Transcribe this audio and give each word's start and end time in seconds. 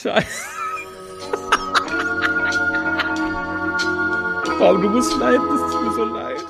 Scheiße. 0.00 0.26
Warum 4.60 4.82
du 4.82 4.90
musst 4.90 5.12
schneiden, 5.12 5.42
das 5.48 5.72
tut 5.72 5.82
mir 5.82 5.92
so 5.92 6.04
leid. 6.04 6.44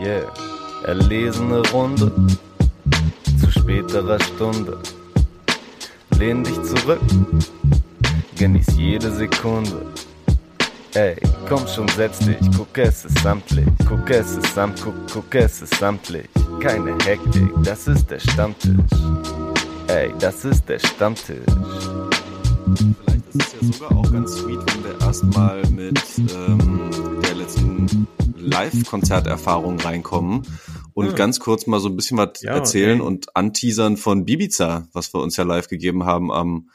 Yeah, 0.00 0.06
yeah. 0.06 0.32
Erlesene 0.84 1.60
Runde. 1.72 2.10
Zu 3.38 3.50
späterer 3.50 4.18
Stunde. 4.20 4.78
Lehn 6.18 6.42
dich 6.42 6.62
zurück. 6.62 7.00
Genieß 8.38 8.68
jede 8.74 9.10
Sekunde. 9.10 9.92
Ey, 10.94 11.16
komm 11.46 11.66
schon, 11.68 11.88
setz 11.88 12.20
dich, 12.20 12.38
guck 12.56 12.78
es 12.78 13.04
ist 13.04 13.18
samtlich, 13.18 13.66
guck 13.86 14.08
es 14.08 14.36
ist 14.36 14.54
samt, 14.54 14.80
guck, 14.82 14.94
guck 15.12 15.34
es 15.34 15.60
ist 15.60 15.74
samtlich. 15.74 16.30
Keine 16.60 16.92
Hektik, 17.04 17.52
das 17.62 17.86
ist 17.86 18.10
der 18.10 18.20
Stammtisch. 18.20 18.72
Ey, 19.88 20.12
das 20.18 20.44
ist 20.44 20.68
der 20.68 20.78
Stammtisch. 20.78 21.44
Vielleicht 22.74 23.26
ist 23.34 23.34
es 23.34 23.52
ja 23.52 23.72
sogar 23.72 23.96
auch 23.96 24.12
ganz 24.12 24.32
sweet, 24.36 24.58
wenn 24.74 24.84
wir 24.84 25.00
erstmal 25.00 25.62
mit 25.70 26.00
ähm, 26.18 26.90
der 27.22 27.34
letzten 27.36 28.06
Live-Konzerterfahrung 28.36 29.78
reinkommen 29.80 30.42
und 30.94 31.08
Hm. 31.08 31.14
ganz 31.14 31.40
kurz 31.40 31.66
mal 31.66 31.78
so 31.80 31.88
ein 31.88 31.96
bisschen 31.96 32.18
was 32.18 32.42
Ja, 32.42 32.54
erzählen 32.54 33.00
okay. 33.00 33.06
und 33.06 33.36
anteasern 33.36 33.96
von 33.96 34.24
Bibiza, 34.24 34.88
was 34.92 35.14
wir 35.14 35.20
uns 35.20 35.36
ja 35.36 35.44
live 35.44 35.68
gegeben 35.68 36.04
haben 36.04 36.32
am 36.32 36.70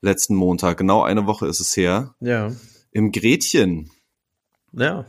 letzten 0.00 0.34
Montag. 0.34 0.78
Genau 0.78 1.02
eine 1.02 1.26
Woche 1.26 1.46
ist 1.46 1.60
es 1.60 1.76
her. 1.76 2.14
Ja. 2.20 2.52
Im 2.90 3.12
Gretchen. 3.12 3.90
Ja. 4.72 5.04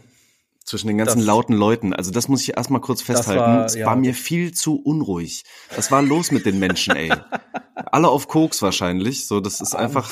Zwischen 0.69 0.87
den 0.87 0.99
ganzen 0.99 1.17
Das- 1.17 1.25
lauten 1.25 1.53
Leuten. 1.55 1.93
Also 1.95 2.11
das 2.11 2.27
muss 2.27 2.43
ich 2.43 2.55
erstmal 2.55 2.79
kurz 2.79 3.01
festhalten. 3.01 3.39
war- 3.41 3.65
es 3.65 3.73
ja. 3.73 3.87
war 3.87 3.95
mir 3.95 4.13
viel 4.13 4.53
zu 4.53 4.75
unruhig. 4.79 5.43
Was 5.75 5.89
war 5.89 6.03
los 6.03 6.29
mit 6.29 6.45
den 6.45 6.59
Menschen, 6.59 6.95
ey? 6.95 7.11
Alle 7.75 8.07
auf 8.07 8.27
Koks 8.27 8.61
wahrscheinlich. 8.61 9.25
So, 9.25 9.39
das 9.39 9.61
ist 9.61 9.73
einfach. 9.75 10.11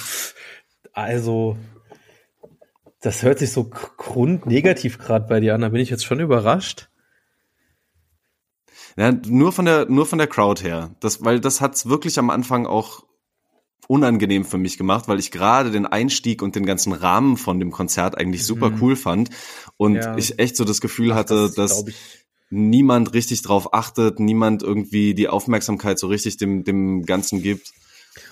Also, 0.93 1.57
das 3.01 3.21
hört 3.21 3.37
sich 3.37 3.51
so 3.51 3.65
grundnegativ 3.69 4.97
gerade 4.97 5.27
bei 5.27 5.39
dir 5.41 5.53
an. 5.53 5.61
Da 5.61 5.69
bin 5.69 5.79
ich 5.79 5.91
jetzt 5.91 6.05
schon 6.05 6.19
überrascht. 6.19 6.89
Ja, 8.97 9.11
nur 9.11 9.51
von 9.51 9.65
der, 9.65 9.85
nur 9.85 10.07
von 10.07 10.17
der 10.17 10.25
Crowd 10.27 10.63
her. 10.63 10.95
Das, 11.01 11.23
weil 11.23 11.39
das 11.39 11.61
hat's 11.61 11.85
wirklich 11.87 12.17
am 12.17 12.31
Anfang 12.31 12.65
auch 12.65 13.03
unangenehm 13.87 14.45
für 14.45 14.57
mich 14.57 14.77
gemacht, 14.77 15.07
weil 15.07 15.19
ich 15.19 15.31
gerade 15.31 15.71
den 15.71 15.85
Einstieg 15.85 16.41
und 16.41 16.55
den 16.55 16.65
ganzen 16.65 16.93
Rahmen 16.93 17.37
von 17.37 17.59
dem 17.59 17.71
Konzert 17.71 18.17
eigentlich 18.17 18.45
super 18.45 18.71
cool 18.81 18.95
fand 18.95 19.29
und 19.77 19.93
Mhm. 19.93 19.99
Ja. 19.99 20.17
ich 20.17 20.39
echt 20.39 20.55
so 20.55 20.63
das 20.65 20.81
Gefühl 20.81 21.15
hatte, 21.15 21.51
das 21.55 21.55
dass 21.55 21.85
niemand 22.49 23.13
richtig 23.13 23.41
drauf 23.41 23.73
achtet, 23.73 24.19
niemand 24.19 24.63
irgendwie 24.63 25.13
die 25.13 25.27
Aufmerksamkeit 25.27 25.99
so 25.99 26.07
richtig 26.07 26.37
dem, 26.37 26.63
dem 26.63 27.05
Ganzen 27.05 27.41
gibt. 27.41 27.71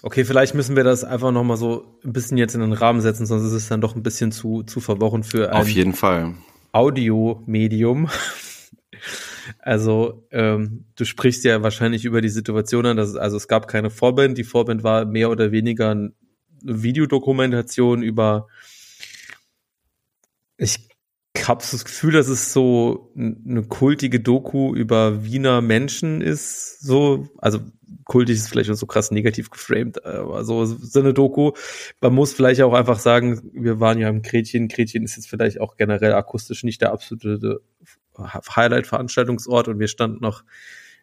Okay, 0.01 0.25
vielleicht 0.25 0.55
müssen 0.55 0.75
wir 0.75 0.83
das 0.83 1.03
einfach 1.03 1.31
noch 1.31 1.43
mal 1.43 1.57
so 1.57 1.99
ein 2.03 2.13
bisschen 2.13 2.37
jetzt 2.37 2.55
in 2.55 2.61
den 2.61 2.73
Rahmen 2.73 3.01
setzen, 3.01 3.25
sonst 3.25 3.43
ist 3.45 3.51
es 3.51 3.67
dann 3.67 3.81
doch 3.81 3.95
ein 3.95 4.03
bisschen 4.03 4.31
zu, 4.31 4.63
zu 4.63 4.79
verworren 4.79 5.23
für 5.23 5.51
ein 5.51 5.61
Auf 5.61 5.69
jeden 5.69 5.93
Fall. 5.93 6.33
Audiomedium. 6.71 8.09
Also, 9.59 10.27
ähm, 10.31 10.85
du 10.95 11.05
sprichst 11.05 11.43
ja 11.43 11.63
wahrscheinlich 11.63 12.05
über 12.05 12.21
die 12.21 12.29
Situation 12.29 12.85
an, 12.85 12.97
dass 12.97 13.09
es, 13.09 13.15
also 13.15 13.37
es 13.37 13.47
gab 13.47 13.67
keine 13.67 13.89
Vorband. 13.89 14.37
Die 14.37 14.43
Vorband 14.43 14.83
war 14.83 15.05
mehr 15.05 15.29
oder 15.29 15.51
weniger 15.51 15.91
eine 15.91 16.13
Videodokumentation 16.63 18.01
über, 18.01 18.47
ich 20.57 20.89
habe 21.47 21.63
das 21.69 21.85
Gefühl, 21.85 22.13
dass 22.13 22.27
es 22.27 22.53
so 22.53 23.11
eine 23.15 23.63
kultige 23.63 24.19
Doku 24.19 24.73
über 24.73 25.23
Wiener 25.23 25.61
Menschen 25.61 26.21
ist, 26.21 26.79
so, 26.79 27.27
also 27.37 27.59
kultig 28.05 28.37
ist 28.37 28.49
vielleicht 28.49 28.69
auch 28.69 28.75
so 28.75 28.85
krass 28.85 29.11
negativ 29.11 29.49
geframed, 29.49 30.05
aber 30.05 30.43
so, 30.43 30.65
so 30.65 30.99
eine 30.99 31.13
Doku. 31.13 31.51
Man 32.01 32.13
muss 32.13 32.33
vielleicht 32.33 32.61
auch 32.61 32.73
einfach 32.73 32.99
sagen, 32.99 33.41
wir 33.53 33.79
waren 33.79 33.99
ja 33.99 34.09
im 34.09 34.21
Gretchen. 34.21 34.67
Gretchen 34.67 35.03
ist 35.03 35.15
jetzt 35.17 35.29
vielleicht 35.29 35.59
auch 35.59 35.75
generell 35.75 36.13
akustisch 36.13 36.63
nicht 36.63 36.81
der 36.81 36.91
absolute 36.91 37.61
Highlight-Veranstaltungsort 38.17 39.67
und 39.67 39.79
wir 39.79 39.87
standen 39.87 40.19
noch 40.21 40.43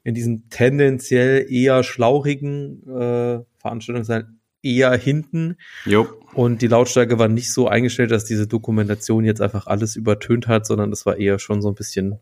in 0.04 0.14
diesem 0.14 0.48
tendenziell 0.48 1.46
eher 1.50 1.82
schlauchigen 1.82 2.82
äh, 2.88 3.40
Veranstaltungssaal 3.58 4.28
eher 4.62 4.96
hinten 4.96 5.56
Jo. 5.84 6.06
und 6.34 6.62
die 6.62 6.68
Lautstärke 6.68 7.18
war 7.18 7.28
nicht 7.28 7.52
so 7.52 7.68
eingestellt, 7.68 8.10
dass 8.10 8.24
diese 8.24 8.46
Dokumentation 8.46 9.24
jetzt 9.24 9.40
einfach 9.40 9.66
alles 9.66 9.96
übertönt 9.96 10.46
hat, 10.46 10.66
sondern 10.66 10.90
das 10.90 11.04
war 11.04 11.16
eher 11.16 11.38
schon 11.38 11.62
so 11.62 11.68
ein 11.68 11.74
bisschen 11.74 12.18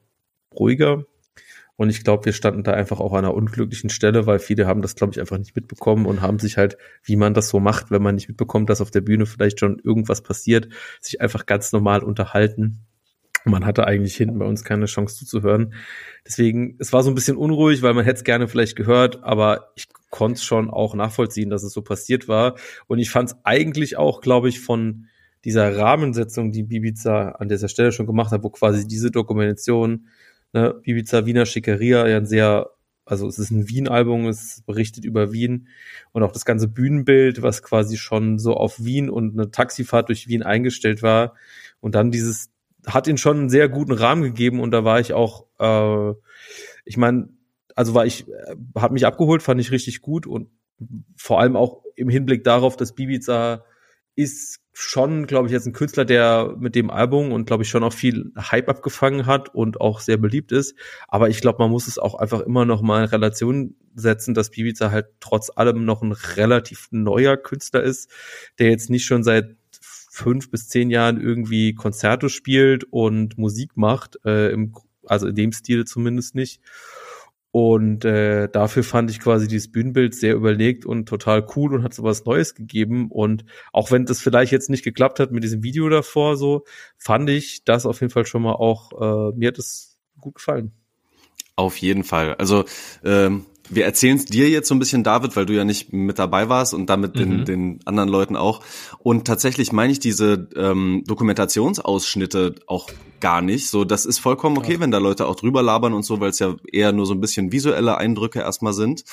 ruhiger. 0.55 1.05
Und 1.77 1.89
ich 1.89 2.05
glaube, 2.05 2.27
wir 2.27 2.35
standen 2.35 2.63
da 2.63 2.73
einfach 2.73 3.01
auch 3.01 3.15
an 3.15 3.25
einer 3.25 3.33
unglücklichen 3.33 3.89
Stelle, 3.89 4.27
weil 4.27 4.39
viele 4.39 4.67
haben 4.67 4.83
das, 4.83 4.97
glaube 4.97 5.15
ich, 5.15 5.21
einfach 5.21 5.39
nicht 5.39 5.57
mitbekommen 5.57 6.05
und 6.05 6.21
haben 6.21 6.39
sich 6.39 6.59
halt, 6.59 6.77
wie 7.05 7.17
man 7.17 7.33
das 7.33 7.49
so 7.49 7.59
macht, 7.59 7.91
wenn 7.91 8.03
man 8.03 8.17
nicht 8.17 8.29
mitbekommt, 8.29 8.69
dass 8.69 8.83
auf 8.83 8.91
der 8.91 9.01
Bühne 9.01 9.25
vielleicht 9.25 9.61
schon 9.61 9.79
irgendwas 9.79 10.21
passiert, 10.21 10.69
sich 11.01 11.23
einfach 11.23 11.47
ganz 11.47 11.73
normal 11.73 12.03
unterhalten. 12.03 12.81
Man 13.45 13.65
hatte 13.65 13.87
eigentlich 13.87 14.17
hinten 14.17 14.39
bei 14.39 14.45
uns 14.45 14.65
keine 14.65 14.87
Chance 14.87 15.17
zuzuhören. 15.17 15.75
Deswegen, 16.27 16.77
es 16.79 16.93
war 16.93 17.03
so 17.03 17.11
ein 17.11 17.15
bisschen 17.15 17.37
unruhig, 17.37 17.83
weil 17.83 17.95
man 17.95 18.05
hätte 18.05 18.19
es 18.19 18.25
gerne 18.25 18.49
vielleicht 18.49 18.77
gehört, 18.77 19.23
aber 19.23 19.73
ich 19.77 19.89
konnte 20.11 20.39
es 20.39 20.45
schon 20.45 20.71
auch 20.71 20.95
nachvollziehen, 20.95 21.51
dass 21.51 21.63
es 21.63 21.73
so 21.73 21.83
passiert 21.83 22.29
war. 22.29 22.57
Und 22.87 22.99
ich 22.99 23.11
fand 23.11 23.31
es 23.31 23.37
eigentlich 23.45 23.97
auch, 23.97 24.21
glaube 24.21 24.49
ich, 24.49 24.61
von 24.61 25.07
dieser 25.45 25.77
Rahmensetzung, 25.77 26.53
die 26.53 26.65
Bibiza 26.65 27.31
an 27.31 27.49
dieser 27.49 27.69
Stelle 27.69 27.93
schon 27.93 28.07
gemacht 28.07 28.31
hat, 28.31 28.43
wo 28.43 28.51
quasi 28.51 28.87
diese 28.87 29.11
Dokumentation, 29.11 30.09
ne, 30.53 30.75
Bibiza 30.83 31.25
Wiener 31.25 31.47
Schickeria, 31.47 32.07
ja 32.09 32.19
ein 32.19 32.27
sehr, 32.27 32.71
also 33.07 33.27
es 33.27 33.39
ist 33.39 33.51
ein 33.51 33.69
Wien-Album, 33.69 34.27
es 34.27 34.63
berichtet 34.67 35.05
über 35.05 35.33
Wien 35.33 35.69
und 36.13 36.23
auch 36.23 36.33
das 36.33 36.45
ganze 36.45 36.69
Bühnenbild, 36.69 37.41
was 37.41 37.63
quasi 37.63 37.97
schon 37.97 38.39
so 38.39 38.55
auf 38.55 38.85
Wien 38.85 39.09
und 39.09 39.33
eine 39.33 39.51
Taxifahrt 39.51 40.11
durch 40.11 40.29
Wien 40.29 40.43
eingestellt 40.43 41.03
war. 41.03 41.35
Und 41.81 41.95
dann 41.95 42.11
dieses 42.11 42.51
hat 42.87 43.07
ihn 43.07 43.19
schon 43.19 43.39
einen 43.39 43.51
sehr 43.51 43.69
guten 43.69 43.93
Rahmen 43.93 44.23
gegeben 44.23 44.61
und 44.61 44.71
da 44.71 44.85
war 44.85 45.01
ich 45.01 45.13
auch, 45.13 45.47
äh, 45.59 46.15
ich 46.85 46.97
meine, 46.97 47.29
also 47.77 47.95
war 47.95 48.07
ich, 48.07 48.29
äh, 48.29 48.57
hat 48.77 48.93
mich 48.93 49.07
abgeholt, 49.07 49.43
fand 49.43 49.61
ich 49.61 49.71
richtig 49.71 50.01
gut 50.01 50.27
und 50.27 50.51
vor 51.17 51.41
allem 51.41 51.57
auch 51.57 51.83
im 51.97 52.09
Hinblick 52.09 52.45
darauf, 52.45 52.77
dass 52.77 52.95
Bibiza 52.95 53.65
ist 54.17 54.61
schon, 54.73 55.27
glaube 55.27 55.47
ich, 55.47 55.53
jetzt 55.53 55.67
ein 55.67 55.73
Künstler, 55.73 56.05
der 56.05 56.55
mit 56.59 56.75
dem 56.75 56.91
Album 56.91 57.33
und 57.33 57.47
glaube 57.47 57.63
ich 57.63 57.69
schon 57.69 57.83
auch 57.83 57.93
viel 57.93 58.33
Hype 58.37 58.69
abgefangen 58.69 59.27
hat 59.27 59.55
und 59.55 59.81
auch 59.81 60.01
sehr 60.01 60.17
beliebt 60.17 60.53
ist. 60.53 60.75
Aber 61.09 61.29
ich 61.29 61.41
glaube, 61.41 61.59
man 61.59 61.71
muss 61.71 61.87
es 61.87 61.99
auch 61.99 62.15
einfach 62.15 62.41
immer 62.41 62.65
noch 62.65 62.81
mal 62.81 63.03
in 63.03 63.09
Relation 63.09 63.77
setzen, 63.95 64.35
dass 64.35 64.51
Bibiza 64.51 64.91
halt 64.91 65.07
trotz 65.21 65.51
allem 65.55 65.85
noch 65.85 66.03
ein 66.03 66.13
relativ 66.13 66.89
neuer 66.91 67.37
Künstler 67.37 67.83
ist, 67.83 68.11
der 68.59 68.71
jetzt 68.71 68.91
nicht 68.91 69.05
schon 69.05 69.23
seit 69.23 69.57
fünf 70.21 70.51
bis 70.51 70.69
zehn 70.69 70.91
Jahren 70.91 71.21
irgendwie 71.21 71.75
Konzerte 71.75 72.29
spielt 72.29 72.85
und 72.85 73.39
Musik 73.39 73.77
macht, 73.77 74.19
äh, 74.25 74.51
im, 74.53 74.75
also 75.07 75.27
in 75.27 75.35
dem 75.35 75.53
Stil 75.53 75.85
zumindest 75.85 76.35
nicht. 76.35 76.61
Und 77.53 78.05
äh, 78.05 78.49
dafür 78.49 78.85
fand 78.85 79.11
ich 79.11 79.19
quasi 79.19 79.49
dieses 79.49 79.73
Bühnenbild 79.73 80.15
sehr 80.15 80.35
überlegt 80.35 80.87
und 80.87 81.09
total 81.09 81.45
cool 81.57 81.75
und 81.75 81.83
hat 81.83 81.93
so 81.93 82.05
was 82.05 82.25
Neues 82.25 82.55
gegeben. 82.55 83.11
Und 83.11 83.45
auch 83.73 83.91
wenn 83.91 84.07
das 84.07 84.21
vielleicht 84.21 84.53
jetzt 84.53 84.71
nicht 84.71 84.85
geklappt 84.85 85.19
hat 85.19 85.33
mit 85.33 85.43
diesem 85.43 85.65
Video 85.65 85.89
davor, 85.89 86.37
so 86.37 86.65
fand 86.97 87.29
ich 87.29 87.65
das 87.65 87.87
auf 87.87 88.01
jeden 88.01 88.13
Fall 88.13 88.25
schon 88.25 88.43
mal 88.43 88.53
auch, 88.53 88.93
äh, 88.93 89.37
mir 89.37 89.49
hat 89.49 89.59
es 89.59 89.99
gut 90.21 90.37
gefallen. 90.37 90.71
Auf 91.57 91.77
jeden 91.79 92.05
Fall. 92.05 92.35
Also 92.37 92.65
ähm, 93.05 93.47
wir 93.71 93.85
erzählen 93.85 94.17
es 94.17 94.25
dir 94.25 94.49
jetzt 94.51 94.69
so 94.69 94.75
ein 94.75 94.79
bisschen, 94.79 95.05
David, 95.05 95.37
weil 95.37 95.47
du 95.47 95.55
ja 95.55 95.65
nicht 95.65 95.93
mit 95.93 96.19
dabei 96.19 96.49
warst 96.49 96.75
und 96.75 96.91
damit 96.91 97.19
den, 97.19 97.41
Mhm. 97.41 97.45
den 97.45 97.81
anderen 97.85 98.09
Leuten 98.09 98.37
auch. 98.37 98.63
Und 98.99 99.27
tatsächlich 99.27 99.73
meine 99.73 99.93
ich 99.93 100.01
diese 100.01 100.49
ähm, 100.57 101.05
Dokumentationsausschnitte 101.07 102.57
auch 102.67 102.91
gar 103.21 103.43
nicht. 103.43 103.69
So, 103.69 103.85
das 103.85 104.07
ist 104.07 104.19
vollkommen 104.19 104.59
okay, 104.59 104.81
wenn 104.81 104.91
da 104.91 104.99
Leute 104.99 105.27
auch 105.27 105.37
drüber 105.37 105.63
labern 105.63 105.95
und 105.95 106.05
so, 106.05 106.21
weil 106.21 106.31
es 106.31 106.39
ja 106.39 106.57
eher 106.71 106.93
nur 106.93 107.07
so 107.07 107.15
ein 107.15 107.21
bisschen 107.21 107.53
visuelle 107.53 107.97
Eindrücke 107.97 108.41
erstmal 108.41 108.73
sind. 108.73 109.05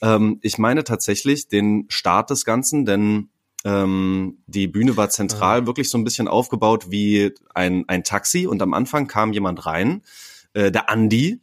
Ähm, 0.00 0.38
ich 0.42 0.58
meine 0.58 0.84
tatsächlich 0.84 1.48
den 1.48 1.86
Start 1.88 2.30
des 2.30 2.44
Ganzen, 2.44 2.84
denn 2.84 3.30
ähm, 3.64 4.38
die 4.46 4.68
Bühne 4.68 4.96
war 4.96 5.10
zentral 5.10 5.66
wirklich 5.66 5.90
so 5.90 5.98
ein 5.98 6.04
bisschen 6.04 6.28
aufgebaut 6.28 6.90
wie 6.90 7.32
ein, 7.54 7.84
ein 7.88 8.04
Taxi 8.04 8.46
und 8.46 8.62
am 8.62 8.74
Anfang 8.74 9.08
kam 9.08 9.32
jemand 9.32 9.66
rein, 9.66 10.02
äh, 10.52 10.70
der 10.70 10.88
Andi, 10.88 11.40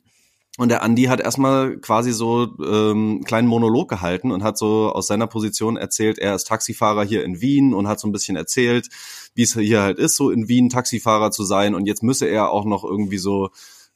und 0.58 0.70
der 0.70 0.84
Andi 0.84 1.04
hat 1.04 1.20
erstmal 1.20 1.78
quasi 1.78 2.14
so 2.14 2.48
ähm, 2.64 3.16
einen 3.16 3.24
kleinen 3.26 3.48
Monolog 3.48 3.90
gehalten 3.90 4.32
und 4.32 4.42
hat 4.42 4.58
so 4.58 4.90
aus 4.92 5.08
seiner 5.08 5.28
Position 5.28 5.76
erzählt, 5.76 6.18
er 6.18 6.34
ist 6.34 6.48
Taxifahrer 6.48 7.04
hier 7.04 7.26
in 7.26 7.42
Wien 7.42 7.74
und 7.74 7.88
hat 7.90 8.00
so 8.00 8.08
ein 8.08 8.14
bisschen 8.14 8.38
erzählt, 8.38 8.88
wie 9.34 9.44
es 9.44 9.54
hier 9.54 9.82
halt 9.82 10.00
ist, 10.00 10.16
so 10.16 10.30
in 10.30 10.48
Wien 10.48 10.70
Taxifahrer 10.70 11.32
zu 11.32 11.44
sein. 11.44 11.76
Und 11.76 11.88
jetzt 11.88 12.04
müsse 12.04 12.28
er 12.28 12.52
auch 12.52 12.64
noch 12.64 12.86
irgendwie 12.86 13.18
so 13.18 13.50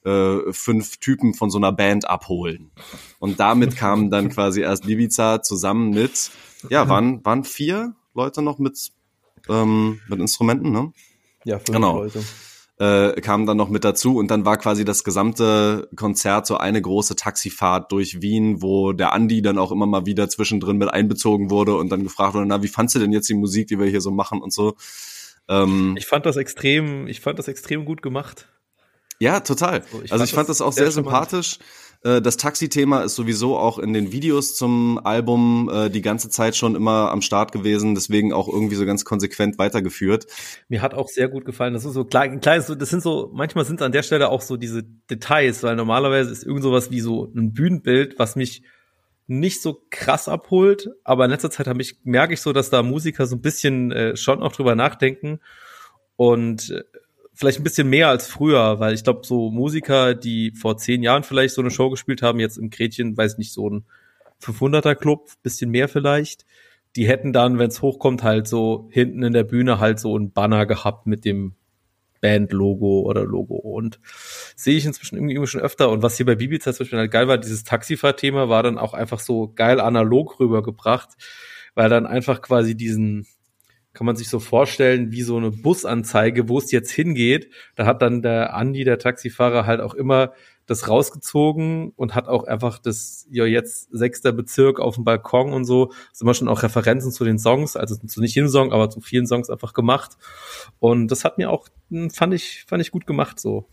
äh, 0.03 0.51
fünf 0.51 0.97
Typen 0.97 1.33
von 1.33 1.50
so 1.50 1.57
einer 1.57 1.71
Band 1.71 2.09
abholen. 2.09 2.71
Und 3.19 3.39
damit 3.39 3.77
kamen 3.77 4.09
dann 4.09 4.27
quasi 4.33 4.59
erst 4.59 4.85
Bibiza 4.85 5.41
zusammen 5.41 5.91
mit, 5.91 6.29
ja, 6.69 6.89
waren, 6.89 7.23
waren 7.23 7.45
vier 7.45 7.95
Leute 8.13 8.41
noch 8.41 8.59
mit, 8.59 8.91
ähm, 9.47 10.01
mit 10.09 10.19
Instrumenten, 10.19 10.71
ne? 10.73 10.91
Ja, 11.45 11.57
fünf 11.57 11.71
Genau. 11.71 12.00
Leute. 12.00 12.21
Äh, 12.79 13.19
kam 13.19 13.45
dann 13.45 13.57
noch 13.57 13.69
mit 13.69 13.83
dazu 13.83 14.17
und 14.17 14.31
dann 14.31 14.45
war 14.45 14.57
quasi 14.57 14.85
das 14.85 15.03
gesamte 15.03 15.89
Konzert 15.95 16.47
so 16.47 16.57
eine 16.57 16.81
große 16.81 17.17
Taxifahrt 17.17 17.91
durch 17.91 18.21
Wien, 18.21 18.61
wo 18.61 18.93
der 18.93 19.13
Andi 19.13 19.41
dann 19.41 19.57
auch 19.57 19.71
immer 19.71 19.85
mal 19.85 20.05
wieder 20.05 20.29
zwischendrin 20.29 20.77
mit 20.77 20.89
einbezogen 20.89 21.49
wurde 21.51 21.75
und 21.75 21.89
dann 21.89 22.03
gefragt 22.03 22.35
wurde, 22.35 22.45
na, 22.45 22.63
wie 22.63 22.69
fandst 22.69 22.95
du 22.95 22.99
denn 22.99 23.11
jetzt 23.11 23.27
die 23.29 23.33
Musik, 23.33 23.67
die 23.67 23.77
wir 23.77 23.87
hier 23.87 24.01
so 24.01 24.11
machen 24.11 24.41
und 24.41 24.53
so. 24.53 24.75
Ähm, 25.49 25.95
ich 25.97 26.05
fand 26.05 26.25
das 26.25 26.37
extrem, 26.37 27.07
ich 27.07 27.19
fand 27.19 27.37
das 27.37 27.49
extrem 27.49 27.83
gut 27.83 28.01
gemacht. 28.01 28.47
Ja, 29.19 29.41
total. 29.41 29.81
Also 29.81 30.01
ich, 30.03 30.11
also 30.13 30.23
ich 30.23 30.31
fand 30.31 30.47
das, 30.47 30.59
das 30.59 30.65
auch 30.65 30.71
sehr, 30.71 30.85
sehr 30.85 30.93
sympathisch. 30.93 31.59
Äh, 32.03 32.21
das 32.21 32.37
Taxi-Thema 32.37 33.01
ist 33.03 33.15
sowieso 33.15 33.57
auch 33.57 33.79
in 33.79 33.93
den 33.93 34.11
Videos 34.11 34.55
zum 34.55 34.99
Album 35.03 35.69
äh, 35.71 35.89
die 35.89 36.01
ganze 36.01 36.29
Zeit 36.29 36.55
schon 36.55 36.75
immer 36.75 37.11
am 37.11 37.21
Start 37.21 37.51
gewesen, 37.51 37.95
deswegen 37.95 38.33
auch 38.33 38.47
irgendwie 38.47 38.75
so 38.75 38.85
ganz 38.85 39.05
konsequent 39.05 39.57
weitergeführt. 39.57 40.27
Mir 40.67 40.81
hat 40.81 40.93
auch 40.93 41.07
sehr 41.07 41.27
gut 41.27 41.45
gefallen. 41.45 41.73
Das 41.73 41.85
ist 41.85 41.93
so 41.93 42.05
klein, 42.05 42.39
klein 42.41 42.63
das 42.77 42.89
sind 42.89 43.03
so, 43.03 43.29
manchmal 43.33 43.65
sind 43.65 43.81
an 43.81 43.91
der 43.91 44.03
Stelle 44.03 44.29
auch 44.29 44.41
so 44.41 44.57
diese 44.57 44.83
Details, 44.83 45.63
weil 45.63 45.75
normalerweise 45.75 46.31
ist 46.31 46.43
irgend 46.43 46.63
sowas 46.63 46.91
wie 46.91 47.01
so 47.01 47.31
ein 47.35 47.53
Bühnenbild, 47.53 48.17
was 48.19 48.35
mich 48.35 48.63
nicht 49.27 49.61
so 49.61 49.83
krass 49.91 50.27
abholt, 50.27 50.89
aber 51.03 51.25
in 51.25 51.31
letzter 51.31 51.51
Zeit 51.51 51.67
habe 51.67 51.81
ich, 51.83 51.99
merke 52.03 52.33
ich 52.33 52.41
so, 52.41 52.51
dass 52.51 52.71
da 52.71 52.81
Musiker 52.81 53.27
so 53.27 53.35
ein 53.35 53.41
bisschen 53.41 53.91
äh, 53.91 54.15
schon 54.17 54.41
auch 54.41 54.51
drüber 54.51 54.73
nachdenken 54.73 55.39
und 56.15 56.71
äh, 56.71 56.83
vielleicht 57.39 57.62
ein 57.62 57.63
bisschen 57.63 57.89
mehr 57.89 58.09
als 58.09 58.27
früher, 58.27 58.81
weil 58.81 58.94
ich 58.94 59.06
glaube, 59.06 59.21
so 59.24 59.50
Musiker, 59.50 60.13
die 60.13 60.51
vor 60.51 60.75
zehn 60.75 61.01
Jahren 61.01 61.24
vielleicht 61.24 61.53
so 61.53 61.62
eine 61.62 61.71
Show 61.71 61.89
gespielt 61.89 62.21
haben, 62.21 62.41
jetzt 62.41 62.57
im 62.57 62.69
Gretchen, 62.69 63.15
weiß 63.15 63.38
nicht, 63.38 63.53
so 63.53 63.69
ein 63.69 63.86
500er 64.44 64.94
Club, 64.95 65.30
bisschen 65.41 65.71
mehr 65.71 65.88
vielleicht, 65.88 66.45
die 66.97 67.07
hätten 67.07 67.31
dann, 67.31 67.57
wenn 67.57 67.69
es 67.69 67.81
hochkommt, 67.81 68.24
halt 68.24 68.45
so 68.45 68.89
hinten 68.91 69.24
in 69.24 69.31
der 69.31 69.45
Bühne 69.45 69.80
halt 69.80 70.01
so 70.01 70.18
ein 70.18 70.33
Banner 70.33 70.65
gehabt 70.65 71.07
mit 71.07 71.24
dem 71.24 71.53
Band-Logo 72.19 73.03
oder 73.03 73.24
Logo. 73.24 73.56
Und 73.56 74.01
sehe 74.57 74.75
ich 74.75 74.85
inzwischen 74.85 75.15
irgendwie 75.15 75.47
schon 75.47 75.62
öfter. 75.62 75.92
Und 75.92 76.03
was 76.03 76.18
hier 76.18 76.25
bei 76.25 76.35
Bibiza 76.35 76.74
zum 76.74 76.83
Beispiel 76.83 77.00
halt 77.00 77.12
geil 77.12 77.30
war, 77.30 77.38
dieses 77.38 77.63
Taxifahrt-Thema 77.63 78.50
war 78.50 78.63
dann 78.63 78.77
auch 78.77 78.94
einfach 78.94 79.21
so 79.21 79.53
geil 79.56 79.80
analog 79.80 80.42
rübergebracht, 80.42 81.12
weil 81.74 81.88
dann 81.88 82.06
einfach 82.06 82.42
quasi 82.42 82.75
diesen 82.75 83.27
kann 83.99 84.05
man 84.05 84.15
sich 84.15 84.29
so 84.29 84.39
vorstellen, 84.39 85.11
wie 85.11 85.23
so 85.23 85.35
eine 85.35 85.51
Busanzeige, 85.51 86.47
wo 86.47 86.57
es 86.57 86.71
jetzt 86.71 86.89
hingeht. 86.89 87.51
Da 87.75 87.85
hat 87.85 88.01
dann 88.01 88.21
der 88.21 88.53
Andi, 88.53 88.85
der 88.85 88.97
Taxifahrer, 88.97 89.65
halt 89.65 89.81
auch 89.81 89.93
immer 89.93 90.31
das 90.67 90.87
rausgezogen 90.87 91.91
und 91.97 92.15
hat 92.15 92.29
auch 92.29 92.45
einfach 92.45 92.79
das, 92.79 93.27
ja, 93.29 93.43
jetzt 93.43 93.89
sechster 93.91 94.31
Bezirk 94.31 94.79
auf 94.79 94.95
dem 94.95 95.03
Balkon 95.03 95.51
und 95.51 95.65
so, 95.65 95.91
sind 96.13 96.27
immer 96.27 96.33
schon 96.33 96.47
auch 96.47 96.63
Referenzen 96.63 97.11
zu 97.11 97.25
den 97.25 97.39
Songs, 97.39 97.75
also 97.75 97.97
zu 97.97 98.21
nicht 98.21 98.35
jedem 98.35 98.47
Song, 98.47 98.71
aber 98.71 98.89
zu 98.89 99.01
vielen 99.01 99.27
Songs 99.27 99.49
einfach 99.49 99.73
gemacht. 99.73 100.15
Und 100.79 101.09
das 101.09 101.25
hat 101.25 101.37
mir 101.37 101.49
auch, 101.49 101.67
hm, 101.89 102.09
fand 102.09 102.33
ich, 102.33 102.63
fand 102.69 102.81
ich 102.81 102.91
gut 102.91 103.05
gemacht 103.05 103.37
so. 103.37 103.67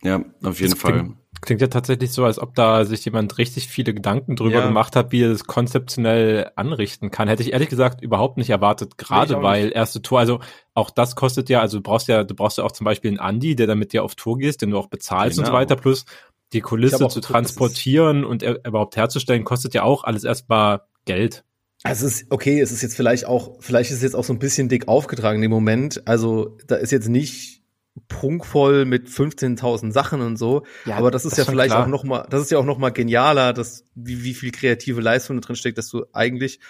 Ja, 0.00 0.24
auf 0.44 0.60
jeden 0.60 0.70
das 0.70 0.80
Fall. 0.80 1.16
Klingt, 1.42 1.60
ja 1.60 1.68
tatsächlich 1.68 2.12
so, 2.12 2.24
als 2.24 2.38
ob 2.38 2.54
da 2.54 2.84
sich 2.84 3.04
jemand 3.04 3.38
richtig 3.38 3.68
viele 3.68 3.94
Gedanken 3.94 4.36
drüber 4.36 4.58
ja. 4.58 4.66
gemacht 4.66 4.94
hat, 4.94 5.10
wie 5.12 5.22
er 5.22 5.30
das 5.30 5.44
konzeptionell 5.44 6.50
anrichten 6.56 7.10
kann. 7.10 7.28
Hätte 7.28 7.42
ich 7.42 7.52
ehrlich 7.52 7.68
gesagt 7.68 8.02
überhaupt 8.02 8.36
nicht 8.36 8.50
erwartet, 8.50 8.98
gerade 8.98 9.36
nee, 9.36 9.42
weil 9.42 9.64
nicht. 9.64 9.74
erste 9.74 10.02
Tour, 10.02 10.18
also 10.18 10.40
auch 10.74 10.90
das 10.90 11.16
kostet 11.16 11.48
ja, 11.48 11.60
also 11.60 11.78
du 11.78 11.82
brauchst 11.82 12.08
ja, 12.08 12.24
du 12.24 12.34
brauchst 12.34 12.58
ja 12.58 12.64
auch 12.64 12.72
zum 12.72 12.84
Beispiel 12.84 13.10
einen 13.10 13.20
Andi, 13.20 13.56
der 13.56 13.66
dann 13.66 13.78
mit 13.78 13.92
dir 13.92 14.04
auf 14.04 14.14
Tour 14.14 14.38
gehst, 14.38 14.62
den 14.62 14.70
du 14.70 14.78
auch 14.78 14.88
bezahlst 14.88 15.36
genau. 15.36 15.42
und 15.42 15.46
so 15.46 15.52
genau. 15.52 15.60
weiter, 15.60 15.76
plus 15.76 16.04
die 16.52 16.60
Kulisse 16.60 17.08
zu 17.08 17.20
transportieren 17.20 18.24
und 18.24 18.42
überhaupt 18.42 18.96
herzustellen, 18.96 19.44
kostet 19.44 19.72
ja 19.74 19.82
auch 19.82 20.04
alles 20.04 20.24
erstmal 20.24 20.82
Geld. 21.04 21.44
Also 21.82 22.06
es 22.06 22.22
ist 22.22 22.26
okay, 22.30 22.60
es 22.60 22.72
ist 22.72 22.82
jetzt 22.82 22.94
vielleicht 22.94 23.24
auch, 23.24 23.56
vielleicht 23.60 23.90
ist 23.90 23.98
es 23.98 24.02
jetzt 24.02 24.14
auch 24.14 24.24
so 24.24 24.32
ein 24.32 24.38
bisschen 24.38 24.68
dick 24.68 24.88
aufgetragen 24.88 25.42
im 25.42 25.50
Moment. 25.50 26.06
Also 26.06 26.58
da 26.66 26.76
ist 26.76 26.92
jetzt 26.92 27.08
nicht 27.08 27.59
prunkvoll 28.08 28.84
mit 28.84 29.08
15.000 29.08 29.92
Sachen 29.92 30.20
und 30.20 30.36
so. 30.36 30.64
Ja, 30.84 30.96
aber 30.96 31.10
das 31.10 31.24
ist 31.24 31.32
das 31.32 31.46
ja 31.46 31.50
vielleicht 31.50 31.72
klar. 31.72 31.84
auch 31.84 31.88
noch 31.88 32.04
mal, 32.04 32.26
das 32.30 32.42
ist 32.42 32.50
ja 32.50 32.58
auch 32.58 32.64
noch 32.64 32.78
mal 32.78 32.90
genialer, 32.90 33.52
dass 33.52 33.84
wie, 33.94 34.22
wie 34.24 34.34
viel 34.34 34.52
kreative 34.52 35.00
Leistung 35.00 35.36
da 35.36 35.40
drin 35.40 35.56
steckt, 35.56 35.78
dass 35.78 35.88
du 35.88 36.04
eigentlich, 36.12 36.60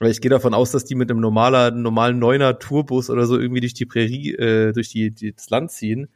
weil 0.00 0.10
ich 0.10 0.20
gehe 0.20 0.30
davon 0.30 0.54
aus, 0.54 0.72
dass 0.72 0.84
die 0.84 0.94
mit 0.94 1.10
einem 1.10 1.20
normaler, 1.20 1.70
normalen 1.70 2.18
Neuner 2.18 2.58
Tourbus 2.58 3.10
oder 3.10 3.26
so 3.26 3.38
irgendwie 3.38 3.60
durch 3.60 3.74
die 3.74 3.86
Prärie, 3.86 4.34
äh, 4.34 4.72
durch 4.72 4.88
die, 4.88 5.10
die 5.10 5.32
das 5.32 5.50
Land 5.50 5.70
ziehen. 5.70 6.08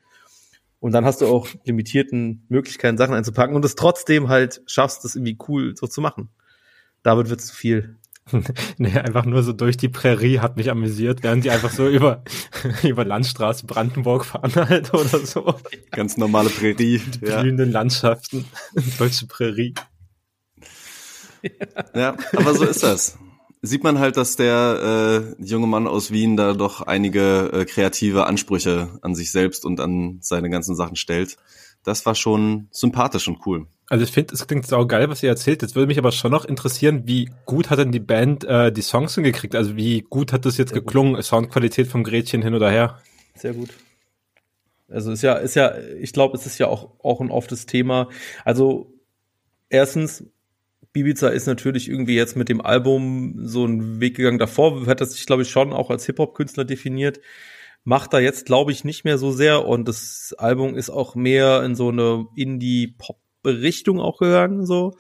Und 0.81 0.93
dann 0.93 1.05
hast 1.05 1.21
du 1.21 1.27
auch 1.27 1.49
limitierten 1.65 2.45
Möglichkeiten, 2.49 2.99
Sachen 2.99 3.15
einzupacken 3.15 3.57
und 3.57 3.65
es 3.65 3.75
trotzdem 3.75 4.29
halt 4.29 4.63
schaffst, 4.67 5.05
das 5.05 5.17
irgendwie 5.17 5.39
cool 5.49 5.77
so 5.77 5.87
zu 5.87 6.01
machen. 6.01 6.29
Damit 7.03 7.31
wird 7.31 7.41
es 7.41 7.47
zu 7.47 7.55
viel. 7.55 7.97
nee, 8.79 8.99
einfach 8.99 9.25
nur 9.25 9.43
so 9.43 9.53
durch 9.53 9.77
die 9.77 9.89
Prärie 9.89 10.41
hat 10.41 10.57
mich 10.57 10.71
amüsiert, 10.71 11.23
während 11.23 11.45
die 11.45 11.51
einfach 11.51 11.71
so 11.71 11.89
über, 11.89 12.23
über 12.83 13.05
Landstraße 13.05 13.67
Brandenburg 13.67 14.25
fahren 14.25 14.55
halt 14.55 14.93
oder 14.95 15.19
so. 15.19 15.55
Ganz 15.91 16.17
normale 16.17 16.51
Prärie. 16.51 16.99
Die 16.99 17.27
ja. 17.27 17.41
blühenden 17.41 17.71
Landschaften, 17.71 18.45
deutsche 18.99 19.27
Prärie. 19.27 19.75
Ja, 21.95 22.17
aber 22.37 22.55
so 22.55 22.65
ist 22.65 22.83
das. 22.83 23.19
Sieht 23.61 23.83
man 23.83 23.99
halt, 23.99 24.17
dass 24.17 24.37
der 24.37 25.35
äh, 25.39 25.45
junge 25.45 25.67
Mann 25.67 25.89
aus 25.89 26.13
Wien 26.13 26.37
da 26.37 26.53
doch 26.53 26.83
einige 26.83 27.51
äh, 27.53 27.65
kreative 27.65 28.27
Ansprüche 28.27 28.99
an 29.03 29.17
sich 29.17 29.33
selbst 29.33 29.65
und 29.65 29.81
an 29.81 30.19
seine 30.21 30.49
ganzen 30.49 30.77
Sachen 30.77 30.95
stellt. 30.95 31.37
Das 31.83 32.07
war 32.07 32.15
schon 32.15 32.69
sympathisch 32.71 33.27
und 33.27 33.45
cool. 33.47 33.67
Also 33.91 34.05
ich 34.05 34.13
finde, 34.13 34.35
es 34.35 34.47
klingt 34.47 34.67
sau 34.67 34.87
geil, 34.87 35.09
was 35.09 35.23
ihr 35.23 35.31
erzählt. 35.31 35.63
Jetzt 35.63 35.75
würde 35.75 35.87
mich 35.87 35.99
aber 35.99 36.13
schon 36.13 36.31
noch 36.31 36.45
interessieren, 36.45 37.03
wie 37.07 37.31
gut 37.47 37.71
hat 37.71 37.79
denn 37.79 37.91
die 37.91 38.01
Band 38.01 38.45
äh, 38.45 38.71
die 38.71 38.83
Songs 38.83 39.15
hingekriegt? 39.15 39.55
Also 39.55 39.77
wie 39.77 40.03
gut 40.03 40.33
hat 40.33 40.45
das 40.45 40.59
jetzt 40.59 40.75
Sehr 40.75 40.81
geklungen? 40.83 41.15
Gut. 41.15 41.25
Soundqualität 41.25 41.87
vom 41.87 42.05
Gretchen 42.05 42.43
hin 42.43 42.55
oder 42.55 42.71
her? 42.71 43.01
Sehr 43.35 43.55
gut. 43.55 43.71
Also 44.89 45.11
ist 45.13 45.23
ja, 45.23 45.35
ist 45.35 45.55
ja, 45.55 45.75
ich 46.01 46.13
glaube, 46.13 46.37
es 46.37 46.45
ist 46.45 46.59
ja 46.59 46.67
auch, 46.67 46.91
auch 47.03 47.21
ein 47.21 47.31
oftes 47.31 47.67
Thema. 47.67 48.09
Also 48.45 48.93
erstens, 49.71 50.25
Bibiza 50.93 51.29
ist 51.29 51.47
natürlich 51.47 51.89
irgendwie 51.89 52.17
jetzt 52.17 52.37
mit 52.37 52.49
dem 52.49 52.61
Album 52.61 53.47
so 53.47 53.65
einen 53.65 54.01
Weg 54.01 54.17
gegangen. 54.17 54.39
Davor 54.39 54.87
hat 54.87 55.01
er 55.01 55.07
sich, 55.07 55.25
glaube 55.27 55.43
ich, 55.43 55.51
schon 55.51 55.73
auch 55.73 55.91
als 55.91 56.07
Hip-Hop-Künstler 56.07 56.65
definiert. 56.65 57.21
Macht 57.85 58.13
er 58.13 58.21
jetzt, 58.21 58.47
glaube 58.47 58.73
ich, 58.73 58.85
nicht 58.85 59.05
mehr 59.05 59.17
so 59.17 59.31
sehr. 59.31 59.67
Und 59.67 59.89
das 59.89 60.35
Album 60.37 60.75
ist 60.75 60.91
auch 60.91 61.15
mehr 61.15 61.63
in 61.63 61.75
so 61.75 61.89
eine 61.89 62.27
Indie-Pop 62.37 63.19
Richtung 63.51 64.01
auch 64.01 64.19
gegangen, 64.19 64.67
so. 64.67 64.97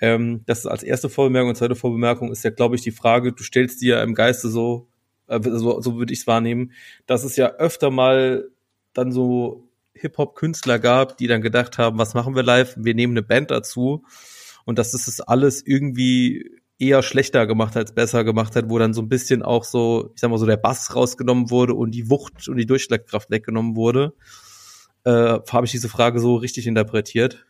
Ähm, 0.00 0.42
das 0.46 0.60
ist 0.60 0.66
als 0.66 0.82
erste 0.82 1.08
Vorbemerkung 1.08 1.50
und 1.50 1.56
zweite 1.56 1.76
Vorbemerkung 1.76 2.30
ist 2.32 2.44
ja, 2.44 2.50
glaube 2.50 2.76
ich, 2.76 2.82
die 2.82 2.90
Frage, 2.90 3.32
du 3.32 3.42
stellst 3.42 3.80
dir 3.82 4.02
im 4.02 4.14
Geiste 4.14 4.48
so, 4.48 4.88
äh, 5.28 5.40
so, 5.42 5.80
so 5.80 5.96
würde 5.96 6.12
ich 6.12 6.20
es 6.20 6.26
wahrnehmen, 6.26 6.72
dass 7.06 7.24
es 7.24 7.36
ja 7.36 7.52
öfter 7.52 7.90
mal 7.90 8.48
dann 8.92 9.12
so 9.12 9.68
Hip-Hop-Künstler 9.94 10.78
gab, 10.78 11.16
die 11.18 11.26
dann 11.26 11.42
gedacht 11.42 11.78
haben, 11.78 11.98
was 11.98 12.14
machen 12.14 12.34
wir 12.34 12.42
live? 12.42 12.74
Wir 12.76 12.94
nehmen 12.94 13.12
eine 13.12 13.22
Band 13.22 13.50
dazu. 13.50 14.04
Und 14.64 14.78
dass 14.78 14.94
es 14.94 15.06
das 15.06 15.20
alles 15.20 15.64
irgendwie 15.66 16.50
eher 16.78 17.02
schlechter 17.02 17.46
gemacht 17.46 17.76
als 17.76 17.94
besser 17.94 18.24
gemacht 18.24 18.56
hat, 18.56 18.68
wo 18.68 18.78
dann 18.78 18.94
so 18.94 19.02
ein 19.02 19.08
bisschen 19.08 19.42
auch 19.42 19.64
so, 19.64 20.10
ich 20.14 20.20
sag 20.20 20.30
mal 20.30 20.38
so, 20.38 20.46
der 20.46 20.56
Bass 20.56 20.94
rausgenommen 20.94 21.50
wurde 21.50 21.74
und 21.74 21.92
die 21.92 22.10
Wucht 22.10 22.48
und 22.48 22.56
die 22.56 22.66
Durchschlagkraft 22.66 23.30
weggenommen 23.30 23.76
wurde. 23.76 24.14
Äh, 25.04 25.38
habe 25.48 25.66
ich 25.66 25.72
diese 25.72 25.88
Frage 25.88 26.18
so 26.18 26.36
richtig 26.36 26.66
interpretiert? 26.66 27.44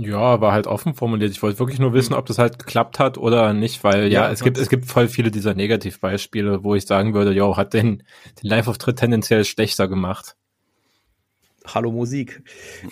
Ja, 0.00 0.40
war 0.40 0.52
halt 0.52 0.68
offen 0.68 0.94
formuliert. 0.94 1.32
Ich 1.32 1.42
wollte 1.42 1.58
wirklich 1.58 1.80
nur 1.80 1.92
wissen, 1.92 2.14
ob 2.14 2.24
das 2.26 2.38
halt 2.38 2.60
geklappt 2.60 3.00
hat 3.00 3.18
oder 3.18 3.52
nicht, 3.52 3.82
weil 3.82 4.04
ja, 4.04 4.26
ja 4.26 4.30
es 4.30 4.44
gibt 4.44 4.56
es 4.56 4.68
gibt 4.68 4.86
voll 4.86 5.08
viele 5.08 5.32
dieser 5.32 5.54
Negativbeispiele, 5.54 6.62
wo 6.62 6.76
ich 6.76 6.86
sagen 6.86 7.14
würde, 7.14 7.32
jo, 7.32 7.56
hat 7.56 7.74
den, 7.74 8.04
den 8.40 8.48
Live-Auftritt 8.48 9.00
tendenziell 9.00 9.44
schlechter 9.44 9.88
gemacht. 9.88 10.36
Hallo 11.66 11.90
Musik. 11.90 12.44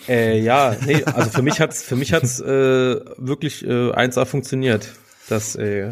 Äh, 0.09 0.41
ja, 0.41 0.75
nee, 0.85 1.01
also 1.05 1.29
für 1.29 1.41
mich 1.41 1.61
hat's 1.61 1.81
für 1.81 1.95
mich 1.95 2.11
hat's 2.11 2.41
äh, 2.41 2.99
wirklich 3.17 3.63
äh, 3.63 3.93
1A 3.93 4.25
funktioniert. 4.25 4.93
Das 5.29 5.55
äh, 5.55 5.91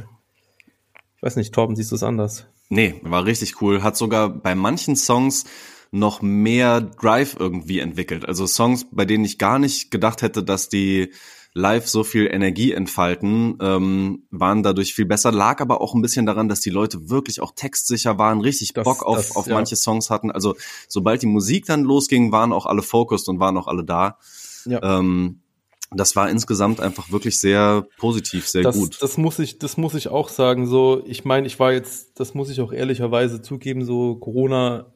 ich 1.15 1.23
weiß 1.23 1.37
nicht, 1.37 1.53
Torben, 1.53 1.77
siehst 1.77 1.91
du 1.91 1.95
es 1.95 2.03
anders? 2.03 2.45
Nee, 2.67 2.99
war 3.03 3.23
richtig 3.23 3.61
cool. 3.61 3.83
Hat 3.83 3.95
sogar 3.95 4.27
bei 4.27 4.53
manchen 4.53 4.97
Songs 4.97 5.45
noch 5.95 6.21
mehr 6.21 6.81
Drive 6.81 7.35
irgendwie 7.39 7.79
entwickelt. 7.79 8.27
Also 8.27 8.45
Songs, 8.45 8.85
bei 8.91 9.05
denen 9.05 9.25
ich 9.25 9.37
gar 9.37 9.59
nicht 9.59 9.91
gedacht 9.91 10.21
hätte, 10.21 10.43
dass 10.43 10.69
die 10.69 11.11
live 11.53 11.87
so 11.87 12.03
viel 12.03 12.27
Energie 12.27 12.73
entfalten, 12.73 13.57
ähm, 13.61 14.27
waren 14.29 14.61
dadurch 14.61 14.93
viel 14.93 15.05
besser. 15.05 15.31
Lag 15.31 15.61
aber 15.61 15.79
auch 15.79 15.95
ein 15.95 16.01
bisschen 16.01 16.25
daran, 16.25 16.49
dass 16.49 16.59
die 16.59 16.69
Leute 16.69 17.09
wirklich 17.09 17.41
auch 17.41 17.53
textsicher 17.55 18.17
waren, 18.17 18.41
richtig 18.41 18.73
das, 18.73 18.83
Bock 18.83 19.03
auf, 19.03 19.15
das, 19.15 19.35
auf 19.35 19.47
ja. 19.47 19.55
manche 19.55 19.77
Songs 19.77 20.09
hatten. 20.09 20.31
Also 20.31 20.55
sobald 20.89 21.21
die 21.21 21.27
Musik 21.27 21.65
dann 21.65 21.83
losging, 21.83 22.33
waren 22.33 22.51
auch 22.51 22.65
alle 22.65 22.81
focused 22.81 23.29
und 23.29 23.39
waren 23.39 23.55
auch 23.57 23.67
alle 23.67 23.85
da. 23.85 24.17
Ja. 24.65 24.99
Ähm, 24.99 25.39
das 25.91 26.15
war 26.17 26.29
insgesamt 26.29 26.81
einfach 26.81 27.11
wirklich 27.11 27.39
sehr 27.39 27.87
positiv, 27.97 28.49
sehr 28.49 28.63
das, 28.63 28.75
gut. 28.75 28.97
Das 29.01 29.17
muss 29.17 29.39
ich, 29.39 29.57
das 29.57 29.77
muss 29.77 29.93
ich 29.93 30.09
auch 30.09 30.27
sagen. 30.27 30.67
So, 30.67 31.01
ich 31.05 31.23
meine, 31.23 31.47
ich 31.47 31.57
war 31.57 31.71
jetzt, 31.71 32.19
das 32.19 32.33
muss 32.33 32.49
ich 32.49 32.59
auch 32.59 32.73
ehrlicherweise 32.73 33.41
zugeben. 33.41 33.85
So 33.85 34.15
Corona 34.15 34.91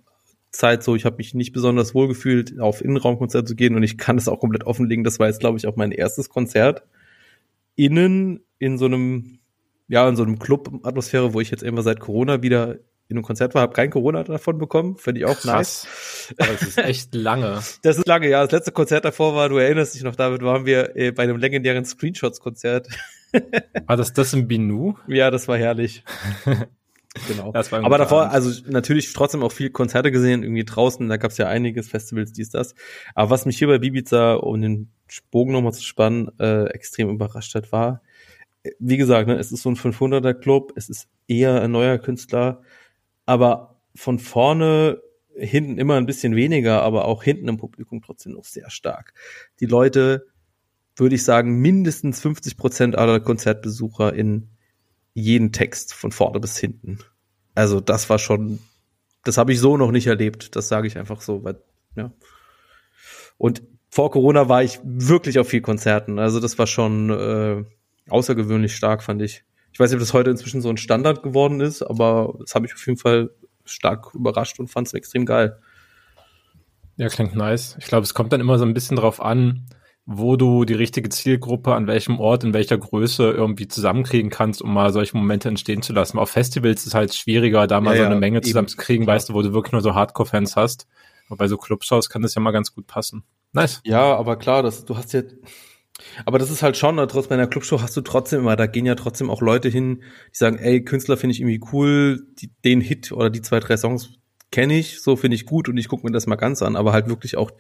Zeit 0.52 0.84
so, 0.84 0.96
ich 0.96 1.06
habe 1.06 1.18
mich 1.18 1.34
nicht 1.34 1.54
besonders 1.54 1.94
wohl 1.94 2.08
gefühlt, 2.08 2.60
auf 2.60 2.82
Innenraumkonzert 2.82 3.48
zu 3.48 3.56
gehen 3.56 3.76
und 3.76 3.84
ich 3.84 3.98
kann 3.98 4.18
das 4.18 4.28
auch 4.28 4.40
komplett 4.40 4.66
offenlegen. 4.66 5.04
Das 5.04 5.20
war 5.20 5.28
jetzt, 5.28 5.40
glaube 5.40 5.58
ich, 5.58 5.68
auch 5.68 5.76
mein 5.76 5.92
erstes 5.92 6.30
Konzert 6.30 6.84
innen 7.76 8.44
in 8.58 8.78
so 8.78 8.86
einem, 8.86 9.40
ja, 9.88 10.08
in 10.10 10.16
so 10.16 10.24
einem 10.24 10.40
Club-Atmosphäre, 10.40 11.34
wo 11.34 11.40
ich 11.40 11.52
jetzt 11.52 11.64
immer 11.64 11.82
seit 11.82 12.00
Corona 12.00 12.42
wieder 12.42 12.80
in 13.08 13.18
einem 13.18 13.24
Konzert 13.24 13.56
war, 13.56 13.64
habe 13.64 13.74
kein 13.74 13.90
Corona 13.90 14.24
davon 14.24 14.60
bekommen, 14.60 14.98
finde 14.98 15.22
ich 15.22 15.26
auch 15.26 15.40
Krass. 15.40 15.88
nice. 16.28 16.36
das 16.38 16.62
ist 16.62 16.78
echt 16.78 17.16
lange. 17.16 17.60
Das 17.82 17.98
ist 17.98 18.08
lange, 18.08 18.30
ja. 18.30 18.44
Das 18.44 18.52
letzte 18.52 18.72
Konzert 18.72 19.06
davor 19.06 19.34
war, 19.36 19.50
du 19.50 19.58
erinnerst 19.58 19.96
dich 19.96 20.04
noch, 20.04 20.16
David, 20.16 20.42
waren 20.44 20.66
wir 20.66 20.96
äh, 20.96 21.12
bei 21.12 21.24
einem 21.24 21.38
legendären 21.38 21.86
Screenshots-Konzert. 21.86 22.88
War 23.86 23.98
das 23.98 24.14
das 24.14 24.34
im 24.34 24.48
Binu? 24.48 24.96
Ja, 25.08 25.32
das 25.32 25.48
war 25.48 25.58
herrlich. 25.58 26.04
genau. 27.28 27.54
Aber 27.54 27.98
davor, 27.98 28.24
Abend. 28.24 28.34
also 28.34 28.62
natürlich 28.70 29.12
trotzdem 29.14 29.44
auch 29.44 29.52
viel 29.52 29.70
Konzerte 29.70 30.12
gesehen, 30.12 30.44
irgendwie 30.44 30.66
draußen, 30.66 31.08
da 31.08 31.18
gab 31.18 31.32
es 31.32 31.38
ja 31.38 31.48
einiges, 31.48 31.90
Festivals, 31.90 32.32
dies, 32.32 32.50
das. 32.50 32.76
Aber 33.16 33.30
was 33.30 33.46
mich 33.46 33.58
hier 33.58 33.68
bei 33.68 33.80
Bibiza, 33.80 34.36
um 34.36 34.62
den 34.62 34.92
Bogen 35.32 35.54
nochmal 35.54 35.74
zu 35.74 35.84
spannen, 35.84 36.30
äh, 36.40 36.66
extrem 36.66 37.10
überrascht 37.10 37.56
hat, 37.56 37.72
war, 37.72 38.02
wie 38.80 38.98
gesagt, 38.98 39.28
ne, 39.28 39.38
es 39.38 39.52
ist 39.52 39.62
so 39.62 39.70
ein 39.70 39.76
500er 39.76 40.34
Club, 40.34 40.74
es 40.76 40.90
ist 40.90 41.08
eher 41.28 41.62
ein 41.62 41.72
neuer 41.72 41.98
Künstler, 41.98 42.62
aber 43.26 43.80
von 43.96 44.20
vorne 44.20 45.02
hinten 45.36 45.78
immer 45.78 45.96
ein 45.96 46.06
bisschen 46.06 46.36
weniger, 46.36 46.82
aber 46.82 47.06
auch 47.06 47.24
hinten 47.24 47.48
im 47.48 47.58
Publikum 47.58 48.02
trotzdem 48.02 48.34
noch 48.34 48.44
sehr 48.44 48.70
stark. 48.70 49.14
Die 49.60 49.66
Leute, 49.66 50.28
würde 50.96 51.16
ich 51.16 51.24
sagen, 51.24 51.60
mindestens 51.60 52.20
50 52.20 52.58
Prozent 52.58 52.98
aller 52.98 53.20
Konzertbesucher 53.20 54.14
in 54.14 54.50
jeden 55.20 55.52
Text 55.52 55.94
von 55.94 56.12
vorne 56.12 56.40
bis 56.40 56.58
hinten. 56.58 57.00
Also 57.56 57.80
das 57.80 58.10
war 58.10 58.20
schon, 58.20 58.60
das 59.24 59.38
habe 59.38 59.52
ich 59.52 59.60
so 59.60 59.78
noch 59.78 59.92
nicht 59.92 60.08
erlebt. 60.08 60.56
Das 60.56 60.68
sage 60.68 60.88
ich 60.88 60.98
einfach 60.98 61.22
so, 61.22 61.44
weil, 61.44 61.62
ja. 61.96 62.12
Und 63.38 63.64
vor 63.90 64.12
Corona 64.12 64.50
war 64.50 64.64
ich 64.64 64.80
wirklich 64.84 65.40
auf 65.40 65.50
viel 65.50 65.62
Konzerten. 65.62 66.20
Also 66.20 66.40
das 66.40 66.58
war 66.60 66.68
schon 66.68 67.10
äh, 67.10 67.64
außergewöhnlich 68.10 68.76
stark, 68.76 69.04
fand 69.04 69.22
ich. 69.22 69.44
Ich 69.72 69.80
weiß 69.80 69.90
nicht, 69.90 69.98
ob 69.98 70.02
das 70.02 70.14
heute 70.14 70.30
inzwischen 70.30 70.62
so 70.62 70.70
ein 70.70 70.78
Standard 70.78 71.24
geworden 71.24 71.62
ist, 71.62 71.82
aber 71.82 72.36
das 72.40 72.56
habe 72.56 72.66
ich 72.66 72.74
auf 72.74 72.86
jeden 72.86 72.98
Fall 72.98 73.32
stark 73.66 74.14
überrascht 74.14 74.60
und 74.60 74.68
fand 74.68 74.88
es 74.88 74.94
extrem 74.94 75.26
geil. 75.26 75.60
Ja, 76.98 77.08
klingt 77.08 77.36
nice. 77.36 77.78
Ich 77.80 77.86
glaube, 77.86 78.04
es 78.04 78.14
kommt 78.14 78.34
dann 78.34 78.42
immer 78.42 78.58
so 78.58 78.66
ein 78.66 78.74
bisschen 78.74 78.98
drauf 78.98 79.22
an, 79.22 79.68
wo 80.12 80.38
du 80.38 80.66
die 80.66 80.74
richtige 80.74 81.10
Zielgruppe 81.10 81.76
an 81.76 81.86
welchem 81.86 82.20
Ort, 82.20 82.44
in 82.44 82.52
welcher 82.52 82.80
Größe 82.80 83.30
irgendwie 83.30 83.68
zusammenkriegen 83.68 84.32
kannst, 84.32 84.60
um 84.60 84.74
mal 84.74 84.92
solche 84.92 85.16
Momente 85.16 85.50
entstehen 85.50 85.84
zu 85.84 85.94
lassen. 85.94 86.18
Auf 86.18 86.32
Festivals 86.32 86.82
ist 86.82 86.88
es 86.88 86.94
halt 86.96 87.14
schwieriger, 87.14 87.68
da 87.68 87.80
mal 87.80 87.96
ja, 87.96 88.02
so 88.02 88.06
eine 88.08 88.16
Menge 88.16 88.42
zusammenzukriegen, 88.42 89.06
weißt 89.06 89.30
du, 89.30 89.36
wo 89.36 89.44
du 89.44 89.54
wirklich 89.54 89.72
nur 89.72 89.82
so 89.82 89.94
Hardcore-Fans 89.94 90.56
hast. 90.56 90.88
Aber 91.28 91.38
bei 91.38 91.48
so 91.48 91.58
Clubshows 91.58 92.10
kann 92.10 92.24
das 92.24 92.34
ja 92.34 92.42
mal 92.42 92.50
ganz 92.50 92.74
gut 92.74 92.88
passen. 92.88 93.24
Nice. 93.54 93.82
Ja, 93.86 94.16
aber 94.16 94.38
klar, 94.38 94.64
das, 94.64 94.84
du 94.84 94.98
hast 94.98 95.14
ja, 95.14 95.22
aber 96.26 96.40
das 96.40 96.50
ist 96.50 96.64
halt 96.64 96.76
schon, 96.76 96.96
trotz 97.08 97.28
bei 97.28 97.36
einer 97.36 97.46
Clubshow 97.46 97.80
hast 97.80 97.96
du 97.96 98.02
trotzdem 98.02 98.40
immer, 98.40 98.56
da 98.56 98.66
gehen 98.66 98.88
ja 98.88 98.96
trotzdem 98.96 99.30
auch 99.30 99.42
Leute 99.42 99.70
hin, 99.70 100.02
die 100.34 100.38
sagen, 100.38 100.58
ey, 100.58 100.84
Künstler 100.84 101.18
finde 101.18 101.34
ich 101.36 101.40
irgendwie 101.40 101.62
cool, 101.72 102.26
die, 102.42 102.50
den 102.66 102.82
Hit 102.82 103.12
oder 103.12 103.30
die 103.30 103.44
zwei, 103.44 103.60
drei 103.60 103.78
Songs 103.78 104.10
kenne 104.52 104.74
ich, 104.74 105.04
so 105.04 105.16
finde 105.16 105.36
ich 105.36 105.46
gut 105.46 105.70
und 105.70 105.78
ich 105.78 105.88
gucke 105.88 106.08
mir 106.08 106.12
das 106.12 106.26
mal 106.26 106.36
ganz 106.36 106.64
an, 106.64 106.76
aber 106.76 106.94
halt 106.94 107.10
wirklich 107.10 107.38
auch, 107.38 107.52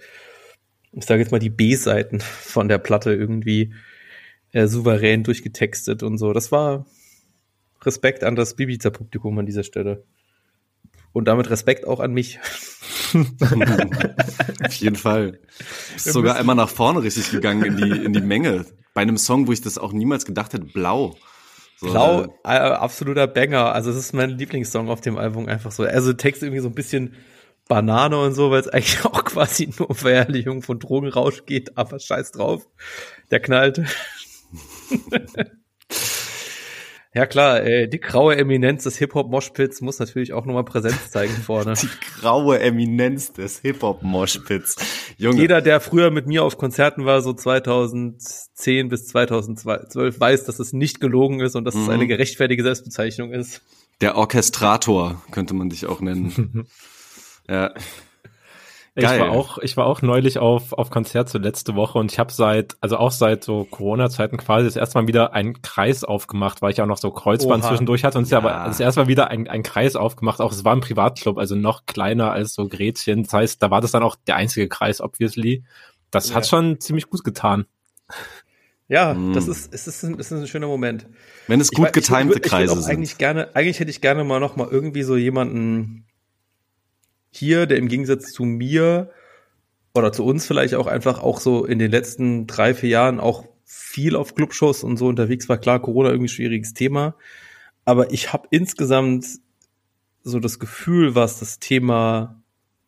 ich 0.91 1.05
sage 1.05 1.21
jetzt 1.21 1.31
mal, 1.31 1.39
die 1.39 1.49
B-Seiten 1.49 2.19
von 2.21 2.67
der 2.67 2.77
Platte 2.77 3.13
irgendwie 3.13 3.73
äh, 4.51 4.67
souverän 4.67 5.23
durchgetextet 5.23 6.03
und 6.03 6.17
so. 6.17 6.33
Das 6.33 6.51
war 6.51 6.85
Respekt 7.81 8.23
an 8.23 8.35
das 8.35 8.55
Bibiza-Publikum 8.55 9.37
an 9.39 9.45
dieser 9.45 9.63
Stelle. 9.63 10.03
Und 11.11 11.27
damit 11.27 11.49
Respekt 11.49 11.87
auch 11.87 11.99
an 11.99 12.13
mich. 12.13 12.39
Auf 14.63 14.73
jeden 14.73 14.95
Fall. 14.95 15.39
Ist 15.95 16.05
sogar 16.05 16.35
einmal 16.35 16.55
nach 16.55 16.69
vorne 16.69 17.01
richtig 17.01 17.31
gegangen 17.31 17.63
in 17.63 17.77
die, 17.77 18.05
in 18.05 18.13
die 18.13 18.21
Menge. 18.21 18.65
Bei 18.93 19.01
einem 19.01 19.17
Song, 19.17 19.47
wo 19.47 19.51
ich 19.51 19.61
das 19.61 19.77
auch 19.79 19.91
niemals 19.91 20.25
gedacht 20.25 20.53
hätte, 20.53 20.65
blau. 20.65 21.15
So, 21.79 21.91
Blau, 21.91 22.23
äh, 22.43 22.49
absoluter 22.49 23.25
Banger. 23.25 23.73
Also 23.73 23.89
es 23.89 23.95
ist 23.95 24.13
mein 24.13 24.31
Lieblingssong 24.31 24.89
auf 24.89 25.01
dem 25.01 25.17
Album 25.17 25.47
einfach 25.47 25.71
so. 25.71 25.83
Also 25.83 26.13
Text 26.13 26.43
irgendwie 26.43 26.61
so 26.61 26.67
ein 26.67 26.75
bisschen 26.75 27.15
Banane 27.69 28.19
und 28.19 28.33
so, 28.33 28.51
weil 28.51 28.59
es 28.59 28.67
eigentlich 28.67 29.05
auch 29.05 29.23
quasi 29.23 29.69
nur 29.77 29.91
um 29.91 29.95
Verherrlichung 29.95 30.61
von 30.61 30.79
Drogenrausch 30.79 31.45
geht, 31.45 31.77
aber 31.77 31.99
scheiß 31.99 32.33
drauf. 32.33 32.67
Der 33.31 33.39
knallt. 33.39 33.81
Ja 37.11 37.25
klar, 37.25 37.63
äh, 37.63 37.87
die 37.87 37.99
graue 37.99 38.37
Eminenz 38.37 38.83
des 38.83 38.97
Hip-Hop-Moshpits 38.97 39.81
muss 39.81 39.97
natürlich 39.97 40.31
auch 40.31 40.45
nochmal 40.45 40.63
Präsenz 40.63 41.09
zeigen 41.09 41.33
vorne. 41.33 41.73
Die 41.81 41.89
graue 42.21 42.59
Eminenz 42.59 43.33
des 43.33 43.61
Hip-Hop-Moshpits. 43.61 44.75
Junge. 45.17 45.41
Jeder, 45.41 45.61
der 45.61 45.79
früher 45.79 46.11
mit 46.11 46.27
mir 46.27 46.43
auf 46.43 46.59
Konzerten 46.59 47.05
war, 47.05 47.23
so 47.23 47.33
2010 47.33 48.89
bis 48.89 49.07
2012, 49.07 50.19
weiß, 50.19 50.43
dass 50.45 50.59
es 50.59 50.71
nicht 50.71 51.01
gelogen 51.01 51.39
ist 51.39 51.55
und 51.55 51.65
dass 51.65 51.73
mhm. 51.73 51.81
es 51.81 51.89
eine 51.89 52.05
gerechtfertige 52.05 52.61
Selbstbezeichnung 52.61 53.33
ist. 53.33 53.63
Der 54.01 54.15
Orchestrator 54.15 55.19
könnte 55.31 55.55
man 55.55 55.69
dich 55.69 55.87
auch 55.87 56.01
nennen. 56.01 56.67
Ja. 57.49 57.73
Geil. 58.95 59.15
Ich 59.15 59.21
war 59.21 59.31
auch, 59.31 59.57
ich 59.59 59.77
war 59.77 59.85
auch 59.85 60.01
neulich 60.01 60.39
auf, 60.39 60.73
auf 60.73 60.89
Konzert 60.89 61.29
so 61.29 61.37
letzte 61.37 61.75
Woche 61.75 61.97
und 61.99 62.11
ich 62.11 62.19
habe 62.19 62.31
seit, 62.31 62.75
also 62.81 62.97
auch 62.97 63.11
seit 63.11 63.43
so 63.43 63.65
Corona-Zeiten 63.65 64.37
quasi 64.37 64.65
das 64.65 64.75
erste 64.75 64.99
Mal 64.99 65.07
wieder 65.07 65.33
einen 65.33 65.61
Kreis 65.61 66.03
aufgemacht, 66.03 66.61
weil 66.61 66.71
ich 66.71 66.81
auch 66.81 66.87
noch 66.87 66.97
so 66.97 67.11
Kreuzband 67.11 67.63
Oha. 67.63 67.69
zwischendurch 67.69 68.03
hatte 68.03 68.17
und 68.17 68.25
es 68.25 68.31
ja. 68.31 68.39
aber 68.39 68.65
das 68.65 68.79
erste 68.79 69.01
Mal 69.01 69.07
wieder 69.07 69.29
ein, 69.29 69.47
ein 69.47 69.63
Kreis 69.63 69.95
aufgemacht. 69.95 70.41
Auch 70.41 70.51
es 70.51 70.65
war 70.65 70.75
ein 70.75 70.81
Privatclub, 70.81 71.37
also 71.37 71.55
noch 71.55 71.85
kleiner 71.85 72.31
als 72.31 72.53
so 72.53 72.67
Gretchen. 72.67 73.23
Das 73.23 73.33
heißt, 73.33 73.63
da 73.63 73.71
war 73.71 73.81
das 73.81 73.91
dann 73.91 74.03
auch 74.03 74.15
der 74.27 74.35
einzige 74.35 74.67
Kreis, 74.67 75.01
obviously. 75.01 75.63
Das 76.11 76.29
ja. 76.29 76.35
hat 76.35 76.47
schon 76.47 76.79
ziemlich 76.79 77.09
gut 77.09 77.23
getan. 77.23 77.65
Ja, 78.87 79.13
mm. 79.13 79.33
das 79.33 79.47
ist, 79.47 79.71
es 79.71 79.87
ist, 79.87 80.03
ein, 80.03 80.19
es 80.19 80.31
ist 80.31 80.39
ein 80.39 80.47
schöner 80.47 80.67
Moment. 80.67 81.05
Wenn 81.47 81.61
es 81.61 81.69
gut 81.69 81.87
ich, 81.87 81.91
getimte 81.93 82.39
ich, 82.39 82.41
Kreise 82.41 82.81
sind. 82.81 82.91
Eigentlich 82.91 83.19
gerne, 83.19 83.55
eigentlich 83.55 83.79
hätte 83.79 83.91
ich 83.91 84.01
gerne 84.01 84.23
mal 84.23 84.39
noch 84.39 84.55
mal 84.55 84.67
irgendwie 84.67 85.03
so 85.03 85.15
jemanden 85.15 86.08
hier, 87.31 87.65
der 87.65 87.77
im 87.77 87.87
Gegensatz 87.87 88.31
zu 88.31 88.43
mir 88.43 89.11
oder 89.93 90.11
zu 90.11 90.25
uns 90.25 90.45
vielleicht 90.45 90.75
auch 90.75 90.87
einfach 90.87 91.21
auch 91.21 91.39
so 91.39 91.65
in 91.65 91.79
den 91.79 91.91
letzten 91.91 92.47
drei, 92.47 92.73
vier 92.73 92.89
Jahren 92.89 93.19
auch 93.19 93.47
viel 93.65 94.15
auf 94.15 94.35
Clubshows 94.35 94.83
und 94.83 94.97
so 94.97 95.07
unterwegs 95.07 95.49
war. 95.49 95.57
Klar, 95.57 95.79
Corona 95.79 96.09
irgendwie 96.09 96.29
schwieriges 96.29 96.73
Thema. 96.73 97.15
Aber 97.85 98.11
ich 98.11 98.33
habe 98.33 98.47
insgesamt 98.51 99.25
so 100.23 100.39
das 100.39 100.59
Gefühl, 100.59 101.15
was 101.15 101.39
das 101.39 101.59
Thema 101.59 102.41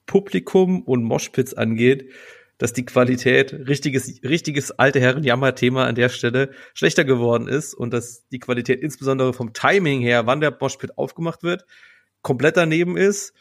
Publikum 0.05 0.81
und 0.83 1.03
Moshpits 1.03 1.53
angeht, 1.53 2.11
dass 2.57 2.73
die 2.73 2.85
Qualität 2.85 3.53
richtiges, 3.53 4.21
richtiges 4.23 4.71
alte 4.71 4.99
Herren-Jammer-Thema 4.99 5.85
an 5.85 5.95
der 5.95 6.09
Stelle 6.09 6.51
schlechter 6.73 7.03
geworden 7.03 7.47
ist 7.47 7.73
und 7.73 7.91
dass 7.91 8.27
die 8.29 8.39
Qualität 8.39 8.81
insbesondere 8.81 9.33
vom 9.33 9.53
Timing 9.53 10.01
her, 10.01 10.27
wann 10.27 10.41
der 10.41 10.55
Moshpit 10.59 10.97
aufgemacht 10.97 11.41
wird, 11.41 11.65
komplett 12.21 12.57
daneben 12.57 12.97
ist 12.97 13.33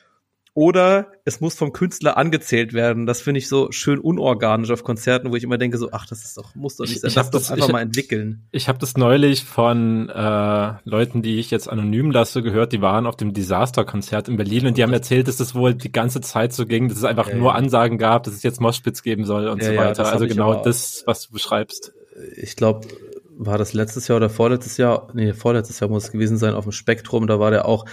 oder 0.53 1.13
es 1.25 1.41
muss 1.41 1.55
vom 1.55 1.73
Künstler 1.73 2.17
angezählt 2.17 2.73
werden. 2.73 3.07
Das 3.07 3.21
finde 3.21 3.39
ich 3.39 3.49
so 3.49 3.71
schön 3.71 4.01
unorganisch 4.01 4.71
auf 4.71 4.83
Konzerten, 4.83 5.31
wo 5.31 5.37
ich 5.37 5.45
immer 5.45 5.59
denke 5.59 5.79
so, 5.79 5.91
ach, 5.93 6.07
das 6.07 6.25
ist 6.25 6.37
doch 6.37 6.55
muss 6.57 6.77
doch 6.77 6.87
nicht 6.87 7.01
sein. 7.01 7.11
Ich, 7.11 7.17
ich 7.17 7.23
das 7.23 7.31
doch 7.31 7.51
einfach 7.51 7.69
ich, 7.69 7.73
mal 7.73 7.81
entwickeln. 7.81 8.47
Ich 8.51 8.69
habe 8.69 8.79
das 8.79 8.97
neulich 8.97 9.45
von 9.45 10.09
äh, 10.09 10.73
Leuten, 10.85 11.23
die 11.23 11.39
ich 11.39 11.51
jetzt 11.53 11.69
anonym 11.69 12.11
lasse, 12.11 12.43
gehört. 12.43 12.73
Die 12.73 12.83
waren 12.83 13.07
auf 13.07 13.17
dem 13.17 13.33
Disaster-Konzert 13.33 14.29
in 14.29 14.37
Berlin 14.37 14.67
und 14.67 14.77
die 14.77 14.83
haben 14.83 14.93
erzählt, 14.93 15.29
dass 15.29 15.37
das 15.37 15.55
wohl 15.55 15.75
die 15.75 15.93
ganze 15.93 16.21
Zeit 16.21 16.53
so 16.53 16.67
ging, 16.67 16.89
dass 16.89 16.99
es 16.99 17.05
einfach 17.05 17.29
ja, 17.29 17.37
nur 17.37 17.55
Ansagen 17.55 17.97
gab, 17.97 18.25
dass 18.25 18.35
es 18.35 18.43
jetzt 18.43 18.61
Moshpits 18.61 19.03
geben 19.03 19.25
soll 19.25 19.49
und 19.49 19.63
ja, 19.63 19.71
so 19.71 19.77
weiter. 19.77 20.03
Ja, 20.03 20.11
also 20.11 20.27
genau 20.27 20.63
das, 20.63 21.05
was 21.07 21.29
du 21.29 21.33
beschreibst. 21.33 21.93
Ich 22.37 22.57
glaube, 22.57 22.89
war 23.43 23.57
das 23.57 23.73
letztes 23.73 24.07
Jahr 24.09 24.17
oder 24.17 24.29
vorletztes 24.29 24.77
Jahr? 24.77 25.09
Nee, 25.15 25.33
vorletztes 25.33 25.81
Jahr 25.81 25.89
muss 25.89 26.05
es 26.05 26.13
gewesen 26.13 26.37
sein 26.37 26.55
auf 26.55 26.65
dem 26.65 26.73
Spektrum. 26.73 27.27
Da 27.27 27.39
war 27.39 27.51
der 27.51 27.67
auch 27.67 27.87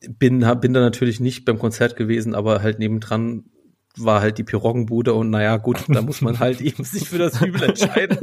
bin, 0.00 0.40
bin 0.60 0.74
da 0.74 0.80
natürlich 0.80 1.20
nicht 1.20 1.44
beim 1.44 1.58
Konzert 1.58 1.96
gewesen, 1.96 2.34
aber 2.34 2.62
halt 2.62 2.78
nebendran 2.78 3.44
war 3.98 4.20
halt 4.20 4.38
die 4.38 4.44
Piroggenbude 4.44 5.14
und 5.14 5.30
naja, 5.30 5.56
gut, 5.56 5.78
da 5.88 6.02
muss 6.02 6.20
man 6.20 6.38
halt 6.38 6.60
eben 6.60 6.84
sich 6.84 7.08
für 7.08 7.18
das 7.18 7.40
Übel 7.40 7.62
entscheiden. 7.62 8.18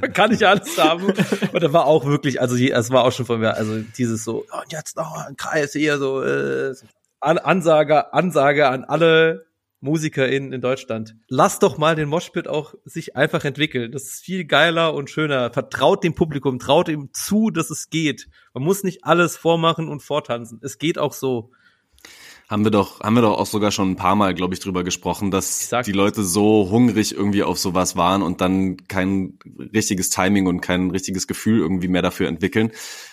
man 0.00 0.12
kann 0.14 0.30
nicht 0.30 0.44
alles 0.44 0.78
haben. 0.78 1.04
Und 1.04 1.62
da 1.62 1.72
war 1.72 1.86
auch 1.86 2.06
wirklich, 2.06 2.40
also 2.40 2.56
es 2.56 2.90
war 2.90 3.04
auch 3.04 3.12
schon 3.12 3.26
von 3.26 3.40
mir, 3.40 3.54
also 3.54 3.80
dieses 3.96 4.24
so, 4.24 4.44
oh, 4.52 4.60
und 4.62 4.72
jetzt 4.72 4.96
noch 4.96 5.26
ein 5.26 5.36
Kreis 5.36 5.72
hier, 5.72 5.98
so, 5.98 6.22
äh, 6.22 6.74
Ansage, 7.20 8.12
Ansage 8.12 8.68
an 8.68 8.84
alle 8.84 9.48
MusikerInnen 9.80 10.52
in 10.52 10.60
Deutschland. 10.60 11.16
Lass 11.28 11.58
doch 11.58 11.78
mal 11.78 11.94
den 11.94 12.08
Moshpit 12.08 12.48
auch 12.48 12.74
sich 12.84 13.16
einfach 13.16 13.44
entwickeln. 13.44 13.92
Das 13.92 14.04
ist 14.04 14.24
viel 14.24 14.44
geiler 14.44 14.94
und 14.94 15.10
schöner. 15.10 15.52
Vertraut 15.52 16.02
dem 16.02 16.14
Publikum, 16.14 16.58
traut 16.58 16.88
ihm 16.88 17.10
zu, 17.12 17.50
dass 17.50 17.70
es 17.70 17.90
geht. 17.90 18.28
Man 18.58 18.66
muss 18.66 18.82
nicht 18.82 19.04
alles 19.04 19.36
vormachen 19.36 19.88
und 19.88 20.02
vortanzen. 20.02 20.58
Es 20.64 20.78
geht 20.78 20.98
auch 20.98 21.12
so. 21.12 21.52
Haben 22.48 22.64
wir 22.64 22.72
doch, 22.72 22.98
haben 23.00 23.14
wir 23.14 23.22
doch 23.22 23.38
auch 23.38 23.46
sogar 23.46 23.70
schon 23.70 23.92
ein 23.92 23.96
paar 23.96 24.16
Mal, 24.16 24.34
glaube 24.34 24.52
ich, 24.54 24.58
drüber 24.58 24.82
gesprochen, 24.82 25.30
dass 25.30 25.70
die 25.86 25.92
Leute 25.92 26.24
so 26.24 26.68
hungrig 26.68 27.14
irgendwie 27.14 27.44
auf 27.44 27.56
sowas 27.56 27.94
waren 27.94 28.20
und 28.20 28.40
dann 28.40 28.76
kein 28.88 29.38
richtiges 29.72 30.10
Timing 30.10 30.48
und 30.48 30.60
kein 30.60 30.90
richtiges 30.90 31.28
Gefühl 31.28 31.60
irgendwie 31.60 31.86
mehr 31.86 32.02
dafür 32.02 32.26
entwickeln. 32.26 32.72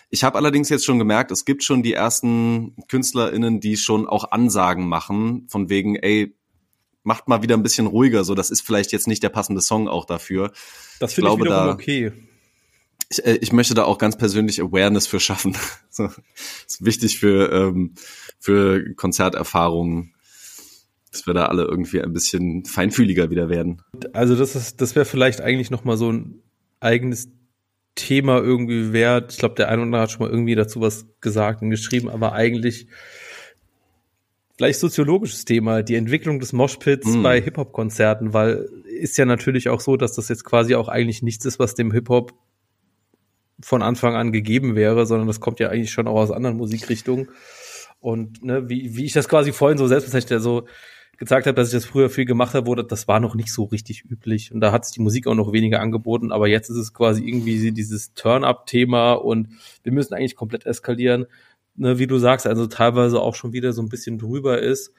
Ich 0.10 0.24
habe 0.24 0.36
allerdings 0.40 0.70
jetzt 0.70 0.84
schon 0.86 0.98
gemerkt, 0.98 1.30
es 1.30 1.46
gibt 1.46 1.64
schon 1.64 1.84
die 1.84 1.94
ersten 1.94 2.76
KünstlerInnen, 2.88 3.60
die 3.60 3.78
schon 3.78 4.08
auch 4.08 4.32
Ansagen 4.32 4.88
machen, 4.88 5.46
von 5.48 5.70
wegen, 5.70 5.96
ey, 5.96 6.36
macht 7.04 7.28
mal 7.28 7.44
wieder 7.44 7.56
ein 7.56 7.62
bisschen 7.64 7.86
ruhiger. 7.86 8.24
So, 8.24 8.34
das 8.34 8.50
ist 8.50 8.62
vielleicht 8.62 8.92
jetzt 8.94 9.08
nicht 9.08 9.22
der 9.22 9.30
passende 9.30 9.62
Song 9.62 9.88
auch 9.88 10.06
dafür. 10.06 10.54
Das 11.00 11.14
finde 11.14 11.30
ich, 11.30 11.36
ich 11.36 11.42
wiederum 11.42 11.68
da, 11.68 11.72
okay. 11.72 12.14
Ich, 13.10 13.26
äh, 13.26 13.38
ich 13.42 13.52
möchte 13.52 13.74
da 13.74 13.84
auch 13.84 13.98
ganz 13.98 14.18
persönlich 14.18 14.62
Awareness 14.62 15.08
für 15.08 15.20
schaffen. 15.20 15.56
so. 15.90 16.10
ist 16.68 16.84
wichtig 16.84 17.20
für, 17.20 17.52
ähm, 17.52 17.94
für 18.40 18.94
Konzerterfahrungen, 18.96 20.14
dass 21.12 21.28
wir 21.28 21.34
da 21.34 21.46
alle 21.46 21.64
irgendwie 21.64 22.02
ein 22.02 22.14
bisschen 22.14 22.66
feinfühliger 22.66 23.30
wieder 23.30 23.50
werden. 23.50 23.82
Also 24.14 24.36
das 24.36 24.56
ist, 24.56 24.82
das 24.82 24.96
wäre 24.96 25.06
vielleicht 25.06 25.42
eigentlich 25.42 25.72
noch 25.72 25.84
mal 25.84 25.98
so 25.98 26.12
ein 26.12 26.42
eigenes 26.80 27.30
Thema 27.96 28.40
irgendwie 28.40 28.92
wert. 28.92 29.32
Ich 29.32 29.40
glaube, 29.40 29.56
der 29.56 29.70
eine 29.70 29.78
oder 29.78 29.86
andere 29.86 30.02
hat 30.02 30.12
schon 30.12 30.28
mal 30.28 30.30
irgendwie 30.30 30.56
dazu 30.56 30.82
was 30.82 31.06
gesagt 31.22 31.62
und 31.62 31.70
geschrieben, 31.70 32.10
aber 32.10 32.34
eigentlich 32.34 32.88
vielleicht 34.58 34.80
soziologisches 34.80 35.46
Thema, 35.46 35.82
die 35.82 35.96
Entwicklung 35.96 36.40
des 36.40 36.54
Moshpits 36.54 37.08
mm. 37.08 37.24
bei 37.24 37.42
Hip-Hop-Konzerten, 37.42 38.34
weil 38.34 38.70
ist 38.86 39.18
ja 39.18 39.26
natürlich 39.26 39.70
auch 39.70 39.82
so, 39.82 39.98
dass 39.98 40.14
das 40.14 40.30
jetzt 40.30 40.44
quasi 40.44 40.76
auch 40.76 40.88
eigentlich 40.88 41.22
nichts 41.22 41.46
ist, 41.46 41.60
was 41.60 41.76
dem 41.76 41.92
Hip-Hop 41.92 42.34
von 43.62 43.82
Anfang 43.82 44.16
an 44.16 44.32
gegeben 44.32 44.76
wäre, 44.76 45.06
sondern 45.06 45.28
das 45.28 45.40
kommt 45.40 45.60
ja 45.60 45.70
eigentlich 45.70 45.92
schon 45.92 46.08
auch 46.08 46.16
aus 46.16 46.32
anderen 46.32 46.58
Musikrichtungen. 46.58 47.30
Und 48.00 48.44
ne, 48.44 48.70
wie, 48.70 48.96
wie 48.96 49.06
ich 49.06 49.14
das 49.14 49.30
quasi 49.30 49.52
vorhin 49.52 49.78
so 49.78 49.88
selbstverständlich 49.88 50.42
so 50.42 50.68
gezeigt 51.18 51.48
habe, 51.48 51.56
dass 51.56 51.70
ich 51.70 51.74
das 51.74 51.86
früher 51.86 52.10
viel 52.10 52.26
gemacht 52.26 52.54
habe, 52.54 52.68
wurde, 52.68 52.84
das 52.84 53.08
war 53.08 53.20
noch 53.20 53.36
nicht 53.36 53.52
so 53.52 53.64
richtig 53.64 54.04
üblich. 54.06 54.52
Und 54.52 54.60
da 54.60 54.72
hat 54.72 54.86
sich 54.86 54.94
die 54.94 55.02
Musik 55.02 55.28
auch 55.28 55.36
noch 55.36 55.54
weniger 55.54 55.80
angeboten, 55.80 56.32
aber 56.32 56.48
jetzt 56.48 56.70
ist 56.70 56.78
es 56.78 56.94
quasi 56.94 57.24
irgendwie 57.24 57.72
dieses 57.72 58.14
Turn-up-Thema 58.14 59.14
und 59.14 59.50
wir 59.84 59.92
müssen 59.92 60.14
eigentlich 60.14 60.36
komplett 60.36 60.66
eskalieren. 60.66 61.26
Ne, 61.78 62.00
wie 62.00 62.08
du 62.08 62.18
sagst, 62.18 62.48
also 62.48 62.68
teilweise 62.68 63.20
auch 63.22 63.36
schon 63.36 63.52
wieder 63.52 63.74
so 63.74 63.82
ein 63.82 63.90
bisschen 63.90 64.18
drüber 64.18 64.62
ist, 64.62 64.94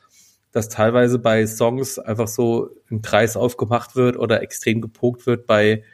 dass 0.53 0.69
teilweise 0.69 1.19
bei 1.19 1.47
Songs 1.47 1.99
einfach 1.99 2.29
so 2.29 2.71
ein 2.91 3.03
Kreis 3.03 3.37
aufgemacht 3.37 3.97
wird 3.97 4.19
oder 4.19 4.43
extrem 4.43 4.81
gepokt 4.81 5.27
wird 5.27 5.47
bei 5.47 5.85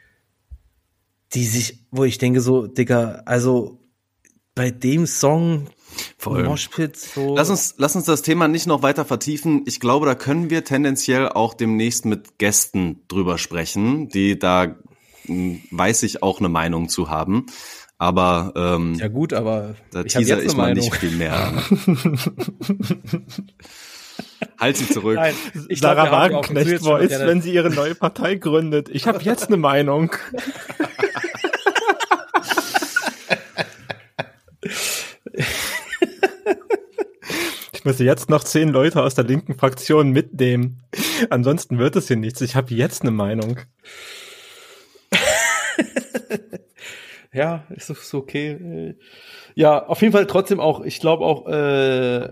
die 1.33 1.45
sich, 1.45 1.85
wo 1.91 2.03
ich 2.03 2.17
denke 2.17 2.41
so, 2.41 2.67
Digga, 2.67 3.23
also 3.25 3.79
bei 4.55 4.71
dem 4.71 5.07
Song 5.07 5.67
Voll. 6.17 6.43
Moshpit, 6.43 6.97
so. 6.97 7.35
Lass 7.35 7.49
uns, 7.49 7.75
lass 7.77 7.95
uns 7.95 8.05
das 8.05 8.21
Thema 8.21 8.47
nicht 8.47 8.65
noch 8.65 8.81
weiter 8.81 9.05
vertiefen. 9.05 9.63
Ich 9.67 9.79
glaube, 9.79 10.05
da 10.05 10.15
können 10.15 10.49
wir 10.49 10.63
tendenziell 10.63 11.29
auch 11.29 11.53
demnächst 11.53 12.05
mit 12.05 12.39
Gästen 12.39 13.03
drüber 13.07 13.37
sprechen, 13.37 14.09
die 14.09 14.39
da 14.39 14.75
hm, 15.25 15.61
weiß 15.71 16.03
ich 16.03 16.23
auch 16.23 16.39
eine 16.39 16.49
Meinung 16.49 16.89
zu 16.89 17.09
haben. 17.09 17.45
Aber 17.97 18.53
ähm, 18.55 18.95
ja 18.95 19.07
gut, 19.07 19.33
aber 19.33 19.75
da 19.91 20.01
ich 20.03 20.13
teaser 20.13 20.41
ich 20.41 20.55
mal 20.55 20.73
nicht 20.73 20.93
viel 20.95 21.11
mehr. 21.11 21.53
halt 24.59 24.77
sie 24.77 24.89
zurück. 24.89 25.15
Nein, 25.15 25.35
ich 25.69 25.79
Sarah 25.79 26.11
Wagenknecht 26.11 26.83
Voice, 26.83 27.11
wenn 27.11 27.41
sie 27.41 27.53
ihre 27.53 27.69
neue 27.69 27.95
Partei 27.95 28.35
gründet. 28.35 28.89
Ich 28.89 29.07
habe 29.07 29.21
jetzt 29.21 29.47
eine 29.47 29.57
Meinung. 29.57 30.11
Ich 37.83 37.85
müsse 37.85 38.05
jetzt 38.05 38.29
noch 38.29 38.45
zehn 38.45 38.69
Leute 38.69 39.03
aus 39.03 39.13
der 39.13 39.25
linken 39.25 39.55
Fraktion 39.55 40.11
mitnehmen. 40.11 40.83
Ansonsten 41.29 41.79
wird 41.79 41.97
es 41.97 42.07
hier 42.07 42.15
nichts. 42.15 42.39
Ich 42.39 42.55
habe 42.55 42.73
jetzt 42.73 43.01
eine 43.01 43.11
Meinung. 43.11 43.59
ja, 47.33 47.65
ist 47.71 47.87
so 47.87 48.19
okay. 48.19 48.95
Ja, 49.55 49.85
auf 49.85 50.01
jeden 50.01 50.13
Fall 50.13 50.27
trotzdem 50.27 50.61
auch, 50.61 50.79
ich 50.85 51.01
glaube 51.01 51.25
auch, 51.25 51.45
äh, 51.45 52.29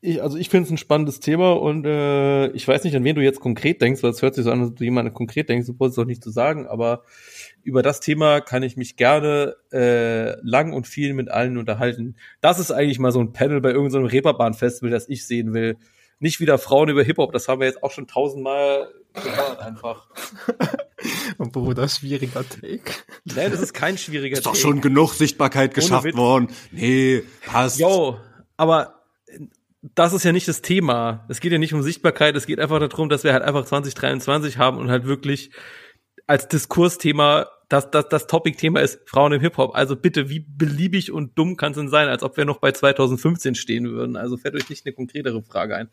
ich, 0.00 0.22
also 0.22 0.38
ich 0.38 0.48
finde 0.48 0.64
es 0.64 0.70
ein 0.70 0.78
spannendes 0.78 1.20
Thema 1.20 1.52
und 1.52 1.84
äh, 1.84 2.46
ich 2.52 2.66
weiß 2.66 2.84
nicht, 2.84 2.96
an 2.96 3.04
wen 3.04 3.14
du 3.14 3.22
jetzt 3.22 3.40
konkret 3.40 3.82
denkst, 3.82 4.02
weil 4.02 4.12
es 4.12 4.22
hört 4.22 4.34
sich 4.34 4.44
so 4.44 4.50
an, 4.50 4.60
dass 4.60 4.74
du 4.74 4.82
jemanden 4.82 5.12
konkret 5.12 5.50
denkst, 5.50 5.66
du 5.66 5.74
brauchst 5.74 5.92
es 5.92 5.98
auch 5.98 6.06
nicht 6.06 6.24
zu 6.24 6.30
sagen, 6.30 6.66
aber 6.66 7.04
über 7.64 7.82
das 7.82 8.00
Thema 8.00 8.40
kann 8.40 8.62
ich 8.62 8.76
mich 8.76 8.96
gerne 8.96 9.56
äh, 9.72 10.38
lang 10.42 10.72
und 10.72 10.86
viel 10.86 11.14
mit 11.14 11.30
allen 11.30 11.58
unterhalten. 11.58 12.16
Das 12.40 12.58
ist 12.58 12.70
eigentlich 12.70 12.98
mal 12.98 13.12
so 13.12 13.20
ein 13.20 13.32
Panel 13.32 13.60
bei 13.60 13.70
irgendeinem 13.70 14.04
so 14.04 14.08
Reeperbahn-Festival, 14.08 14.90
das 14.90 15.08
ich 15.08 15.26
sehen 15.26 15.54
will. 15.54 15.76
Nicht 16.18 16.40
wieder 16.40 16.58
Frauen 16.58 16.88
über 16.88 17.02
Hip-Hop, 17.02 17.32
das 17.32 17.48
haben 17.48 17.60
wir 17.60 17.66
jetzt 17.66 17.82
auch 17.82 17.90
schon 17.90 18.06
tausendmal 18.06 18.88
gehört 19.14 19.60
einfach. 19.60 20.06
Und 21.38 21.52
Bruder, 21.52 21.88
schwieriger 21.88 22.44
Take. 22.48 22.92
Nein, 23.24 23.50
das 23.50 23.60
ist 23.60 23.74
kein 23.74 23.98
schwieriger 23.98 24.36
Take. 24.36 24.48
Ist 24.48 24.54
doch 24.54 24.60
schon 24.68 24.80
genug 24.80 25.14
Sichtbarkeit 25.14 25.74
geschafft 25.74 26.16
worden. 26.16 26.48
Nee, 26.70 27.22
passt. 27.44 27.80
Jo, 27.80 28.18
aber 28.56 29.02
das 29.82 30.12
ist 30.12 30.24
ja 30.24 30.32
nicht 30.32 30.46
das 30.46 30.62
Thema. 30.62 31.24
Es 31.28 31.40
geht 31.40 31.52
ja 31.52 31.58
nicht 31.58 31.74
um 31.74 31.82
Sichtbarkeit, 31.82 32.36
es 32.36 32.46
geht 32.46 32.60
einfach 32.60 32.78
darum, 32.78 33.08
dass 33.08 33.24
wir 33.24 33.32
halt 33.32 33.42
einfach 33.42 33.64
2023 33.64 34.58
haben 34.58 34.78
und 34.78 34.90
halt 34.90 35.06
wirklich 35.06 35.50
als 36.32 36.48
Diskursthema 36.48 37.46
das, 37.68 37.90
das, 37.90 38.08
das 38.08 38.26
Topic-Thema 38.26 38.80
ist 38.80 39.00
Frauen 39.06 39.32
im 39.32 39.40
Hip-Hop. 39.42 39.74
Also 39.74 39.96
bitte, 39.96 40.30
wie 40.30 40.40
beliebig 40.40 41.12
und 41.12 41.38
dumm 41.38 41.56
kann 41.58 41.72
es 41.72 41.78
denn 41.78 41.88
sein, 41.88 42.08
als 42.08 42.22
ob 42.22 42.38
wir 42.38 42.46
noch 42.46 42.58
bei 42.58 42.72
2015 42.72 43.54
stehen 43.54 43.90
würden? 43.90 44.16
Also 44.16 44.38
fällt 44.38 44.54
euch 44.54 44.68
nicht 44.70 44.86
eine 44.86 44.94
konkretere 44.94 45.42
Frage 45.42 45.76
ein. 45.76 45.88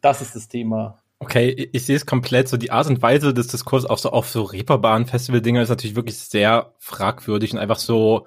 Das 0.00 0.20
ist 0.20 0.34
das 0.34 0.48
Thema. 0.48 1.00
Okay, 1.20 1.50
ich, 1.50 1.70
ich 1.72 1.86
sehe 1.86 1.94
es 1.94 2.06
komplett 2.06 2.48
so. 2.48 2.56
Die 2.56 2.72
Art 2.72 2.88
und 2.88 3.02
Weise 3.02 3.32
des 3.32 3.46
Diskurs 3.48 3.84
auch 3.84 3.98
so 3.98 4.10
auf 4.10 4.28
so 4.28 4.42
Reeperbahn-Festival-Dinger 4.42 5.62
ist 5.62 5.68
natürlich 5.68 5.96
wirklich 5.96 6.18
sehr 6.18 6.74
fragwürdig 6.78 7.52
und 7.52 7.58
einfach 7.58 7.78
so, 7.78 8.26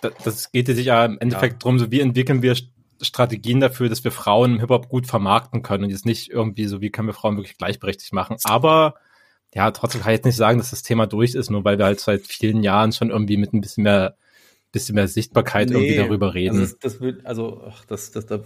das, 0.00 0.12
das 0.24 0.52
geht 0.52 0.66
sich 0.66 0.86
ja 0.86 1.04
im 1.04 1.18
Endeffekt 1.18 1.54
ja. 1.54 1.58
drum, 1.58 1.78
so 1.78 1.90
wie 1.90 2.00
entwickeln 2.00 2.40
wir 2.40 2.56
Strategien 3.02 3.60
dafür, 3.60 3.90
dass 3.90 4.04
wir 4.04 4.12
Frauen 4.12 4.54
im 4.54 4.60
Hip-Hop 4.60 4.88
gut 4.88 5.06
vermarkten 5.06 5.62
können 5.62 5.84
und 5.84 5.90
jetzt 5.90 6.06
nicht 6.06 6.30
irgendwie 6.30 6.66
so, 6.66 6.80
wie 6.80 6.90
können 6.90 7.08
wir 7.08 7.14
Frauen 7.14 7.36
wirklich 7.36 7.58
gleichberechtigt 7.58 8.14
machen. 8.14 8.36
Aber 8.44 8.94
ja, 9.54 9.70
trotzdem 9.72 10.00
kann 10.00 10.12
ich 10.12 10.18
jetzt 10.18 10.26
nicht 10.26 10.36
sagen, 10.36 10.58
dass 10.58 10.70
das 10.70 10.82
Thema 10.82 11.06
durch 11.06 11.34
ist, 11.34 11.50
nur 11.50 11.64
weil 11.64 11.78
wir 11.78 11.84
halt 11.86 12.00
seit 12.00 12.26
vielen 12.26 12.62
Jahren 12.62 12.92
schon 12.92 13.10
irgendwie 13.10 13.36
mit 13.36 13.52
ein 13.52 13.60
bisschen 13.60 13.82
mehr, 13.82 14.16
bisschen 14.70 14.94
mehr 14.94 15.08
Sichtbarkeit 15.08 15.70
nee, 15.70 15.74
irgendwie 15.74 15.96
darüber 15.96 16.34
reden. 16.34 16.58
Also 16.58 16.76
das, 16.80 17.00
will, 17.00 17.20
also, 17.24 17.62
ach, 17.66 17.84
das, 17.86 18.12
das, 18.12 18.26
da 18.26 18.44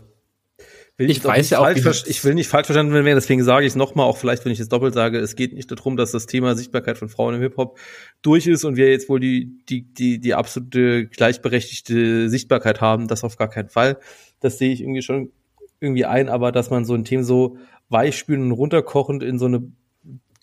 will 0.96 1.10
ich, 1.10 1.18
ich 1.18 1.24
weiß 1.24 1.50
ja 1.50 1.58
auch, 1.58 1.68
ich 1.68 2.24
will 2.24 2.34
nicht 2.34 2.48
falsch 2.48 2.66
verstanden 2.66 2.94
werden, 2.94 3.06
deswegen 3.06 3.44
sage 3.44 3.66
ich 3.66 3.72
es 3.72 3.76
nochmal, 3.76 4.06
auch 4.06 4.16
vielleicht, 4.16 4.46
wenn 4.46 4.52
ich 4.52 4.60
es 4.60 4.68
doppelt 4.70 4.94
sage, 4.94 5.18
es 5.18 5.36
geht 5.36 5.52
nicht 5.52 5.70
darum, 5.70 5.98
dass 5.98 6.12
das 6.12 6.24
Thema 6.24 6.54
Sichtbarkeit 6.54 6.96
von 6.96 7.10
Frauen 7.10 7.34
im 7.34 7.42
Hip-Hop 7.42 7.78
durch 8.22 8.46
ist 8.46 8.64
und 8.64 8.76
wir 8.76 8.90
jetzt 8.90 9.10
wohl 9.10 9.20
die, 9.20 9.58
die, 9.68 9.82
die, 9.82 10.20
die 10.20 10.34
absolute 10.34 11.06
gleichberechtigte 11.06 12.30
Sichtbarkeit 12.30 12.80
haben, 12.80 13.08
das 13.08 13.24
auf 13.24 13.36
gar 13.36 13.50
keinen 13.50 13.68
Fall. 13.68 13.98
Das 14.40 14.56
sehe 14.56 14.72
ich 14.72 14.80
irgendwie 14.80 15.02
schon 15.02 15.32
irgendwie 15.80 16.06
ein, 16.06 16.30
aber 16.30 16.50
dass 16.50 16.70
man 16.70 16.86
so 16.86 16.94
ein 16.94 17.04
Thema 17.04 17.24
so 17.24 17.58
weichspülen 17.90 18.44
und 18.44 18.52
runterkochend 18.52 19.22
in 19.22 19.38
so 19.38 19.46
eine 19.46 19.64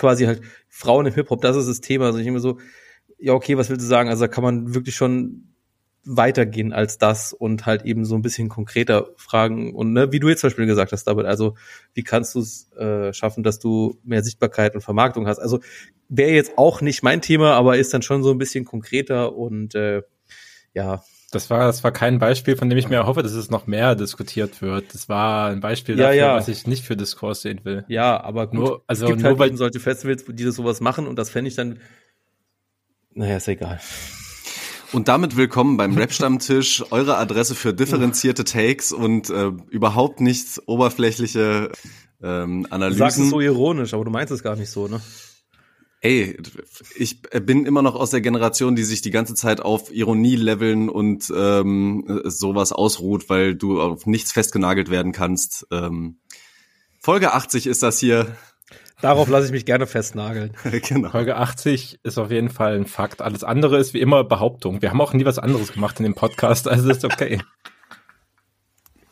quasi 0.01 0.25
halt 0.25 0.41
Frauen 0.67 1.05
im 1.05 1.13
Hip-Hop, 1.13 1.41
das 1.41 1.55
ist 1.55 1.69
das 1.69 1.79
Thema. 1.79 2.07
Also 2.07 2.19
ich 2.19 2.27
immer 2.27 2.39
so, 2.39 2.59
ja, 3.19 3.33
okay, 3.33 3.57
was 3.57 3.69
willst 3.69 3.83
du 3.83 3.87
sagen? 3.87 4.09
Also 4.09 4.25
da 4.25 4.27
kann 4.27 4.43
man 4.43 4.73
wirklich 4.73 4.95
schon 4.95 5.47
weitergehen 6.03 6.73
als 6.73 6.97
das 6.97 7.31
und 7.31 7.67
halt 7.67 7.85
eben 7.85 8.05
so 8.05 8.15
ein 8.15 8.23
bisschen 8.23 8.49
konkreter 8.49 9.09
fragen 9.17 9.75
und 9.75 9.93
ne, 9.93 10.11
wie 10.11 10.19
du 10.19 10.29
jetzt 10.29 10.41
zum 10.41 10.49
Beispiel 10.49 10.65
gesagt 10.65 10.91
hast, 10.91 11.03
David, 11.03 11.27
also 11.27 11.55
wie 11.93 12.03
kannst 12.03 12.33
du 12.33 12.39
es 12.39 12.71
äh, 12.71 13.13
schaffen, 13.13 13.43
dass 13.43 13.59
du 13.59 13.99
mehr 14.03 14.23
Sichtbarkeit 14.23 14.73
und 14.73 14.81
Vermarktung 14.81 15.27
hast? 15.27 15.37
Also 15.37 15.59
wäre 16.09 16.31
jetzt 16.31 16.57
auch 16.57 16.81
nicht 16.81 17.03
mein 17.03 17.21
Thema, 17.21 17.53
aber 17.53 17.77
ist 17.77 17.93
dann 17.93 18.01
schon 18.01 18.23
so 18.23 18.31
ein 18.31 18.39
bisschen 18.39 18.65
konkreter 18.65 19.35
und 19.35 19.75
äh, 19.75 20.01
ja, 20.73 21.03
das 21.31 21.49
war, 21.49 21.65
das 21.65 21.83
war 21.83 21.91
kein 21.91 22.19
Beispiel, 22.19 22.57
von 22.57 22.69
dem 22.69 22.77
ich 22.77 22.89
mir 22.89 22.97
erhoffe, 22.97 23.23
dass 23.23 23.31
es 23.31 23.49
noch 23.49 23.65
mehr 23.65 23.95
diskutiert 23.95 24.61
wird. 24.61 24.93
Das 24.93 25.07
war 25.07 25.49
ein 25.49 25.61
Beispiel 25.61 25.97
ja, 25.97 26.07
dafür, 26.07 26.17
ja. 26.17 26.35
was 26.35 26.49
ich 26.49 26.67
nicht 26.67 26.83
für 26.83 26.97
Diskurs 26.97 27.41
sehen 27.41 27.61
will. 27.63 27.85
Ja, 27.87 28.21
aber 28.21 28.47
gut, 28.47 28.59
nur, 28.59 28.83
also 28.85 29.05
es 29.05 29.09
gibt 29.11 29.21
nur 29.21 29.29
halt 29.29 29.39
weil 29.39 29.55
solche 29.55 29.79
Festivals, 29.79 30.25
die 30.27 30.43
das 30.43 30.55
sowas 30.55 30.81
machen 30.81 31.07
und 31.07 31.17
das 31.17 31.29
fände 31.29 31.47
ich 31.47 31.55
dann, 31.55 31.79
naja, 33.13 33.37
ist 33.37 33.47
egal. 33.47 33.79
Und 34.91 35.07
damit 35.07 35.37
willkommen 35.37 35.77
beim 35.77 35.97
Rap-Stammtisch, 35.97 36.83
eure 36.91 37.17
Adresse 37.17 37.55
für 37.55 37.73
differenzierte 37.73 38.43
Takes 38.43 38.91
und 38.91 39.29
äh, 39.29 39.51
überhaupt 39.69 40.19
nicht 40.19 40.61
oberflächliche 40.65 41.71
ähm, 42.21 42.67
Analysen. 42.69 42.99
Du 42.99 43.05
sagst 43.05 43.19
es 43.19 43.29
so 43.29 43.39
ironisch, 43.39 43.93
aber 43.93 44.03
du 44.03 44.11
meinst 44.11 44.33
es 44.33 44.43
gar 44.43 44.57
nicht 44.57 44.69
so, 44.69 44.89
ne? 44.89 44.99
Ey, 46.03 46.35
ich 46.95 47.21
bin 47.21 47.67
immer 47.67 47.83
noch 47.83 47.93
aus 47.93 48.09
der 48.09 48.21
Generation, 48.21 48.75
die 48.75 48.83
sich 48.83 49.03
die 49.03 49.11
ganze 49.11 49.35
Zeit 49.35 49.61
auf 49.61 49.93
Ironie-Leveln 49.93 50.89
und 50.89 51.31
ähm, 51.35 52.21
sowas 52.23 52.71
ausruht, 52.71 53.29
weil 53.29 53.53
du 53.53 53.79
auf 53.79 54.07
nichts 54.07 54.31
festgenagelt 54.31 54.89
werden 54.89 55.11
kannst. 55.11 55.67
Ähm, 55.69 56.17
Folge 56.99 57.33
80 57.33 57.67
ist 57.67 57.83
das 57.83 57.99
hier. 57.99 58.35
Darauf 59.01 59.27
lasse 59.29 59.45
ich 59.45 59.51
mich 59.51 59.65
gerne 59.65 59.85
festnageln. 59.85 60.57
genau. 60.87 61.11
Folge 61.11 61.35
80 61.35 61.99
ist 62.01 62.17
auf 62.17 62.31
jeden 62.31 62.49
Fall 62.49 62.75
ein 62.75 62.87
Fakt. 62.87 63.21
Alles 63.21 63.43
andere 63.43 63.77
ist 63.77 63.93
wie 63.93 64.01
immer 64.01 64.23
Behauptung. 64.23 64.81
Wir 64.81 64.89
haben 64.89 65.01
auch 65.01 65.13
nie 65.13 65.25
was 65.25 65.37
anderes 65.37 65.71
gemacht 65.71 65.99
in 65.99 66.03
dem 66.03 66.15
Podcast, 66.15 66.67
also 66.67 66.89
ist 66.89 67.05
okay. 67.05 67.39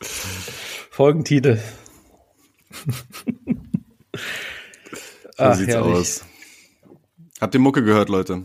Folgentitel. 0.90 1.60
so 2.70 2.92
Ach, 5.38 5.54
sieht's 5.54 5.72
herrlich. 5.72 5.94
aus. 5.94 6.24
Habt 7.40 7.54
ihr 7.54 7.60
Mucke 7.60 7.82
gehört, 7.82 8.08
Leute? 8.08 8.44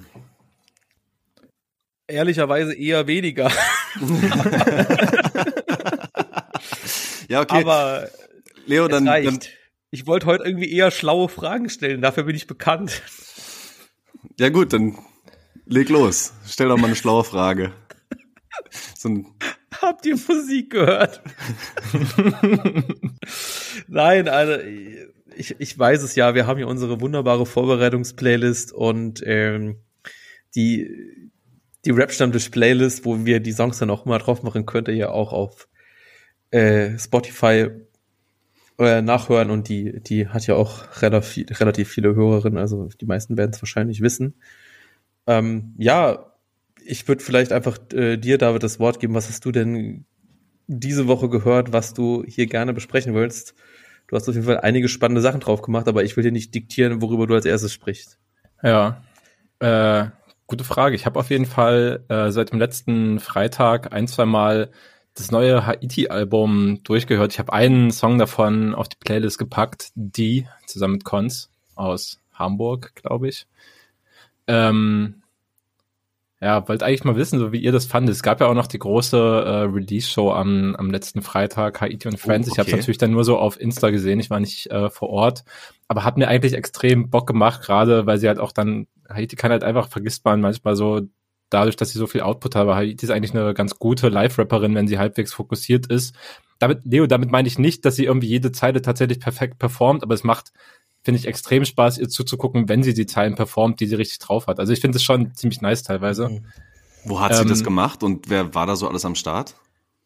Ehrlicherweise 2.07 2.73
eher 2.73 3.07
weniger. 3.07 3.51
ja, 7.27 7.41
okay. 7.41 7.61
Aber 7.61 8.09
Leo, 8.65 8.87
dann, 8.87 9.05
dann 9.05 9.39
ich 9.91 10.07
wollte 10.07 10.27
heute 10.27 10.45
irgendwie 10.45 10.71
eher 10.71 10.91
schlaue 10.91 11.29
Fragen 11.29 11.69
stellen, 11.69 12.01
dafür 12.01 12.23
bin 12.23 12.35
ich 12.35 12.47
bekannt. 12.47 13.01
Ja 14.39 14.49
gut, 14.49 14.73
dann 14.73 14.97
leg 15.65 15.89
los. 15.89 16.33
Stell 16.47 16.69
doch 16.69 16.77
mal 16.77 16.87
eine 16.87 16.95
schlaue 16.95 17.23
Frage. 17.23 17.73
So 18.95 19.09
ein 19.09 19.35
Habt 19.81 20.05
ihr 20.05 20.15
Musik 20.15 20.71
gehört? 20.71 21.21
Nein, 23.87 24.27
also 24.27 24.63
ich, 25.35 25.55
ich 25.59 25.77
weiß 25.77 26.01
es 26.03 26.15
ja, 26.15 26.35
wir 26.35 26.47
haben 26.47 26.57
hier 26.57 26.67
unsere 26.67 27.01
wunderbare 27.01 27.45
Vorbereitungsplaylist 27.45 28.73
und 28.73 29.21
ähm, 29.25 29.77
die, 30.55 31.31
die 31.83 31.91
Rap-Stammtisch-Playlist, 31.91 33.05
wo 33.05 33.25
wir 33.25 33.39
die 33.39 33.51
Songs 33.51 33.79
dann 33.79 33.89
auch 33.89 34.05
immer 34.05 34.19
drauf 34.19 34.43
machen, 34.43 34.65
könnt 34.65 34.87
ihr 34.87 34.95
ja 34.95 35.09
auch 35.09 35.33
auf 35.33 35.67
äh, 36.51 36.97
Spotify 36.97 37.69
äh, 38.79 39.01
nachhören 39.01 39.49
und 39.51 39.69
die, 39.69 40.01
die 40.01 40.27
hat 40.27 40.47
ja 40.47 40.55
auch 40.55 41.01
relativ, 41.01 41.59
relativ 41.59 41.89
viele 41.89 42.15
Hörerinnen, 42.15 42.57
also 42.57 42.89
die 42.99 43.05
meisten 43.05 43.37
werden 43.37 43.51
es 43.53 43.61
wahrscheinlich 43.61 44.01
wissen. 44.01 44.35
Ähm, 45.27 45.73
ja, 45.77 46.31
ich 46.83 47.07
würde 47.07 47.23
vielleicht 47.23 47.51
einfach 47.51 47.79
äh, 47.93 48.17
dir, 48.17 48.37
David, 48.37 48.63
das 48.63 48.79
Wort 48.79 48.99
geben. 48.99 49.15
Was 49.15 49.27
hast 49.27 49.43
du 49.45 49.51
denn 49.51 50.05
diese 50.67 51.07
Woche 51.07 51.29
gehört, 51.29 51.73
was 51.73 51.93
du 51.93 52.23
hier 52.27 52.47
gerne 52.47 52.73
besprechen 52.73 53.13
willst? 53.15 53.55
Du 54.07 54.15
hast 54.15 54.27
auf 54.29 54.35
jeden 54.35 54.45
Fall 54.45 54.59
einige 54.59 54.87
spannende 54.87 55.21
Sachen 55.21 55.39
drauf 55.39 55.61
gemacht, 55.61 55.87
aber 55.87 56.03
ich 56.03 56.15
will 56.15 56.23
dir 56.23 56.31
nicht 56.31 56.53
diktieren, 56.53 57.01
worüber 57.01 57.27
du 57.27 57.33
als 57.33 57.45
erstes 57.45 57.73
sprichst. 57.73 58.19
Ja, 58.61 59.03
äh, 59.59 60.05
gute 60.47 60.63
Frage. 60.63 60.95
Ich 60.95 61.05
habe 61.05 61.19
auf 61.19 61.29
jeden 61.29 61.45
Fall 61.45 62.03
äh, 62.09 62.31
seit 62.31 62.51
dem 62.51 62.59
letzten 62.59 63.19
Freitag 63.19 63.93
ein, 63.93 64.07
zwei 64.07 64.25
Mal 64.25 64.71
das 65.15 65.31
neue 65.31 65.65
Haiti-Album 65.65 66.81
durchgehört. 66.83 67.31
Ich 67.31 67.39
habe 67.39 67.53
einen 67.53 67.91
Song 67.91 68.17
davon 68.17 68.75
auf 68.75 68.89
die 68.89 68.97
Playlist 68.97 69.37
gepackt, 69.37 69.91
die 69.95 70.47
zusammen 70.65 70.95
mit 70.95 71.05
Cons 71.05 71.49
aus 71.75 72.19
Hamburg, 72.33 72.93
glaube 72.95 73.29
ich. 73.29 73.47
Ähm, 74.47 75.23
ja, 76.41 76.67
wollte 76.67 76.85
eigentlich 76.85 77.05
mal 77.05 77.15
wissen, 77.15 77.39
so 77.39 77.51
wie 77.53 77.59
ihr 77.59 77.71
das 77.71 77.85
fandet. 77.85 78.13
Es 78.13 78.23
gab 78.23 78.41
ja 78.41 78.47
auch 78.47 78.53
noch 78.53 78.67
die 78.67 78.79
große 78.79 79.17
äh, 79.17 79.71
Release-Show 79.73 80.31
am, 80.31 80.75
am 80.75 80.91
letzten 80.91 81.21
Freitag, 81.21 81.79
Haiti 81.79 82.07
und 82.07 82.19
Friends. 82.19 82.49
Oh, 82.49 82.51
okay. 82.51 82.53
Ich 82.53 82.59
habe 82.59 82.69
es 82.71 82.75
natürlich 82.83 82.97
dann 82.97 83.11
nur 83.11 83.23
so 83.23 83.37
auf 83.37 83.59
Insta 83.59 83.89
gesehen, 83.89 84.19
ich 84.19 84.29
war 84.29 84.39
nicht 84.39 84.69
äh, 84.69 84.89
vor 84.89 85.09
Ort, 85.09 85.45
aber 85.87 86.03
hat 86.03 86.17
mir 86.17 86.27
eigentlich 86.27 86.53
extrem 86.53 87.09
Bock 87.09 87.27
gemacht, 87.27 87.61
gerade 87.61 88.05
weil 88.05 88.17
sie 88.17 88.27
halt 88.27 88.39
auch 88.39 88.51
dann, 88.51 88.87
Haiti 89.09 89.37
kann 89.37 89.51
halt 89.51 89.63
einfach, 89.63 89.87
vergisst 89.87 90.25
man 90.25 90.41
manchmal 90.41 90.75
so, 90.75 91.01
dadurch, 91.49 91.77
dass 91.77 91.91
sie 91.91 91.99
so 91.99 92.07
viel 92.07 92.21
Output 92.21 92.55
hat, 92.55 92.67
Haiti 92.67 93.05
ist 93.05 93.11
eigentlich 93.11 93.33
eine 93.33 93.53
ganz 93.53 93.79
gute 93.79 94.09
Live-Rapperin, 94.09 94.75
wenn 94.75 94.87
sie 94.87 94.99
halbwegs 94.99 95.33
fokussiert 95.33 95.87
ist. 95.87 96.15
Damit, 96.59 96.83
Leo, 96.83 97.07
damit 97.07 97.31
meine 97.31 97.47
ich 97.47 97.59
nicht, 97.59 97.85
dass 97.85 97.95
sie 97.95 98.05
irgendwie 98.05 98.27
jede 98.27 98.51
Zeile 98.51 98.81
tatsächlich 98.81 99.19
perfekt 99.19 99.57
performt, 99.57 100.03
aber 100.03 100.13
es 100.13 100.23
macht 100.23 100.51
finde 101.05 101.19
ich 101.19 101.27
extrem 101.27 101.63
Spaß, 101.63 101.99
ihr 101.99 102.09
zuzugucken, 102.09 102.67
wenn 102.67 102.81
sie 102.81 102.95
die 102.95 103.05
Zeilen 103.05 103.35
performt, 103.35 103.79
die 103.79 103.85
sie 103.85 103.95
richtig 103.95 104.17
drauf 104.19 104.47
hat. 104.47 104.59
Also 104.59 104.73
ich 104.73 104.81
finde 104.81 104.97
es 104.97 105.03
schon 105.03 105.35
ziemlich 105.35 105.61
nice 105.61 105.83
teilweise. 105.83 106.29
Mhm. 106.29 106.45
Wo 107.05 107.21
hat 107.21 107.31
ähm, 107.31 107.37
sie 107.37 107.45
das 107.45 107.59
ähm, 107.59 107.65
gemacht 107.65 108.03
und 108.03 108.29
wer 108.29 108.55
war 108.55 108.65
da 108.65 108.75
so 108.75 108.89
alles 108.89 109.05
am 109.05 109.13
Start? 109.13 109.55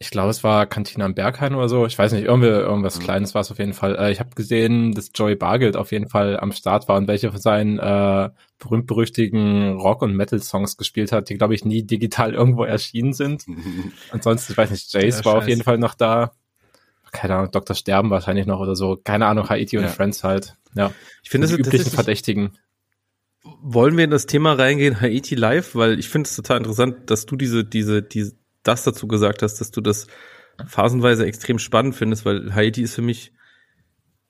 Ich 0.02 0.12
glaube, 0.12 0.30
es 0.30 0.44
war 0.46 0.66
Cantina 0.66 1.06
am 1.06 1.16
Berghain 1.16 1.56
oder 1.56 1.68
so. 1.68 1.86
Ich 1.86 1.98
weiß 1.98 2.14
nicht, 2.14 2.24
irgendwie 2.24 2.48
irgendwas 2.48 3.00
mhm. 3.00 3.04
Kleines 3.04 3.34
war 3.34 3.42
es 3.42 3.52
auf 3.52 3.60
jeden 3.60 3.74
Fall. 3.74 3.96
Äh, 3.98 4.12
ich 4.12 4.20
habe 4.20 4.30
gesehen, 4.36 4.94
dass 4.94 5.12
Joey 5.16 5.36
Bargild 5.36 5.78
auf 5.78 5.92
jeden 5.92 6.10
Fall 6.10 6.38
am 6.38 6.52
Start 6.52 6.90
war 6.90 6.98
und 6.98 7.08
welche 7.08 7.32
von 7.32 7.40
seinen 7.40 7.80
äh, 7.80 8.30
berühmt-berüchtigen 8.60 9.78
Rock- 9.78 10.02
und 10.02 10.16
Metal-Songs 10.16 10.76
gespielt 10.76 11.14
hat, 11.14 11.30
die, 11.30 11.38
glaube 11.38 11.56
ich, 11.56 11.64
nie 11.64 11.84
digital 11.84 12.34
irgendwo 12.36 12.66
erschienen 12.66 13.14
sind. 13.14 13.46
Ansonsten, 14.12 14.52
ich 14.52 14.58
weiß 14.58 14.72
nicht, 14.72 14.94
Jace 14.94 15.20
ja, 15.20 15.26
war 15.26 15.38
auf 15.38 15.48
jeden 15.48 15.64
Fall 15.64 15.78
noch 15.78 15.96
da 15.96 16.32
keine 17.12 17.36
Ahnung, 17.36 17.52
Dr. 17.52 17.76
Sterben 17.76 18.10
wahrscheinlich 18.10 18.46
noch 18.46 18.60
oder 18.60 18.76
so. 18.76 18.98
Keine 19.04 19.28
Ahnung, 19.28 19.50
Haiti 19.50 19.78
und 19.78 19.84
ja. 19.84 19.90
Friends 19.90 20.24
halt. 20.24 20.56
Ja. 20.76 20.92
Ich 21.24 21.30
finde, 21.30 21.48
das 21.48 21.56
die 21.56 21.62
üblichen 21.62 21.92
Verdächtigen. 21.92 22.58
Wollen 23.62 23.98
wir 23.98 24.04
in 24.04 24.12
das 24.12 24.26
Thema 24.26 24.54
reingehen, 24.54 25.00
Haiti 25.00 25.36
live? 25.36 25.76
Weil 25.76 25.98
ich 26.00 26.10
finde 26.10 26.28
es 26.28 26.36
total 26.36 26.58
interessant, 26.58 27.10
dass 27.10 27.26
du 27.26 27.36
diese, 27.36 27.64
diese, 27.64 28.02
diese, 28.02 28.36
das 28.64 28.84
dazu 28.84 29.08
gesagt 29.08 29.42
hast, 29.42 29.56
dass 29.56 29.72
du 29.72 29.82
das 29.82 30.08
phasenweise 30.68 31.26
extrem 31.26 31.60
spannend 31.60 31.96
findest, 31.96 32.26
weil 32.26 32.54
Haiti 32.54 32.82
ist 32.82 32.96
für 32.96 33.02
mich, 33.02 33.32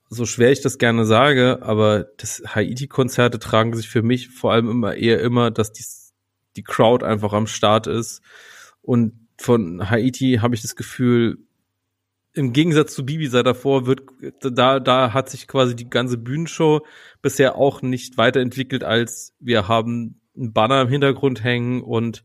so 0.08 0.26
schwer 0.26 0.50
ich 0.50 0.60
das 0.60 0.78
gerne 0.78 1.04
sage, 1.04 1.60
aber 1.62 2.06
das 2.16 2.42
Haiti-Konzerte 2.46 3.38
tragen 3.38 3.74
sich 3.74 3.88
für 3.88 4.02
mich 4.02 4.28
vor 4.28 4.52
allem 4.52 4.68
immer 4.68 4.94
eher 4.94 5.20
immer, 5.20 5.50
dass 5.50 5.72
die, 5.72 5.84
die 6.56 6.64
Crowd 6.64 7.04
einfach 7.04 7.32
am 7.32 7.46
Start 7.46 7.86
ist. 7.86 8.22
Und 8.82 9.28
von 9.38 9.88
Haiti 9.88 10.38
habe 10.40 10.54
ich 10.54 10.62
das 10.62 10.76
Gefühl, 10.76 11.38
im 12.32 12.52
Gegensatz 12.52 12.94
zu 12.94 13.04
Bibi 13.04 13.26
sei 13.26 13.42
davor 13.42 13.86
wird 13.86 14.02
da 14.40 14.80
da 14.80 15.12
hat 15.12 15.30
sich 15.30 15.48
quasi 15.48 15.74
die 15.74 15.90
ganze 15.90 16.16
Bühnenshow 16.16 16.80
bisher 17.22 17.56
auch 17.56 17.82
nicht 17.82 18.16
weiterentwickelt 18.18 18.84
als 18.84 19.34
wir 19.40 19.68
haben 19.68 20.20
einen 20.36 20.52
Banner 20.52 20.82
im 20.82 20.88
Hintergrund 20.88 21.42
hängen 21.42 21.82
und 21.82 22.24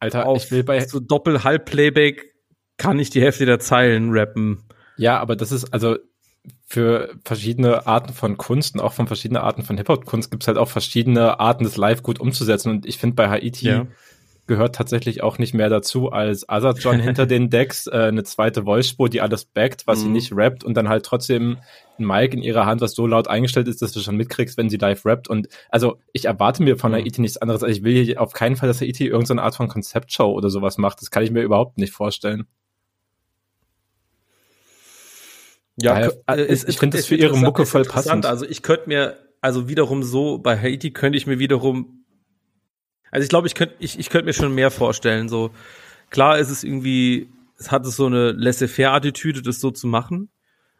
Alter, 0.00 0.26
auf 0.26 0.44
ich 0.44 0.50
will 0.50 0.64
bei 0.64 0.80
so 0.80 0.98
Doppel 0.98 1.44
Halb 1.44 1.66
Playback 1.66 2.34
kann 2.76 2.98
ich 2.98 3.10
die 3.10 3.20
Hälfte 3.20 3.46
der 3.46 3.60
Zeilen 3.60 4.10
rappen. 4.10 4.64
Ja, 4.96 5.20
aber 5.20 5.36
das 5.36 5.52
ist 5.52 5.72
also 5.72 5.98
für 6.66 7.14
verschiedene 7.24 7.86
Arten 7.86 8.12
von 8.12 8.36
Kunst 8.36 8.74
und 8.74 8.80
auch 8.80 8.94
von 8.94 9.06
verschiedenen 9.06 9.42
Arten 9.42 9.62
von 9.62 9.76
Hip-Hop-Kunst 9.76 10.30
gibt 10.30 10.42
es 10.42 10.48
halt 10.48 10.58
auch 10.58 10.68
verschiedene 10.68 11.38
Arten, 11.38 11.64
das 11.64 11.76
live 11.76 12.02
gut 12.02 12.18
umzusetzen. 12.18 12.70
Und 12.70 12.86
ich 12.86 12.98
finde 12.98 13.14
bei 13.14 13.28
Haiti 13.28 13.66
ja 13.66 13.86
gehört 14.46 14.74
tatsächlich 14.74 15.22
auch 15.22 15.38
nicht 15.38 15.54
mehr 15.54 15.68
dazu 15.68 16.10
als 16.10 16.48
Azad 16.48 16.78
hinter 16.82 17.26
den 17.26 17.48
Decks, 17.50 17.86
äh, 17.86 17.92
eine 17.92 18.24
zweite 18.24 18.64
Voice-Spur, 18.64 19.08
die 19.08 19.20
alles 19.20 19.44
backt, 19.44 19.86
was 19.86 20.00
mhm. 20.00 20.02
sie 20.02 20.08
nicht 20.10 20.32
rappt 20.34 20.64
und 20.64 20.74
dann 20.74 20.88
halt 20.88 21.04
trotzdem 21.04 21.58
ein 21.98 22.06
Mic 22.06 22.34
in 22.34 22.42
ihrer 22.42 22.66
Hand, 22.66 22.80
was 22.80 22.92
so 22.94 23.06
laut 23.06 23.28
eingestellt 23.28 23.68
ist, 23.68 23.82
dass 23.82 23.92
du 23.92 24.00
schon 24.00 24.16
mitkriegst, 24.16 24.56
wenn 24.56 24.68
sie 24.68 24.78
live 24.78 25.04
rappt. 25.06 25.28
Und 25.28 25.48
also 25.68 25.98
ich 26.12 26.24
erwarte 26.24 26.62
mir 26.62 26.76
von 26.76 26.92
mhm. 26.92 26.96
Haiti 26.96 27.20
nichts 27.20 27.36
anderes. 27.36 27.62
Also 27.62 27.74
ich 27.74 27.84
will 27.84 28.04
hier 28.04 28.20
auf 28.20 28.32
keinen 28.32 28.56
Fall, 28.56 28.68
dass 28.68 28.80
Haiti 28.80 29.06
irgendeine 29.06 29.42
Art 29.42 29.54
von 29.54 29.68
Konzeptshow 29.68 30.32
oder 30.32 30.50
sowas 30.50 30.78
macht. 30.78 31.00
Das 31.00 31.10
kann 31.10 31.22
ich 31.22 31.30
mir 31.30 31.42
überhaupt 31.42 31.78
nicht 31.78 31.92
vorstellen. 31.92 32.46
Ja, 35.80 35.94
Daher, 35.94 36.12
äh, 36.26 36.52
ich, 36.52 36.68
ich 36.68 36.78
finde 36.78 36.98
das 36.98 37.06
für 37.06 37.16
ihre 37.16 37.36
Mucke 37.36 37.64
voll 37.64 37.84
passend. 37.84 38.26
Also 38.26 38.44
ich 38.44 38.62
könnte 38.62 38.88
mir, 38.88 39.16
also 39.40 39.68
wiederum 39.68 40.02
so, 40.02 40.38
bei 40.38 40.58
Haiti 40.58 40.90
könnte 40.90 41.16
ich 41.16 41.26
mir 41.26 41.38
wiederum 41.38 42.01
also 43.12 43.22
ich 43.22 43.28
glaube, 43.28 43.46
ich 43.46 43.54
könnte 43.54 43.76
ich, 43.78 43.98
ich 43.98 44.10
könnte 44.10 44.26
mir 44.26 44.32
schon 44.32 44.54
mehr 44.54 44.72
vorstellen. 44.72 45.28
So 45.28 45.50
klar 46.10 46.38
ist 46.38 46.50
es 46.50 46.64
irgendwie, 46.64 47.28
es 47.56 47.70
hat 47.70 47.86
so 47.86 48.06
eine 48.06 48.32
laissez-faire-Attitüde, 48.32 49.42
das 49.42 49.60
so 49.60 49.70
zu 49.70 49.86
machen. 49.86 50.30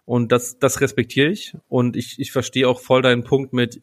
Und 0.05 0.33
das, 0.33 0.59
das 0.59 0.81
respektiere 0.81 1.29
ich. 1.29 1.55
Und 1.69 1.95
ich, 1.95 2.19
ich 2.19 2.33
verstehe 2.33 2.69
auch 2.69 2.81
voll 2.81 3.03
deinen 3.03 3.23
Punkt 3.23 3.53
mit 3.53 3.81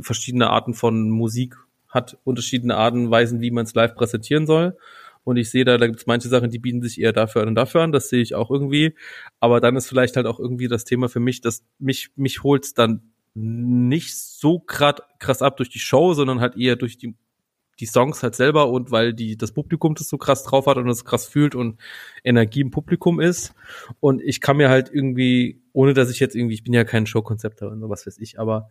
verschiedene 0.00 0.50
Arten 0.50 0.74
von 0.74 1.10
Musik 1.10 1.56
hat 1.88 2.16
unterschiedliche 2.24 2.74
Arten 2.74 3.10
Weisen, 3.10 3.40
wie 3.42 3.50
man 3.50 3.66
es 3.66 3.74
live 3.74 3.94
präsentieren 3.94 4.46
soll. 4.46 4.76
Und 5.24 5.36
ich 5.36 5.50
sehe 5.50 5.64
da, 5.64 5.76
da 5.76 5.86
gibt 5.86 6.00
es 6.00 6.06
manche 6.06 6.28
Sachen, 6.28 6.50
die 6.50 6.58
bieten 6.58 6.82
sich 6.82 7.00
eher 7.00 7.12
dafür 7.12 7.42
an 7.42 7.48
und 7.48 7.54
dafür 7.54 7.82
an. 7.82 7.92
Das 7.92 8.08
sehe 8.08 8.22
ich 8.22 8.34
auch 8.34 8.50
irgendwie. 8.50 8.94
Aber 9.38 9.60
dann 9.60 9.76
ist 9.76 9.88
vielleicht 9.88 10.16
halt 10.16 10.26
auch 10.26 10.40
irgendwie 10.40 10.66
das 10.66 10.84
Thema 10.84 11.08
für 11.08 11.20
mich, 11.20 11.42
dass 11.42 11.62
mich, 11.78 12.10
mich 12.16 12.42
holt's 12.42 12.72
dann 12.74 13.12
nicht 13.34 14.16
so 14.16 14.58
grad 14.58 15.02
krass 15.18 15.42
ab 15.42 15.58
durch 15.58 15.68
die 15.68 15.78
Show, 15.78 16.14
sondern 16.14 16.40
halt 16.40 16.56
eher 16.56 16.76
durch 16.76 16.96
die 16.96 17.14
die 17.80 17.86
Songs 17.86 18.22
halt 18.22 18.34
selber 18.34 18.68
und 18.68 18.90
weil 18.90 19.14
die 19.14 19.36
das 19.36 19.52
Publikum 19.52 19.94
das 19.94 20.08
so 20.08 20.18
krass 20.18 20.44
drauf 20.44 20.66
hat 20.66 20.76
und 20.76 20.86
das 20.86 21.04
krass 21.04 21.26
fühlt 21.26 21.54
und 21.54 21.80
Energie 22.22 22.60
im 22.60 22.70
Publikum 22.70 23.20
ist. 23.20 23.54
Und 24.00 24.22
ich 24.22 24.40
kann 24.40 24.56
mir 24.56 24.68
halt 24.68 24.90
irgendwie, 24.92 25.62
ohne 25.72 25.94
dass 25.94 26.10
ich 26.10 26.20
jetzt 26.20 26.36
irgendwie, 26.36 26.54
ich 26.54 26.64
bin 26.64 26.74
ja 26.74 26.84
kein 26.84 27.06
Showkonzepter 27.06 27.72
oder 27.72 27.88
was 27.88 28.06
weiß 28.06 28.18
ich, 28.18 28.38
aber 28.38 28.70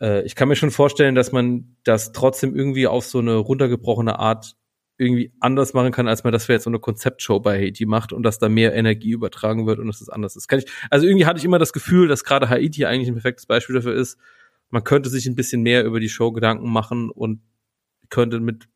äh, 0.00 0.22
ich 0.24 0.34
kann 0.34 0.48
mir 0.48 0.56
schon 0.56 0.70
vorstellen, 0.70 1.14
dass 1.14 1.32
man 1.32 1.76
das 1.84 2.12
trotzdem 2.12 2.54
irgendwie 2.54 2.86
auf 2.86 3.04
so 3.04 3.18
eine 3.18 3.36
runtergebrochene 3.36 4.18
Art 4.18 4.56
irgendwie 5.00 5.32
anders 5.40 5.72
machen 5.72 5.92
kann, 5.92 6.08
als 6.08 6.24
man 6.24 6.32
das 6.32 6.44
für 6.44 6.52
jetzt 6.52 6.64
so 6.64 6.70
eine 6.70 6.78
Konzeptshow 6.78 7.40
bei 7.40 7.58
Haiti 7.58 7.86
macht 7.86 8.12
und 8.12 8.22
dass 8.22 8.38
da 8.38 8.50
mehr 8.50 8.74
Energie 8.74 9.12
übertragen 9.12 9.66
wird 9.66 9.78
und 9.78 9.86
dass 9.86 10.00
das 10.00 10.10
anders 10.10 10.36
ist. 10.36 10.46
Kann 10.46 10.58
ich, 10.58 10.66
also 10.90 11.06
irgendwie 11.06 11.24
hatte 11.24 11.38
ich 11.38 11.44
immer 11.44 11.58
das 11.58 11.72
Gefühl, 11.72 12.06
dass 12.06 12.22
gerade 12.22 12.50
Haiti 12.50 12.84
eigentlich 12.84 13.08
ein 13.08 13.14
perfektes 13.14 13.46
Beispiel 13.46 13.76
dafür 13.76 13.94
ist. 13.94 14.18
Man 14.68 14.84
könnte 14.84 15.08
sich 15.08 15.26
ein 15.26 15.34
bisschen 15.34 15.62
mehr 15.62 15.84
über 15.84 16.00
die 16.00 16.10
Show 16.10 16.32
Gedanken 16.32 16.70
machen 16.70 17.08
und 17.08 17.40
könnte 18.10 18.40
mit 18.40 18.68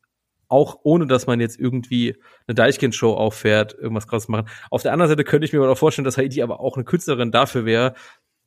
auch 0.47 0.79
ohne 0.83 1.07
dass 1.07 1.27
man 1.27 1.39
jetzt 1.39 1.59
irgendwie 1.59 2.15
eine 2.47 2.55
Deichkind-Show 2.55 3.13
auffährt, 3.13 3.73
irgendwas 3.73 4.07
krasses 4.07 4.27
machen. 4.27 4.47
Auf 4.69 4.83
der 4.83 4.93
anderen 4.93 5.09
Seite 5.09 5.23
könnte 5.23 5.45
ich 5.45 5.53
mir 5.53 5.59
aber 5.59 5.71
auch 5.71 5.77
vorstellen, 5.77 6.05
dass 6.05 6.17
Heidi 6.17 6.41
aber 6.41 6.59
auch 6.59 6.75
eine 6.75 6.85
Künstlerin 6.85 7.31
dafür 7.31 7.65
wäre, 7.65 7.95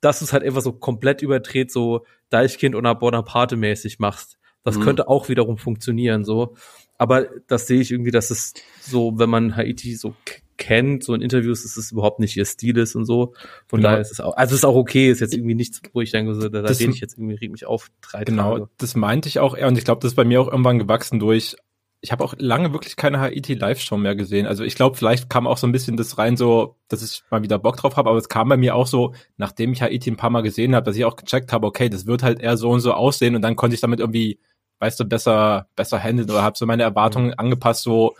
dass 0.01 0.21
du 0.21 0.25
es 0.25 0.33
halt 0.33 0.45
einfach 0.45 0.61
so 0.61 0.73
komplett 0.73 1.23
überdreht, 1.23 1.73
so 1.73 2.07
Deichkind 2.31 2.77
oder 2.77 2.95
Bonaparte-mäßig 2.95 3.99
machst. 3.99 4.39
Das 4.63 4.79
mhm. 4.79 4.83
könnte 4.83 5.09
auch 5.09 5.29
wiederum 5.29 5.59
funktionieren, 5.59 6.25
so. 6.25 6.57
Aber 6.99 7.27
das 7.47 7.67
sehe 7.67 7.81
ich 7.81 7.91
irgendwie, 7.91 8.11
dass 8.11 8.31
es 8.31 8.55
so, 8.81 9.19
wenn 9.19 9.31
man 9.31 9.57
Haiti 9.57 9.95
so 9.95 10.15
kennt, 10.57 11.05
so 11.05 11.15
in 11.15 11.23
Interviews, 11.23 11.63
dass 11.63 11.77
es 11.77 11.93
überhaupt 11.93 12.19
nicht 12.19 12.37
ihr 12.37 12.45
Stil 12.45 12.77
ist 12.77 12.97
und 12.97 13.07
so. 13.07 13.35
Von 13.67 13.79
genau. 13.79 13.91
daher 13.91 14.01
ist 14.01 14.11
es 14.11 14.21
auch, 14.21 14.37
also 14.37 14.55
es 14.55 14.61
ist 14.61 14.65
auch 14.65 14.75
okay, 14.75 15.09
ist 15.09 15.21
jetzt 15.21 15.33
irgendwie 15.33 15.55
nichts, 15.55 15.81
wo 15.93 16.01
ich 16.01 16.11
denke, 16.11 16.35
so, 16.35 16.49
da, 16.49 16.61
da 16.63 16.69
rede 16.69 16.91
ich 16.91 17.01
jetzt 17.01 17.17
irgendwie, 17.17 17.37
reg 17.37 17.51
mich 17.53 17.65
auf 17.65 17.89
drei 18.01 18.25
Genau, 18.25 18.59
Tage. 18.59 18.71
das 18.77 18.97
meinte 18.97 19.29
ich 19.29 19.39
auch 19.39 19.57
eher 19.57 19.69
und 19.69 19.79
ich 19.79 19.85
glaube, 19.85 20.01
das 20.03 20.13
ist 20.13 20.17
bei 20.17 20.25
mir 20.25 20.41
auch 20.41 20.49
irgendwann 20.49 20.79
gewachsen 20.79 21.21
durch, 21.21 21.57
ich 22.01 22.13
habe 22.13 22.23
auch 22.23 22.35
lange 22.39 22.73
wirklich 22.73 22.97
keine 22.97 23.19
Haiti 23.19 23.55
Live-Show 23.55 23.97
mehr 23.97 24.15
gesehen. 24.15 24.47
Also 24.47 24.63
ich 24.63 24.77
glaube, 24.77 24.97
vielleicht 24.97 25.29
kam 25.29 25.49
auch 25.49 25.57
so 25.57 25.67
ein 25.67 25.73
bisschen 25.73 25.97
das 25.97 26.17
rein, 26.17 26.37
so, 26.37 26.77
dass 26.87 27.03
ich 27.03 27.23
mal 27.31 27.43
wieder 27.43 27.59
Bock 27.59 27.77
drauf 27.77 27.97
habe, 27.97 28.09
aber 28.11 28.19
es 28.19 28.29
kam 28.29 28.49
bei 28.49 28.57
mir 28.57 28.77
auch 28.77 28.87
so, 28.87 29.15
nachdem 29.37 29.73
ich 29.73 29.83
Haiti 29.83 30.11
ein 30.11 30.17
paar 30.17 30.31
Mal 30.31 30.43
gesehen 30.43 30.77
habe, 30.77 30.85
dass 30.85 30.97
ich 30.97 31.05
auch 31.05 31.17
gecheckt 31.17 31.53
habe, 31.53 31.67
okay, 31.67 31.89
das 31.89 32.07
wird 32.07 32.23
halt 32.23 32.41
eher 32.41 32.57
so 32.57 32.71
und 32.71 32.81
so 32.81 32.93
aussehen 32.93 33.35
und 33.35 33.43
dann 33.43 33.57
konnte 33.57 33.75
ich 33.75 33.81
damit 33.81 33.99
irgendwie, 33.99 34.39
weißt 34.79 35.01
du, 35.01 35.05
besser, 35.05 35.69
besser 35.77 35.99
handeln 35.99 36.31
oder 36.31 36.43
habe 36.43 36.57
so 36.57 36.67
meine 36.67 36.83
Erwartungen 36.83 37.29
mhm. 37.29 37.35
angepasst, 37.37 37.83
so 37.83 38.17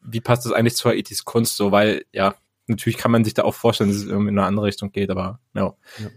wie 0.00 0.20
passt 0.20 0.44
das 0.44 0.52
eigentlich 0.52 0.76
zu 0.76 0.88
Haitis 0.88 1.24
Kunst 1.24 1.56
so, 1.56 1.72
weil, 1.72 2.04
ja, 2.12 2.34
natürlich 2.66 2.96
kann 2.96 3.10
man 3.10 3.24
sich 3.24 3.34
da 3.34 3.42
auch 3.42 3.54
vorstellen, 3.54 3.90
dass 3.90 3.98
es 3.98 4.06
irgendwie 4.06 4.30
in 4.30 4.38
eine 4.38 4.46
andere 4.46 4.66
Richtung 4.66 4.92
geht, 4.92 5.10
aber 5.10 5.38
ja. 5.54 5.74
ja. 5.98 6.10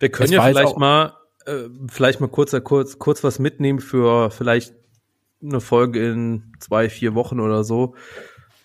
Wir 0.00 0.10
können 0.10 0.26
es 0.26 0.30
ja 0.32 0.42
vielleicht 0.42 0.76
mal, 0.76 1.14
äh, 1.46 1.68
vielleicht 1.88 2.20
mal 2.20 2.28
kurz, 2.28 2.54
kurz, 2.64 2.98
kurz 2.98 3.22
was 3.22 3.38
mitnehmen 3.38 3.80
für 3.80 4.30
vielleicht 4.30 4.74
eine 5.42 5.60
Folge 5.60 6.10
in 6.10 6.52
zwei, 6.58 6.88
vier 6.88 7.14
Wochen 7.14 7.38
oder 7.38 7.62
so. 7.62 7.94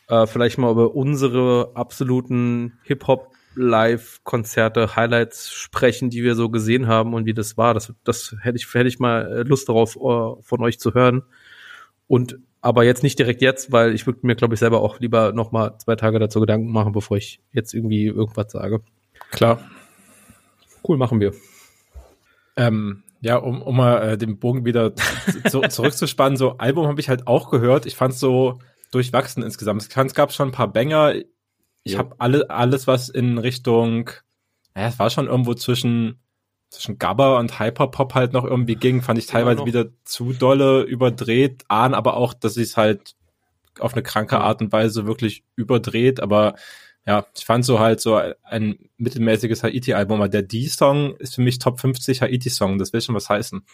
Äh, 0.08 0.26
vielleicht 0.28 0.58
mal 0.58 0.72
über 0.72 0.96
unsere 0.96 1.72
absoluten 1.76 2.80
Hip-Hop 2.84 3.33
Live-Konzerte, 3.56 4.96
Highlights 4.96 5.52
sprechen, 5.52 6.10
die 6.10 6.24
wir 6.24 6.36
so 6.36 6.50
gesehen 6.50 6.88
haben 6.88 7.14
und 7.14 7.26
wie 7.26 7.34
das 7.34 7.58
war. 7.58 7.74
Das, 7.74 7.94
das 8.04 8.36
hätte 8.42 8.58
ich, 8.58 8.74
hätte 8.74 8.88
ich 8.88 9.00
mal 9.00 9.32
äh, 9.32 9.44
Lust 9.44 9.70
darauf, 9.70 9.96
uh, 9.96 10.42
von 10.42 10.62
euch 10.62 10.80
zu 10.80 10.94
hören. 10.94 11.24
Und 12.08 12.40
aber 12.62 12.86
jetzt 12.86 13.04
nicht 13.04 13.20
direkt 13.20 13.42
jetzt, 13.42 13.74
weil 13.74 13.94
ich 13.94 14.06
würde 14.06 14.20
mir, 14.24 14.36
glaube 14.36 14.54
ich, 14.54 14.60
selber 14.60 14.82
auch 14.82 15.00
lieber 15.00 15.34
noch 15.34 15.52
mal 15.52 15.78
zwei 15.80 15.96
Tage 15.96 16.18
dazu 16.18 16.40
Gedanken 16.40 16.72
machen, 16.72 16.94
bevor 16.94 17.18
ich 17.18 17.42
jetzt 17.52 17.74
irgendwie 17.74 18.06
irgendwas 18.06 18.52
sage. 18.54 18.82
Klar. 19.32 19.60
Cool, 20.88 20.98
machen 20.98 21.20
wir. 21.20 21.34
Ähm, 22.56 23.04
ja, 23.20 23.36
um, 23.36 23.62
um 23.62 23.76
mal 23.76 24.14
äh, 24.14 24.18
den 24.18 24.40
Bogen 24.40 24.64
wieder 24.64 24.96
zu, 25.50 25.62
zurückzuspannen, 25.62 26.38
so 26.38 26.58
Album 26.58 26.88
habe 26.88 27.02
ich 27.02 27.10
halt 27.10 27.28
auch 27.28 27.50
gehört. 27.50 27.86
Ich 27.86 27.96
fand 27.96 28.14
so 28.14 28.60
durchwachsen 28.92 29.44
insgesamt. 29.44 29.82
Es 29.82 30.14
gab 30.14 30.32
schon 30.32 30.50
ein 30.50 30.54
paar 30.54 30.72
Banger. 30.72 31.16
Ich 31.84 31.98
habe 31.98 32.16
alle, 32.20 32.50
alles, 32.50 32.88
was 32.88 33.10
in 33.10 33.38
Richtung, 33.38 34.10
naja, 34.74 34.88
es 34.88 35.00
war 35.00 35.10
schon 35.10 35.28
irgendwo 35.28 35.54
zwischen, 35.54 36.20
zwischen 36.70 36.98
Gabba 36.98 37.38
und 37.40 37.60
Hyperpop 37.60 38.16
halt 38.16 38.34
noch 38.34 38.46
irgendwie 38.46 38.76
ging, 38.76 39.02
fand 39.02 39.20
ich 39.20 39.28
teilweise 39.28 39.66
wieder 39.66 39.88
zu 40.06 40.34
dolle 40.34 40.84
überdreht, 40.84 41.66
ahn 41.68 41.94
aber 41.94 42.16
auch, 42.16 42.34
dass 42.34 42.54
sie 42.54 42.64
es 42.64 42.78
halt 42.78 43.16
auf 43.80 43.94
eine 43.94 44.04
kranke 44.04 44.40
Art 44.40 44.62
und 44.62 44.72
Weise 44.72 45.06
wirklich 45.06 45.44
überdreht, 45.56 46.22
aber 46.22 46.56
ja, 47.06 47.26
ich 47.36 47.46
fand 47.46 47.66
so 47.66 47.80
halt 47.80 48.00
so 48.00 48.16
ein 48.44 48.90
mittelmäßiges 48.98 49.64
Haiti-Album, 49.64 50.22
aber 50.22 50.30
der 50.30 50.44
D-Song 50.44 51.18
ist 51.18 51.36
für 51.36 51.42
mich 51.42 51.60
Top 51.60 51.82
50 51.82 52.22
Haiti-Song, 52.22 52.78
das 52.78 52.94
will 52.94 53.02
schon 53.02 53.16
was 53.16 53.30
heißen. 53.30 53.66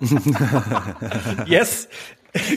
yes! 1.46 1.88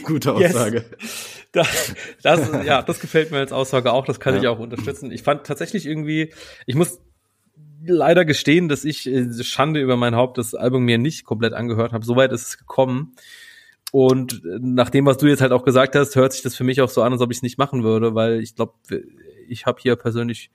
Gute 0.04 0.32
Aussage. 0.32 0.84
Yes. 1.00 1.43
Das, 1.54 1.94
das, 2.22 2.66
ja, 2.66 2.82
das 2.82 3.00
gefällt 3.00 3.30
mir 3.30 3.38
als 3.38 3.52
Aussage 3.52 3.92
auch, 3.92 4.04
das 4.04 4.20
kann 4.20 4.34
ja. 4.34 4.40
ich 4.40 4.48
auch 4.48 4.58
unterstützen. 4.58 5.10
Ich 5.12 5.22
fand 5.22 5.46
tatsächlich 5.46 5.86
irgendwie, 5.86 6.32
ich 6.66 6.74
muss 6.74 7.00
leider 7.86 8.24
gestehen, 8.24 8.68
dass 8.68 8.84
ich 8.84 9.06
äh, 9.06 9.32
Schande 9.42 9.80
über 9.80 9.96
mein 9.96 10.14
Haupt 10.16 10.38
das 10.38 10.54
Album 10.54 10.84
mir 10.84 10.98
nicht 10.98 11.24
komplett 11.24 11.52
angehört 11.52 11.92
habe. 11.92 12.04
Soweit 12.04 12.32
ist 12.32 12.46
es 12.48 12.58
gekommen. 12.58 13.14
Und 13.92 14.42
nach 14.44 14.90
dem, 14.90 15.06
was 15.06 15.18
du 15.18 15.26
jetzt 15.26 15.40
halt 15.40 15.52
auch 15.52 15.64
gesagt 15.64 15.94
hast, 15.94 16.16
hört 16.16 16.32
sich 16.32 16.42
das 16.42 16.56
für 16.56 16.64
mich 16.64 16.80
auch 16.80 16.88
so 16.88 17.02
an, 17.02 17.12
als 17.12 17.22
ob 17.22 17.30
ich 17.30 17.38
es 17.38 17.42
nicht 17.42 17.58
machen 17.58 17.84
würde, 17.84 18.14
weil 18.14 18.40
ich 18.40 18.56
glaube, 18.56 18.74
ich 19.48 19.66
habe 19.66 19.80
hier 19.80 19.94
persönlich, 19.94 20.50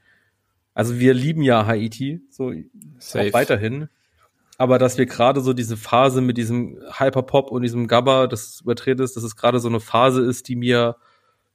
also 0.73 0.99
wir 0.99 1.13
lieben 1.13 1.41
ja 1.41 1.65
Haiti, 1.65 2.19
so 2.29 2.51
Safe. 2.97 3.29
auch 3.29 3.33
weiterhin. 3.33 3.87
Aber 4.59 4.77
dass 4.77 4.97
wir 4.97 5.05
gerade 5.05 5.39
so 5.39 5.53
diese 5.53 5.77
Phase 5.77 6.19
mit 6.19 6.37
diesem 6.37 6.77
Hyperpop 6.91 7.49
und 7.49 7.61
diesem 7.61 7.87
Gabba, 7.87 8.27
das 8.27 8.59
übertreten 8.59 9.01
ist, 9.01 9.15
dass 9.15 9.23
es 9.23 9.37
gerade 9.37 9.61
so 9.61 9.69
eine 9.69 9.79
Phase 9.79 10.21
ist, 10.21 10.49
die 10.49 10.57
mir, 10.57 10.97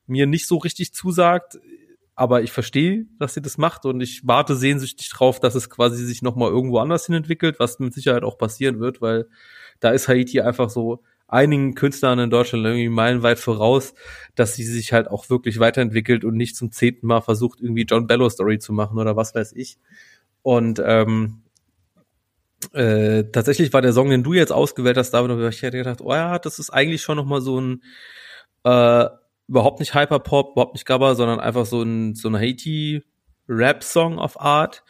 mir 0.06 0.26
nicht 0.26 0.46
so 0.46 0.56
richtig 0.56 0.94
zusagt. 0.94 1.58
Aber 2.14 2.40
ich 2.40 2.50
verstehe, 2.50 3.04
dass 3.18 3.34
sie 3.34 3.42
das 3.42 3.58
macht 3.58 3.84
und 3.84 4.00
ich 4.00 4.26
warte 4.26 4.56
sehnsüchtig 4.56 5.10
drauf, 5.10 5.38
dass 5.38 5.54
es 5.54 5.68
quasi 5.68 6.02
sich 6.02 6.22
nochmal 6.22 6.48
irgendwo 6.48 6.78
anders 6.78 7.04
hin 7.04 7.14
entwickelt, 7.14 7.56
was 7.58 7.78
mit 7.78 7.92
Sicherheit 7.92 8.22
auch 8.22 8.38
passieren 8.38 8.80
wird, 8.80 9.02
weil 9.02 9.26
da 9.80 9.90
ist 9.90 10.08
Haiti 10.08 10.40
einfach 10.40 10.70
so 10.70 11.02
einigen 11.28 11.74
Künstlern 11.74 12.18
in 12.18 12.30
Deutschland 12.30 12.64
irgendwie 12.64 12.88
meilenweit 12.88 13.38
voraus, 13.38 13.92
dass 14.34 14.54
sie 14.54 14.64
sich 14.64 14.94
halt 14.94 15.08
auch 15.08 15.28
wirklich 15.28 15.58
weiterentwickelt 15.58 16.24
und 16.24 16.38
nicht 16.38 16.56
zum 16.56 16.72
zehnten 16.72 17.06
Mal 17.06 17.20
versucht, 17.20 17.60
irgendwie 17.60 17.82
John 17.82 18.06
Bellow 18.06 18.30
Story 18.30 18.60
zu 18.60 18.72
machen 18.72 18.98
oder 18.98 19.14
was 19.14 19.34
weiß 19.34 19.52
ich. 19.52 19.76
Und 20.40 20.80
ähm, 20.82 21.43
äh, 22.72 23.24
tatsächlich 23.30 23.72
war 23.72 23.82
der 23.82 23.92
Song, 23.92 24.10
den 24.10 24.22
du 24.22 24.32
jetzt 24.32 24.52
ausgewählt 24.52 24.96
hast, 24.96 25.10
David, 25.10 25.52
ich 25.52 25.62
hätte 25.62 25.78
gedacht, 25.78 26.00
oh 26.00 26.14
ja, 26.14 26.38
das 26.38 26.58
ist 26.58 26.70
eigentlich 26.70 27.02
schon 27.02 27.16
noch 27.16 27.26
mal 27.26 27.40
so 27.40 27.60
ein 27.60 27.82
äh, 28.64 29.06
überhaupt 29.48 29.80
nicht 29.80 29.94
Hyperpop, 29.94 30.52
überhaupt 30.52 30.74
nicht 30.74 30.86
Gabba, 30.86 31.14
sondern 31.14 31.40
einfach 31.40 31.66
so 31.66 31.82
ein 31.82 32.14
so 32.14 32.28
ein 32.28 32.36
Haiti-Rap-Song 32.36 34.18
of 34.18 34.40
Art. 34.40 34.84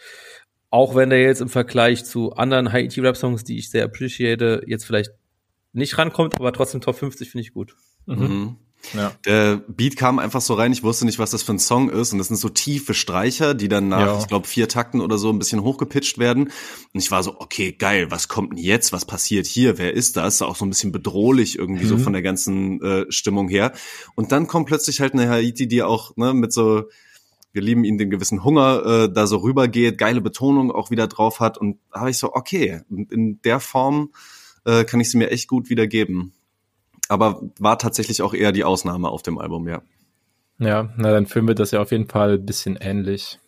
Auch 0.71 0.95
wenn 0.95 1.11
der 1.11 1.23
jetzt 1.23 1.41
im 1.41 1.49
Vergleich 1.49 2.05
zu 2.05 2.33
anderen 2.35 2.73
Haiti-Rap-Songs, 2.73 3.45
die 3.45 3.59
ich 3.59 3.71
sehr 3.71 3.85
appreciate, 3.85 4.63
jetzt 4.67 4.85
vielleicht 4.85 5.13
nicht 5.73 5.99
rankommt, 5.99 6.39
aber 6.39 6.53
trotzdem 6.53 6.81
Top 6.81 6.97
50 6.97 7.31
finde 7.31 7.43
ich 7.43 7.53
gut. 7.53 7.77
Mhm. 8.07 8.57
Ja. 8.92 9.12
Der 9.25 9.57
Beat 9.68 9.97
kam 9.97 10.18
einfach 10.18 10.40
so 10.40 10.55
rein, 10.55 10.73
ich 10.73 10.83
wusste 10.83 11.07
nicht, 11.07 11.18
was 11.18 11.31
das 11.31 11.42
für 11.42 11.53
ein 11.53 11.59
Song 11.59 11.88
ist. 11.88 12.12
Und 12.12 12.18
das 12.18 12.29
sind 12.29 12.37
so 12.37 12.49
tiefe 12.49 12.94
Streicher, 12.94 13.55
die 13.55 13.68
dann 13.68 13.88
nach, 13.88 14.07
ja. 14.07 14.18
ich 14.18 14.27
glaube, 14.27 14.47
vier 14.47 14.68
Takten 14.68 15.01
oder 15.01 15.18
so 15.18 15.31
ein 15.31 15.38
bisschen 15.38 15.62
hochgepitcht 15.62 16.18
werden. 16.18 16.44
Und 16.44 17.01
ich 17.01 17.11
war 17.11 17.23
so, 17.23 17.40
okay, 17.40 17.73
geil, 17.73 18.11
was 18.11 18.29
kommt 18.29 18.53
denn 18.53 18.59
jetzt? 18.59 18.92
Was 18.92 19.05
passiert 19.05 19.47
hier? 19.47 19.79
Wer 19.79 19.94
ist 19.94 20.16
das? 20.16 20.42
Auch 20.42 20.57
so 20.57 20.64
ein 20.64 20.70
bisschen 20.70 20.92
bedrohlich 20.92 21.59
irgendwie 21.59 21.85
mhm. 21.85 21.88
so 21.88 21.99
von 21.99 22.12
der 22.12 22.23
ganzen 22.23 22.81
äh, 22.83 23.07
Stimmung 23.09 23.49
her. 23.49 23.73
Und 24.14 24.33
dann 24.33 24.47
kommt 24.47 24.66
plötzlich 24.66 25.01
halt 25.01 25.14
eine 25.14 25.29
Haiti, 25.29 25.66
die 25.66 25.83
auch 25.83 26.16
ne, 26.16 26.35
mit 26.35 26.53
so, 26.53 26.85
wir 27.53 27.62
lieben 27.62 27.85
ihn, 27.85 27.99
den 27.99 28.11
gewissen 28.11 28.44
Hunger 28.44 28.85
äh, 28.85 29.12
da 29.12 29.27
so 29.27 29.38
rübergeht, 29.38 29.99
geile 29.99 30.20
Betonung 30.20 30.70
auch 30.70 30.90
wieder 30.90 31.07
drauf 31.07 31.40
hat. 31.40 31.59
Und 31.59 31.79
da 31.92 32.01
habe 32.01 32.11
ich 32.11 32.18
so, 32.18 32.35
okay, 32.35 32.83
in 32.90 33.40
der 33.42 33.61
Form 33.61 34.11
äh, 34.64 34.85
kann 34.85 35.01
ich 35.01 35.11
sie 35.11 35.18
mir 35.18 35.31
echt 35.31 35.49
gut 35.49 35.70
wiedergeben 35.70 36.33
aber 37.09 37.43
war 37.59 37.79
tatsächlich 37.79 38.23
auch 38.23 38.35
eher 38.35 38.53
die 38.53 38.64
Ausnahme 38.64 39.09
auf 39.09 39.23
dem 39.23 39.38
Album, 39.38 39.69
ja. 39.69 39.83
Ja, 40.59 40.90
na 40.97 41.11
dann 41.11 41.27
fühlen 41.27 41.49
wir 41.49 41.55
das 41.55 41.73
ja 41.73 41.81
auf 41.81 41.90
jeden 41.90 42.09
Fall 42.09 42.35
ein 42.35 42.47
bisschen 42.47 42.77
ähnlich. 42.81 43.38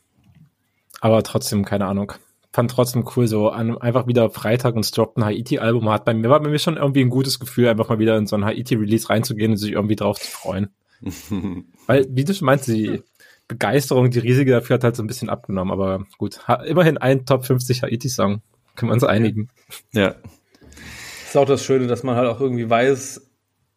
Aber 1.00 1.22
trotzdem, 1.22 1.64
keine 1.64 1.86
Ahnung. 1.86 2.12
Fand 2.52 2.70
trotzdem 2.70 3.06
cool, 3.14 3.28
so 3.28 3.50
an, 3.50 3.76
einfach 3.78 4.06
wieder 4.06 4.30
Freitag 4.30 4.74
und 4.74 4.84
es 4.84 4.90
droppt 4.90 5.18
ein 5.18 5.24
Haiti-Album 5.24 5.88
hat. 5.90 6.04
Bei 6.04 6.14
mir 6.14 6.30
war 6.30 6.40
bei 6.40 6.48
mir 6.48 6.58
schon 6.58 6.76
irgendwie 6.76 7.02
ein 7.02 7.10
gutes 7.10 7.38
Gefühl, 7.38 7.68
einfach 7.68 7.88
mal 7.88 7.98
wieder 7.98 8.16
in 8.16 8.26
so 8.26 8.34
ein 8.34 8.44
Haiti-Release 8.44 9.10
reinzugehen 9.10 9.52
und 9.52 9.56
sich 9.58 9.72
irgendwie 9.72 9.96
drauf 9.96 10.18
zu 10.18 10.30
freuen. 10.30 10.70
Weil, 11.86 12.06
wie 12.08 12.24
du 12.24 12.34
schon 12.34 12.46
meinst, 12.46 12.66
die 12.66 13.02
Begeisterung, 13.46 14.10
die 14.10 14.18
riesige 14.18 14.52
dafür 14.52 14.74
hat 14.74 14.84
halt 14.84 14.96
so 14.96 15.02
ein 15.02 15.06
bisschen 15.06 15.28
abgenommen, 15.28 15.70
aber 15.70 16.06
gut. 16.18 16.40
Immerhin 16.64 16.98
ein 16.98 17.26
Top 17.26 17.44
50 17.44 17.82
Haiti-Song. 17.82 18.40
Können 18.74 18.90
wir 18.90 18.94
uns 18.94 19.04
einigen. 19.04 19.48
Ja. 19.92 20.10
Das 20.10 21.30
ist 21.30 21.36
auch 21.36 21.46
das 21.46 21.64
Schöne, 21.64 21.86
dass 21.86 22.02
man 22.02 22.16
halt 22.16 22.28
auch 22.28 22.40
irgendwie 22.40 22.68
weiß, 22.68 23.26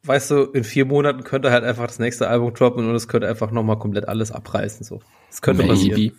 weißt 0.03 0.31
du, 0.31 0.43
in 0.45 0.63
vier 0.63 0.85
Monaten 0.85 1.23
könnte 1.23 1.51
halt 1.51 1.63
einfach 1.63 1.85
das 1.87 1.99
nächste 1.99 2.27
Album 2.27 2.53
droppen 2.53 2.87
und 2.87 2.95
es 2.95 3.07
könnte 3.07 3.27
einfach 3.27 3.51
nochmal 3.51 3.79
komplett 3.79 4.07
alles 4.07 4.31
abreißen. 4.31 4.85
So. 4.85 5.01
Das 5.29 5.41
könnte 5.41 5.63
Maybe. 5.63 5.73
passieren. 5.73 6.11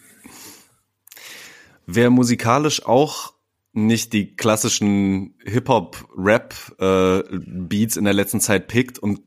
Wer 1.87 2.11
musikalisch 2.11 2.85
auch 2.87 3.35
nicht 3.73 4.13
die 4.13 4.37
klassischen 4.37 5.35
Hip-Hop-Rap-Beats 5.45 7.97
äh, 7.97 7.99
in 7.99 8.05
der 8.05 8.15
letzten 8.15 8.41
Zeit 8.41 8.69
pickt 8.69 8.99
und 8.99 9.21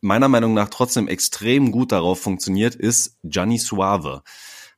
meiner 0.00 0.28
Meinung 0.28 0.54
nach 0.54 0.68
trotzdem 0.68 1.08
extrem 1.08 1.72
gut 1.72 1.92
darauf 1.92 2.20
funktioniert, 2.20 2.74
ist 2.74 3.18
Gianni 3.24 3.58
Suave. 3.58 4.22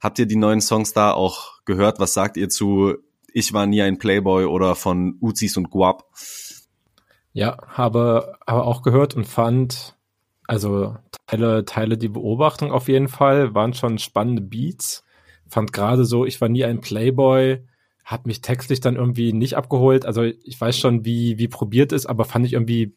Habt 0.00 0.18
ihr 0.18 0.26
die 0.26 0.36
neuen 0.36 0.62
Songs 0.62 0.94
da 0.94 1.12
auch 1.12 1.62
gehört? 1.64 2.00
Was 2.00 2.14
sagt 2.14 2.38
ihr 2.38 2.48
zu 2.48 2.96
Ich 3.32 3.52
war 3.52 3.66
nie 3.66 3.82
ein 3.82 3.98
Playboy 3.98 4.46
oder 4.46 4.74
von 4.74 5.18
Uzis 5.20 5.58
und 5.58 5.70
Guap? 5.70 6.06
Ja, 7.32 7.58
habe 7.68 8.36
aber 8.46 8.66
auch 8.66 8.82
gehört 8.82 9.14
und 9.14 9.24
fand, 9.26 9.96
also 10.46 10.96
Teile, 11.26 11.64
Teile 11.64 11.96
die 11.96 12.08
Beobachtung 12.08 12.72
auf 12.72 12.88
jeden 12.88 13.08
Fall, 13.08 13.54
waren 13.54 13.72
schon 13.74 13.98
spannende 13.98 14.42
Beats. 14.42 15.04
Fand 15.48 15.72
gerade 15.72 16.04
so, 16.04 16.26
ich 16.26 16.40
war 16.40 16.48
nie 16.48 16.64
ein 16.64 16.80
Playboy, 16.80 17.64
hat 18.04 18.26
mich 18.26 18.40
textlich 18.40 18.80
dann 18.80 18.96
irgendwie 18.96 19.32
nicht 19.32 19.56
abgeholt. 19.56 20.06
Also 20.06 20.22
ich 20.24 20.60
weiß 20.60 20.76
schon, 20.78 21.04
wie, 21.04 21.38
wie 21.38 21.48
probiert 21.48 21.92
ist, 21.92 22.06
aber 22.06 22.24
fand 22.24 22.46
ich 22.46 22.54
irgendwie 22.54 22.94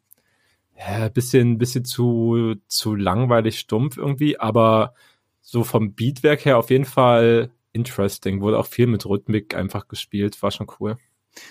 ja, 0.78 1.10
bisschen, 1.10 1.58
bisschen 1.60 1.86
zu, 1.86 2.56
zu 2.68 2.96
langweilig 2.96 3.60
stumpf 3.60 3.98
irgendwie, 3.98 4.40
aber 4.40 4.96
so 5.42 5.64
vom 5.64 5.94
Beatwerk 5.94 6.46
her 6.46 6.58
auf 6.58 6.72
jeden 6.72 6.86
Fall 6.86 7.52
interesting. 7.74 8.42
Wurde 8.42 8.60
auch 8.60 8.66
viel 8.68 8.88
mit 8.88 9.06
Rhythmik 9.06 9.56
einfach 9.56 9.88
gespielt, 9.88 10.42
war 10.42 10.52
schon 10.52 10.68
cool 10.80 10.98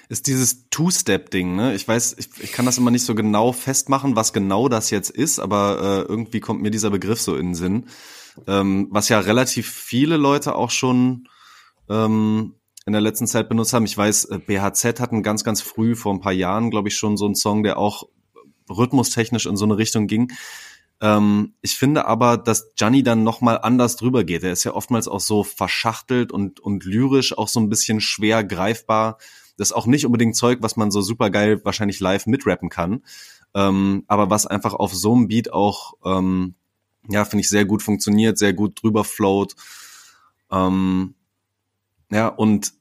ist 0.09 0.27
dieses 0.27 0.69
Two-Step-Ding, 0.71 1.57
ne? 1.57 1.75
Ich 1.75 1.87
weiß, 1.87 2.17
ich, 2.19 2.29
ich 2.41 2.53
kann 2.53 2.67
das 2.67 2.79
immer 2.79 2.91
nicht 2.91 3.05
so 3.05 3.15
genau 3.15 3.53
festmachen, 3.53 4.17
was 4.17 4.33
genau 4.33 4.69
das 4.69 4.91
jetzt 4.91 5.11
ist, 5.11 5.39
aber 5.39 6.05
äh, 6.07 6.11
irgendwie 6.11 6.41
kommt 6.41 6.63
mir 6.63 6.71
dieser 6.71 6.91
Begriff 6.91 7.21
so 7.21 7.37
in 7.37 7.49
den 7.49 7.55
Sinn. 7.55 7.87
Ähm, 8.47 8.89
was 8.91 9.09
ja 9.09 9.21
relativ 9.21 9.71
viele 9.71 10.17
Leute 10.17 10.55
auch 10.55 10.71
schon 10.71 11.29
ähm, 11.89 12.55
in 12.87 12.93
der 12.93 13.03
letzten 13.03 13.27
Zeit 13.27 13.49
benutzt 13.49 13.73
haben. 13.73 13.85
Ich 13.85 13.97
weiß, 13.97 14.27
äh, 14.27 14.39
BHZ 14.39 15.01
hatten 15.01 15.23
ganz, 15.23 15.45
ganz 15.45 15.61
früh, 15.61 15.95
vor 15.95 16.15
ein 16.15 16.21
paar 16.21 16.33
Jahren, 16.33 16.71
glaube 16.71 16.89
ich, 16.89 16.97
schon 16.97 17.17
so 17.17 17.27
einen 17.27 17.35
Song, 17.35 17.63
der 17.63 17.79
auch 17.79 18.05
rhythmustechnisch 18.71 19.47
in 19.47 19.57
so 19.57 19.65
eine 19.65 19.77
Richtung 19.77 20.07
ging. 20.07 20.33
Ähm, 21.01 21.55
ich 21.61 21.77
finde 21.77 22.07
aber, 22.07 22.39
dass 22.39 22.75
Gianni 22.75 23.03
dann 23.03 23.25
nochmal 23.25 23.59
anders 23.61 23.97
drüber 23.97 24.25
geht. 24.25 24.43
Er 24.45 24.53
ist 24.53 24.65
ja 24.65 24.75
oftmals 24.75 25.09
auch 25.09 25.21
so 25.21 25.45
verschachtelt 25.45 26.33
und, 26.33 26.61
und 26.61 26.85
lyrisch 26.85 27.37
auch 27.37 27.49
so 27.49 27.61
ein 27.61 27.69
bisschen 27.69 28.01
schwer 28.01 28.45
greifbar 28.45 29.19
das 29.57 29.69
ist 29.69 29.73
auch 29.77 29.87
nicht 29.87 30.07
unbedingt 30.07 30.37
Zeug, 30.37 30.59
was 30.63 30.77
man 30.77 30.91
so 30.91 31.01
super 31.01 31.31
geil 31.31 31.65
wahrscheinlich 31.65 32.01
live 32.01 32.27
mitrappen 32.27 32.69
kann. 32.69 33.03
Ähm, 33.55 34.05
aber 34.07 34.31
was 34.31 34.47
einfach 34.47 34.75
auf 34.75 34.95
so 34.95 35.15
einem 35.15 35.29
Beat 35.29 35.53
auch 35.53 35.95
ähm, 36.05 36.55
ja, 37.09 37.25
finde 37.25 37.43
ich 37.43 37.49
sehr 37.49 37.65
gut 37.65 37.83
funktioniert, 37.83 38.39
sehr 38.39 38.53
gut 38.53 38.83
drüber 38.83 39.05
float. 39.05 39.55
Ähm, 40.51 41.15
ja, 42.11 42.29
und 42.29 42.73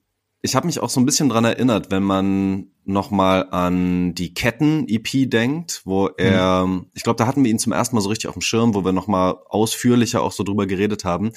ich 0.42 0.56
habe 0.56 0.68
mich 0.68 0.80
auch 0.80 0.90
so 0.90 1.00
ein 1.00 1.06
bisschen 1.06 1.30
dran 1.30 1.46
erinnert, 1.46 1.92
wenn 1.92 2.04
man 2.04 2.71
nochmal 2.84 3.48
an 3.52 4.16
die 4.16 4.34
Ketten-EP 4.34 5.30
denkt, 5.30 5.82
wo 5.86 6.08
er, 6.08 6.66
mhm. 6.66 6.88
ich 6.94 7.04
glaube, 7.04 7.18
da 7.18 7.28
hatten 7.28 7.44
wir 7.44 7.52
ihn 7.52 7.60
zum 7.60 7.74
ersten 7.74 7.96
Mal 7.96 8.02
so 8.02 8.10
richtig 8.10 8.28
auf 8.28 8.34
dem 8.34 8.42
Schirm, 8.42 8.74
wo 8.74 8.84
wir 8.84 8.92
nochmal 8.92 9.36
ausführlicher 9.50 10.22
auch 10.22 10.32
so 10.32 10.44
drüber 10.44 10.66
geredet 10.66 11.06
haben. 11.06 11.32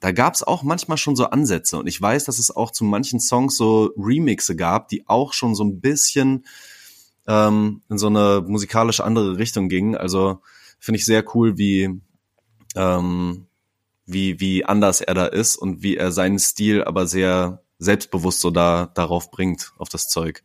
Da 0.00 0.12
gab 0.12 0.34
es 0.34 0.42
auch 0.42 0.62
manchmal 0.62 0.98
schon 0.98 1.16
so 1.16 1.26
Ansätze 1.26 1.78
und 1.78 1.86
ich 1.86 2.00
weiß, 2.00 2.24
dass 2.24 2.38
es 2.38 2.54
auch 2.54 2.70
zu 2.70 2.84
manchen 2.84 3.18
Songs 3.18 3.56
so 3.56 3.92
Remixe 3.96 4.56
gab, 4.56 4.88
die 4.88 5.08
auch 5.08 5.32
schon 5.32 5.54
so 5.54 5.64
ein 5.64 5.80
bisschen 5.80 6.44
ähm, 7.26 7.82
in 7.88 7.98
so 7.98 8.08
eine 8.08 8.44
musikalisch 8.46 9.00
andere 9.00 9.38
Richtung 9.38 9.68
gingen. 9.68 9.96
Also 9.96 10.40
finde 10.78 10.98
ich 10.98 11.06
sehr 11.06 11.24
cool, 11.34 11.56
wie 11.56 12.00
ähm, 12.76 13.46
wie 14.04 14.38
wie 14.40 14.64
anders 14.64 15.00
er 15.00 15.14
da 15.14 15.26
ist 15.26 15.56
und 15.56 15.82
wie 15.82 15.96
er 15.96 16.12
seinen 16.12 16.38
Stil 16.38 16.84
aber 16.84 17.06
sehr 17.06 17.62
selbstbewusst 17.78 18.40
so 18.40 18.50
da 18.50 18.90
darauf 18.94 19.30
bringt, 19.30 19.72
auf 19.78 19.88
das 19.88 20.08
Zeug. 20.08 20.42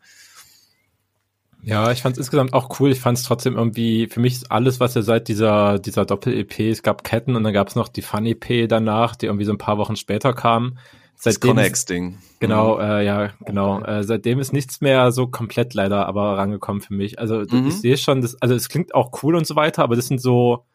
Ja, 1.65 1.91
ich 1.91 2.03
fand 2.03 2.13
es 2.13 2.19
insgesamt 2.19 2.53
auch 2.53 2.79
cool. 2.79 2.91
Ich 2.91 2.99
fand 2.99 3.17
es 3.17 3.23
trotzdem 3.23 3.57
irgendwie, 3.57 4.07
für 4.07 4.19
mich 4.19 4.33
ist 4.33 4.51
alles, 4.51 4.79
was 4.79 4.95
er 4.95 5.01
seit 5.01 5.27
dieser, 5.27 5.79
dieser 5.79 6.05
Doppel-EP, 6.05 6.59
es 6.59 6.83
gab 6.83 7.03
Ketten 7.03 7.35
und 7.35 7.43
dann 7.43 7.53
gab 7.53 7.69
es 7.69 7.75
noch 7.75 7.87
die 7.87 8.03
Fun-EP 8.03 8.69
danach, 8.69 9.15
die 9.15 9.25
irgendwie 9.25 9.45
so 9.45 9.51
ein 9.51 9.57
paar 9.57 9.79
Wochen 9.79 9.95
später 9.95 10.33
kam. 10.33 10.77
Seitdem 11.15 11.55
das 11.55 11.55
Connex-Ding. 11.55 12.19
Genau, 12.39 12.75
mhm. 12.75 12.81
äh, 12.81 13.05
ja, 13.05 13.33
genau. 13.45 13.81
Äh, 13.81 14.03
seitdem 14.03 14.39
ist 14.39 14.53
nichts 14.53 14.79
mehr 14.81 15.11
so 15.11 15.25
komplett 15.25 15.73
leider 15.73 16.05
aber 16.05 16.37
rangekommen 16.37 16.83
für 16.83 16.93
mich. 16.93 17.17
Also 17.17 17.39
mhm. 17.39 17.67
ich 17.67 17.73
sehe 17.81 17.97
schon, 17.97 18.21
das, 18.21 18.39
also 18.41 18.53
es 18.53 18.69
klingt 18.69 18.93
auch 18.93 19.23
cool 19.23 19.35
und 19.35 19.47
so 19.47 19.55
weiter, 19.55 19.81
aber 19.81 19.95
das 19.95 20.05
sind 20.05 20.21
so, 20.21 20.65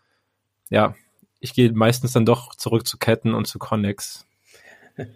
ja, 0.71 0.97
ich 1.39 1.55
gehe 1.55 1.73
meistens 1.73 2.13
dann 2.13 2.27
doch 2.27 2.57
zurück 2.57 2.85
zu 2.85 2.99
Ketten 2.99 3.35
und 3.35 3.47
zu 3.47 3.61
Connex. 3.61 4.27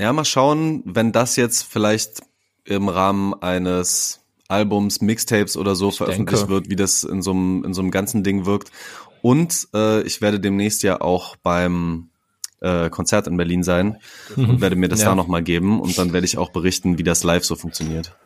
Ja, 0.00 0.14
mal 0.14 0.24
schauen, 0.24 0.82
wenn 0.86 1.12
das 1.12 1.36
jetzt 1.36 1.62
vielleicht 1.62 2.22
im 2.64 2.88
Rahmen 2.88 3.34
eines 3.34 4.20
Albums, 4.48 5.00
Mixtapes 5.00 5.56
oder 5.56 5.74
so 5.74 5.90
ich 5.90 5.96
veröffentlicht 5.96 6.42
denke. 6.42 6.52
wird, 6.52 6.70
wie 6.70 6.76
das 6.76 7.04
in 7.04 7.22
so 7.22 7.30
einem, 7.30 7.64
in 7.64 7.74
so 7.74 7.80
einem 7.80 7.90
ganzen 7.90 8.24
Ding 8.24 8.46
wirkt. 8.46 8.70
Und 9.22 9.68
äh, 9.74 10.02
ich 10.02 10.20
werde 10.20 10.40
demnächst 10.40 10.82
ja 10.82 11.00
auch 11.00 11.36
beim 11.36 12.10
äh, 12.60 12.90
Konzert 12.90 13.26
in 13.26 13.36
Berlin 13.36 13.62
sein 13.62 13.98
mhm. 14.34 14.50
und 14.50 14.60
werde 14.60 14.76
mir 14.76 14.88
das 14.88 15.00
ja. 15.00 15.10
da 15.10 15.14
nochmal 15.14 15.42
geben 15.42 15.80
und 15.80 15.96
dann 15.98 16.12
werde 16.12 16.26
ich 16.26 16.38
auch 16.38 16.50
berichten, 16.50 16.98
wie 16.98 17.02
das 17.02 17.22
live 17.22 17.44
so 17.44 17.54
funktioniert. 17.54 18.16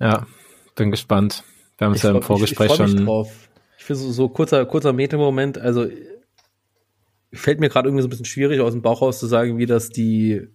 Ja, 0.00 0.26
bin 0.74 0.90
gespannt. 0.90 1.44
Wir 1.78 1.86
haben 1.86 1.94
es 1.94 2.02
ja 2.02 2.10
im 2.10 2.22
Vorgespräch 2.22 2.72
ich, 2.72 2.80
ich 2.80 2.90
schon. 2.90 3.04
Drauf. 3.06 3.30
Ich 3.78 3.84
finde 3.84 4.02
so, 4.02 4.12
so 4.12 4.28
kurzer, 4.28 4.64
kurzer 4.64 4.92
Meta-Moment, 4.92 5.58
also 5.58 5.86
fällt 7.32 7.60
mir 7.60 7.68
gerade 7.68 7.88
irgendwie 7.88 8.02
so 8.02 8.08
ein 8.08 8.10
bisschen 8.10 8.26
schwierig 8.26 8.60
aus 8.60 8.72
dem 8.72 8.82
Bauch 8.82 9.02
raus 9.02 9.18
zu 9.18 9.26
sagen, 9.26 9.58
wie 9.58 9.66
das 9.66 9.90
die 9.90 10.48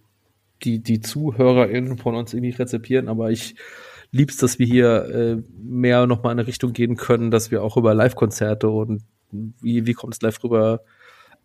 die, 0.62 0.80
die 0.80 1.00
ZuhörerInnen 1.00 1.98
von 1.98 2.14
uns 2.14 2.34
irgendwie 2.34 2.54
rezipieren, 2.54 3.08
aber 3.08 3.30
ich 3.30 3.54
lieb's, 4.10 4.36
dass 4.36 4.58
wir 4.58 4.66
hier 4.66 5.04
äh, 5.04 5.42
mehr 5.62 6.06
nochmal 6.06 6.32
in 6.32 6.38
eine 6.38 6.48
Richtung 6.48 6.72
gehen 6.72 6.96
können, 6.96 7.30
dass 7.30 7.50
wir 7.50 7.62
auch 7.62 7.76
über 7.76 7.94
Live-Konzerte 7.94 8.68
und 8.68 9.02
wie, 9.30 9.86
wie 9.86 9.92
kommt 9.92 10.14
es 10.14 10.22
live 10.22 10.42
rüber 10.42 10.82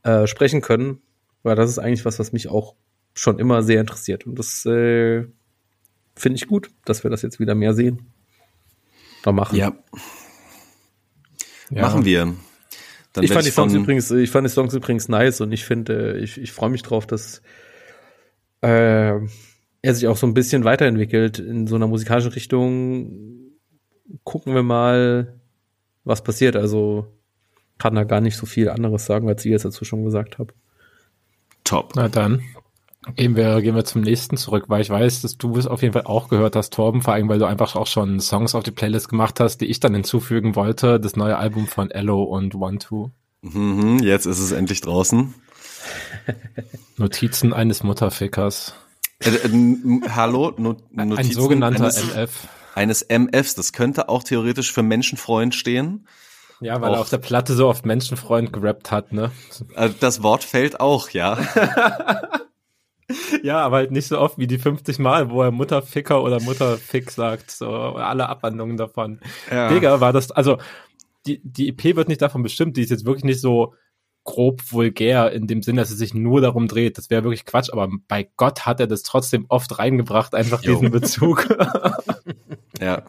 äh, 0.04 0.28
sprechen 0.28 0.62
können. 0.62 1.02
Weil 1.44 1.56
das 1.56 1.70
ist 1.70 1.80
eigentlich 1.80 2.06
was, 2.06 2.20
was 2.20 2.32
mich 2.32 2.48
auch 2.48 2.76
schon 3.14 3.38
immer 3.38 3.64
sehr 3.64 3.82
interessiert. 3.82 4.26
Und 4.26 4.40
das 4.40 4.66
äh, 4.66 5.26
finde 6.16 6.36
ich 6.36 6.48
gut, 6.48 6.70
dass 6.86 7.04
wir 7.04 7.12
das 7.12 7.22
jetzt 7.22 7.40
wieder 7.40 7.54
mehr 7.54 7.74
sehen. 7.74 8.08
Da 9.24 9.32
machen. 9.32 9.58
Ja. 9.58 9.74
ja. 11.70 11.82
Machen 11.82 12.06
wir. 12.06 12.34
Dann 13.14 13.24
ich 13.24 13.32
fand 13.32 13.46
die 13.46 13.52
Songs 13.52 13.74
übrigens, 13.74 14.10
ich 14.10 14.32
fand 14.32 14.48
die 14.48 14.52
Songs 14.52 14.74
übrigens 14.74 15.08
nice 15.08 15.42
und 15.42 15.52
ich 15.52 15.66
finde, 15.66 16.18
ich, 16.18 16.40
ich 16.40 16.52
freue 16.52 16.70
mich 16.70 16.82
drauf, 16.82 17.06
dass 17.06 17.42
äh, 18.64 19.20
er 19.82 19.94
sich 19.94 20.08
auch 20.08 20.18
so 20.18 20.26
ein 20.26 20.34
bisschen 20.34 20.64
weiterentwickelt 20.64 21.40
in 21.40 21.68
so 21.68 21.76
einer 21.76 21.88
musikalischen 21.88 22.32
Richtung. 22.32 23.52
Gucken 24.24 24.56
wir 24.56 24.64
mal, 24.64 25.40
was 26.04 26.24
passiert. 26.24 26.56
Also 26.56 27.08
kann 27.78 27.96
da 27.96 28.04
gar 28.04 28.22
nicht 28.22 28.38
so 28.38 28.46
viel 28.46 28.70
anderes 28.70 29.06
sagen, 29.06 29.28
als 29.28 29.44
ich 29.44 29.52
jetzt 29.52 29.66
dazu 29.66 29.84
schon 29.84 30.06
gesagt 30.06 30.40
habe. 30.40 30.54
Top. 31.64 31.94
Na 31.96 32.08
dann 32.08 32.42
gehen 33.16 33.36
wir, 33.36 33.62
gehen 33.62 33.76
wir 33.76 33.84
zum 33.84 34.02
nächsten 34.02 34.38
zurück, 34.38 34.66
weil 34.68 34.82
ich 34.82 34.90
weiß, 34.90 35.22
dass 35.22 35.38
du 35.38 35.58
es 35.58 35.68
auf 35.68 35.82
jeden 35.82 35.94
Fall 35.94 36.06
auch 36.06 36.30
gehört 36.30 36.56
hast, 36.56 36.74
Torben, 36.74 37.02
vor 37.02 37.14
allem, 37.14 37.28
weil 37.28 37.40
du 37.40 37.46
einfach 37.46 37.76
auch 37.76 37.88
schon 37.88 38.22
Songs 38.22 38.56
auf 38.56 38.64
die 38.64 38.72
Playlist 38.72 39.10
gemacht 39.10 39.42
hast, 39.42 39.58
die 39.58 39.66
ich 39.66 39.82
dann 39.82 39.94
hinzufügen 39.94 40.56
wollte, 40.56 41.00
das 41.00 41.18
neue 41.18 41.38
Album 41.38 41.68
von 41.68 41.92
Ello 41.92 42.24
und 42.24 42.56
One 42.56 42.78
Two. 42.78 43.12
Mhm, 43.42 44.00
jetzt 44.00 44.26
ist 44.26 44.40
es 44.40 44.54
endlich 44.54 44.80
draußen. 44.80 45.34
Notizen 46.98 47.54
eines 47.54 47.84
Mutterfickers. 47.84 48.76
Äh, 49.20 49.30
äh, 49.30 50.02
hallo, 50.10 50.54
Not 50.58 50.94
Notizen 50.94 51.18
ein 51.18 51.32
sogenannter 51.32 51.84
eines, 51.86 52.14
MF. 52.14 52.48
Eines 52.76 53.02
MFs, 53.04 53.56
das 53.56 53.74
könnte 53.74 54.10
auch 54.10 54.24
theoretisch 54.24 54.72
für 54.72 54.84
Menschenfreund 54.84 55.56
stehen. 55.56 56.08
Ja, 56.60 56.82
weil 56.82 56.92
auch. 56.92 56.96
er 56.96 57.02
auf 57.02 57.10
der 57.10 57.18
Platte 57.18 57.54
so 57.56 57.68
oft 57.68 57.86
Menschenfreund 57.86 58.54
gerappt 58.54 58.92
hat, 58.92 59.12
ne? 59.12 59.32
Also 59.76 59.96
das 60.00 60.24
Wort 60.24 60.44
fällt 60.44 60.80
auch, 60.80 61.10
ja. 61.10 61.38
ja, 63.44 63.60
aber 63.60 63.78
halt 63.78 63.92
nicht 63.92 64.08
so 64.08 64.20
oft 64.20 64.38
wie 64.38 64.48
die 64.48 64.58
50 64.58 65.00
Mal, 65.00 65.30
wo 65.30 65.42
er 65.42 65.52
Mutterficker 65.52 66.24
oder 66.24 66.40
Mutterfick 66.42 67.12
sagt, 67.12 67.52
so 67.52 67.68
alle 67.68 68.30
Abwandlungen 68.30 68.78
davon. 68.78 69.20
Ja. 69.52 69.70
Digga, 69.70 70.00
war 70.00 70.14
das, 70.14 70.32
also 70.32 70.58
die, 71.26 71.42
die 71.44 71.70
EP 71.70 71.96
wird 71.96 72.08
nicht 72.08 72.22
davon 72.22 72.44
bestimmt, 72.44 72.78
die 72.78 72.82
ist 72.82 72.92
jetzt 72.92 73.06
wirklich 73.06 73.26
nicht 73.26 73.42
so 73.42 73.74
grob 74.24 74.72
vulgär 74.72 75.32
in 75.32 75.48
dem 75.48 75.62
Sinn, 75.64 75.76
dass 75.76 75.92
es 75.92 75.98
sich 75.98 76.14
nur 76.14 76.42
darum 76.42 76.68
dreht. 76.68 76.98
Das 76.98 77.10
wäre 77.10 77.24
wirklich 77.24 77.46
Quatsch, 77.46 77.70
aber 77.72 77.90
bei 78.08 78.30
Gott 78.38 78.66
hat 78.66 78.80
er 78.80 78.88
das 78.88 79.04
trotzdem 79.04 79.46
oft 79.50 79.78
reingebracht, 79.80 80.34
einfach 80.34 80.64
jo. 80.64 80.74
diesen 80.74 80.92
Bezug. 80.92 81.48
ja. 82.80 83.04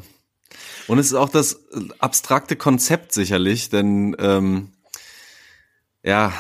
Und 0.87 0.99
es 0.99 1.07
ist 1.07 1.15
auch 1.15 1.29
das 1.29 1.65
abstrakte 1.99 2.57
Konzept 2.57 3.13
sicherlich, 3.13 3.71
denn 3.71 4.17
ähm, 4.19 4.73
ja, 6.03 6.33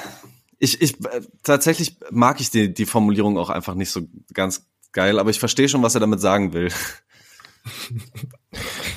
ich, 0.58 0.82
ich 0.82 0.98
tatsächlich 1.42 1.96
mag 2.10 2.40
ich 2.40 2.50
die, 2.50 2.72
die 2.72 2.86
Formulierung 2.86 3.38
auch 3.38 3.50
einfach 3.50 3.74
nicht 3.74 3.90
so 3.90 4.02
ganz 4.32 4.66
geil, 4.92 5.18
aber 5.18 5.30
ich 5.30 5.38
verstehe 5.38 5.68
schon, 5.68 5.82
was 5.82 5.94
er 5.94 6.00
damit 6.00 6.20
sagen 6.20 6.52
will. 6.52 6.70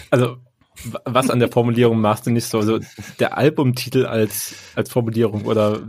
Also 0.10 0.38
was 1.06 1.30
an 1.30 1.39
der 1.39 1.52
Formulierung 1.52 2.00
machst 2.00 2.26
du 2.26 2.32
nicht 2.32 2.45
so? 2.45 2.60
Also 2.60 2.80
der 3.19 3.38
Albumtitel 3.38 4.06
als, 4.06 4.54
als 4.76 4.89
Formulierung 4.89 5.45
oder 5.45 5.82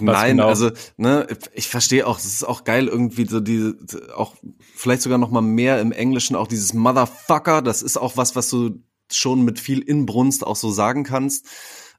Nein, 0.00 0.36
genau? 0.36 0.48
also 0.48 0.70
ne, 0.96 1.26
ich 1.52 1.68
verstehe 1.68 2.06
auch, 2.06 2.18
es 2.18 2.24
ist 2.24 2.44
auch 2.44 2.64
geil 2.64 2.86
irgendwie 2.88 3.26
so 3.26 3.40
diese 3.40 3.76
auch 4.14 4.34
vielleicht 4.74 5.02
sogar 5.02 5.18
noch 5.18 5.30
mal 5.30 5.42
mehr 5.42 5.80
im 5.80 5.92
Englischen 5.92 6.36
auch 6.36 6.46
dieses 6.46 6.72
Motherfucker, 6.72 7.60
das 7.60 7.82
ist 7.82 7.96
auch 7.96 8.16
was, 8.16 8.34
was 8.34 8.48
du 8.48 8.82
schon 9.12 9.44
mit 9.44 9.60
viel 9.60 9.80
Inbrunst 9.80 10.46
auch 10.46 10.56
so 10.56 10.70
sagen 10.70 11.04
kannst. 11.04 11.46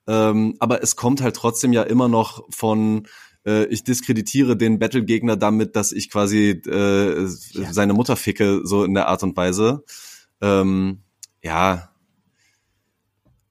Ähm, 0.08 0.56
aber 0.60 0.84
es 0.84 0.96
kommt 0.96 1.22
halt 1.22 1.36
trotzdem 1.36 1.74
ja 1.74 1.84
immer 1.84 2.08
noch 2.08 2.44
von 2.50 3.08
äh, 3.46 3.66
ich 3.66 3.84
diskreditiere 3.84 4.58
den 4.58 4.80
Battle-Gegner 4.80 5.36
damit, 5.36 5.76
dass 5.76 5.92
ich 5.92 6.10
quasi 6.10 6.62
äh, 6.68 7.22
ja. 7.22 7.74
seine 7.74 7.94
Mutter 7.94 8.16
ficke, 8.16 8.62
so 8.64 8.84
in 8.84 8.94
der 8.94 9.08
Art 9.08 9.24
und 9.24 9.38
Weise. 9.38 9.84
Ähm, 10.42 11.04
ja, 11.44 11.90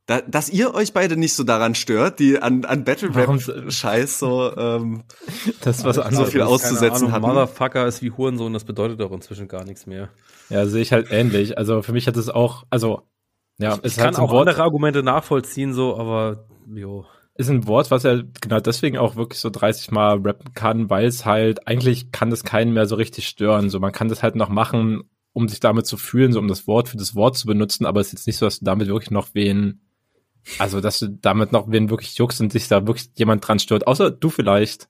da, 0.07 0.21
dass 0.21 0.51
ihr 0.51 0.75
euch 0.75 0.93
beide 0.93 1.17
nicht 1.17 1.35
so 1.35 1.45
daran 1.45 1.75
stört, 1.75 2.19
die 2.19 2.39
an, 2.39 2.65
an 2.67 2.85
Battle 2.85 3.15
Rap 3.15 3.41
Scheiß 3.73 4.19
so 4.19 4.55
ähm, 4.57 5.05
das 5.63 5.85
was 5.85 5.97
so 5.97 6.25
viel 6.27 6.43
auszusetzen 6.43 7.11
hat. 7.11 7.23
Motherfucker 7.23 7.87
ist 7.87 8.03
wie 8.03 8.11
Hurensohn, 8.11 8.53
das 8.53 8.65
bedeutet 8.65 9.01
auch 9.01 9.13
inzwischen 9.13 9.49
gar 9.49 9.65
nichts 9.65 9.87
mehr. 9.87 10.11
Ja, 10.51 10.67
sehe 10.67 10.83
ich 10.83 10.93
halt 10.93 11.11
ähnlich. 11.11 11.57
Also 11.57 11.81
für 11.81 11.93
mich 11.93 12.07
hat 12.07 12.17
es 12.19 12.29
auch, 12.29 12.65
also 12.69 13.03
ja, 13.59 13.79
es 13.83 13.97
ich 13.97 14.03
kann 14.03 14.15
auch 14.17 14.31
Wort, 14.31 14.49
andere 14.49 14.63
Argumente 14.63 15.03
nachvollziehen 15.03 15.73
so, 15.73 15.97
aber 15.97 16.49
jo. 16.75 17.07
Ist 17.37 17.51
ein 17.51 17.67
Wort, 17.67 17.91
was 17.91 18.05
er 18.05 18.25
genau 18.41 18.61
deswegen 18.61 18.99
auch 18.99 19.17
wirklich 19.17 19.41
so 19.41 19.51
30 19.51 19.91
Mal 19.91 20.19
rappen 20.19 20.53
kann, 20.53 20.91
weil 20.91 21.07
es 21.07 21.25
halt 21.25 21.67
eigentlich 21.67 22.13
kann 22.13 22.31
das 22.31 22.45
keinen 22.45 22.75
mehr 22.75 22.87
so 22.87 22.95
richtig 22.95 23.27
stören. 23.27 23.71
So 23.71 23.81
man 23.81 23.91
kann 23.91 24.09
das 24.09 24.23
halt 24.23 24.37
noch 24.37 24.51
machen, 24.51 25.05
um 25.33 25.49
sich 25.49 25.61
damit 25.61 25.87
zu 25.87 25.97
fühlen, 25.97 26.33
so 26.33 26.39
um 26.39 26.47
das 26.47 26.67
Wort 26.67 26.89
für 26.89 26.97
das 26.99 27.15
Wort 27.17 27.37
zu 27.37 27.47
benutzen, 27.47 27.87
aber 27.87 28.01
es 28.01 28.09
ist 28.09 28.13
jetzt 28.13 28.27
nicht 28.27 28.37
so, 28.37 28.47
dass 28.47 28.59
du 28.59 28.67
damit 28.67 28.87
wirklich 28.89 29.11
noch 29.11 29.29
wen 29.33 29.81
also, 30.59 30.81
dass 30.81 30.99
du 30.99 31.09
damit 31.09 31.53
noch 31.53 31.71
wen 31.71 31.91
wirklich 31.91 32.17
juckst 32.17 32.41
und 32.41 32.53
sich 32.53 32.69
da 32.69 32.87
wirklich 32.87 33.11
jemand 33.15 33.47
dran 33.47 33.59
stört, 33.59 33.87
außer 33.87 34.11
du 34.11 34.31
vielleicht. 34.31 34.89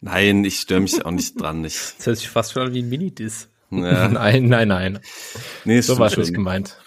Nein, 0.00 0.44
ich 0.44 0.60
störe 0.60 0.80
mich 0.80 1.04
auch 1.04 1.10
nicht 1.10 1.40
dran. 1.40 1.64
Ich, 1.64 1.74
das 1.98 2.06
hört 2.06 2.18
sich 2.18 2.28
fast 2.28 2.52
schon 2.52 2.62
an 2.62 2.74
wie 2.74 2.82
ein 2.82 2.88
Mini-Diss. 2.88 3.48
Ja. 3.70 4.08
nein, 4.08 4.48
nein, 4.48 4.68
nein. 4.68 5.00
Nee, 5.64 5.80
so 5.80 5.98
war 5.98 6.08
es 6.08 6.16
nicht 6.16 6.34
gemeint. 6.34 6.78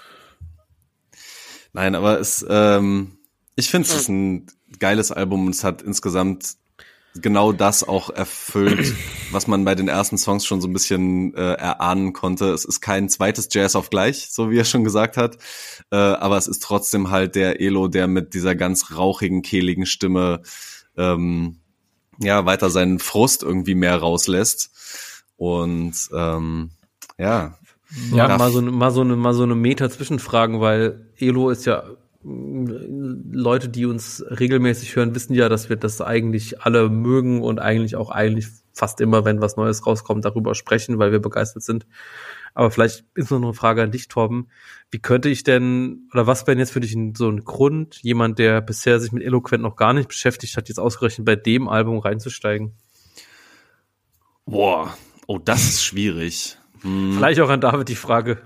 Nein, 1.73 1.95
aber 1.95 2.19
es, 2.19 2.45
ähm, 2.47 3.17
ich 3.55 3.69
finde 3.69 3.87
es 3.87 3.95
ist 3.95 4.09
ein 4.09 4.47
geiles 4.79 5.11
Album 5.11 5.45
und 5.45 5.55
es 5.55 5.63
hat 5.63 5.81
insgesamt 5.81 6.55
genau 7.21 7.51
das 7.51 7.83
auch 7.83 8.09
erfüllt, 8.09 8.93
was 9.31 9.47
man 9.47 9.65
bei 9.65 9.75
den 9.75 9.87
ersten 9.87 10.17
Songs 10.17 10.45
schon 10.45 10.61
so 10.61 10.67
ein 10.67 10.73
bisschen 10.73 11.33
äh, 11.33 11.53
erahnen 11.53 12.13
konnte. 12.13 12.51
Es 12.51 12.65
ist 12.65 12.81
kein 12.81 13.09
zweites 13.09 13.49
Jazz 13.51 13.75
auf 13.75 13.89
gleich, 13.89 14.27
so 14.29 14.51
wie 14.51 14.57
er 14.57 14.65
schon 14.65 14.83
gesagt 14.83 15.17
hat, 15.17 15.37
äh, 15.91 15.95
aber 15.95 16.37
es 16.37 16.47
ist 16.47 16.63
trotzdem 16.63 17.09
halt 17.11 17.35
der 17.35 17.61
Elo, 17.61 17.87
der 17.87 18.07
mit 18.07 18.33
dieser 18.33 18.55
ganz 18.55 18.95
rauchigen, 18.95 19.41
kehligen 19.41 19.85
Stimme 19.85 20.41
ähm, 20.97 21.57
ja 22.19 22.45
weiter 22.45 22.69
seinen 22.69 22.99
Frust 22.99 23.43
irgendwie 23.43 23.75
mehr 23.75 23.97
rauslässt 23.97 24.71
und 25.37 25.93
ähm, 26.13 26.71
ja. 27.17 27.57
Ja, 28.11 28.37
mal 28.37 28.51
so, 28.51 28.61
mal 28.61 28.91
so 28.91 29.01
eine, 29.01 29.15
mal 29.15 29.33
so 29.33 29.43
eine 29.43 29.55
Meta-Zwischenfragen, 29.55 30.59
weil 30.59 31.11
Elo 31.17 31.49
ist 31.49 31.65
ja 31.65 31.83
Leute, 32.27 33.69
die 33.69 33.85
uns 33.85 34.25
regelmäßig 34.27 34.95
hören, 34.95 35.13
wissen 35.13 35.35
ja, 35.35 35.47
dass 35.47 35.69
wir 35.69 35.75
das 35.75 36.01
eigentlich 36.01 36.61
alle 36.61 36.89
mögen 36.89 37.43
und 37.43 37.59
eigentlich 37.59 37.95
auch 37.95 38.09
eigentlich 38.09 38.47
fast 38.73 38.99
immer, 38.99 39.25
wenn 39.25 39.41
was 39.41 39.57
Neues 39.57 39.85
rauskommt, 39.85 40.25
darüber 40.25 40.55
sprechen, 40.55 40.97
weil 40.97 41.11
wir 41.11 41.19
begeistert 41.19 41.61
sind. 41.61 41.85
Aber 42.55 42.71
vielleicht 42.71 43.05
ist 43.13 43.29
noch 43.29 43.41
eine 43.41 43.53
Frage 43.53 43.83
an 43.83 43.91
dich, 43.91 44.07
Torben. 44.07 44.47
Wie 44.89 44.99
könnte 44.99 45.29
ich 45.29 45.43
denn, 45.43 46.09
oder 46.13 46.25
was 46.25 46.47
wäre 46.47 46.57
jetzt 46.57 46.71
für 46.71 46.79
dich 46.79 46.97
so 47.15 47.29
ein 47.29 47.43
Grund, 47.43 47.99
jemand, 48.01 48.39
der 48.39 48.61
bisher 48.61 48.99
sich 48.99 49.11
mit 49.11 49.21
Eloquent 49.21 49.61
noch 49.61 49.75
gar 49.75 49.93
nicht 49.93 50.07
beschäftigt 50.07 50.57
hat, 50.57 50.67
jetzt 50.67 50.79
ausgerechnet 50.79 51.25
bei 51.25 51.35
dem 51.35 51.67
Album 51.67 51.99
reinzusteigen? 51.99 52.73
Boah, 54.45 54.97
oh, 55.27 55.37
das 55.37 55.63
ist 55.63 55.83
schwierig. 55.83 56.57
Hm. 56.81 57.13
Vielleicht 57.17 57.39
auch 57.39 57.49
an 57.49 57.61
David 57.61 57.89
die 57.89 57.95
Frage. 57.95 58.39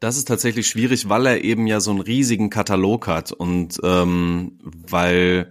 Das 0.00 0.16
ist 0.16 0.28
tatsächlich 0.28 0.66
schwierig, 0.68 1.08
weil 1.08 1.26
er 1.26 1.44
eben 1.44 1.66
ja 1.66 1.80
so 1.80 1.90
einen 1.90 2.00
riesigen 2.00 2.50
Katalog 2.50 3.06
hat 3.06 3.32
und 3.32 3.78
ähm, 3.82 4.58
weil 4.62 5.50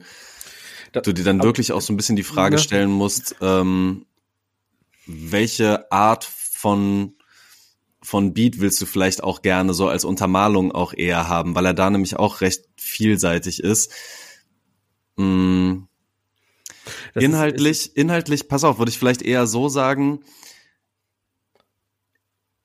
da, 0.92 1.02
du 1.02 1.14
dir 1.14 1.24
dann 1.24 1.44
wirklich 1.44 1.72
auch 1.72 1.82
so 1.82 1.94
ein 1.94 1.98
bisschen 1.98 2.16
die 2.16 2.24
Frage 2.24 2.58
ja. 2.58 2.62
stellen 2.62 2.92
musst, 2.92 3.36
ähm, 3.42 4.06
welche 5.06 5.92
Art 5.92 6.26
von 6.26 7.14
von 8.04 8.34
Beat 8.34 8.60
willst 8.60 8.82
du 8.82 8.86
vielleicht 8.86 9.24
auch 9.24 9.42
gerne 9.42 9.74
so 9.74 9.88
als 9.88 10.06
Untermalung 10.06 10.72
auch 10.72 10.94
eher 10.94 11.28
haben, 11.28 11.54
weil 11.54 11.68
er 11.68 11.74
da 11.74 11.90
nämlich 11.90 12.18
auch 12.18 12.42
recht 12.42 12.66
vielseitig 12.76 13.62
ist. 13.62 13.92
Hm. 15.18 15.88
inhaltlich, 17.14 17.88
ist, 17.88 17.98
inhaltlich, 17.98 18.48
pass 18.48 18.64
auf, 18.64 18.80
würde 18.80 18.90
ich 18.90 18.98
vielleicht 18.98 19.22
eher 19.22 19.46
so 19.46 19.70
sagen, 19.70 20.22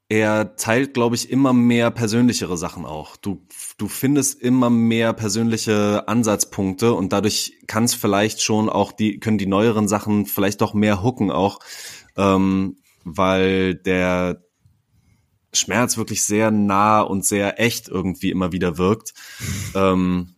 er 0.08 0.54
teilt, 0.56 0.94
glaube 0.94 1.16
ich, 1.16 1.30
immer 1.30 1.52
mehr 1.52 1.90
persönlichere 1.90 2.56
Sachen 2.56 2.84
auch. 2.84 3.16
Du, 3.16 3.44
du 3.76 3.88
findest 3.88 4.40
immer 4.40 4.70
mehr 4.70 5.12
persönliche 5.12 6.06
Ansatzpunkte 6.06 6.92
und 6.92 7.12
dadurch 7.12 7.54
kann 7.66 7.84
es 7.84 7.94
vielleicht 7.94 8.40
schon 8.40 8.68
auch 8.68 8.92
die, 8.92 9.18
können 9.18 9.38
die 9.38 9.46
neueren 9.46 9.88
Sachen 9.88 10.26
vielleicht 10.26 10.60
doch 10.60 10.74
mehr 10.74 11.02
hooken 11.02 11.32
auch, 11.32 11.58
ähm, 12.16 12.76
weil 13.04 13.74
der 13.74 14.44
Schmerz 15.52 15.96
wirklich 15.96 16.22
sehr 16.22 16.50
nah 16.50 17.00
und 17.00 17.24
sehr 17.24 17.60
echt 17.60 17.88
irgendwie 17.88 18.30
immer 18.30 18.52
wieder 18.52 18.78
wirkt. 18.78 19.12
Ähm, 19.74 20.35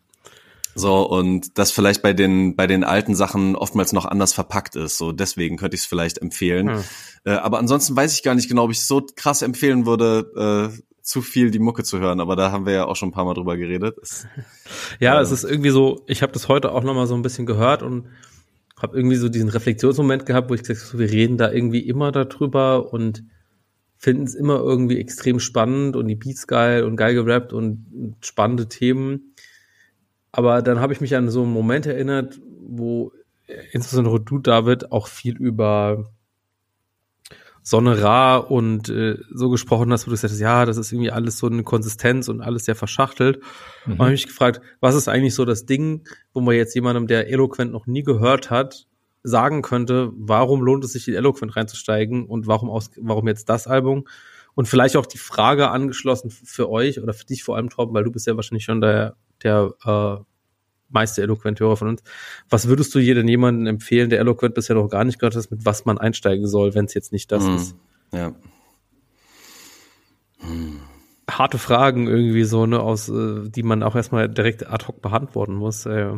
so, 0.78 1.08
und 1.08 1.58
das 1.58 1.70
vielleicht 1.70 2.02
bei 2.02 2.12
den, 2.12 2.56
bei 2.56 2.66
den 2.66 2.84
alten 2.84 3.14
Sachen 3.14 3.56
oftmals 3.56 3.92
noch 3.92 4.04
anders 4.04 4.32
verpackt 4.32 4.76
ist. 4.76 4.98
So, 4.98 5.12
deswegen 5.12 5.56
könnte 5.56 5.74
ich 5.74 5.82
es 5.82 5.86
vielleicht 5.86 6.18
empfehlen. 6.18 6.70
Hm. 6.70 6.84
Äh, 7.24 7.30
aber 7.32 7.58
ansonsten 7.58 7.96
weiß 7.96 8.14
ich 8.14 8.22
gar 8.22 8.34
nicht 8.34 8.48
genau, 8.48 8.64
ob 8.64 8.70
ich 8.70 8.84
so 8.84 9.04
krass 9.16 9.42
empfehlen 9.42 9.86
würde, 9.86 10.72
äh, 10.74 10.82
zu 11.02 11.22
viel 11.22 11.50
die 11.50 11.58
Mucke 11.58 11.84
zu 11.84 11.98
hören. 11.98 12.20
Aber 12.20 12.36
da 12.36 12.52
haben 12.52 12.66
wir 12.66 12.74
ja 12.74 12.86
auch 12.86 12.96
schon 12.96 13.08
ein 13.08 13.12
paar 13.12 13.24
Mal 13.24 13.34
drüber 13.34 13.56
geredet. 13.56 13.96
Es, 14.02 14.26
ja, 15.00 15.18
äh, 15.18 15.22
es 15.22 15.32
ist 15.32 15.44
irgendwie 15.44 15.70
so, 15.70 16.04
ich 16.06 16.22
habe 16.22 16.32
das 16.32 16.48
heute 16.48 16.72
auch 16.72 16.84
nochmal 16.84 17.06
so 17.06 17.14
ein 17.14 17.22
bisschen 17.22 17.46
gehört 17.46 17.82
und 17.82 18.08
habe 18.80 18.96
irgendwie 18.96 19.16
so 19.16 19.28
diesen 19.28 19.48
Reflexionsmoment 19.48 20.26
gehabt, 20.26 20.50
wo 20.50 20.54
ich 20.54 20.62
gesagt 20.62 20.86
habe, 20.88 20.98
wir 20.98 21.10
reden 21.10 21.36
da 21.36 21.50
irgendwie 21.50 21.80
immer 21.80 22.12
darüber 22.12 22.92
und 22.92 23.24
finden 23.96 24.22
es 24.22 24.34
immer 24.34 24.60
irgendwie 24.60 25.00
extrem 25.00 25.40
spannend 25.40 25.96
und 25.96 26.06
die 26.06 26.14
Beats 26.14 26.46
geil 26.46 26.84
und 26.84 26.96
geil 26.96 27.14
gerappt 27.14 27.52
und 27.52 28.16
spannende 28.20 28.68
Themen. 28.68 29.27
Aber 30.32 30.62
dann 30.62 30.80
habe 30.80 30.92
ich 30.92 31.00
mich 31.00 31.16
an 31.16 31.30
so 31.30 31.42
einen 31.42 31.52
Moment 31.52 31.86
erinnert, 31.86 32.38
wo 32.60 33.12
insbesondere 33.72 34.20
du, 34.20 34.38
David, 34.38 34.92
auch 34.92 35.06
viel 35.06 35.36
über 35.36 36.10
Sonne 37.62 38.00
Ra 38.02 38.36
und 38.36 38.88
äh, 38.88 39.18
so 39.30 39.50
gesprochen 39.50 39.92
hast, 39.92 40.06
wo 40.06 40.10
du 40.10 40.16
sagst, 40.16 40.40
ja, 40.40 40.64
das 40.64 40.78
ist 40.78 40.90
irgendwie 40.92 41.10
alles 41.10 41.38
so 41.38 41.48
eine 41.48 41.62
Konsistenz 41.62 42.28
und 42.28 42.40
alles 42.40 42.64
sehr 42.64 42.74
verschachtelt. 42.74 43.42
Mhm. 43.84 43.92
Und 43.92 43.98
habe 43.98 44.10
mich 44.10 44.26
gefragt, 44.26 44.62
was 44.80 44.94
ist 44.94 45.08
eigentlich 45.08 45.34
so 45.34 45.44
das 45.44 45.66
Ding, 45.66 46.06
wo 46.32 46.40
man 46.40 46.54
jetzt 46.54 46.74
jemandem, 46.74 47.06
der 47.06 47.28
Eloquent 47.28 47.72
noch 47.72 47.86
nie 47.86 48.02
gehört 48.02 48.50
hat, 48.50 48.86
sagen 49.22 49.62
könnte, 49.62 50.10
warum 50.14 50.62
lohnt 50.62 50.84
es 50.84 50.92
sich 50.92 51.08
in 51.08 51.14
Eloquent 51.14 51.56
reinzusteigen 51.56 52.24
und 52.24 52.46
warum 52.46 52.70
aus, 52.70 52.90
warum 52.96 53.28
jetzt 53.28 53.48
das 53.50 53.66
Album? 53.66 54.06
Und 54.54 54.66
vielleicht 54.66 54.96
auch 54.96 55.06
die 55.06 55.18
Frage 55.18 55.68
angeschlossen 55.68 56.30
für 56.30 56.70
euch 56.70 57.02
oder 57.02 57.12
für 57.12 57.26
dich 57.26 57.44
vor 57.44 57.56
allem, 57.56 57.68
Torben, 57.68 57.94
weil 57.94 58.04
du 58.04 58.10
bist 58.10 58.26
ja 58.26 58.34
wahrscheinlich 58.34 58.64
schon 58.64 58.80
der, 58.80 59.16
der 59.42 59.72
äh, 59.84 60.24
meiste 60.88 61.22
Eloquent-Hörer 61.22 61.76
von 61.76 61.88
uns. 61.88 62.02
Was 62.48 62.68
würdest 62.68 62.94
du 62.94 62.98
jedem 62.98 63.28
jemanden 63.28 63.66
empfehlen, 63.66 64.10
der 64.10 64.20
Eloquent 64.20 64.54
bisher 64.54 64.76
noch 64.76 64.88
gar 64.88 65.04
nicht 65.04 65.18
gehört 65.18 65.36
hat, 65.36 65.50
mit 65.50 65.64
was 65.64 65.84
man 65.84 65.98
einsteigen 65.98 66.46
soll, 66.46 66.74
wenn 66.74 66.86
es 66.86 66.94
jetzt 66.94 67.12
nicht 67.12 67.30
das 67.30 67.44
hm, 67.44 67.56
ist? 67.56 67.76
Ja. 68.12 68.34
Hm. 70.38 70.80
Harte 71.30 71.58
Fragen 71.58 72.06
irgendwie 72.06 72.44
so, 72.44 72.64
ne, 72.64 72.80
aus, 72.80 73.08
äh, 73.10 73.50
die 73.50 73.62
man 73.62 73.82
auch 73.82 73.94
erstmal 73.94 74.28
direkt 74.28 74.66
ad 74.66 74.86
hoc 74.86 75.02
beantworten 75.02 75.54
muss. 75.54 75.84
Äh. 75.84 76.14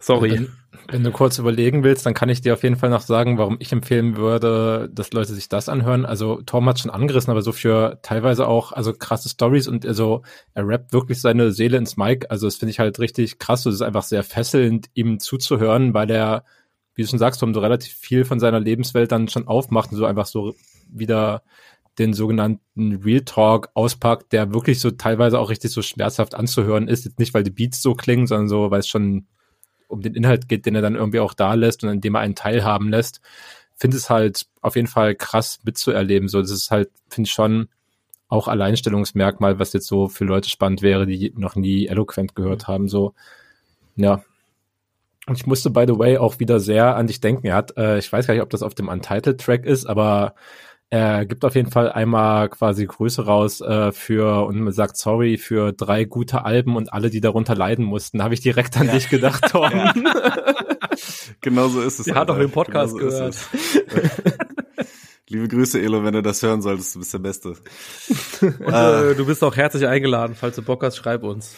Sorry. 0.00 0.30
Wenn, 0.30 0.48
wenn, 0.86 1.04
du 1.04 1.10
kurz 1.10 1.38
überlegen 1.38 1.82
willst, 1.82 2.06
dann 2.06 2.14
kann 2.14 2.28
ich 2.28 2.40
dir 2.40 2.52
auf 2.52 2.62
jeden 2.62 2.76
Fall 2.76 2.90
noch 2.90 3.00
sagen, 3.00 3.36
warum 3.36 3.56
ich 3.58 3.72
empfehlen 3.72 4.16
würde, 4.16 4.88
dass 4.92 5.12
Leute 5.12 5.34
sich 5.34 5.48
das 5.48 5.68
anhören. 5.68 6.06
Also 6.06 6.40
Tom 6.42 6.68
hat 6.68 6.78
schon 6.78 6.92
angerissen, 6.92 7.32
aber 7.32 7.42
so 7.42 7.50
für 7.50 7.98
teilweise 8.02 8.46
auch, 8.46 8.72
also 8.72 8.92
krasse 8.92 9.28
Stories 9.28 9.66
und 9.66 9.84
also 9.84 10.22
er 10.54 10.68
rappt 10.68 10.92
wirklich 10.92 11.20
seine 11.20 11.50
Seele 11.50 11.78
ins 11.78 11.96
Mic. 11.96 12.26
Also 12.30 12.46
das 12.46 12.56
finde 12.56 12.70
ich 12.70 12.78
halt 12.78 13.00
richtig 13.00 13.40
krass. 13.40 13.66
Es 13.66 13.74
ist 13.74 13.82
einfach 13.82 14.04
sehr 14.04 14.22
fesselnd, 14.22 14.88
ihm 14.94 15.18
zuzuhören, 15.18 15.94
weil 15.94 16.10
er, 16.10 16.44
wie 16.94 17.02
du 17.02 17.08
schon 17.08 17.18
sagst, 17.18 17.40
Tom, 17.40 17.52
so 17.52 17.60
relativ 17.60 17.92
viel 17.92 18.24
von 18.24 18.38
seiner 18.38 18.60
Lebenswelt 18.60 19.10
dann 19.10 19.26
schon 19.26 19.48
aufmacht 19.48 19.90
und 19.90 19.98
so 19.98 20.04
einfach 20.04 20.26
so 20.26 20.54
wieder 20.88 21.42
den 21.98 22.12
sogenannten 22.12 23.02
Real 23.02 23.22
Talk 23.22 23.70
auspackt, 23.74 24.32
der 24.32 24.54
wirklich 24.54 24.78
so 24.78 24.92
teilweise 24.92 25.40
auch 25.40 25.50
richtig 25.50 25.72
so 25.72 25.82
schmerzhaft 25.82 26.36
anzuhören 26.36 26.86
ist. 26.86 27.04
Jetzt 27.04 27.18
nicht, 27.18 27.34
weil 27.34 27.42
die 27.42 27.50
Beats 27.50 27.82
so 27.82 27.94
klingen, 27.94 28.28
sondern 28.28 28.48
so, 28.48 28.70
weil 28.70 28.78
es 28.78 28.86
schon 28.86 29.26
um 29.88 30.02
den 30.02 30.14
Inhalt 30.14 30.48
geht, 30.48 30.66
den 30.66 30.74
er 30.74 30.82
dann 30.82 30.94
irgendwie 30.94 31.20
auch 31.20 31.34
da 31.34 31.54
lässt 31.54 31.82
und 31.82 31.90
an 31.90 32.00
dem 32.00 32.14
er 32.14 32.20
einen 32.20 32.34
teilhaben 32.34 32.88
lässt, 32.90 33.20
finde 33.74 33.96
es 33.96 34.10
halt 34.10 34.46
auf 34.60 34.76
jeden 34.76 34.88
Fall 34.88 35.14
krass 35.14 35.60
mitzuerleben. 35.64 36.28
So, 36.28 36.40
das 36.40 36.50
ist 36.50 36.70
halt, 36.70 36.90
finde 37.08 37.28
ich 37.28 37.32
schon 37.32 37.68
auch 38.28 38.48
Alleinstellungsmerkmal, 38.48 39.58
was 39.58 39.72
jetzt 39.72 39.86
so 39.86 40.08
für 40.08 40.24
Leute 40.24 40.50
spannend 40.50 40.82
wäre, 40.82 41.06
die 41.06 41.32
noch 41.36 41.56
nie 41.56 41.86
Eloquent 41.86 42.34
gehört 42.34 42.68
haben. 42.68 42.88
So, 42.88 43.14
ja. 43.96 44.22
Und 45.26 45.36
ich 45.36 45.46
musste, 45.46 45.70
by 45.70 45.84
the 45.86 45.98
way, 45.98 46.18
auch 46.18 46.38
wieder 46.38 46.60
sehr 46.60 46.96
an 46.96 47.06
dich 47.06 47.20
denken. 47.20 47.46
Er 47.46 47.56
hat, 47.56 47.76
äh, 47.76 47.98
ich 47.98 48.10
weiß 48.12 48.26
gar 48.26 48.34
nicht, 48.34 48.42
ob 48.42 48.50
das 48.50 48.62
auf 48.62 48.74
dem 48.74 48.88
Untitled-Track 48.88 49.64
ist, 49.64 49.86
aber 49.86 50.34
er 50.90 51.26
gibt 51.26 51.44
auf 51.44 51.54
jeden 51.54 51.70
Fall 51.70 51.92
einmal 51.92 52.48
quasi 52.48 52.86
Grüße 52.86 53.26
raus 53.26 53.60
äh, 53.60 53.92
für 53.92 54.46
und 54.46 54.72
sagt 54.72 54.96
sorry 54.96 55.36
für 55.36 55.72
drei 55.72 56.04
gute 56.04 56.44
Alben 56.44 56.76
und 56.76 56.92
alle, 56.92 57.10
die 57.10 57.20
darunter 57.20 57.54
leiden 57.54 57.84
mussten. 57.84 58.18
Da 58.18 58.24
habe 58.24 58.34
ich 58.34 58.40
direkt 58.40 58.76
an 58.78 58.86
ja. 58.86 58.94
dich 58.94 59.10
gedacht, 59.10 59.44
Tom. 59.50 59.70
Ja. 59.70 59.92
genau 61.42 61.68
so 61.68 61.82
ist 61.82 61.98
es. 61.98 62.06
Der 62.06 62.14
hat 62.14 62.30
doch 62.30 62.38
den 62.38 62.50
Podcast 62.50 62.96
genau 62.96 63.10
so 63.10 63.16
gehört. 63.16 63.36
Liebe 65.28 65.46
Grüße, 65.48 65.78
Elo, 65.78 66.02
wenn 66.04 66.14
du 66.14 66.22
das 66.22 66.42
hören 66.42 66.62
solltest, 66.62 66.94
du 66.94 67.00
bist 67.00 67.12
der 67.12 67.18
Beste. 67.18 67.48
Und, 68.40 68.60
äh, 68.72 69.14
du 69.14 69.26
bist 69.26 69.44
auch 69.44 69.56
herzlich 69.56 69.86
eingeladen. 69.86 70.34
Falls 70.34 70.56
du 70.56 70.62
Bock 70.62 70.82
hast, 70.82 70.96
schreib 70.96 71.22
uns. 71.22 71.54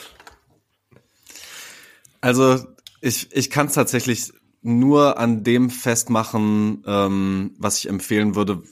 Also, 2.21 2.59
ich, 3.01 3.29
ich 3.31 3.49
kann 3.49 3.69
es 3.69 3.75
tatsächlich 3.75 4.33
nur 4.63 5.19
an 5.19 5.45
dem 5.45 5.71
festmachen, 5.71 6.83
ähm, 6.85 7.55
was 7.59 7.79
ich 7.79 7.89
empfehlen 7.89 8.35
würde, 8.35 8.63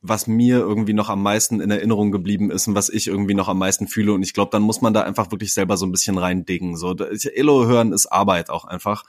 was 0.00 0.26
mir 0.26 0.58
irgendwie 0.58 0.92
noch 0.92 1.08
am 1.08 1.22
meisten 1.22 1.60
in 1.60 1.70
Erinnerung 1.70 2.12
geblieben 2.12 2.50
ist 2.50 2.68
und 2.68 2.74
was 2.74 2.88
ich 2.88 3.08
irgendwie 3.08 3.34
noch 3.34 3.48
am 3.48 3.58
meisten 3.58 3.88
fühle. 3.88 4.12
Und 4.12 4.22
ich 4.22 4.32
glaube, 4.32 4.50
dann 4.50 4.62
muss 4.62 4.80
man 4.80 4.94
da 4.94 5.02
einfach 5.02 5.30
wirklich 5.30 5.52
selber 5.52 5.76
so 5.76 5.86
ein 5.86 5.92
bisschen 5.92 6.18
reindingen. 6.18 6.76
So, 6.76 6.94
Elo 6.94 7.66
hören 7.66 7.92
ist 7.92 8.06
Arbeit 8.06 8.50
auch 8.50 8.64
einfach. 8.64 9.04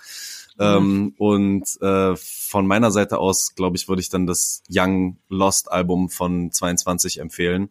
Mhm. 0.58 0.66
Ähm, 0.66 1.14
und 1.18 1.82
äh, 1.82 2.16
von 2.16 2.68
meiner 2.68 2.92
Seite 2.92 3.20
aus, 3.20 3.56
glaube 3.56 3.78
ich, 3.78 3.88
würde 3.88 4.02
ich 4.02 4.10
dann 4.10 4.26
das 4.26 4.64
Young 4.70 5.18
Lost 5.30 5.72
Album 5.72 6.10
von 6.10 6.52
22 6.52 7.20
empfehlen. 7.20 7.70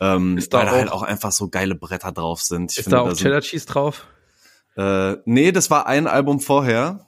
Ähm, 0.00 0.38
ist 0.38 0.52
da 0.52 0.58
weil 0.58 0.66
da 0.66 0.72
halt 0.72 0.92
auch 0.92 1.02
einfach 1.02 1.32
so 1.32 1.48
geile 1.48 1.74
Bretter 1.74 2.12
drauf 2.12 2.42
sind. 2.42 2.72
Ich 2.72 2.78
ist 2.78 2.84
finde, 2.84 2.96
da 2.96 3.02
auch 3.02 3.08
da 3.08 3.14
Cheddar 3.14 3.40
Cheese 3.40 3.66
drauf? 3.66 4.06
Äh, 4.76 5.16
nee, 5.24 5.52
das 5.52 5.70
war 5.70 5.86
ein 5.86 6.06
Album 6.06 6.40
vorher. 6.40 7.06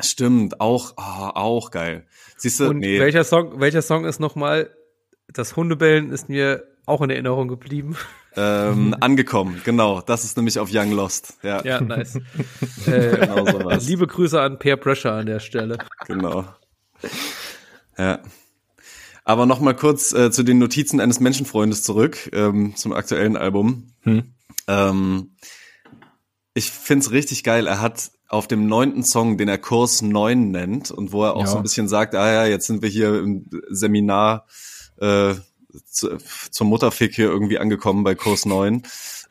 Stimmt, 0.00 0.60
auch, 0.60 0.94
oh, 0.96 1.30
auch 1.34 1.70
geil. 1.70 2.06
Siehst 2.36 2.60
du, 2.60 2.70
Und 2.70 2.78
nee. 2.78 2.98
welcher 2.98 3.24
Song, 3.24 3.60
welcher 3.60 3.82
Song 3.82 4.04
ist 4.04 4.18
nochmal 4.18 4.70
das 5.32 5.56
Hundebellen 5.56 6.10
ist 6.10 6.28
mir 6.28 6.64
auch 6.86 7.00
in 7.00 7.10
Erinnerung 7.10 7.48
geblieben. 7.48 7.96
Ähm, 8.36 8.94
angekommen, 9.00 9.60
genau. 9.64 10.00
Das 10.00 10.24
ist 10.24 10.36
nämlich 10.36 10.58
auf 10.58 10.68
Young 10.72 10.92
Lost. 10.92 11.38
Ja, 11.42 11.64
ja 11.64 11.80
nice. 11.80 12.16
äh, 12.86 13.16
genau 13.18 13.46
sowas. 13.46 13.86
Liebe 13.86 14.06
Grüße 14.06 14.40
an 14.40 14.58
Peer 14.58 14.76
Pressure 14.76 15.12
an 15.12 15.26
der 15.26 15.40
Stelle. 15.40 15.78
Genau. 16.06 16.44
ja. 17.96 18.20
Aber 19.24 19.46
noch 19.46 19.60
mal 19.60 19.74
kurz 19.74 20.12
äh, 20.12 20.30
zu 20.30 20.42
den 20.42 20.58
Notizen 20.58 21.00
eines 21.00 21.18
Menschenfreundes 21.18 21.82
zurück, 21.82 22.28
ähm, 22.34 22.76
zum 22.76 22.92
aktuellen 22.92 23.36
Album. 23.36 23.94
Hm. 24.02 24.34
Ähm, 24.68 25.36
ich 26.52 26.70
find's 26.70 27.10
richtig 27.10 27.42
geil. 27.42 27.66
Er 27.66 27.80
hat 27.80 28.10
auf 28.28 28.48
dem 28.48 28.66
neunten 28.66 29.02
Song, 29.02 29.38
den 29.38 29.48
er 29.48 29.58
Kurs 29.58 30.02
9 30.02 30.50
nennt 30.50 30.90
und 30.90 31.12
wo 31.12 31.24
er 31.24 31.36
auch 31.36 31.42
ja. 31.42 31.46
so 31.46 31.56
ein 31.56 31.62
bisschen 31.62 31.88
sagt, 31.88 32.14
ah 32.14 32.32
ja, 32.32 32.46
jetzt 32.46 32.66
sind 32.66 32.82
wir 32.82 32.88
hier 32.88 33.18
im 33.18 33.48
Seminar 33.70 34.46
äh, 34.98 35.34
zu, 35.86 36.18
zum 36.50 36.68
Mutterfick 36.68 37.14
hier 37.14 37.26
irgendwie 37.26 37.58
angekommen 37.58 38.04
bei 38.04 38.14
Kurs 38.14 38.44
9 38.46 38.82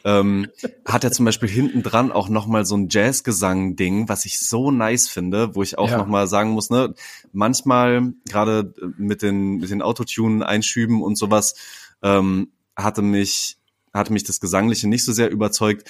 ähm, 0.05 0.49
hat 0.85 1.03
er 1.03 1.11
zum 1.11 1.25
Beispiel 1.25 1.49
hinten 1.49 1.81
dran 1.81 2.11
auch 2.11 2.29
nochmal 2.29 2.65
so 2.65 2.75
ein 2.75 2.89
Jazzgesang-Ding, 2.89 4.09
was 4.09 4.25
ich 4.25 4.39
so 4.39 4.71
nice 4.71 5.07
finde, 5.07 5.55
wo 5.55 5.63
ich 5.63 5.77
auch 5.77 5.89
ja. 5.89 5.97
nochmal 5.97 6.27
sagen 6.27 6.51
muss, 6.51 6.69
ne, 6.69 6.93
manchmal, 7.31 8.13
gerade 8.27 8.73
mit 8.97 9.21
den, 9.21 9.57
mit 9.57 9.69
den 9.69 9.81
Autotune-Einschüben 9.81 11.01
und 11.01 11.17
sowas, 11.17 11.55
ähm, 12.01 12.51
hatte 12.75 13.01
mich, 13.01 13.57
hatte 13.93 14.11
mich 14.11 14.23
das 14.23 14.39
Gesangliche 14.39 14.89
nicht 14.89 15.05
so 15.05 15.13
sehr 15.13 15.29
überzeugt. 15.29 15.89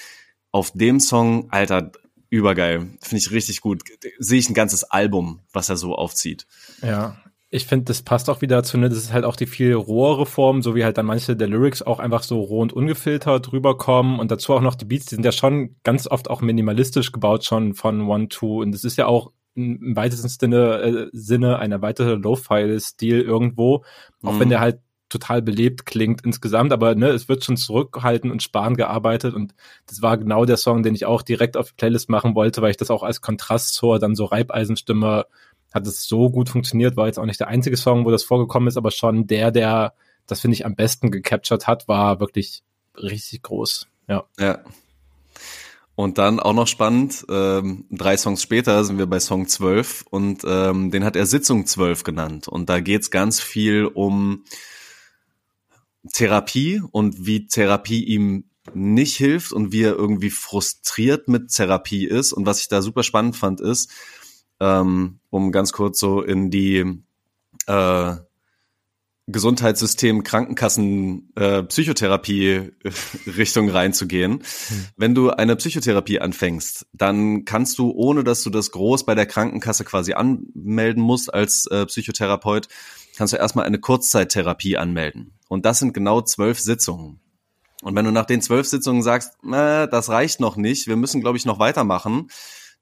Auf 0.52 0.70
dem 0.72 1.00
Song, 1.00 1.50
Alter, 1.50 1.90
übergeil. 2.30 2.96
Finde 3.00 3.16
ich 3.16 3.32
richtig 3.32 3.60
gut. 3.60 3.82
Sehe 4.18 4.38
ich 4.38 4.48
ein 4.48 4.54
ganzes 4.54 4.84
Album, 4.84 5.40
was 5.52 5.68
er 5.68 5.76
so 5.76 5.96
aufzieht. 5.96 6.46
Ja, 6.82 7.16
ich 7.54 7.66
finde, 7.66 7.84
das 7.84 8.02
passt 8.02 8.28
auch 8.28 8.40
wieder 8.40 8.56
dazu, 8.56 8.76
ne? 8.78 8.88
Das 8.88 8.98
ist 8.98 9.12
halt 9.12 9.24
auch 9.24 9.36
die 9.36 9.46
viel 9.46 9.74
rohere 9.74 10.26
Form, 10.26 10.60
so 10.60 10.74
wie 10.74 10.82
halt 10.82 10.98
dann 10.98 11.06
manche 11.06 11.36
der 11.36 11.46
Lyrics 11.46 11.82
auch 11.82 12.00
einfach 12.00 12.24
so 12.24 12.40
roh 12.40 12.60
und 12.60 12.72
ungefiltert 12.72 13.52
rüberkommen 13.52 14.18
und 14.18 14.32
dazu 14.32 14.54
auch 14.54 14.60
noch 14.60 14.74
die 14.74 14.84
Beats, 14.84 15.06
die 15.06 15.14
sind 15.14 15.24
ja 15.24 15.30
schon 15.30 15.76
ganz 15.84 16.08
oft 16.08 16.28
auch 16.28 16.40
minimalistisch 16.40 17.12
gebaut 17.12 17.44
schon 17.44 17.74
von 17.74 18.02
One 18.08 18.28
Two 18.28 18.60
und 18.60 18.72
das 18.72 18.82
ist 18.82 18.98
ja 18.98 19.06
auch 19.06 19.30
im 19.54 19.94
weitesten 19.94 20.28
Sinne, 20.28 20.80
äh, 20.82 21.08
Sinne 21.12 21.60
ein 21.60 21.70
erweiterter 21.70 22.16
Low-File-Stil 22.16 23.20
irgendwo, 23.20 23.84
auch 24.24 24.32
mhm. 24.32 24.40
wenn 24.40 24.48
der 24.48 24.58
halt 24.58 24.80
total 25.08 25.40
belebt 25.40 25.86
klingt 25.86 26.22
insgesamt, 26.24 26.72
aber 26.72 26.96
ne, 26.96 27.10
es 27.10 27.28
wird 27.28 27.44
schon 27.44 27.56
zurückhalten 27.56 28.32
und 28.32 28.42
sparen 28.42 28.74
gearbeitet 28.74 29.32
und 29.32 29.54
das 29.86 30.02
war 30.02 30.18
genau 30.18 30.44
der 30.44 30.56
Song, 30.56 30.82
den 30.82 30.96
ich 30.96 31.06
auch 31.06 31.22
direkt 31.22 31.56
auf 31.56 31.68
die 31.68 31.76
Playlist 31.76 32.10
machen 32.10 32.34
wollte, 32.34 32.62
weil 32.62 32.72
ich 32.72 32.78
das 32.78 32.90
auch 32.90 33.04
als 33.04 33.20
Kontrast 33.20 33.74
zur 33.74 34.00
dann 34.00 34.16
so 34.16 34.24
Reibeisenstimme 34.24 35.26
hat 35.74 35.86
es 35.86 36.04
so 36.06 36.30
gut 36.30 36.48
funktioniert, 36.48 36.96
war 36.96 37.06
jetzt 37.06 37.18
auch 37.18 37.26
nicht 37.26 37.40
der 37.40 37.48
einzige 37.48 37.76
Song, 37.76 38.06
wo 38.06 38.10
das 38.10 38.22
vorgekommen 38.22 38.68
ist, 38.68 38.76
aber 38.76 38.92
schon 38.92 39.26
der, 39.26 39.50
der 39.50 39.94
das 40.26 40.40
finde 40.40 40.54
ich 40.54 40.64
am 40.64 40.74
besten 40.74 41.10
gecaptured 41.10 41.66
hat, 41.66 41.88
war 41.88 42.20
wirklich 42.20 42.62
richtig 42.96 43.42
groß. 43.42 43.88
Ja. 44.08 44.24
Ja. 44.38 44.60
Und 45.96 46.18
dann 46.18 46.40
auch 46.40 46.54
noch 46.54 46.66
spannend, 46.66 47.24
ähm, 47.28 47.84
drei 47.90 48.16
Songs 48.16 48.42
später 48.42 48.82
sind 48.84 48.98
wir 48.98 49.06
bei 49.06 49.20
Song 49.20 49.46
12 49.46 50.04
und 50.10 50.42
ähm, 50.44 50.90
den 50.90 51.04
hat 51.04 51.14
er 51.14 51.26
Sitzung 51.26 51.66
12 51.66 52.02
genannt. 52.02 52.48
Und 52.48 52.68
da 52.68 52.80
geht's 52.80 53.10
ganz 53.10 53.40
viel 53.40 53.86
um 53.86 54.44
Therapie 56.12 56.82
und 56.90 57.26
wie 57.26 57.46
Therapie 57.46 58.02
ihm 58.02 58.44
nicht 58.72 59.16
hilft 59.16 59.52
und 59.52 59.72
wie 59.72 59.82
er 59.82 59.94
irgendwie 59.94 60.30
frustriert 60.30 61.28
mit 61.28 61.50
Therapie 61.50 62.06
ist. 62.06 62.32
Und 62.32 62.44
was 62.44 62.60
ich 62.60 62.68
da 62.68 62.82
super 62.82 63.04
spannend 63.04 63.36
fand, 63.36 63.60
ist, 63.60 63.90
ähm, 64.60 65.20
um 65.30 65.52
ganz 65.52 65.72
kurz 65.72 65.98
so 65.98 66.22
in 66.22 66.50
die 66.50 67.02
äh, 67.66 68.16
Gesundheitssystem, 69.26 70.22
Krankenkassen, 70.22 71.32
äh, 71.34 71.62
Psychotherapie 71.62 72.72
Richtung 73.26 73.70
reinzugehen. 73.70 74.32
Hm. 74.32 74.86
Wenn 74.96 75.14
du 75.14 75.30
eine 75.30 75.56
Psychotherapie 75.56 76.20
anfängst, 76.20 76.86
dann 76.92 77.46
kannst 77.46 77.78
du, 77.78 77.90
ohne 77.90 78.22
dass 78.22 78.42
du 78.42 78.50
das 78.50 78.70
groß 78.70 79.06
bei 79.06 79.14
der 79.14 79.26
Krankenkasse 79.26 79.84
quasi 79.84 80.12
anmelden 80.12 81.02
musst 81.02 81.32
als 81.32 81.66
äh, 81.66 81.86
Psychotherapeut, 81.86 82.68
kannst 83.16 83.32
du 83.32 83.38
erstmal 83.38 83.64
eine 83.64 83.78
Kurzzeittherapie 83.78 84.76
anmelden. 84.76 85.32
Und 85.48 85.64
das 85.64 85.78
sind 85.78 85.94
genau 85.94 86.20
zwölf 86.20 86.60
Sitzungen. 86.60 87.20
Und 87.82 87.94
wenn 87.96 88.04
du 88.04 88.10
nach 88.10 88.26
den 88.26 88.42
zwölf 88.42 88.66
Sitzungen 88.66 89.02
sagst, 89.02 89.32
äh, 89.44 89.88
das 89.88 90.10
reicht 90.10 90.40
noch 90.40 90.56
nicht, 90.56 90.86
wir 90.86 90.96
müssen, 90.96 91.22
glaube 91.22 91.38
ich, 91.38 91.46
noch 91.46 91.58
weitermachen, 91.58 92.28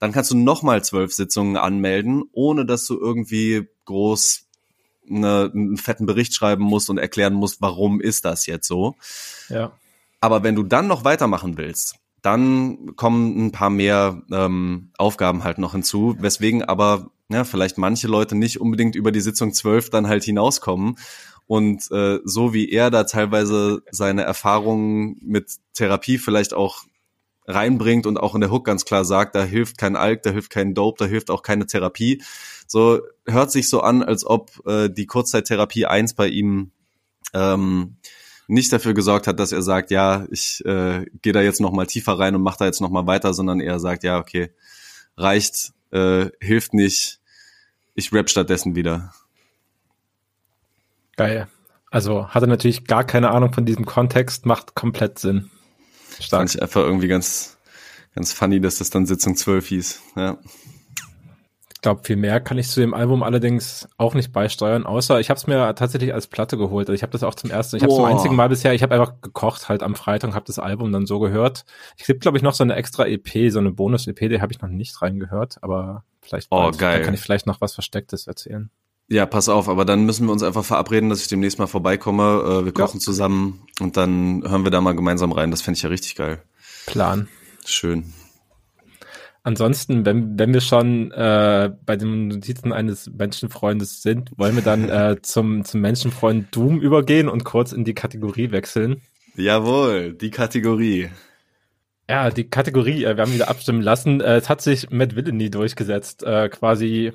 dann 0.02 0.10
kannst 0.10 0.32
du 0.32 0.36
nochmal 0.36 0.82
zwölf 0.82 1.12
Sitzungen 1.12 1.56
anmelden, 1.56 2.24
ohne 2.32 2.66
dass 2.66 2.86
du 2.86 2.98
irgendwie 2.98 3.68
groß 3.84 4.48
eine, 5.08 5.48
einen 5.54 5.76
fetten 5.76 6.06
Bericht 6.06 6.34
schreiben 6.34 6.64
musst 6.64 6.90
und 6.90 6.98
erklären 6.98 7.34
musst, 7.34 7.62
warum 7.62 8.00
ist 8.00 8.24
das 8.24 8.46
jetzt 8.46 8.66
so. 8.66 8.96
Ja. 9.48 9.70
Aber 10.20 10.42
wenn 10.42 10.56
du 10.56 10.64
dann 10.64 10.88
noch 10.88 11.04
weitermachen 11.04 11.56
willst, 11.56 12.00
dann 12.20 12.96
kommen 12.96 13.46
ein 13.46 13.52
paar 13.52 13.70
mehr 13.70 14.20
ähm, 14.32 14.90
Aufgaben 14.98 15.44
halt 15.44 15.58
noch 15.58 15.70
hinzu, 15.70 16.16
weswegen 16.18 16.64
aber 16.64 17.12
ja, 17.28 17.44
vielleicht 17.44 17.78
manche 17.78 18.08
Leute 18.08 18.34
nicht 18.34 18.60
unbedingt 18.60 18.96
über 18.96 19.12
die 19.12 19.20
Sitzung 19.20 19.54
zwölf 19.54 19.88
dann 19.88 20.08
halt 20.08 20.24
hinauskommen. 20.24 20.96
Und 21.46 21.88
äh, 21.92 22.18
so 22.24 22.52
wie 22.52 22.68
er 22.70 22.90
da 22.90 23.04
teilweise 23.04 23.84
seine 23.92 24.22
Erfahrungen 24.22 25.18
mit 25.20 25.58
Therapie 25.74 26.18
vielleicht 26.18 26.54
auch 26.54 26.86
reinbringt 27.54 28.06
und 28.06 28.18
auch 28.18 28.34
in 28.34 28.40
der 28.40 28.50
Hook 28.50 28.64
ganz 28.64 28.84
klar 28.84 29.04
sagt, 29.04 29.34
da 29.34 29.44
hilft 29.44 29.78
kein 29.78 29.96
Alk, 29.96 30.22
da 30.22 30.30
hilft 30.30 30.50
kein 30.50 30.74
Dope, 30.74 31.04
da 31.04 31.08
hilft 31.08 31.30
auch 31.30 31.42
keine 31.42 31.66
Therapie. 31.66 32.22
So 32.66 33.00
hört 33.26 33.50
sich 33.50 33.68
so 33.68 33.80
an, 33.80 34.02
als 34.02 34.24
ob 34.24 34.66
äh, 34.66 34.88
die 34.88 35.06
Kurzzeittherapie 35.06 35.86
eins 35.86 36.14
bei 36.14 36.28
ihm 36.28 36.72
ähm, 37.34 37.96
nicht 38.48 38.72
dafür 38.72 38.94
gesorgt 38.94 39.26
hat, 39.26 39.38
dass 39.38 39.52
er 39.52 39.62
sagt, 39.62 39.90
ja, 39.90 40.26
ich 40.30 40.64
äh, 40.64 41.06
gehe 41.22 41.32
da 41.32 41.40
jetzt 41.40 41.60
noch 41.60 41.72
mal 41.72 41.86
tiefer 41.86 42.18
rein 42.18 42.34
und 42.34 42.42
mache 42.42 42.58
da 42.58 42.64
jetzt 42.66 42.80
noch 42.80 42.90
mal 42.90 43.06
weiter, 43.06 43.34
sondern 43.34 43.60
er 43.60 43.78
sagt, 43.78 44.04
ja, 44.04 44.18
okay, 44.18 44.50
reicht, 45.16 45.72
äh, 45.90 46.26
hilft 46.40 46.74
nicht, 46.74 47.20
ich 47.94 48.12
rap 48.12 48.28
stattdessen 48.28 48.74
wieder. 48.74 49.12
Geil. 51.16 51.48
Also 51.90 52.28
hatte 52.28 52.46
natürlich 52.46 52.86
gar 52.86 53.04
keine 53.04 53.30
Ahnung 53.30 53.52
von 53.52 53.66
diesem 53.66 53.84
Kontext, 53.84 54.46
macht 54.46 54.74
komplett 54.74 55.18
Sinn. 55.18 55.50
Stark. 56.20 56.40
Fand 56.40 56.54
ich 56.54 56.62
einfach 56.62 56.82
irgendwie 56.82 57.08
ganz, 57.08 57.58
ganz 58.14 58.32
funny, 58.32 58.60
dass 58.60 58.78
das 58.78 58.90
dann 58.90 59.06
Sitzung 59.06 59.36
12 59.36 59.66
hieß. 59.66 60.02
Ja. 60.16 60.38
Ich 61.74 61.80
glaube, 61.82 62.02
viel 62.04 62.14
mehr 62.14 62.40
kann 62.40 62.58
ich 62.58 62.68
zu 62.68 62.78
dem 62.78 62.94
Album 62.94 63.24
allerdings 63.24 63.88
auch 63.96 64.14
nicht 64.14 64.32
beisteuern, 64.32 64.86
außer 64.86 65.18
ich 65.18 65.30
habe 65.30 65.38
es 65.38 65.48
mir 65.48 65.74
tatsächlich 65.74 66.14
als 66.14 66.28
Platte 66.28 66.56
geholt. 66.56 66.88
Also 66.88 66.94
ich 66.94 67.02
habe 67.02 67.10
das 67.10 67.24
auch 67.24 67.34
zum 67.34 67.50
ersten, 67.50 67.74
ich 67.76 67.82
habe 67.82 67.92
zum 67.92 68.04
einzigen 68.04 68.36
Mal 68.36 68.48
bisher, 68.48 68.72
ich 68.72 68.84
habe 68.84 68.94
einfach 68.94 69.20
gekocht 69.20 69.68
halt 69.68 69.82
am 69.82 69.96
Freitag 69.96 70.32
habe 70.32 70.46
das 70.46 70.60
Album 70.60 70.92
dann 70.92 71.06
so 71.06 71.18
gehört. 71.18 71.64
Ich 71.96 72.04
gibt 72.04 72.20
glaube 72.20 72.36
ich 72.36 72.44
noch 72.44 72.54
so 72.54 72.62
eine 72.62 72.76
extra 72.76 73.04
EP, 73.06 73.50
so 73.50 73.58
eine 73.58 73.72
Bonus-EP, 73.72 74.28
die 74.28 74.40
habe 74.40 74.52
ich 74.52 74.60
noch 74.60 74.68
nicht 74.68 75.02
reingehört, 75.02 75.58
aber 75.60 76.04
vielleicht 76.20 76.46
oh, 76.52 76.58
bald, 76.58 76.78
geil. 76.78 76.98
da 77.00 77.04
kann 77.04 77.14
ich 77.14 77.20
vielleicht 77.20 77.48
noch 77.48 77.60
was 77.60 77.74
Verstecktes 77.74 78.28
erzählen. 78.28 78.70
Ja, 79.12 79.26
pass 79.26 79.50
auf, 79.50 79.68
aber 79.68 79.84
dann 79.84 80.06
müssen 80.06 80.24
wir 80.24 80.32
uns 80.32 80.42
einfach 80.42 80.64
verabreden, 80.64 81.10
dass 81.10 81.20
ich 81.20 81.28
demnächst 81.28 81.58
mal 81.58 81.66
vorbeikomme. 81.66 82.22
Äh, 82.62 82.64
wir 82.64 82.72
kochen 82.72 82.96
ja. 82.96 83.00
zusammen 83.00 83.60
und 83.78 83.98
dann 83.98 84.42
hören 84.48 84.64
wir 84.64 84.70
da 84.70 84.80
mal 84.80 84.96
gemeinsam 84.96 85.32
rein. 85.32 85.50
Das 85.50 85.60
fände 85.60 85.76
ich 85.76 85.82
ja 85.82 85.90
richtig 85.90 86.14
geil. 86.14 86.40
Plan. 86.86 87.28
Schön. 87.66 88.04
Ansonsten, 89.42 90.06
wenn, 90.06 90.38
wenn 90.38 90.54
wir 90.54 90.62
schon 90.62 91.10
äh, 91.10 91.70
bei 91.84 91.96
den 91.96 92.28
Notizen 92.28 92.72
eines 92.72 93.10
Menschenfreundes 93.10 94.00
sind, 94.00 94.30
wollen 94.38 94.54
wir 94.54 94.62
dann 94.62 94.88
äh, 94.88 95.16
zum, 95.20 95.66
zum 95.66 95.82
Menschenfreund 95.82 96.46
Doom 96.56 96.80
übergehen 96.80 97.28
und 97.28 97.44
kurz 97.44 97.72
in 97.72 97.84
die 97.84 97.94
Kategorie 97.94 98.50
wechseln. 98.50 99.02
Jawohl, 99.36 100.14
die 100.14 100.30
Kategorie. 100.30 101.10
Ja, 102.08 102.30
die 102.30 102.48
Kategorie, 102.48 103.04
äh, 103.04 103.14
wir 103.14 103.24
haben 103.24 103.34
wieder 103.34 103.50
abstimmen 103.50 103.82
lassen. 103.82 104.22
Äh, 104.22 104.36
es 104.36 104.48
hat 104.48 104.62
sich 104.62 104.88
Matt 104.88 105.16
Villainy 105.16 105.50
durchgesetzt, 105.50 106.22
äh, 106.22 106.48
quasi 106.48 107.12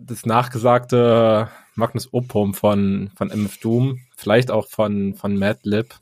das 0.00 0.26
nachgesagte 0.26 1.48
Magnus 1.74 2.12
Opum 2.12 2.54
von, 2.54 3.10
von 3.16 3.30
MF 3.30 3.58
Doom, 3.58 4.00
vielleicht 4.16 4.50
auch 4.50 4.68
von, 4.68 5.14
von 5.14 5.36
Madlib. 5.36 5.94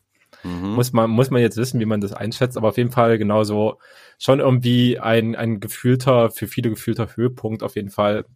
Mhm. 0.43 0.75
Muss 0.75 0.93
man, 0.93 1.11
muss 1.11 1.31
man 1.31 1.41
jetzt 1.41 1.57
wissen, 1.57 1.81
wie 1.81 1.87
man 1.87 2.01
das 2.01 2.13
einschätzt, 2.13 2.57
aber 2.57 2.69
auf 2.69 2.77
jeden 2.77 2.93
Fall 2.93 3.19
genauso 3.19 3.79
schon 4.19 4.41
irgendwie 4.41 4.99
ein, 4.99 5.35
ein 5.35 5.61
gefühlter, 5.61 6.31
für 6.31 6.47
viele 6.47 6.71
gefühlter 6.71 7.09
Höhepunkt 7.17 7.63
auf 7.63 7.77
jeden 7.77 7.91
Fall 7.91 8.27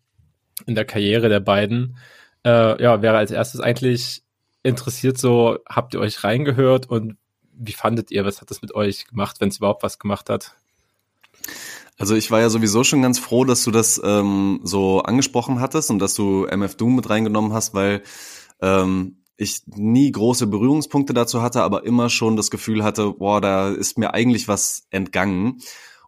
in 0.66 0.74
der 0.74 0.84
Karriere 0.84 1.28
der 1.28 1.40
beiden. 1.40 1.96
Äh, 2.44 2.82
ja, 2.82 3.02
wäre 3.02 3.16
als 3.16 3.30
erstes 3.30 3.60
eigentlich 3.60 4.22
interessiert 4.62 5.18
so, 5.18 5.58
habt 5.68 5.94
ihr 5.94 6.00
euch 6.00 6.24
reingehört 6.24 6.88
und 6.88 7.16
wie 7.52 7.72
fandet 7.72 8.10
ihr, 8.10 8.24
was 8.24 8.40
hat 8.40 8.50
das 8.50 8.62
mit 8.62 8.74
euch 8.74 9.06
gemacht, 9.06 9.40
wenn 9.40 9.48
es 9.48 9.58
überhaupt 9.58 9.82
was 9.82 9.98
gemacht 9.98 10.30
hat? 10.30 10.54
Also 12.00 12.14
ich 12.14 12.30
war 12.30 12.40
ja 12.40 12.48
sowieso 12.48 12.82
schon 12.82 13.02
ganz 13.02 13.18
froh, 13.18 13.44
dass 13.44 13.62
du 13.62 13.70
das 13.70 14.00
ähm, 14.02 14.60
so 14.62 15.02
angesprochen 15.02 15.60
hattest 15.60 15.90
und 15.90 15.98
dass 15.98 16.14
du 16.14 16.46
MF 16.46 16.74
Doom 16.76 16.96
mit 16.96 17.10
reingenommen 17.10 17.52
hast, 17.52 17.74
weil 17.74 18.02
ähm, 18.62 19.22
ich 19.36 19.64
nie 19.66 20.10
große 20.10 20.46
Berührungspunkte 20.46 21.12
dazu 21.12 21.42
hatte, 21.42 21.62
aber 21.62 21.84
immer 21.84 22.08
schon 22.08 22.36
das 22.36 22.50
Gefühl 22.50 22.84
hatte, 22.84 23.12
boah, 23.12 23.42
da 23.42 23.68
ist 23.68 23.98
mir 23.98 24.14
eigentlich 24.14 24.48
was 24.48 24.86
entgangen. 24.88 25.58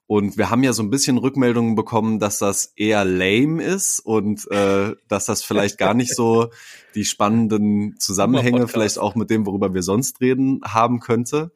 Und 0.06 0.38
wir 0.38 0.48
haben 0.48 0.62
ja 0.62 0.72
so 0.72 0.82
ein 0.82 0.88
bisschen 0.88 1.18
Rückmeldungen 1.18 1.74
bekommen, 1.74 2.18
dass 2.18 2.38
das 2.38 2.72
eher 2.74 3.04
lame 3.04 3.62
ist 3.62 4.00
und 4.00 4.50
äh, 4.50 4.96
dass 5.08 5.26
das 5.26 5.42
vielleicht 5.42 5.76
gar 5.76 5.92
nicht 5.92 6.16
so 6.16 6.48
die 6.94 7.04
spannenden 7.04 7.96
Zusammenhänge 7.98 8.66
vielleicht 8.66 8.98
auch 8.98 9.14
mit 9.14 9.28
dem, 9.28 9.44
worüber 9.44 9.74
wir 9.74 9.82
sonst 9.82 10.22
reden, 10.22 10.62
haben 10.64 11.00
könnte. 11.00 11.52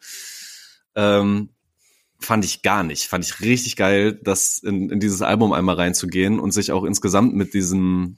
Ähm, 0.95 1.56
fand 2.19 2.45
ich 2.45 2.63
gar 2.63 2.83
nicht. 2.83 3.05
Fand 3.05 3.25
ich 3.25 3.41
richtig 3.41 3.77
geil, 3.77 4.19
das 4.23 4.59
in, 4.59 4.91
in 4.91 5.01
dieses 5.01 5.23
Album 5.23 5.53
einmal 5.53 5.77
reinzugehen 5.77 6.39
und 6.39 6.53
sich 6.53 6.73
auch 6.73 6.85
insgesamt 6.85 7.35
mit 7.35 7.55
diesem 7.55 8.17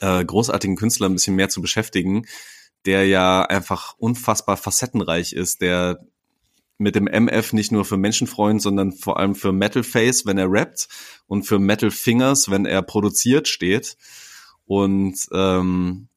äh, 0.00 0.24
großartigen 0.24 0.76
Künstler 0.76 1.08
ein 1.08 1.14
bisschen 1.14 1.36
mehr 1.36 1.48
zu 1.48 1.60
beschäftigen, 1.60 2.26
der 2.84 3.06
ja 3.06 3.42
einfach 3.42 3.94
unfassbar 3.98 4.56
facettenreich 4.56 5.32
ist, 5.32 5.60
der 5.60 6.00
mit 6.78 6.96
dem 6.96 7.06
MF 7.06 7.52
nicht 7.52 7.70
nur 7.70 7.84
für 7.84 7.96
Menschenfreund, 7.96 8.60
sondern 8.60 8.92
vor 8.92 9.18
allem 9.18 9.34
für 9.34 9.52
Metal 9.52 9.84
Face, 9.84 10.26
wenn 10.26 10.38
er 10.38 10.50
rappt 10.50 10.88
und 11.26 11.44
für 11.44 11.58
Metal 11.58 11.90
Fingers, 11.90 12.50
wenn 12.50 12.66
er 12.66 12.82
produziert 12.82 13.46
steht. 13.46 13.96
Und 14.64 15.28
ähm, 15.32 16.08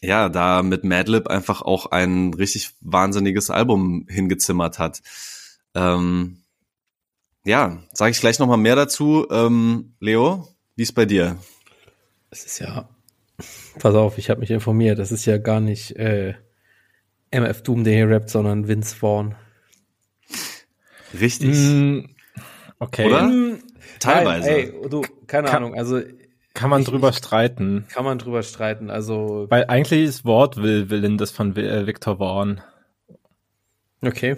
ja, 0.00 0.28
da 0.28 0.62
mit 0.62 0.84
Madlib 0.84 1.26
einfach 1.26 1.62
auch 1.62 1.86
ein 1.86 2.34
richtig 2.34 2.70
wahnsinniges 2.80 3.50
Album 3.50 4.06
hingezimmert 4.08 4.78
hat. 4.78 5.02
Ähm, 5.74 6.42
ja, 7.46 7.78
sage 7.92 8.10
ich 8.10 8.20
gleich 8.20 8.38
noch 8.40 8.48
mal 8.48 8.56
mehr 8.56 8.74
dazu. 8.74 9.26
Ähm, 9.30 9.94
Leo, 10.00 10.48
wie 10.74 10.82
ist 10.82 10.94
bei 10.94 11.06
dir? 11.06 11.38
Es 12.30 12.44
ist 12.44 12.58
ja, 12.58 12.88
pass 13.78 13.94
auf, 13.94 14.18
ich 14.18 14.28
habe 14.28 14.40
mich 14.40 14.50
informiert. 14.50 14.98
Das 14.98 15.12
ist 15.12 15.24
ja 15.26 15.38
gar 15.38 15.60
nicht 15.60 15.92
äh, 15.96 16.34
MF 17.30 17.62
Doom, 17.62 17.84
der 17.84 17.94
hier 17.94 18.10
rappt, 18.10 18.30
sondern 18.30 18.66
Vince 18.66 18.96
Vaughn. 18.96 19.36
Richtig. 21.18 21.56
Mm, 21.56 22.00
okay. 22.80 23.06
Oder? 23.06 23.22
Mm, 23.22 23.62
Teilweise. 24.00 24.50
Nein, 24.50 24.58
ey, 24.58 24.88
du, 24.90 25.02
keine 25.28 25.48
kann, 25.48 25.56
Ahnung. 25.56 25.74
Also 25.76 26.00
kann 26.52 26.68
man 26.68 26.82
ich, 26.82 26.88
drüber 26.88 27.12
streiten. 27.12 27.86
Kann 27.90 28.04
man 28.04 28.18
drüber 28.18 28.42
streiten. 28.42 28.90
Also 28.90 29.46
weil 29.50 29.66
eigentlich 29.66 30.02
ist 30.02 30.24
Wortwillen 30.24 31.16
das 31.16 31.30
von 31.30 31.54
äh, 31.56 31.86
Victor 31.86 32.18
Vaughn. 32.18 32.60
Okay. 34.02 34.36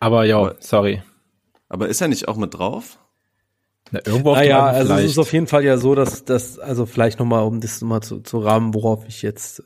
Aber 0.00 0.24
ja, 0.24 0.54
sorry. 0.60 1.02
Aber 1.70 1.88
ist 1.88 2.02
er 2.02 2.08
nicht 2.08 2.28
auch 2.28 2.36
mit 2.36 2.52
drauf? 2.52 2.98
Na, 3.92 4.00
irgendwo 4.04 4.32
auf 4.32 4.36
naja, 4.36 4.66
also 4.66 4.92
es 4.94 5.12
ist 5.12 5.18
auf 5.18 5.32
jeden 5.32 5.46
Fall 5.46 5.64
ja 5.64 5.78
so, 5.78 5.94
dass 5.94 6.24
das, 6.24 6.58
also 6.58 6.84
vielleicht 6.84 7.18
nochmal, 7.18 7.44
um 7.44 7.60
das 7.60 7.80
mal 7.80 8.02
zu, 8.02 8.20
zu 8.20 8.40
rahmen, 8.40 8.74
worauf 8.74 9.08
ich 9.08 9.22
jetzt 9.22 9.62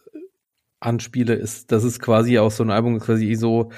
anspiele, 0.81 1.35
ist, 1.35 1.73
das 1.73 1.83
ist 1.83 2.01
quasi 2.01 2.39
auch 2.39 2.51
so 2.51 2.63
ein 2.63 2.71
Album, 2.71 3.01
quasi 3.01 3.35
so 3.35 3.71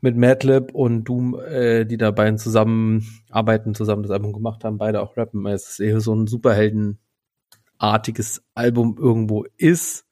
mit 0.00 0.16
Madlib 0.16 0.74
und 0.74 1.04
Doom, 1.04 1.38
äh, 1.38 1.84
die 1.84 1.98
da 1.98 2.10
beiden 2.10 2.38
zusammenarbeiten, 2.38 3.74
zusammen 3.74 4.02
das 4.02 4.10
Album 4.10 4.32
gemacht 4.32 4.64
haben, 4.64 4.78
beide 4.78 5.02
auch 5.02 5.18
rappen. 5.18 5.44
Es 5.46 5.68
ist 5.68 5.80
eher 5.80 6.00
so 6.00 6.14
ein 6.14 6.26
Superheldenartiges 6.26 8.42
Album 8.54 8.96
irgendwo 8.98 9.44
ist 9.58 10.06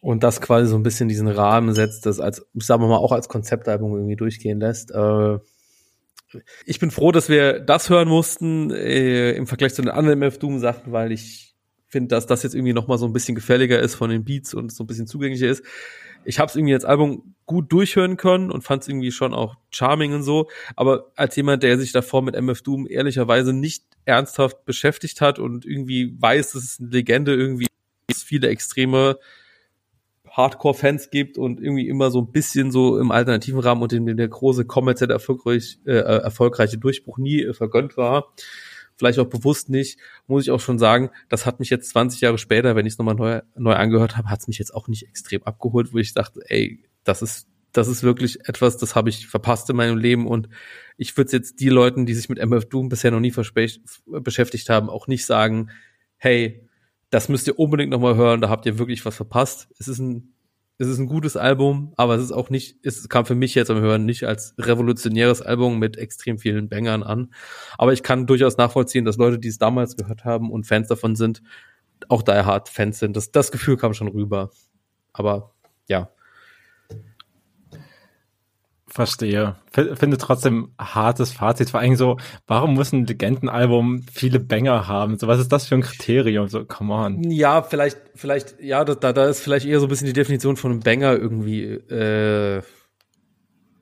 und 0.00 0.22
das 0.22 0.40
quasi 0.40 0.68
so 0.68 0.76
ein 0.76 0.84
bisschen 0.84 1.08
diesen 1.08 1.26
Rahmen 1.26 1.74
setzt, 1.74 2.06
das 2.06 2.20
als, 2.20 2.46
sagen 2.54 2.82
wir 2.82 2.88
mal, 2.88 2.98
auch 2.98 3.10
als 3.10 3.28
Konzeptalbum 3.28 3.96
irgendwie 3.96 4.16
durchgehen 4.16 4.60
lässt. 4.60 4.92
Äh, 4.92 5.38
ich 6.66 6.78
bin 6.78 6.90
froh, 6.90 7.12
dass 7.12 7.28
wir 7.28 7.60
das 7.60 7.90
hören 7.90 8.08
mussten 8.08 8.70
äh, 8.70 9.32
im 9.32 9.46
Vergleich 9.46 9.74
zu 9.74 9.82
den 9.82 9.90
anderen 9.90 10.18
MF 10.20 10.38
Doom 10.38 10.58
Sachen, 10.58 10.92
weil 10.92 11.12
ich 11.12 11.54
finde, 11.88 12.08
dass 12.08 12.26
das 12.26 12.42
jetzt 12.42 12.54
irgendwie 12.54 12.72
noch 12.72 12.88
mal 12.88 12.98
so 12.98 13.06
ein 13.06 13.12
bisschen 13.12 13.34
gefälliger 13.34 13.78
ist 13.78 13.94
von 13.94 14.10
den 14.10 14.24
Beats 14.24 14.54
und 14.54 14.72
so 14.72 14.84
ein 14.84 14.86
bisschen 14.86 15.06
zugänglicher 15.06 15.48
ist 15.48 15.62
ich 16.24 16.38
habe 16.38 16.48
es 16.48 16.56
irgendwie 16.56 16.74
als 16.74 16.84
Album 16.84 17.34
gut 17.46 17.72
durchhören 17.72 18.16
können 18.16 18.50
und 18.50 18.62
fand 18.62 18.82
es 18.82 18.88
irgendwie 18.88 19.12
schon 19.12 19.34
auch 19.34 19.56
charming 19.70 20.14
und 20.14 20.22
so. 20.22 20.48
Aber 20.76 21.12
als 21.16 21.36
jemand, 21.36 21.62
der 21.62 21.78
sich 21.78 21.92
davor 21.92 22.22
mit 22.22 22.34
MF 22.34 22.62
Doom 22.62 22.86
ehrlicherweise 22.88 23.52
nicht 23.52 23.84
ernsthaft 24.04 24.64
beschäftigt 24.64 25.20
hat 25.20 25.38
und 25.38 25.64
irgendwie 25.64 26.14
weiß, 26.18 26.52
dass 26.52 26.64
es 26.64 26.80
eine 26.80 26.88
Legende 26.88 27.34
irgendwie 27.34 27.66
es 28.08 28.22
viele 28.22 28.48
extreme 28.48 29.18
Hardcore-Fans 30.36 31.10
gibt 31.10 31.38
und 31.38 31.60
irgendwie 31.60 31.88
immer 31.88 32.10
so 32.10 32.20
ein 32.20 32.32
bisschen 32.32 32.72
so 32.72 32.98
im 32.98 33.12
alternativen 33.12 33.60
Rahmen 33.60 33.82
und 33.82 33.92
dem 33.92 34.16
der 34.16 34.28
große 34.28 34.64
kommerziell 34.64 35.10
erfolgreich, 35.10 35.78
äh, 35.86 35.92
erfolgreiche 35.92 36.76
Durchbruch 36.76 37.18
nie 37.18 37.42
äh, 37.42 37.54
vergönnt 37.54 37.96
war, 37.96 38.34
vielleicht 38.96 39.20
auch 39.20 39.26
bewusst 39.26 39.68
nicht, 39.68 39.98
muss 40.26 40.42
ich 40.42 40.50
auch 40.50 40.60
schon 40.60 40.80
sagen, 40.80 41.10
das 41.28 41.46
hat 41.46 41.60
mich 41.60 41.70
jetzt 41.70 41.90
20 41.90 42.20
Jahre 42.20 42.38
später, 42.38 42.74
wenn 42.74 42.84
ich 42.84 42.94
es 42.94 42.98
nochmal 42.98 43.14
neu, 43.14 43.40
neu 43.56 43.74
angehört 43.74 44.16
habe, 44.16 44.28
hat 44.28 44.40
es 44.40 44.48
mich 44.48 44.58
jetzt 44.58 44.74
auch 44.74 44.88
nicht 44.88 45.04
extrem 45.04 45.44
abgeholt, 45.44 45.92
wo 45.92 45.98
ich 45.98 46.14
dachte, 46.14 46.40
ey, 46.48 46.84
das 47.04 47.22
ist, 47.22 47.46
das 47.70 47.86
ist 47.86 48.02
wirklich 48.02 48.48
etwas, 48.48 48.76
das 48.76 48.96
habe 48.96 49.10
ich 49.10 49.28
verpasst 49.28 49.70
in 49.70 49.76
meinem 49.76 49.98
Leben 49.98 50.26
und 50.26 50.48
ich 50.96 51.16
würde 51.16 51.30
jetzt 51.30 51.60
die 51.60 51.68
Leuten, 51.68 52.06
die 52.06 52.14
sich 52.14 52.28
mit 52.28 52.38
MF 52.38 52.68
Doom 52.68 52.88
bisher 52.88 53.12
noch 53.12 53.20
nie 53.20 53.32
beschäftigt 54.06 54.68
haben, 54.68 54.90
auch 54.90 55.06
nicht 55.06 55.26
sagen, 55.26 55.70
hey, 56.16 56.68
das 57.14 57.28
müsst 57.28 57.46
ihr 57.46 57.58
unbedingt 57.58 57.92
nochmal 57.92 58.16
hören, 58.16 58.40
da 58.40 58.48
habt 58.48 58.66
ihr 58.66 58.76
wirklich 58.78 59.06
was 59.06 59.14
verpasst. 59.14 59.68
Es 59.78 59.86
ist 59.86 60.00
ein 60.00 60.34
es 60.76 60.88
ist 60.88 60.98
ein 60.98 61.06
gutes 61.06 61.36
Album, 61.36 61.92
aber 61.96 62.16
es 62.16 62.22
ist 62.24 62.32
auch 62.32 62.50
nicht, 62.50 62.84
es 62.84 63.08
kam 63.08 63.26
für 63.26 63.36
mich 63.36 63.54
jetzt 63.54 63.70
am 63.70 63.80
Hören 63.80 64.04
nicht 64.04 64.24
als 64.24 64.56
revolutionäres 64.58 65.40
Album 65.40 65.78
mit 65.78 65.96
extrem 65.96 66.38
vielen 66.38 66.68
Bangern 66.68 67.04
an. 67.04 67.32
Aber 67.78 67.92
ich 67.92 68.02
kann 68.02 68.26
durchaus 68.26 68.56
nachvollziehen, 68.56 69.04
dass 69.04 69.16
Leute, 69.16 69.38
die 69.38 69.46
es 69.46 69.58
damals 69.58 69.96
gehört 69.96 70.24
haben 70.24 70.50
und 70.50 70.66
Fans 70.66 70.88
davon 70.88 71.14
sind, 71.14 71.42
auch 72.08 72.22
Die 72.22 72.32
Hard 72.32 72.68
Fans 72.68 72.98
sind. 72.98 73.16
Das, 73.16 73.30
das 73.30 73.52
Gefühl 73.52 73.76
kam 73.76 73.94
schon 73.94 74.08
rüber. 74.08 74.50
Aber 75.12 75.54
ja, 75.88 76.10
Verstehe. 78.94 79.56
Finde 79.72 80.18
trotzdem 80.18 80.72
hartes 80.78 81.32
Fazit. 81.32 81.70
Vor 81.70 81.80
allem 81.80 81.96
so, 81.96 82.16
warum 82.46 82.74
muss 82.74 82.92
ein 82.92 83.06
Legendenalbum 83.06 84.02
viele 84.02 84.38
Banger 84.38 84.86
haben? 84.86 85.18
So, 85.18 85.26
was 85.26 85.40
ist 85.40 85.50
das 85.50 85.66
für 85.66 85.74
ein 85.74 85.80
Kriterium? 85.80 86.46
So, 86.46 86.64
come 86.64 86.94
on. 86.94 87.28
Ja, 87.28 87.62
vielleicht, 87.62 87.98
vielleicht, 88.14 88.54
ja, 88.60 88.84
da, 88.84 89.12
da 89.12 89.26
ist 89.26 89.40
vielleicht 89.40 89.66
eher 89.66 89.80
so 89.80 89.86
ein 89.86 89.88
bisschen 89.88 90.06
die 90.06 90.12
Definition 90.12 90.56
von 90.56 90.70
einem 90.70 90.80
Banger 90.80 91.16
irgendwie, 91.16 91.64
äh, 91.64 92.62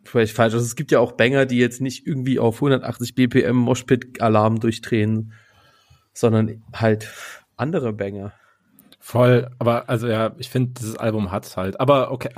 vielleicht 0.03 0.35
falsch. 0.35 0.55
Also 0.55 0.65
es 0.65 0.77
gibt 0.77 0.91
ja 0.93 1.01
auch 1.01 1.13
Banger, 1.13 1.45
die 1.45 1.59
jetzt 1.59 1.83
nicht 1.83 2.07
irgendwie 2.07 2.39
auf 2.39 2.55
180 2.55 3.15
BPM 3.15 3.57
Moshpit-Alarm 3.57 4.61
durchdrehen, 4.61 5.35
sondern 6.15 6.63
halt 6.73 7.13
andere 7.59 7.93
Banger. 7.93 8.33
Voll, 9.05 9.51
aber 9.59 9.89
also 9.89 10.07
ja, 10.07 10.33
ich 10.39 10.49
finde, 10.49 10.75
dieses 10.79 10.97
Album 10.97 11.33
hat's 11.33 11.57
halt. 11.57 11.81
Aber 11.81 12.13
okay, 12.13 12.29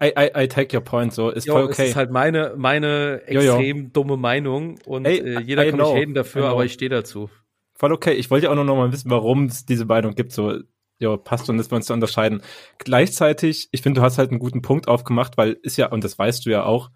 I, 0.00 0.12
I, 0.16 0.44
I 0.44 0.46
take 0.46 0.74
your 0.74 0.84
point, 0.84 1.12
so 1.12 1.30
ist 1.30 1.48
jo, 1.48 1.54
voll 1.54 1.64
okay. 1.64 1.82
Es 1.82 1.88
ist 1.90 1.96
halt 1.96 2.12
meine, 2.12 2.54
meine 2.56 3.22
extrem 3.26 3.76
jo, 3.76 3.82
jo. 3.82 3.88
dumme 3.92 4.16
Meinung 4.16 4.78
und 4.86 5.04
Ey, 5.04 5.18
äh, 5.18 5.40
jeder 5.40 5.66
I 5.66 5.70
kann 5.70 5.80
know, 5.80 5.92
mich 5.92 6.00
haten 6.00 6.14
dafür, 6.14 6.46
aber 6.46 6.64
ich 6.64 6.74
stehe 6.74 6.88
dazu. 6.88 7.28
Voll 7.74 7.92
okay. 7.92 8.12
Ich 8.12 8.30
wollte 8.30 8.44
ja 8.44 8.52
auch 8.52 8.54
nur 8.54 8.64
noch 8.64 8.76
mal 8.76 8.92
wissen, 8.92 9.10
warum 9.10 9.46
es 9.46 9.66
diese 9.66 9.84
Meinung 9.84 10.14
gibt. 10.14 10.30
So, 10.30 10.60
ja, 11.00 11.16
passt 11.16 11.46
schon, 11.46 11.58
dass 11.58 11.72
wir 11.72 11.76
uns 11.76 11.86
da 11.86 11.94
unterscheiden. 11.94 12.40
Gleichzeitig, 12.78 13.68
ich 13.72 13.82
finde, 13.82 13.98
du 13.98 14.04
hast 14.04 14.18
halt 14.18 14.30
einen 14.30 14.38
guten 14.38 14.62
Punkt 14.62 14.86
aufgemacht, 14.86 15.36
weil 15.36 15.58
ist 15.64 15.76
ja, 15.76 15.88
und 15.88 16.04
das 16.04 16.16
weißt 16.20 16.46
du 16.46 16.50
ja 16.50 16.62
auch, 16.62 16.90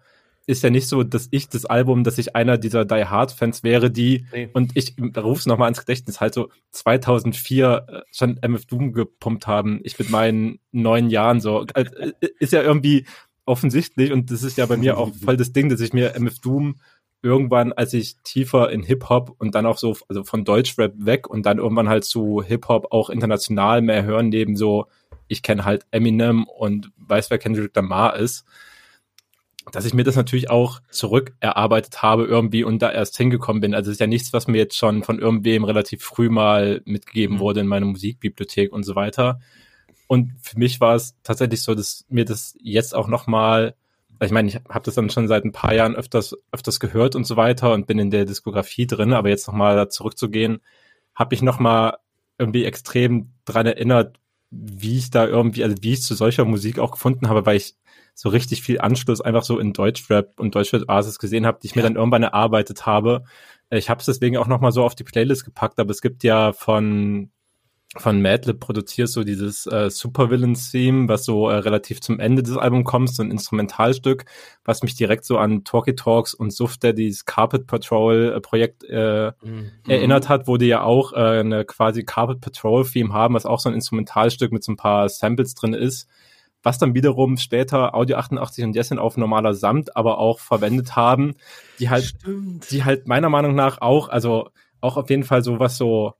ist 0.47 0.63
ja 0.63 0.69
nicht 0.69 0.87
so, 0.87 1.03
dass 1.03 1.27
ich 1.31 1.49
das 1.49 1.65
Album, 1.65 2.05
dass 2.05 2.17
ich 2.17 2.35
einer 2.35 2.57
dieser 2.57 2.85
Die 2.85 3.05
Hard 3.05 3.33
Fans 3.33 3.63
wäre, 3.63 3.91
die 3.91 4.25
nee. 4.31 4.49
und 4.53 4.71
ich 4.75 4.95
ruf's 5.17 5.45
noch 5.45 5.57
mal 5.57 5.65
ans 5.65 5.81
Gedächtnis 5.81 6.21
halt 6.21 6.33
so 6.33 6.49
2004 6.71 7.85
äh, 7.87 8.01
schon 8.11 8.39
MF 8.41 8.65
Doom 8.65 8.93
gepumpt 8.93 9.45
haben. 9.45 9.81
Ich 9.83 9.99
mit 9.99 10.09
meinen 10.09 10.59
neun 10.71 11.09
Jahren 11.09 11.41
so 11.41 11.65
also, 11.73 11.91
ist 12.39 12.53
ja 12.53 12.63
irgendwie 12.63 13.05
offensichtlich 13.45 14.13
und 14.13 14.31
das 14.31 14.41
ist 14.41 14.57
ja 14.57 14.65
bei 14.65 14.77
mir 14.77 14.97
auch 14.97 15.13
voll 15.23 15.35
das 15.35 15.51
Ding, 15.51 15.67
dass 15.67 15.81
ich 15.81 15.91
mir 15.91 16.15
MF 16.15 16.39
Doom 16.39 16.77
irgendwann, 17.21 17.73
als 17.73 17.93
ich 17.93 18.15
tiefer 18.23 18.71
in 18.71 18.83
Hip 18.83 19.09
Hop 19.09 19.35
und 19.39 19.53
dann 19.53 19.65
auch 19.65 19.77
so 19.77 19.97
also 20.07 20.23
von 20.23 20.45
Deutschrap 20.45 20.93
weg 20.97 21.29
und 21.29 21.45
dann 21.45 21.57
irgendwann 21.57 21.89
halt 21.89 22.05
zu 22.05 22.41
Hip 22.41 22.69
Hop 22.69 22.93
auch 22.93 23.09
international 23.09 23.81
mehr 23.81 24.03
hören 24.03 24.29
neben 24.29 24.55
so 24.55 24.85
ich 25.27 25.43
kenne 25.43 25.65
halt 25.65 25.85
Eminem 25.91 26.45
und 26.45 26.89
weiß 26.95 27.31
wer 27.31 27.37
Kendrick 27.37 27.75
Lamar 27.75 28.15
ist 28.15 28.45
dass 29.71 29.85
ich 29.85 29.93
mir 29.93 30.03
das 30.03 30.15
natürlich 30.15 30.49
auch 30.49 30.81
zurück 30.89 31.33
erarbeitet 31.39 32.01
habe 32.01 32.25
irgendwie 32.25 32.63
und 32.63 32.81
da 32.81 32.91
erst 32.91 33.17
hingekommen 33.17 33.61
bin. 33.61 33.73
Also 33.73 33.89
es 33.89 33.95
ist 33.95 33.99
ja 33.99 34.07
nichts, 34.07 34.33
was 34.33 34.47
mir 34.47 34.57
jetzt 34.57 34.77
schon 34.77 35.03
von 35.03 35.19
irgendwem 35.19 35.63
relativ 35.63 36.03
früh 36.03 36.29
mal 36.29 36.81
mitgegeben 36.85 37.35
mhm. 37.35 37.39
wurde 37.39 37.59
in 37.61 37.67
meiner 37.67 37.85
Musikbibliothek 37.85 38.71
und 38.71 38.83
so 38.83 38.95
weiter. 38.95 39.39
Und 40.07 40.33
für 40.41 40.57
mich 40.57 40.79
war 40.79 40.95
es 40.95 41.15
tatsächlich 41.23 41.61
so, 41.61 41.75
dass 41.75 42.05
mir 42.09 42.25
das 42.25 42.55
jetzt 42.61 42.95
auch 42.95 43.07
nochmal, 43.07 43.75
ich 44.23 44.31
meine, 44.31 44.47
ich 44.47 44.55
habe 44.55 44.85
das 44.85 44.95
dann 44.95 45.09
schon 45.09 45.27
seit 45.27 45.43
ein 45.43 45.51
paar 45.51 45.73
Jahren 45.73 45.95
öfters, 45.95 46.35
öfters 46.51 46.79
gehört 46.79 47.15
und 47.15 47.25
so 47.25 47.35
weiter 47.35 47.73
und 47.73 47.87
bin 47.87 47.99
in 47.99 48.09
der 48.09 48.25
Diskografie 48.25 48.87
drin, 48.87 49.13
aber 49.13 49.29
jetzt 49.29 49.47
nochmal 49.47 49.75
da 49.75 49.89
zurückzugehen, 49.89 50.59
habe 51.13 51.35
ich 51.35 51.41
nochmal 51.41 51.97
irgendwie 52.39 52.63
extrem 52.63 53.33
dran 53.45 53.65
erinnert, 53.65 54.17
wie 54.49 54.97
ich 54.97 55.09
da 55.09 55.27
irgendwie, 55.27 55.63
also 55.63 55.75
wie 55.81 55.93
ich 55.93 56.01
zu 56.01 56.15
solcher 56.15 56.45
Musik 56.45 56.79
auch 56.79 56.91
gefunden 56.91 57.27
habe, 57.27 57.45
weil 57.45 57.57
ich 57.57 57.75
so 58.19 58.29
richtig 58.29 58.63
viel 58.63 58.81
Anschluss 58.81 59.21
einfach 59.21 59.43
so 59.43 59.59
in 59.59 59.73
Deutschrap 59.73 60.39
und 60.39 60.55
Deutschrap-Basis 60.55 61.19
gesehen 61.19 61.45
habe, 61.45 61.59
die 61.61 61.67
ich 61.67 61.75
mir 61.75 61.83
dann 61.83 61.97
irgendwann 61.97 62.23
erarbeitet 62.23 62.87
habe. 62.87 63.23
Ich 63.69 63.91
habe 63.91 63.99
es 63.99 64.07
deswegen 64.07 64.37
auch 64.37 64.47
nochmal 64.47 64.71
so 64.71 64.83
auf 64.83 64.95
die 64.95 65.03
Playlist 65.03 65.45
gepackt, 65.45 65.79
aber 65.79 65.91
es 65.91 66.01
gibt 66.01 66.23
ja 66.23 66.51
von 66.51 67.29
von 67.95 68.21
Madlib 68.21 68.59
produziert 68.59 69.07
so 69.07 69.23
dieses 69.23 69.65
äh, 69.65 69.89
Supervillains-Theme, 69.89 71.07
was 71.07 71.23
so 71.23 71.47
äh, 71.47 71.55
relativ 71.55 72.01
zum 72.01 72.19
Ende 72.19 72.43
des 72.43 72.57
Albums 72.57 72.85
kommt, 72.85 73.09
so 73.09 73.23
ein 73.23 73.31
Instrumentalstück, 73.31 74.25
was 74.65 74.83
mich 74.83 74.95
direkt 74.95 75.23
so 75.23 75.37
an 75.37 75.63
Talkie 75.63 75.95
Talks 75.95 76.33
und 76.33 76.51
Suft 76.51 76.83
Daddy's 76.83 77.25
Carpet 77.25 77.65
Patrol 77.65 78.33
äh, 78.35 78.41
Projekt 78.41 78.83
äh, 78.83 79.31
mhm. 79.41 79.71
erinnert 79.87 80.27
hat, 80.27 80.47
wo 80.47 80.57
die 80.57 80.67
ja 80.67 80.81
auch 80.81 81.13
äh, 81.13 81.39
eine 81.39 81.65
quasi 81.65 82.03
Carpet 82.03 82.41
Patrol 82.41 82.85
Theme 82.85 83.13
haben, 83.13 83.35
was 83.35 83.45
auch 83.45 83.59
so 83.59 83.69
ein 83.69 83.75
Instrumentalstück 83.75 84.51
mit 84.51 84.63
so 84.63 84.73
ein 84.73 84.77
paar 84.77 85.07
Samples 85.07 85.55
drin 85.55 85.73
ist 85.73 86.09
was 86.67 86.77
dann 86.77 86.93
wiederum 86.93 87.37
später 87.37 87.95
Audio 87.95 88.17
88 88.17 88.65
und 88.65 88.75
Jessin 88.75 88.99
auf 88.99 89.15
normaler 89.15 89.53
Samt 89.53 89.95
aber 89.95 90.17
auch 90.17 90.41
verwendet 90.41 90.97
haben, 90.97 91.35
die 91.79 91.89
halt, 91.89 92.03
Stimmt. 92.03 92.69
die 92.71 92.83
halt 92.83 93.07
meiner 93.07 93.29
Meinung 93.29 93.55
nach 93.55 93.79
auch, 93.79 94.09
also 94.09 94.49
auch 94.81 94.97
auf 94.97 95.09
jeden 95.09 95.23
Fall 95.23 95.41
so 95.41 95.61
was 95.61 95.77
so 95.77 96.15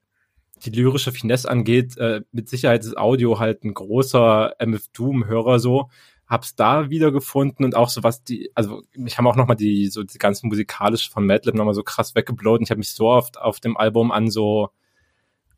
die 0.64 0.70
lyrische 0.70 1.12
Finesse 1.12 1.50
angeht, 1.50 1.98
äh, 1.98 2.22
mit 2.32 2.48
Sicherheit 2.48 2.86
ist 2.86 2.98
Audio 2.98 3.40
halt 3.40 3.66
ein 3.66 3.74
großer 3.74 4.54
MF 4.58 4.88
Doom-Hörer 4.94 5.60
so. 5.60 5.90
Hab's 6.28 6.56
da 6.56 6.90
wiedergefunden 6.90 7.66
und 7.66 7.76
auch 7.76 7.90
so 7.90 8.04
was 8.04 8.24
die, 8.24 8.50
also 8.56 8.84
ich 8.94 9.18
habe 9.18 9.28
auch 9.28 9.36
nochmal 9.36 9.58
die, 9.58 9.88
so 9.88 10.02
die 10.04 10.18
ganzen 10.18 10.48
musikalische 10.48 11.12
von 11.12 11.26
Madlib 11.26 11.56
nochmal 11.56 11.74
so 11.74 11.84
krass 11.84 12.16
weggeblowt 12.16 12.60
und 12.60 12.64
ich 12.64 12.72
habe 12.72 12.80
mich 12.80 12.94
so 12.94 13.10
oft 13.10 13.38
auf 13.38 13.60
dem 13.60 13.76
Album 13.76 14.14
an 14.14 14.30
so 14.30 14.70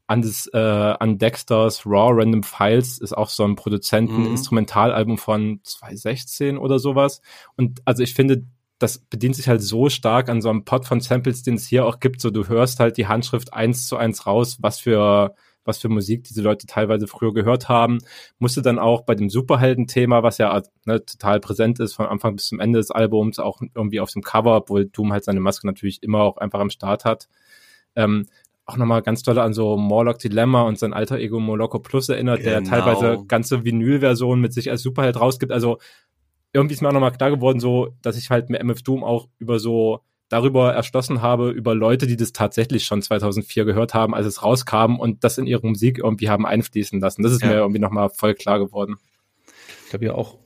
an 0.09 0.23
das 0.23 0.49
äh, 0.53 0.57
an 0.57 1.19
Dexters 1.19 1.85
Raw 1.85 2.11
Random 2.19 2.41
Files 2.41 2.97
ist 2.97 3.15
auch 3.15 3.29
so 3.29 3.43
ein 3.43 3.55
Produzenten-Instrumentalalbum 3.55 5.13
mhm. 5.13 5.17
von 5.19 5.59
2016 5.63 6.57
oder 6.57 6.79
sowas. 6.79 7.21
Und 7.57 7.81
also 7.85 8.01
ich 8.01 8.15
finde, 8.15 8.43
das 8.79 8.97
bedient 8.97 9.35
sich 9.35 9.47
halt 9.47 9.61
so 9.61 9.87
stark 9.89 10.27
an 10.29 10.41
so 10.41 10.49
einem 10.49 10.65
Pot 10.65 10.87
von 10.87 10.99
Samples, 10.99 11.43
den 11.43 11.55
es 11.55 11.67
hier 11.67 11.85
auch 11.85 11.99
gibt. 11.99 12.21
So, 12.21 12.31
du 12.31 12.47
hörst 12.47 12.79
halt 12.79 12.97
die 12.97 13.05
Handschrift 13.05 13.53
eins 13.53 13.85
zu 13.85 13.97
eins 13.97 14.25
raus, 14.25 14.57
was 14.61 14.79
für, 14.79 15.35
was 15.63 15.77
für 15.77 15.89
Musik 15.89 16.23
diese 16.23 16.41
Leute 16.41 16.65
teilweise 16.65 17.05
früher 17.05 17.31
gehört 17.31 17.69
haben. 17.69 17.99
Musste 18.39 18.63
dann 18.63 18.79
auch 18.79 19.03
bei 19.03 19.13
dem 19.13 19.29
Superhelden-Thema, 19.29 20.23
was 20.23 20.39
ja 20.39 20.59
ne, 20.85 21.05
total 21.05 21.39
präsent 21.39 21.79
ist, 21.79 21.93
von 21.93 22.07
Anfang 22.07 22.35
bis 22.35 22.47
zum 22.47 22.59
Ende 22.59 22.79
des 22.79 22.89
Albums, 22.89 23.37
auch 23.37 23.61
irgendwie 23.75 23.99
auf 23.99 24.09
dem 24.09 24.23
Cover, 24.23 24.55
obwohl 24.55 24.85
Doom 24.85 25.13
halt 25.13 25.23
seine 25.23 25.39
Maske 25.39 25.67
natürlich 25.67 26.01
immer 26.01 26.21
auch 26.21 26.37
einfach 26.37 26.61
am 26.61 26.71
Start 26.71 27.05
hat. 27.05 27.27
Ähm, 27.95 28.25
auch 28.69 28.77
nochmal 28.77 29.01
ganz 29.01 29.23
toll 29.23 29.39
an 29.39 29.53
so 29.53 29.77
Morlock 29.77 30.19
Dilemma 30.19 30.61
und 30.61 30.79
sein 30.79 30.93
alter 30.93 31.17
Ego 31.17 31.39
Moloko 31.39 31.79
Plus 31.79 32.09
erinnert, 32.09 32.39
genau. 32.39 32.51
der 32.51 32.63
teilweise 32.63 33.25
ganze 33.27 33.65
Vinyl-Versionen 33.65 34.41
mit 34.41 34.53
sich 34.53 34.69
als 34.69 34.81
Superheld 34.81 35.19
rausgibt. 35.19 35.51
Also 35.51 35.79
irgendwie 36.53 36.73
ist 36.73 36.81
mir 36.81 36.89
auch 36.89 36.93
nochmal 36.93 37.11
klar 37.11 37.31
geworden, 37.31 37.59
so, 37.59 37.95
dass 38.01 38.17
ich 38.17 38.29
halt 38.29 38.49
mit 38.49 38.61
MF 38.61 38.81
Doom 38.81 39.03
auch 39.03 39.27
über 39.39 39.59
so 39.59 40.01
darüber 40.29 40.73
erschlossen 40.73 41.21
habe, 41.21 41.49
über 41.49 41.73
Leute, 41.73 42.05
die 42.05 42.15
das 42.15 42.31
tatsächlich 42.31 42.85
schon 42.85 43.01
2004 43.01 43.65
gehört 43.65 43.93
haben, 43.93 44.13
als 44.13 44.27
es 44.27 44.43
rauskam 44.43 44.99
und 44.99 45.23
das 45.23 45.39
in 45.39 45.47
ihre 45.47 45.67
Musik 45.67 45.97
irgendwie 45.97 46.29
haben 46.29 46.45
einfließen 46.45 46.99
lassen. 46.99 47.23
Das 47.23 47.31
ist 47.31 47.41
ja. 47.41 47.49
mir 47.49 47.55
irgendwie 47.55 47.79
nochmal 47.79 48.09
voll 48.09 48.35
klar 48.35 48.59
geworden. 48.59 48.97
Ich 49.83 49.89
glaube 49.89 50.05
ja 50.05 50.13
auch, 50.13 50.37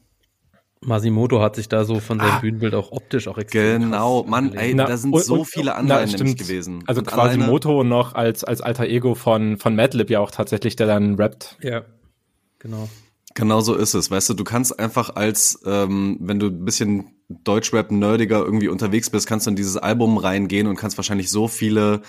Masimoto 0.85 1.41
hat 1.41 1.55
sich 1.55 1.69
da 1.69 1.85
so 1.85 1.99
von 1.99 2.19
seinem 2.19 2.31
ah, 2.31 2.39
Bühnenbild 2.39 2.75
auch 2.75 2.91
optisch 2.91 3.27
auch 3.27 3.37
extrem 3.37 3.81
Genau, 3.81 4.23
Mann, 4.23 4.53
ey, 4.53 4.73
na, 4.73 4.85
da 4.85 4.97
sind 4.97 5.13
und, 5.13 5.23
so 5.23 5.39
und, 5.39 5.45
viele 5.45 5.75
Anleihen 5.75 6.09
nämlich 6.11 6.37
gewesen. 6.37 6.83
Also 6.87 6.99
und 6.99 7.07
Quasimoto 7.07 7.83
noch 7.83 8.15
als, 8.15 8.43
als 8.43 8.61
alter 8.61 8.85
Ego 8.85 9.15
von, 9.15 9.57
von 9.57 9.75
Madlib 9.75 10.09
ja 10.09 10.19
auch 10.19 10.31
tatsächlich, 10.31 10.75
der 10.75 10.87
dann 10.87 11.15
rappt. 11.15 11.57
Ja, 11.61 11.83
genau. 12.59 12.89
Genau 13.35 13.61
so 13.61 13.73
ist 13.73 13.95
es. 13.95 14.11
Weißt 14.11 14.29
du, 14.29 14.33
du 14.35 14.43
kannst 14.43 14.79
einfach 14.79 15.15
als, 15.15 15.59
ähm, 15.65 16.17
wenn 16.19 16.39
du 16.39 16.47
ein 16.47 16.65
bisschen 16.65 17.15
Deutschrap-nerdiger 17.29 18.39
irgendwie 18.39 18.67
unterwegs 18.67 19.09
bist, 19.09 19.27
kannst 19.27 19.47
du 19.47 19.51
in 19.51 19.55
dieses 19.55 19.77
Album 19.77 20.17
reingehen 20.17 20.67
und 20.67 20.75
kannst 20.75 20.97
wahrscheinlich 20.97 21.31
so 21.31 21.47
viele 21.47 22.01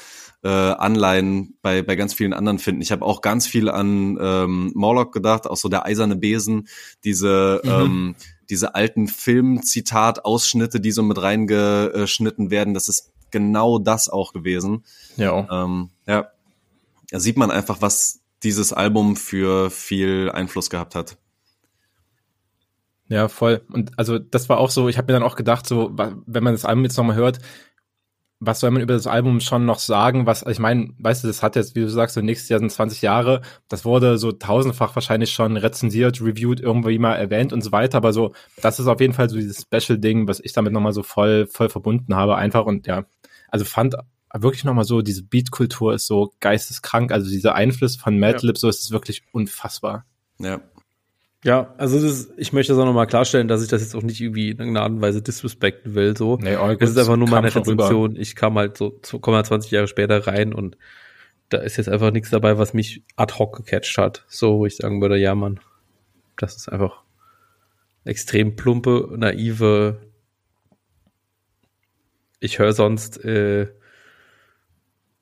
äh, 0.43 0.49
Anleihen 0.49 1.57
bei, 1.63 1.83
bei 1.83 1.97
ganz 1.97 2.13
vielen 2.13 2.35
anderen 2.35 2.59
finden. 2.59 2.83
Ich 2.83 2.93
habe 2.93 3.05
auch 3.05 3.23
ganz 3.23 3.47
viel 3.47 3.71
an 3.71 4.19
ähm, 4.21 4.73
Morlock 4.75 5.13
gedacht, 5.13 5.47
auch 5.47 5.57
so 5.57 5.71
der 5.71 5.87
eiserne 5.87 6.17
Besen, 6.17 6.69
diese, 7.05 7.63
mhm. 7.65 7.71
ähm, 7.71 8.15
diese 8.51 8.75
alten 8.75 9.09
Film-Zitat-Ausschnitte, 9.09 10.81
die 10.81 10.93
so 10.93 11.03
mit 11.03 11.21
reingeschnitten 11.21 12.51
werden. 12.51 12.75
Das 12.75 12.89
ist 12.89 13.13
genau 13.31 13.79
das 13.79 14.09
auch 14.09 14.33
gewesen. 14.33 14.85
Ja. 15.17 15.47
Ähm, 15.51 15.91
ja. 16.07 16.29
Da 17.11 17.21
sieht 17.21 17.37
man 17.37 17.51
einfach, 17.51 17.81
was 17.81 18.21
dieses 18.43 18.73
Album 18.73 19.17
für 19.17 19.71
viel 19.71 20.31
Einfluss 20.33 20.71
gehabt 20.71 20.95
hat. 20.95 21.17
Ja, 23.09 23.29
voll. 23.29 23.63
Und 23.71 23.99
also 23.99 24.19
das 24.19 24.49
war 24.49 24.59
auch 24.59 24.71
so, 24.71 24.89
ich 24.89 24.99
habe 24.99 25.13
mir 25.13 25.19
dann 25.19 25.29
auch 25.29 25.37
gedacht, 25.37 25.67
so, 25.67 25.91
wenn 25.95 26.43
man 26.43 26.55
das 26.55 26.65
Album 26.65 26.85
jetzt 26.85 26.97
nochmal 26.97 27.17
hört, 27.17 27.39
was 28.41 28.61
soll 28.61 28.71
man 28.71 28.83
über 28.83 28.95
das 28.95 29.07
Album 29.07 29.41
schon 29.41 29.65
noch 29.65 29.79
sagen? 29.79 30.27
Was, 30.27 30.45
ich 30.47 30.59
meine, 30.59 30.91
weißt 30.99 31.25
du, 31.25 31.29
das 31.29 31.43
hat 31.43 31.57
jetzt, 31.57 31.75
wie 31.75 31.81
du 31.81 31.89
sagst, 31.89 32.15
so 32.15 32.21
nächstes 32.21 32.49
Jahr 32.49 32.59
sind 32.59 32.71
20 32.71 33.03
Jahre. 33.03 33.43
Das 33.69 33.85
wurde 33.85 34.19
so 34.19 34.33
tausendfach 34.33 34.95
wahrscheinlich 34.95 35.33
schon 35.33 35.57
rezensiert, 35.57 36.21
reviewed, 36.21 36.61
irgendwie 36.61 36.99
mal 36.99 37.15
erwähnt 37.15 37.53
und 37.53 37.63
so 37.63 37.73
weiter. 37.73 37.99
Aber 37.99 38.13
so, 38.13 38.35
das 38.61 38.79
ist 38.79 38.87
auf 38.87 39.01
jeden 39.01 39.15
Fall 39.15 39.31
so 39.31 39.37
dieses 39.37 39.63
Special-Ding, 39.63 40.29
was 40.29 40.41
ich 40.41 40.53
damit 40.53 40.73
nochmal 40.73 40.93
so 40.93 41.03
voll, 41.03 41.47
voll 41.47 41.69
verbunden 41.69 42.15
habe, 42.15 42.37
einfach. 42.37 42.67
Und 42.67 42.87
ja, 42.87 43.05
also 43.49 43.65
fand 43.65 43.95
wirklich 44.33 44.65
nochmal 44.65 44.85
so, 44.85 45.01
diese 45.01 45.23
Beat-Kultur 45.23 45.95
ist 45.95 46.07
so 46.07 46.33
geisteskrank. 46.41 47.13
Also 47.13 47.31
dieser 47.31 47.55
Einfluss 47.55 47.97
von 47.97 48.19
Madlib, 48.19 48.57
ja. 48.57 48.61
so 48.61 48.69
ist 48.69 48.83
es 48.83 48.91
wirklich 48.91 49.23
unfassbar. 49.33 50.05
Ja. 50.39 50.61
Ja, 51.45 51.75
also 51.77 52.01
das, 52.01 52.31
ich 52.39 52.55
möchte 52.55 52.73
das 52.73 52.81
auch 52.81 52.87
nochmal 52.87 53.07
klarstellen, 53.07 53.49
dass 53.49 53.63
ich 53.63 53.69
das 53.69 53.83
jetzt 53.83 53.95
auch 53.95 54.03
nicht 54.03 54.19
irgendwie 54.19 54.49
in 54.51 54.59
irgendeiner 54.59 54.85
Art 54.85 54.93
und 54.93 55.03
Weise 55.03 55.21
disrespekten 55.21 55.95
will. 55.95 56.17
So. 56.17 56.39
Nee, 56.39 56.57
es 56.81 56.91
ist 56.91 56.99
einfach 56.99 57.19
nur 57.19 57.29
meine 57.29 57.55
Rezension. 57.55 58.17
Ich 58.17 58.35
kam 58.35 58.57
halt 58.57 58.79
so 58.79 58.99
20 59.03 59.71
Jahre 59.71 59.87
später 59.87 60.27
rein 60.27 60.55
und 60.55 60.79
da 61.51 61.59
ist 61.59 61.77
jetzt 61.77 61.91
einfach 61.91 62.13
nichts 62.13 62.31
dabei, 62.31 62.57
was 62.57 62.73
mich 62.73 63.05
ad 63.17 63.35
hoc 63.39 63.57
gecatcht 63.57 63.99
hat. 63.99 64.25
So, 64.27 64.61
wo 64.61 64.67
ich 64.67 64.77
sagen 64.77 65.03
würde, 65.03 65.19
ja, 65.19 65.35
Mann, 65.35 65.61
das 66.39 66.57
ist 66.57 66.71
einfach 66.71 67.03
extrem 68.05 68.57
plumpe, 68.57 69.11
naive. 69.15 70.01
Ich 72.41 72.59
höre 72.59 72.73
sonst 72.73 73.23
äh, 73.23 73.69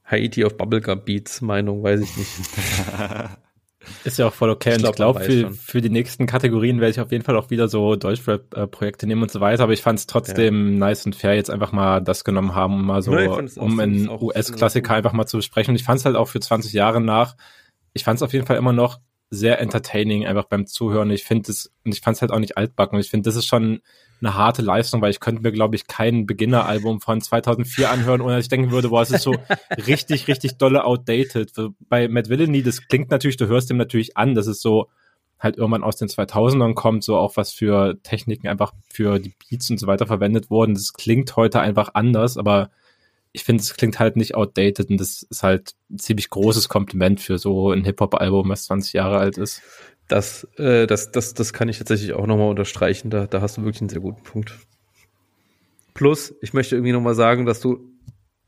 Haiti 0.05 0.45
auf 0.45 0.57
Bubblegum 0.57 1.05
Beats 1.05 1.41
Meinung, 1.41 1.83
weiß 1.83 2.01
ich 2.01 2.17
nicht. 2.17 2.31
Ist 4.05 4.19
ja 4.19 4.27
auch 4.27 4.35
voll 4.35 4.51
okay. 4.51 4.73
Ich 4.73 4.79
glaube, 4.79 4.97
glaub, 4.97 5.23
für, 5.23 5.53
für 5.53 5.81
die 5.81 5.91
nächsten 5.91 6.27
Kategorien 6.27 6.81
werde 6.81 6.91
ich 6.91 7.01
auf 7.01 7.13
jeden 7.13 7.25
Fall 7.25 7.37
auch 7.37 7.51
wieder 7.51 7.69
so 7.69 7.97
Deutschrap-Projekte 7.97 9.07
nehmen 9.07 9.23
und 9.23 9.31
so 9.31 9.41
weiter. 9.41 9.65
Aber 9.65 9.73
ich 9.73 9.83
fand 9.83 9.99
es 9.99 10.07
trotzdem 10.07 10.73
ja. 10.73 10.79
nice 10.79 11.07
und 11.07 11.17
fair, 11.17 11.35
jetzt 11.35 11.51
einfach 11.51 11.73
mal 11.73 12.01
das 12.01 12.25
genommen 12.25 12.55
haben, 12.55 12.75
um 12.75 12.87
mal 12.87 13.03
so, 13.03 13.13
um 13.13 13.81
einen 13.81 14.09
US-Klassiker 14.09 14.95
einfach 14.95 15.13
mal 15.13 15.27
zu 15.27 15.37
besprechen. 15.37 15.73
Und 15.73 15.77
ich 15.77 15.85
fand 15.85 16.01
es 16.01 16.05
halt 16.05 16.17
auch 16.17 16.29
für 16.29 16.41
20 16.41 16.73
Jahre 16.73 17.01
nach, 17.01 17.37
ich 17.93 18.05
fand 18.05 18.17
es 18.17 18.23
auf 18.23 18.33
jeden 18.33 18.47
Fall 18.47 18.57
immer 18.57 18.73
noch 18.73 19.01
sehr 19.31 19.61
entertaining 19.61 20.27
einfach 20.27 20.45
beim 20.45 20.67
Zuhören. 20.67 21.11
Ich 21.11 21.25
finde 21.25 21.51
es, 21.51 21.73
und 21.85 21.95
ich 21.95 22.01
fand 22.01 22.17
es 22.17 22.23
halt 22.23 22.33
auch 22.33 22.39
nicht 22.39 22.57
altbacken. 22.57 22.97
Und 22.97 23.01
ich 23.01 23.11
finde, 23.11 23.29
das 23.29 23.37
ist 23.37 23.47
schon 23.47 23.81
eine 24.23 24.35
harte 24.35 24.63
Leistung, 24.63 25.03
weil 25.03 25.11
ich 25.11 25.21
könnte 25.21 25.43
mir, 25.43 25.53
glaube 25.53 25.77
ich, 25.77 25.87
kein 25.87 26.27
Beginner-Album 26.27 27.01
von 27.01 27.21
2004 27.21 27.91
anhören, 27.91 28.21
ohne 28.21 28.37
dass 28.37 28.45
ich 28.45 28.49
denken 28.49 28.71
würde, 28.71 28.89
boah, 28.89 29.03
es 29.03 29.11
ist 29.11 29.23
so 29.23 29.35
richtig, 29.87 30.29
richtig 30.29 30.59
dolle 30.59 30.85
outdated. 30.85 31.53
Bei 31.89 32.09
Matt 32.09 32.29
Villainy, 32.29 32.63
das 32.63 32.87
klingt 32.87 33.11
natürlich, 33.11 33.37
du 33.37 33.49
hörst 33.49 33.71
dem 33.71 33.77
natürlich 33.77 34.17
an, 34.17 34.35
dass 34.35 34.47
es 34.47 34.61
so 34.61 34.89
halt 35.39 35.57
irgendwann 35.57 35.83
aus 35.83 35.97
den 35.97 36.09
2000ern 36.09 36.75
kommt, 36.75 37.03
so 37.03 37.17
auch 37.17 37.37
was 37.37 37.53
für 37.53 38.01
Techniken 38.03 38.47
einfach 38.47 38.73
für 38.89 39.19
die 39.19 39.35
Beats 39.51 39.71
und 39.71 39.79
so 39.79 39.89
weiter 39.89 40.07
verwendet 40.07 40.51
wurden. 40.51 40.75
Das 40.75 40.93
klingt 40.93 41.35
heute 41.37 41.61
einfach 41.61 41.91
anders, 41.95 42.39
aber 42.39 42.71
ich 43.33 43.45
finde, 43.45 43.63
es 43.63 43.75
klingt 43.75 43.99
halt 43.99 44.17
nicht 44.17 44.35
outdated 44.35 44.91
und 44.91 44.99
das 44.99 45.23
ist 45.23 45.43
halt 45.43 45.75
ein 45.91 45.99
ziemlich 45.99 46.31
großes 46.31 46.69
Kompliment 46.69 47.21
für 47.21 47.39
so 47.39 47.71
ein 47.71 47.85
Hip-Hop-Album, 47.85 48.51
was 48.51 48.67
20 48.67 48.93
Jahre 48.93 49.19
alt 49.19 49.39
ist. 49.39 49.63
Das, 50.13 50.47
äh, 50.59 50.87
das, 50.87 51.11
das, 51.11 51.33
das 51.33 51.55
kann 51.55 51.71
ich 51.71 51.79
tatsächlich 51.79 52.13
auch 52.13 52.27
nochmal 52.27 52.51
unterstreichen. 52.51 53.09
Da, 53.09 53.27
da 53.27 53.41
hast 53.41 53.57
du 53.57 53.65
wirklich 53.65 53.81
einen 53.81 53.89
sehr 53.89 54.01
guten 54.01 54.23
Punkt. 54.23 54.53
Plus, 55.95 56.35
ich 56.43 56.53
möchte 56.53 56.77
irgendwie 56.77 56.93
nochmal 56.93 57.15
sagen, 57.15 57.47
dass 57.47 57.61
du 57.61 57.89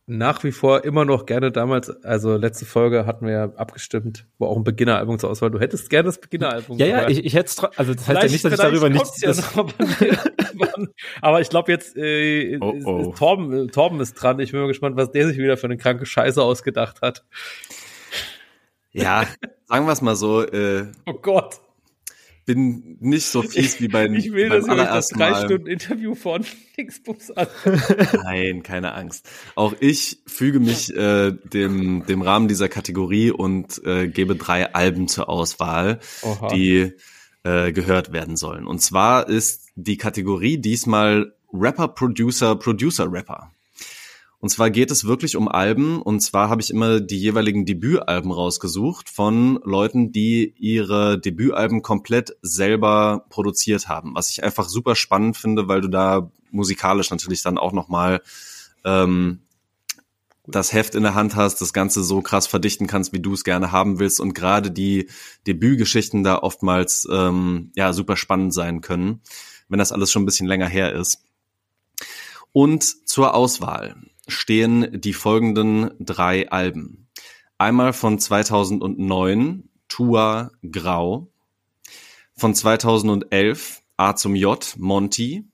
nach 0.06 0.44
wie 0.44 0.52
vor 0.52 0.84
immer 0.84 1.06
noch 1.06 1.24
gerne 1.24 1.50
damals, 1.50 1.88
also 2.04 2.36
letzte 2.36 2.66
Folge 2.66 3.06
hatten 3.06 3.24
wir 3.24 3.32
ja 3.32 3.44
abgestimmt, 3.54 4.26
wo 4.36 4.44
auch 4.44 4.58
ein 4.58 4.64
Beginner-Album 4.64 5.18
zur 5.18 5.30
Auswahl. 5.30 5.50
Du 5.50 5.58
hättest 5.58 5.88
gerne 5.88 6.08
das 6.08 6.20
Beginner-Album. 6.20 6.76
Ja, 6.76 6.84
ja, 6.84 7.08
ich, 7.08 7.24
ich 7.24 7.32
hätte 7.32 7.48
es, 7.48 7.58
also 7.78 7.94
das 7.94 8.06
heißt 8.08 8.24
ja 8.24 8.28
nicht, 8.28 8.44
dass 8.44 8.52
ich 8.52 8.58
darüber 8.58 8.90
nicht. 8.90 9.22
Ja 9.22 9.32
aber 11.22 11.40
ich 11.40 11.48
glaube 11.48 11.72
jetzt, 11.72 11.96
äh, 11.96 12.58
oh, 12.60 12.74
oh. 12.84 13.00
Ist, 13.08 13.18
Torben, 13.18 13.68
Torben 13.68 14.00
ist 14.00 14.12
dran. 14.12 14.38
Ich 14.38 14.52
bin 14.52 14.60
mal 14.60 14.66
gespannt, 14.66 14.96
was 14.96 15.12
der 15.12 15.28
sich 15.28 15.38
wieder 15.38 15.56
für 15.56 15.66
eine 15.66 15.78
kranke 15.78 16.04
Scheiße 16.04 16.42
ausgedacht 16.42 17.00
hat. 17.00 17.24
Ja, 18.94 19.26
sagen 19.66 19.86
wir 19.86 19.92
es 19.92 20.00
mal 20.00 20.16
so. 20.16 20.42
Äh, 20.42 20.86
oh 21.06 21.14
Gott. 21.14 21.60
Bin 22.46 22.98
nicht 23.00 23.24
so 23.24 23.42
fies 23.42 23.80
wie 23.80 23.88
bei 23.88 24.06
Ich 24.06 24.30
will, 24.32 24.50
dass 24.50 24.66
ihr 24.66 24.72
euch 24.74 24.84
das 24.84 25.08
drei 25.08 25.30
Mal. 25.30 25.44
Stunden 25.46 25.66
Interview 25.66 26.14
von 26.14 26.44
Dingsbums 26.76 27.30
an. 27.30 27.46
Nein, 28.22 28.62
keine 28.62 28.92
Angst. 28.92 29.26
Auch 29.54 29.74
ich 29.80 30.18
füge 30.26 30.60
mich 30.60 30.94
äh, 30.94 31.32
dem, 31.32 32.04
dem 32.06 32.20
Rahmen 32.20 32.46
dieser 32.46 32.68
Kategorie 32.68 33.30
und 33.30 33.82
äh, 33.86 34.08
gebe 34.08 34.36
drei 34.36 34.74
Alben 34.74 35.08
zur 35.08 35.30
Auswahl, 35.30 36.00
Oha. 36.22 36.48
die 36.48 36.92
äh, 37.44 37.72
gehört 37.72 38.12
werden 38.12 38.36
sollen. 38.36 38.66
Und 38.66 38.80
zwar 38.80 39.28
ist 39.28 39.70
die 39.74 39.96
Kategorie 39.96 40.58
diesmal 40.58 41.34
Rapper, 41.50 41.88
Producer, 41.88 42.56
Producer, 42.56 43.10
Rapper. 43.10 43.53
Und 44.44 44.50
zwar 44.50 44.68
geht 44.68 44.90
es 44.90 45.06
wirklich 45.06 45.36
um 45.36 45.48
Alben. 45.48 46.02
Und 46.02 46.20
zwar 46.20 46.50
habe 46.50 46.60
ich 46.60 46.68
immer 46.68 47.00
die 47.00 47.18
jeweiligen 47.18 47.64
Debütalben 47.64 48.30
rausgesucht 48.30 49.08
von 49.08 49.58
Leuten, 49.64 50.12
die 50.12 50.52
ihre 50.58 51.18
Debütalben 51.18 51.80
komplett 51.80 52.36
selber 52.42 53.24
produziert 53.30 53.88
haben. 53.88 54.14
Was 54.14 54.28
ich 54.28 54.44
einfach 54.44 54.68
super 54.68 54.96
spannend 54.96 55.38
finde, 55.38 55.66
weil 55.68 55.80
du 55.80 55.88
da 55.88 56.30
musikalisch 56.50 57.10
natürlich 57.10 57.42
dann 57.42 57.56
auch 57.56 57.72
nochmal 57.72 58.20
ähm, 58.84 59.40
das 60.46 60.74
Heft 60.74 60.94
in 60.94 61.04
der 61.04 61.14
Hand 61.14 61.36
hast, 61.36 61.62
das 61.62 61.72
Ganze 61.72 62.04
so 62.04 62.20
krass 62.20 62.46
verdichten 62.46 62.86
kannst, 62.86 63.14
wie 63.14 63.20
du 63.20 63.32
es 63.32 63.44
gerne 63.44 63.72
haben 63.72 63.98
willst 63.98 64.20
und 64.20 64.34
gerade 64.34 64.70
die 64.70 65.08
Debütgeschichten 65.46 66.22
da 66.22 66.36
oftmals 66.36 67.08
ähm, 67.10 67.72
ja 67.76 67.94
super 67.94 68.18
spannend 68.18 68.52
sein 68.52 68.82
können, 68.82 69.22
wenn 69.70 69.78
das 69.78 69.90
alles 69.90 70.12
schon 70.12 70.24
ein 70.24 70.26
bisschen 70.26 70.48
länger 70.48 70.68
her 70.68 70.92
ist. 70.92 71.22
Und 72.52 73.08
zur 73.08 73.32
Auswahl 73.32 73.96
stehen 74.28 75.00
die 75.00 75.12
folgenden 75.12 75.90
drei 75.98 76.50
Alben. 76.50 77.08
Einmal 77.58 77.92
von 77.92 78.18
2009 78.18 79.68
Tua 79.88 80.50
Grau, 80.70 81.30
von 82.36 82.54
2011 82.54 83.82
A 83.96 84.16
zum 84.16 84.34
J 84.34 84.74
Monty 84.78 85.44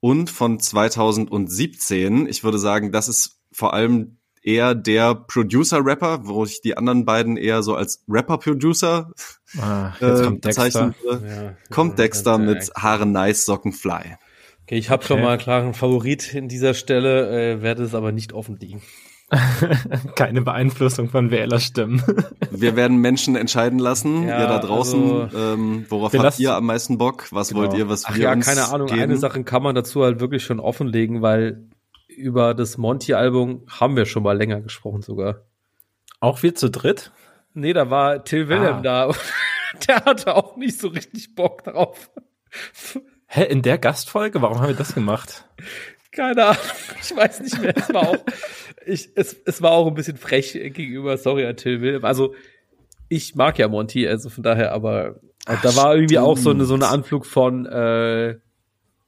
und 0.00 0.30
von 0.30 0.60
2017, 0.60 2.26
ich 2.26 2.44
würde 2.44 2.58
sagen, 2.58 2.92
das 2.92 3.08
ist 3.08 3.40
vor 3.50 3.72
allem 3.72 4.18
eher 4.42 4.74
der 4.74 5.14
Producer-Rapper, 5.14 6.26
wo 6.26 6.44
ich 6.44 6.60
die 6.60 6.76
anderen 6.76 7.04
beiden 7.04 7.36
eher 7.36 7.62
so 7.62 7.74
als 7.74 8.04
Rapper-Producer 8.08 9.10
ah, 9.58 9.92
äh, 10.00 10.22
kommt 10.22 10.44
Dexter. 10.44 10.94
Ja, 11.04 11.56
kommt 11.70 11.98
Dexter 11.98 12.38
mit 12.38 12.70
Haare 12.76 13.06
nice, 13.06 13.44
Socken 13.44 13.72
fly. 13.72 14.16
Okay, 14.66 14.78
ich 14.78 14.90
habe 14.90 15.04
okay. 15.04 15.14
schon 15.14 15.22
mal 15.22 15.30
einen 15.30 15.38
klaren 15.38 15.74
Favorit 15.74 16.34
in 16.34 16.48
dieser 16.48 16.74
Stelle, 16.74 17.52
äh, 17.52 17.62
werde 17.62 17.84
es 17.84 17.94
aber 17.94 18.10
nicht 18.10 18.32
offenlegen. 18.32 18.82
Keine 20.16 20.42
Beeinflussung 20.42 21.08
von 21.08 21.30
Wählerstimmen. 21.30 22.02
Wir 22.50 22.74
werden 22.74 22.96
Menschen 22.96 23.36
entscheiden 23.36 23.78
lassen, 23.78 24.26
ja, 24.26 24.40
ihr 24.40 24.46
da 24.48 24.58
draußen, 24.58 25.20
also, 25.20 25.38
ähm, 25.38 25.86
worauf 25.88 26.12
habt 26.14 26.40
ihr 26.40 26.52
am 26.52 26.66
meisten 26.66 26.98
Bock? 26.98 27.28
Was 27.30 27.50
genau. 27.50 27.60
wollt 27.60 27.74
ihr, 27.74 27.88
was 27.88 28.06
Ach 28.06 28.16
wir 28.16 28.24
ja, 28.24 28.32
uns 28.32 28.44
keine 28.44 28.68
Ahnung, 28.68 28.88
geben? 28.88 29.02
eine 29.02 29.16
Sache 29.16 29.44
kann 29.44 29.62
man 29.62 29.76
dazu 29.76 30.02
halt 30.02 30.18
wirklich 30.18 30.42
schon 30.42 30.58
offenlegen, 30.58 31.22
weil 31.22 31.68
über 32.08 32.52
das 32.52 32.76
Monty-Album 32.76 33.66
haben 33.68 33.94
wir 33.94 34.04
schon 34.04 34.24
mal 34.24 34.36
länger 34.36 34.60
gesprochen 34.62 35.02
sogar. 35.02 35.42
Auch 36.18 36.42
wir 36.42 36.56
zu 36.56 36.70
dritt? 36.70 37.12
Nee, 37.54 37.72
da 37.72 37.88
war 37.88 38.24
Till 38.24 38.48
Wilhelm 38.48 38.78
ah. 38.78 38.82
da. 38.82 39.12
Der 39.86 40.04
hatte 40.04 40.34
auch 40.34 40.56
nicht 40.56 40.80
so 40.80 40.88
richtig 40.88 41.36
Bock 41.36 41.62
drauf. 41.62 42.10
Hä, 43.36 43.44
in 43.44 43.60
der 43.60 43.76
Gastfolge? 43.76 44.40
Warum 44.40 44.60
haben 44.60 44.68
wir 44.68 44.74
das 44.74 44.94
gemacht? 44.94 45.44
Keine 46.10 46.42
Ahnung, 46.46 46.62
ich 47.02 47.14
weiß 47.14 47.40
nicht 47.40 47.60
mehr. 47.60 47.76
Es 47.76 47.92
war 47.92 48.08
auch, 48.08 48.24
ich, 48.86 49.10
es, 49.14 49.36
es 49.44 49.60
war 49.60 49.72
auch 49.72 49.86
ein 49.88 49.92
bisschen 49.92 50.16
frech 50.16 50.54
gegenüber, 50.54 51.18
sorry 51.18 51.44
an 51.44 51.54
Till 51.54 51.82
Wilhelm. 51.82 52.06
Also, 52.06 52.34
ich 53.10 53.34
mag 53.34 53.58
ja 53.58 53.68
Monty, 53.68 54.08
also 54.08 54.30
von 54.30 54.42
daher, 54.42 54.72
aber 54.72 55.20
Ach, 55.44 55.60
da 55.60 55.76
war 55.76 55.94
irgendwie 55.94 56.14
stimmt. 56.14 56.26
auch 56.26 56.38
so 56.38 56.48
eine, 56.48 56.64
so 56.64 56.72
eine 56.72 56.88
Anflug 56.88 57.26
von, 57.26 57.66
äh, 57.66 58.38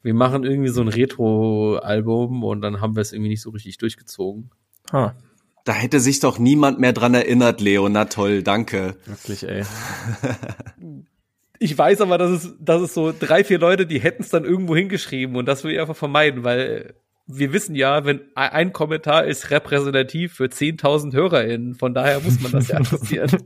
wir 0.02 0.14
machen 0.14 0.44
irgendwie 0.44 0.68
so 0.68 0.82
ein 0.82 0.88
Retro-Album 0.88 2.44
und 2.44 2.60
dann 2.60 2.82
haben 2.82 2.96
wir 2.96 3.00
es 3.00 3.14
irgendwie 3.14 3.30
nicht 3.30 3.40
so 3.40 3.48
richtig 3.48 3.78
durchgezogen. 3.78 4.50
Ha. 4.92 5.16
Da 5.64 5.72
hätte 5.72 6.00
sich 6.00 6.20
doch 6.20 6.38
niemand 6.38 6.80
mehr 6.80 6.92
dran 6.92 7.14
erinnert, 7.14 7.62
Leo. 7.62 7.88
Na 7.88 8.04
toll, 8.04 8.42
danke. 8.42 8.96
Wirklich, 9.06 9.48
ey. 9.48 9.64
ich 11.58 11.76
weiß 11.76 12.00
aber, 12.00 12.18
dass 12.18 12.30
es, 12.30 12.54
dass 12.60 12.82
es 12.82 12.94
so 12.94 13.12
drei, 13.18 13.44
vier 13.44 13.58
Leute, 13.58 13.86
die 13.86 14.00
hätten 14.00 14.22
es 14.22 14.28
dann 14.28 14.44
irgendwo 14.44 14.76
hingeschrieben 14.76 15.36
und 15.36 15.46
das 15.46 15.64
will 15.64 15.72
ich 15.72 15.80
einfach 15.80 15.96
vermeiden, 15.96 16.44
weil 16.44 16.94
wir 17.26 17.52
wissen 17.52 17.74
ja, 17.74 18.04
wenn 18.04 18.22
ein 18.34 18.72
Kommentar 18.72 19.24
ist 19.26 19.50
repräsentativ 19.50 20.34
für 20.34 20.44
10.000 20.44 21.12
HörerInnen, 21.12 21.74
von 21.74 21.92
daher 21.92 22.20
muss 22.20 22.40
man 22.40 22.52
das 22.52 22.68
ja 22.68 22.76
adressieren. 22.78 23.30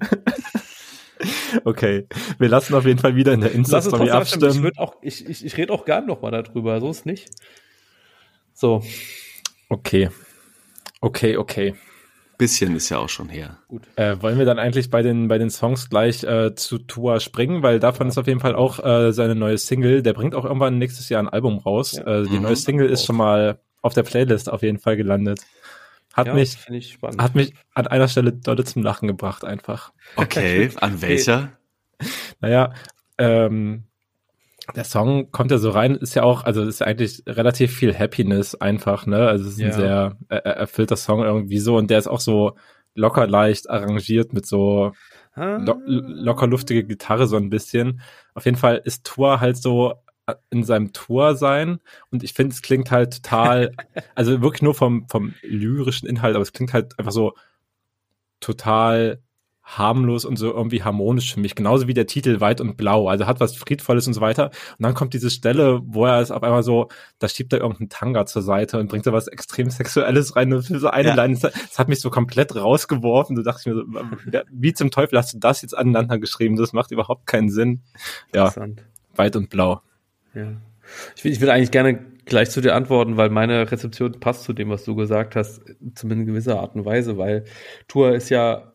Okay, 1.64 2.06
wir 2.38 2.48
lassen 2.48 2.74
auf 2.74 2.84
jeden 2.84 2.98
Fall 2.98 3.14
wieder 3.14 3.32
in 3.32 3.40
der 3.40 3.52
Insta-Story 3.52 4.10
abstimmen. 4.10 4.70
Ich, 4.72 4.78
auch, 4.78 4.96
ich, 5.02 5.28
ich, 5.28 5.44
ich 5.44 5.56
rede 5.56 5.72
auch 5.72 5.84
gern 5.84 6.06
noch 6.06 6.22
mal 6.22 6.30
darüber, 6.30 6.80
so 6.80 6.90
ist 6.90 7.06
nicht. 7.06 7.30
So. 8.54 8.82
Okay. 9.68 10.08
Okay, 11.00 11.36
okay. 11.36 11.74
Bisschen 12.42 12.74
ist 12.74 12.88
ja 12.88 12.98
auch 12.98 13.08
schon 13.08 13.28
her. 13.28 13.58
Gut. 13.68 13.82
Äh, 13.94 14.20
wollen 14.20 14.36
wir 14.36 14.44
dann 14.44 14.58
eigentlich 14.58 14.90
bei 14.90 15.00
den, 15.02 15.28
bei 15.28 15.38
den 15.38 15.48
Songs 15.48 15.88
gleich 15.88 16.24
äh, 16.24 16.56
zu 16.56 16.78
Tua 16.78 17.20
springen, 17.20 17.62
weil 17.62 17.78
davon 17.78 18.08
ist 18.08 18.18
auf 18.18 18.26
jeden 18.26 18.40
Fall 18.40 18.56
auch 18.56 18.84
äh, 18.84 19.12
seine 19.12 19.36
neue 19.36 19.58
Single. 19.58 20.02
Der 20.02 20.12
bringt 20.12 20.34
auch 20.34 20.44
irgendwann 20.44 20.76
nächstes 20.76 21.08
Jahr 21.08 21.22
ein 21.22 21.28
Album 21.28 21.58
raus. 21.58 21.92
Ja. 21.92 22.02
Äh, 22.02 22.24
die 22.24 22.38
mhm. 22.38 22.42
neue 22.42 22.56
Single 22.56 22.88
ist 22.88 23.04
schon 23.04 23.14
mal 23.14 23.60
auf 23.80 23.94
der 23.94 24.02
Playlist 24.02 24.50
auf 24.50 24.62
jeden 24.62 24.80
Fall 24.80 24.96
gelandet. 24.96 25.38
Hat 26.14 26.26
ja, 26.26 26.34
mich, 26.34 26.58
hat 27.16 27.36
mich 27.36 27.54
an 27.74 27.86
einer 27.86 28.08
Stelle 28.08 28.32
dolle 28.32 28.64
zum 28.64 28.82
Lachen 28.82 29.06
gebracht 29.06 29.44
einfach. 29.44 29.92
Okay, 30.16 30.68
an 30.80 31.00
welcher? 31.00 31.52
naja, 32.40 32.72
ähm, 33.18 33.84
der 34.74 34.84
Song 34.84 35.30
kommt 35.32 35.50
ja 35.50 35.58
so 35.58 35.70
rein, 35.70 35.96
ist 35.96 36.14
ja 36.14 36.22
auch, 36.22 36.44
also 36.44 36.62
ist 36.62 36.80
ja 36.80 36.86
eigentlich 36.86 37.22
relativ 37.26 37.76
viel 37.76 37.98
Happiness 37.98 38.54
einfach, 38.54 39.06
ne? 39.06 39.26
Also 39.26 39.46
es 39.46 39.54
ist 39.54 39.60
ja. 39.60 39.66
ein 39.66 39.72
sehr 39.72 40.16
äh, 40.28 40.36
erfüllter 40.36 40.96
Song 40.96 41.22
irgendwie 41.22 41.58
so 41.58 41.76
und 41.76 41.90
der 41.90 41.98
ist 41.98 42.06
auch 42.06 42.20
so 42.20 42.56
locker 42.94 43.26
leicht 43.26 43.70
arrangiert 43.70 44.32
mit 44.32 44.46
so 44.46 44.92
lo 45.34 45.80
locker 45.86 46.46
luftige 46.46 46.84
Gitarre 46.84 47.26
so 47.26 47.36
ein 47.36 47.48
bisschen. 47.50 48.02
Auf 48.34 48.44
jeden 48.44 48.58
Fall 48.58 48.82
ist 48.84 49.04
Tour 49.04 49.40
halt 49.40 49.56
so 49.56 49.94
in 50.50 50.62
seinem 50.62 50.92
Tor 50.92 51.36
sein 51.36 51.80
und 52.10 52.22
ich 52.22 52.32
finde, 52.32 52.52
es 52.52 52.62
klingt 52.62 52.90
halt 52.90 53.22
total, 53.22 53.72
also 54.14 54.42
wirklich 54.42 54.62
nur 54.62 54.74
vom, 54.74 55.08
vom 55.08 55.34
lyrischen 55.42 56.08
Inhalt, 56.08 56.36
aber 56.36 56.42
es 56.42 56.52
klingt 56.52 56.72
halt 56.72 56.98
einfach 56.98 57.12
so 57.12 57.34
total 58.40 59.22
harmlos 59.62 60.24
und 60.24 60.36
so 60.36 60.52
irgendwie 60.52 60.82
harmonisch 60.82 61.34
für 61.34 61.40
mich, 61.40 61.54
genauso 61.54 61.86
wie 61.86 61.94
der 61.94 62.06
Titel 62.06 62.40
Weit 62.40 62.60
und 62.60 62.76
Blau, 62.76 63.08
also 63.08 63.26
hat 63.26 63.40
was 63.40 63.56
Friedvolles 63.56 64.06
und 64.06 64.14
so 64.14 64.20
weiter. 64.20 64.46
Und 64.78 64.82
dann 64.82 64.94
kommt 64.94 65.14
diese 65.14 65.30
Stelle, 65.30 65.80
wo 65.84 66.04
er 66.04 66.20
es 66.20 66.30
auf 66.30 66.42
einmal 66.42 66.62
so, 66.62 66.88
da 67.18 67.28
schiebt 67.28 67.52
er 67.52 67.60
irgendeinen 67.60 67.88
Tanga 67.88 68.26
zur 68.26 68.42
Seite 68.42 68.78
und 68.78 68.88
bringt 68.88 69.06
da 69.06 69.12
was 69.12 69.28
extrem 69.28 69.70
Sexuelles 69.70 70.34
rein 70.36 70.52
und 70.52 70.62
für 70.62 70.78
so 70.78 70.88
eine 70.88 71.08
ja. 71.08 71.14
Line, 71.14 71.38
das 71.40 71.78
hat 71.78 71.88
mich 71.88 72.00
so 72.00 72.10
komplett 72.10 72.54
rausgeworfen. 72.56 73.36
Du 73.36 73.42
dachtest 73.42 73.66
mir 73.66 73.74
so, 73.74 73.82
wie 74.50 74.74
zum 74.74 74.90
Teufel 74.90 75.18
hast 75.18 75.34
du 75.34 75.38
das 75.38 75.62
jetzt 75.62 75.76
aneinander 75.76 76.18
geschrieben? 76.18 76.56
Das 76.56 76.72
macht 76.72 76.90
überhaupt 76.90 77.26
keinen 77.26 77.50
Sinn. 77.50 77.82
Ja, 78.34 78.52
Weit 79.14 79.36
und 79.36 79.48
Blau. 79.48 79.80
Ja. 80.34 80.52
Ich 81.14 81.24
will, 81.24 81.32
ich 81.32 81.50
eigentlich 81.50 81.70
gerne 81.70 82.04
gleich 82.24 82.50
zu 82.50 82.60
dir 82.60 82.74
antworten, 82.74 83.16
weil 83.16 83.30
meine 83.30 83.70
Rezeption 83.70 84.18
passt 84.20 84.44
zu 84.44 84.52
dem, 84.52 84.70
was 84.70 84.84
du 84.84 84.94
gesagt 84.94 85.36
hast, 85.36 85.60
zumindest 85.94 86.10
in 86.10 86.26
gewisser 86.26 86.60
Art 86.60 86.74
und 86.74 86.84
Weise, 86.84 87.18
weil 87.18 87.44
Tour 87.88 88.14
ist 88.14 88.28
ja 88.28 88.71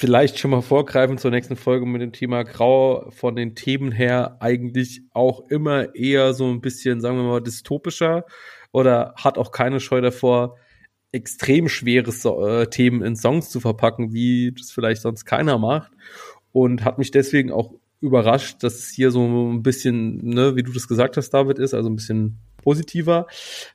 vielleicht 0.00 0.38
schon 0.38 0.50
mal 0.50 0.62
vorgreifend 0.62 1.20
zur 1.20 1.30
nächsten 1.30 1.56
Folge 1.56 1.84
mit 1.84 2.00
dem 2.00 2.12
Thema 2.12 2.42
Grau 2.42 3.10
von 3.10 3.36
den 3.36 3.54
Themen 3.54 3.92
her 3.92 4.38
eigentlich 4.40 5.02
auch 5.12 5.46
immer 5.50 5.94
eher 5.94 6.32
so 6.32 6.48
ein 6.50 6.62
bisschen, 6.62 7.02
sagen 7.02 7.18
wir 7.18 7.24
mal, 7.24 7.42
dystopischer 7.42 8.24
oder 8.72 9.12
hat 9.16 9.36
auch 9.36 9.52
keine 9.52 9.78
Scheu 9.78 10.00
davor, 10.00 10.56
extrem 11.12 11.68
schwere 11.68 12.12
so 12.12 12.46
äh, 12.46 12.68
Themen 12.68 13.02
in 13.02 13.14
Songs 13.14 13.50
zu 13.50 13.60
verpacken, 13.60 14.14
wie 14.14 14.52
das 14.52 14.70
vielleicht 14.70 15.02
sonst 15.02 15.26
keiner 15.26 15.58
macht 15.58 15.92
und 16.50 16.82
hat 16.82 16.96
mich 16.96 17.10
deswegen 17.10 17.52
auch 17.52 17.74
überrascht, 18.00 18.62
dass 18.62 18.76
es 18.76 18.88
hier 18.88 19.10
so 19.10 19.22
ein 19.22 19.62
bisschen, 19.62 20.16
ne, 20.24 20.56
wie 20.56 20.62
du 20.62 20.72
das 20.72 20.88
gesagt 20.88 21.18
hast, 21.18 21.28
David, 21.28 21.58
ist, 21.58 21.74
also 21.74 21.90
ein 21.90 21.96
bisschen 21.96 22.38
positiver. 22.56 23.26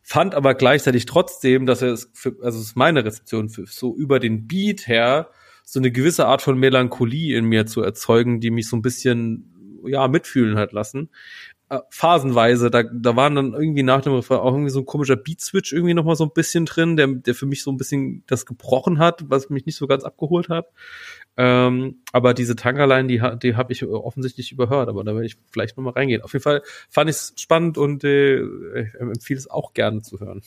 Fand 0.01 0.33
aber 0.33 0.55
gleichzeitig 0.55 1.05
trotzdem, 1.05 1.67
dass 1.67 1.83
er 1.83 1.89
es, 1.89 2.09
für, 2.13 2.35
also 2.41 2.57
es 2.57 2.69
ist 2.69 2.75
meine 2.75 3.05
Rezeption, 3.05 3.49
für, 3.49 3.67
so 3.67 3.95
über 3.95 4.19
den 4.19 4.47
Beat 4.47 4.87
her, 4.87 5.29
so 5.65 5.79
eine 5.79 5.91
gewisse 5.91 6.27
Art 6.27 6.41
von 6.41 6.57
Melancholie 6.57 7.35
in 7.35 7.45
mir 7.45 7.65
zu 7.65 7.81
erzeugen, 7.81 8.39
die 8.39 8.51
mich 8.51 8.69
so 8.69 8.77
ein 8.77 8.81
bisschen, 8.81 9.81
ja, 9.85 10.07
mitfühlen 10.07 10.57
hat 10.57 10.71
lassen. 10.71 11.09
Äh, 11.67 11.79
phasenweise, 11.89 12.69
da, 12.69 12.83
da 12.83 13.15
waren 13.15 13.33
dann 13.33 13.53
irgendwie 13.53 13.81
nach 13.81 14.01
dem 14.01 14.13
Refrain 14.13 14.37
auch 14.37 14.53
irgendwie 14.53 14.69
so 14.69 14.79
ein 14.79 14.85
komischer 14.85 15.15
Beat-Switch 15.15 15.73
irgendwie 15.73 15.95
nochmal 15.95 16.15
so 16.15 16.23
ein 16.23 16.31
bisschen 16.31 16.67
drin, 16.67 16.95
der, 16.95 17.07
der 17.07 17.33
für 17.33 17.47
mich 17.47 17.63
so 17.63 17.71
ein 17.71 17.77
bisschen 17.77 18.23
das 18.27 18.45
gebrochen 18.45 18.99
hat, 18.99 19.25
was 19.29 19.49
mich 19.49 19.65
nicht 19.65 19.75
so 19.75 19.87
ganz 19.87 20.03
abgeholt 20.03 20.49
hat. 20.49 20.67
Ähm, 21.37 21.97
aber 22.11 22.35
diese 22.35 22.55
Tankerline, 22.55 23.07
die, 23.07 23.21
die 23.41 23.55
habe 23.55 23.73
ich 23.73 23.83
offensichtlich 23.83 24.51
überhört, 24.51 24.89
aber 24.89 25.03
da 25.03 25.13
werde 25.15 25.25
ich 25.25 25.37
vielleicht 25.51 25.75
nochmal 25.75 25.93
reingehen. 25.93 26.21
Auf 26.21 26.33
jeden 26.33 26.43
Fall 26.43 26.61
fand 26.89 27.09
ich 27.09 27.15
es 27.15 27.33
spannend 27.37 27.79
und 27.79 28.03
äh, 28.03 28.41
empfehle 28.99 29.39
es 29.39 29.49
auch 29.49 29.73
gerne 29.73 30.03
zu 30.03 30.19
hören. 30.19 30.43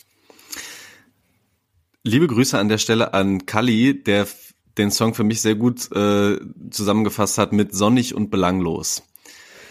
Liebe 2.05 2.29
Grüße 2.29 2.57
an 2.57 2.69
der 2.69 2.79
Stelle 2.79 3.13
an 3.13 3.45
Kali, 3.45 4.03
der 4.03 4.29
den 4.79 4.91
Song 4.91 5.15
für 5.15 5.25
mich 5.25 5.41
sehr 5.41 5.55
gut 5.55 5.91
äh, 5.93 6.39
zusammengefasst 6.71 7.39
hat 7.39 7.53
mit 7.53 7.75
sonnig 7.75 8.15
und 8.15 8.31
belanglos. 8.31 9.03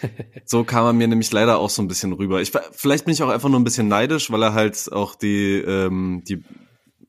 So 0.45 0.64
kam 0.64 0.86
er 0.86 0.93
mir 0.93 1.08
nämlich 1.08 1.32
leider 1.32 1.58
auch 1.58 1.72
so 1.72 1.82
ein 1.82 1.88
bisschen 1.88 2.14
rüber. 2.14 2.39
Ich, 2.39 2.51
vielleicht 2.72 3.05
bin 3.05 3.14
ich 3.14 3.24
auch 3.24 3.30
einfach 3.30 3.49
nur 3.49 3.60
ein 3.60 3.64
bisschen 3.64 3.88
neidisch, 3.88 4.32
weil 4.32 4.43
er 4.43 4.53
halt 4.53 4.91
auch 4.91 5.16
die, 5.16 5.55
ähm, 5.55 6.24
die 6.28 6.43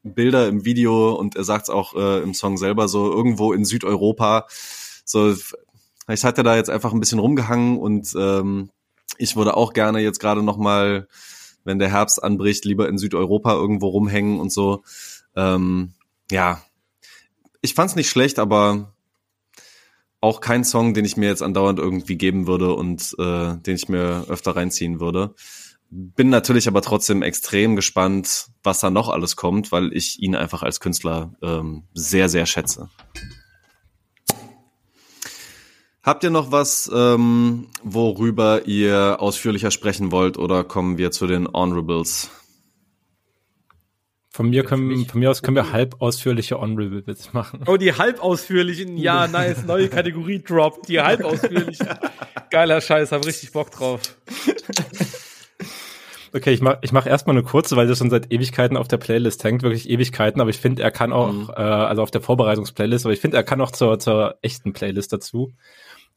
Bilder 0.03 0.49
im 0.49 0.65
Video 0.65 1.13
und 1.15 1.37
er 1.37 1.45
sagt 1.45 1.65
es 1.65 1.71
auch 1.71 1.95
äh, 1.95 2.23
im 2.23 2.35
Song 2.35 2.57
selber 2.57 2.89
so 2.89 3.13
irgendwo 3.13 3.53
in 3.53 3.67
Südeuropa. 3.67 4.47
So, 5.05 5.35
ich 6.09 6.25
hatte 6.25 6.43
da 6.43 6.57
jetzt 6.57 6.71
einfach 6.71 6.93
ein 6.93 7.01
bisschen 7.01 7.19
rumgehangen 7.19 7.79
und 7.79 8.15
ähm, 8.19 8.71
ich 9.19 9.37
würde 9.37 9.57
auch 9.57 9.73
gerne 9.73 10.01
jetzt 10.01 10.21
gerade 10.21 10.43
noch 10.43 10.57
mal, 10.57 11.09
wenn 11.65 11.79
der 11.79 11.91
Herbst 11.91 12.23
anbricht, 12.23 12.65
lieber 12.65 12.89
in 12.89 12.99
Südeuropa 12.99 13.53
irgendwo 13.53 13.89
rumhängen 13.89 14.41
und 14.41 14.53
so. 14.53 14.83
Ähm, 15.37 15.93
ja, 16.31 16.63
ich 17.61 17.75
fand's 17.75 17.97
nicht 17.97 18.09
schlecht, 18.09 18.39
aber 18.39 18.95
auch 20.21 20.41
kein 20.41 20.65
Song, 20.65 20.95
den 20.95 21.05
ich 21.05 21.17
mir 21.17 21.29
jetzt 21.29 21.43
andauernd 21.43 21.79
irgendwie 21.79 22.17
geben 22.17 22.47
würde 22.47 22.75
und 22.75 23.15
äh, 23.19 23.57
den 23.57 23.77
ich 23.77 23.89
mir 23.89 24.25
öfter 24.29 24.57
reinziehen 24.57 25.01
würde. 25.01 25.35
Bin 25.91 26.29
natürlich 26.29 26.69
aber 26.69 26.83
trotzdem 26.83 27.23
extrem 27.23 27.77
gespannt, 27.77 28.49
was 28.63 28.81
da 28.81 28.91
noch 28.91 29.09
alles 29.09 29.37
kommt, 29.37 29.73
weil 29.73 29.93
ich 29.93 30.21
ihn 30.21 30.35
einfach 30.35 30.63
als 30.63 30.81
Künstler 30.81 31.33
ähm, 31.41 31.85
sehr, 31.95 32.29
sehr 32.29 32.47
schätze. 32.47 32.91
Habt 36.03 36.25
ihr 36.25 36.31
noch 36.31 36.53
was, 36.53 36.91
ähm, 36.93 37.69
worüber 37.83 38.67
ihr 38.67 39.17
ausführlicher 39.21 39.71
sprechen 39.71 40.11
wollt 40.11 40.37
oder 40.37 40.65
kommen 40.65 40.99
wir 40.99 41.11
zu 41.11 41.27
den 41.27 41.47
Honorables? 41.47 42.31
Von 44.39 44.51
mir, 44.51 44.63
können, 44.63 45.05
von 45.07 45.19
mir 45.19 45.33
aus 45.33 45.43
können 45.43 45.57
wir 45.57 45.73
halb 45.73 46.01
ausführliche 46.01 46.61
Honorable 46.61 47.03
Bits 47.03 47.33
machen. 47.33 47.65
Oh, 47.67 47.77
die 47.77 47.93
halb 47.93 48.23
ausführlichen. 48.23 48.97
Ja, 48.97 49.27
nice. 49.27 49.65
Neue 49.65 49.89
Kategorie 49.89 50.41
droppt. 50.41 50.89
Die 50.89 51.01
halb 51.01 51.25
ausführlichen. 51.25 51.89
Geiler 52.51 52.81
Scheiß. 52.81 53.11
Hab 53.11 53.27
richtig 53.27 53.51
Bock 53.51 53.73
drauf. 53.73 54.01
Okay, 56.33 56.53
ich 56.53 56.61
mach, 56.61 56.77
ich 56.83 56.93
mach 56.93 57.05
erstmal 57.05 57.35
eine 57.35 57.43
kurze, 57.43 57.75
weil 57.75 57.89
das 57.89 57.99
schon 57.99 58.11
seit 58.11 58.33
Ewigkeiten 58.33 58.77
auf 58.77 58.87
der 58.87 58.99
Playlist 58.99 59.43
hängt, 59.43 59.65
wirklich 59.65 59.91
Ewigkeiten, 59.91 60.41
aber 60.41 60.51
ich 60.51 60.59
finde, 60.59 60.83
er 60.83 60.93
kann 60.93 61.13
auch, 61.13 61.33
mhm. 61.33 61.51
äh, 61.57 61.61
also 61.61 62.03
auf 62.03 62.13
der 62.13 62.21
Vorbereitungsplaylist, 62.21 63.07
aber 63.07 63.15
ich 63.15 63.21
finde, 63.21 63.39
er 63.39 63.43
kann 63.43 63.61
auch 63.61 63.73
zur, 63.73 63.99
zur 63.99 64.37
echten 64.41 64.73
Playlist 64.73 65.13
dazu. 65.13 65.53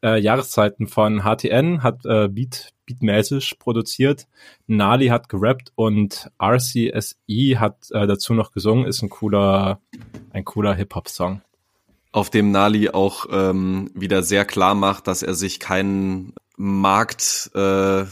Äh, 0.03 0.19
Jahreszeiten 0.19 0.87
von 0.87 1.23
HTN 1.23 1.81
hat 1.81 2.05
äh, 2.05 2.27
Beat, 2.27 2.69
Beatmäßig 2.91 3.57
produziert, 3.59 4.27
Nali 4.67 5.07
hat 5.07 5.29
gerappt 5.29 5.71
und 5.75 6.29
RCSE 6.41 7.59
hat 7.59 7.91
äh, 7.91 8.07
dazu 8.07 8.33
noch 8.33 8.51
gesungen, 8.51 8.85
ist 8.85 9.01
ein 9.01 9.09
cooler, 9.09 9.79
ein 10.31 10.45
cooler 10.45 10.73
Hip-Hop-Song. 10.75 11.41
Auf 12.11 12.29
dem 12.29 12.51
Nali 12.51 12.89
auch 12.89 13.25
ähm, 13.31 13.89
wieder 13.93 14.23
sehr 14.23 14.45
klar 14.45 14.75
macht, 14.75 15.07
dass 15.07 15.23
er 15.23 15.33
sich 15.33 15.59
keinen 15.59 16.33
Markt 16.57 17.51
äh, 17.55 18.03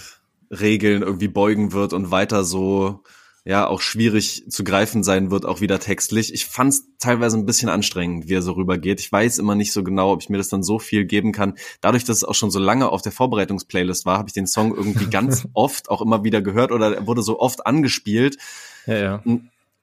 irgendwie 0.49 1.27
beugen 1.27 1.73
wird 1.73 1.93
und 1.93 2.11
weiter 2.11 2.43
so 2.43 3.03
ja 3.45 3.67
auch 3.67 3.81
schwierig 3.81 4.45
zu 4.49 4.63
greifen 4.63 5.03
sein 5.03 5.31
wird, 5.31 5.45
auch 5.45 5.61
wieder 5.61 5.79
textlich. 5.79 6.33
Ich 6.33 6.45
fand 6.45 6.73
es 6.73 6.83
teilweise 6.99 7.37
ein 7.37 7.45
bisschen 7.45 7.69
anstrengend, 7.69 8.27
wie 8.27 8.35
er 8.35 8.41
so 8.41 8.53
rübergeht. 8.53 8.99
Ich 8.99 9.11
weiß 9.11 9.37
immer 9.39 9.55
nicht 9.55 9.71
so 9.71 9.83
genau, 9.83 10.11
ob 10.11 10.21
ich 10.21 10.29
mir 10.29 10.37
das 10.37 10.49
dann 10.49 10.63
so 10.63 10.79
viel 10.79 11.05
geben 11.05 11.31
kann. 11.31 11.55
Dadurch, 11.81 12.03
dass 12.03 12.17
es 12.17 12.23
auch 12.23 12.35
schon 12.35 12.51
so 12.51 12.59
lange 12.59 12.89
auf 12.89 13.01
der 13.01 13.11
Vorbereitungsplaylist 13.11 14.05
war, 14.05 14.17
habe 14.17 14.29
ich 14.29 14.33
den 14.33 14.47
Song 14.47 14.75
irgendwie 14.75 15.05
ganz 15.09 15.47
oft 15.53 15.89
auch 15.89 16.01
immer 16.01 16.23
wieder 16.23 16.41
gehört 16.41 16.71
oder 16.71 16.95
er 16.95 17.07
wurde 17.07 17.21
so 17.21 17.39
oft 17.39 17.65
angespielt. 17.65 18.37
Ja, 18.85 18.97
ja. 18.97 19.23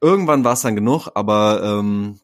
Irgendwann 0.00 0.44
war 0.44 0.52
es 0.52 0.60
dann 0.60 0.76
genug, 0.76 1.08
aber 1.14 1.62
ähm, 1.80 2.20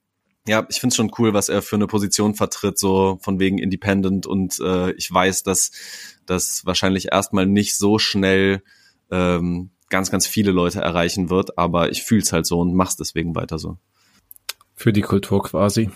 ja, 0.47 0.67
ich 0.69 0.81
finde 0.81 0.93
es 0.93 0.97
schon 0.97 1.13
cool, 1.19 1.33
was 1.35 1.49
er 1.49 1.63
für 1.63 1.77
eine 1.77 1.87
Position 1.87 2.35
vertritt, 2.35 2.79
so 2.79 3.19
von 3.23 3.39
wegen 3.39 3.59
Independent 3.59 4.27
und 4.27 4.59
äh, 4.61 4.93
ich 4.93 5.13
weiß, 5.13 5.45
dass 5.45 5.71
das 6.27 6.67
wahrscheinlich 6.67 7.13
erstmal 7.13 7.47
nicht 7.47 7.77
so 7.77 7.99
schnell 7.99 8.63
ähm, 9.11 9.71
ganz, 9.93 10.11
ganz 10.11 10.27
viele 10.27 10.51
Leute 10.51 10.81
erreichen 10.81 11.31
wird, 11.31 11.59
aber 11.59 11.91
ich 11.91 12.03
fühle 12.03 12.23
es 12.23 12.33
halt 12.33 12.47
so 12.47 12.59
und 12.59 12.75
mach's 12.75 12.97
deswegen 12.97 13.37
weiter 13.37 13.59
so. 13.59 13.77
Für 14.75 14.93
die 14.93 15.03
Kultur 15.03 15.43
quasi. 15.45 15.91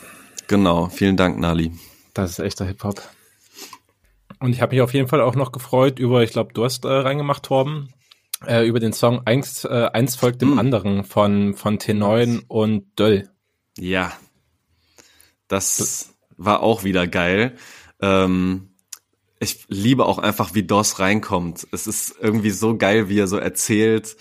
Genau, 0.46 0.88
vielen 0.88 1.16
Dank, 1.16 1.40
Nali. 1.40 1.72
Das 2.14 2.30
ist 2.30 2.38
echter 2.38 2.66
Hip-Hop. 2.66 3.02
Und 4.38 4.52
ich 4.52 4.60
habe 4.60 4.74
mich 4.74 4.82
auf 4.82 4.92
jeden 4.92 5.08
Fall 5.08 5.22
auch 5.22 5.34
noch 5.34 5.50
gefreut 5.50 5.98
über, 5.98 6.22
ich 6.22 6.30
glaube, 6.30 6.52
du 6.52 6.64
hast 6.64 6.84
äh, 6.84 6.88
reingemacht, 6.88 7.44
Torben, 7.44 7.88
äh, 8.46 8.66
über 8.66 8.80
den 8.80 8.92
Song 8.92 9.22
Eins, 9.26 9.64
äh, 9.64 9.88
Eins 9.92 10.14
folgt 10.14 10.42
dem 10.42 10.54
mm. 10.54 10.58
anderen 10.58 11.04
von, 11.04 11.54
von 11.54 11.78
T9 11.78 12.42
und 12.46 12.98
Döll. 12.98 13.30
Ja, 13.78 14.12
das 15.48 16.14
war 16.36 16.62
auch 16.62 16.84
wieder 16.84 17.06
geil. 17.06 17.56
Ähm, 18.02 18.75
ich 19.38 19.66
liebe 19.68 20.06
auch 20.06 20.18
einfach, 20.18 20.54
wie 20.54 20.62
DOS 20.62 20.98
reinkommt. 20.98 21.66
Es 21.72 21.86
ist 21.86 22.16
irgendwie 22.20 22.50
so 22.50 22.76
geil, 22.76 23.08
wie 23.08 23.18
er 23.18 23.28
so 23.28 23.36
erzählt, 23.36 24.16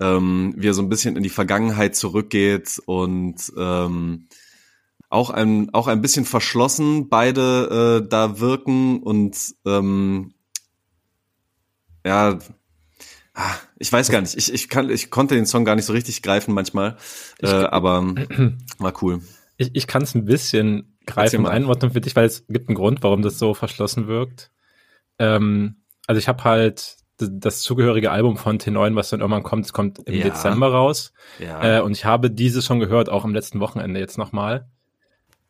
ähm, 0.00 0.54
wie 0.56 0.68
er 0.68 0.74
so 0.74 0.82
ein 0.82 0.88
bisschen 0.88 1.16
in 1.16 1.22
die 1.22 1.28
Vergangenheit 1.28 1.96
zurückgeht 1.96 2.80
und 2.86 3.52
ähm, 3.56 4.28
auch 5.08 5.30
ein 5.30 5.72
auch 5.72 5.86
ein 5.86 6.02
bisschen 6.02 6.24
verschlossen 6.24 7.08
beide 7.08 8.02
äh, 8.02 8.08
da 8.08 8.40
wirken 8.40 9.02
und 9.02 9.36
ähm, 9.64 10.34
ja 12.04 12.38
ah, 13.34 13.54
ich 13.78 13.92
weiß 13.92 14.10
gar 14.10 14.20
nicht. 14.20 14.36
Ich 14.36 14.52
ich 14.52 14.68
kann 14.68 14.90
ich 14.90 15.10
konnte 15.10 15.36
den 15.36 15.46
Song 15.46 15.64
gar 15.64 15.76
nicht 15.76 15.86
so 15.86 15.92
richtig 15.92 16.22
greifen 16.22 16.54
manchmal 16.54 16.96
äh, 17.40 17.48
aber 17.48 18.02
war 18.78 19.02
cool. 19.02 19.20
Ich, 19.58 19.70
ich 19.74 19.86
kann 19.86 20.02
es 20.02 20.14
ein 20.14 20.24
bisschen 20.24 20.98
greifen 21.06 21.46
und 21.46 21.46
einordnen 21.46 21.92
für 21.92 22.00
dich 22.00 22.16
weil 22.16 22.26
es 22.26 22.44
gibt 22.48 22.68
einen 22.68 22.76
Grund 22.76 23.02
warum 23.02 23.22
das 23.22 23.38
so 23.38 23.54
verschlossen 23.54 24.08
wirkt 24.08 24.50
ähm, 25.18 25.76
also 26.06 26.18
ich 26.18 26.28
habe 26.28 26.44
halt 26.44 26.96
das 27.18 27.60
zugehörige 27.60 28.10
Album 28.10 28.36
von 28.36 28.58
T9, 28.58 28.94
was 28.94 29.10
dann 29.10 29.20
irgendwann 29.20 29.42
kommt, 29.42 29.72
kommt 29.72 30.00
im 30.00 30.14
ja. 30.14 30.24
Dezember 30.24 30.70
raus. 30.70 31.12
Ja. 31.38 31.78
Äh, 31.78 31.80
und 31.80 31.92
ich 31.92 32.04
habe 32.04 32.30
dieses 32.30 32.64
schon 32.64 32.78
gehört, 32.78 33.08
auch 33.08 33.24
am 33.24 33.34
letzten 33.34 33.60
Wochenende 33.60 33.98
jetzt 33.98 34.18
nochmal. 34.18 34.68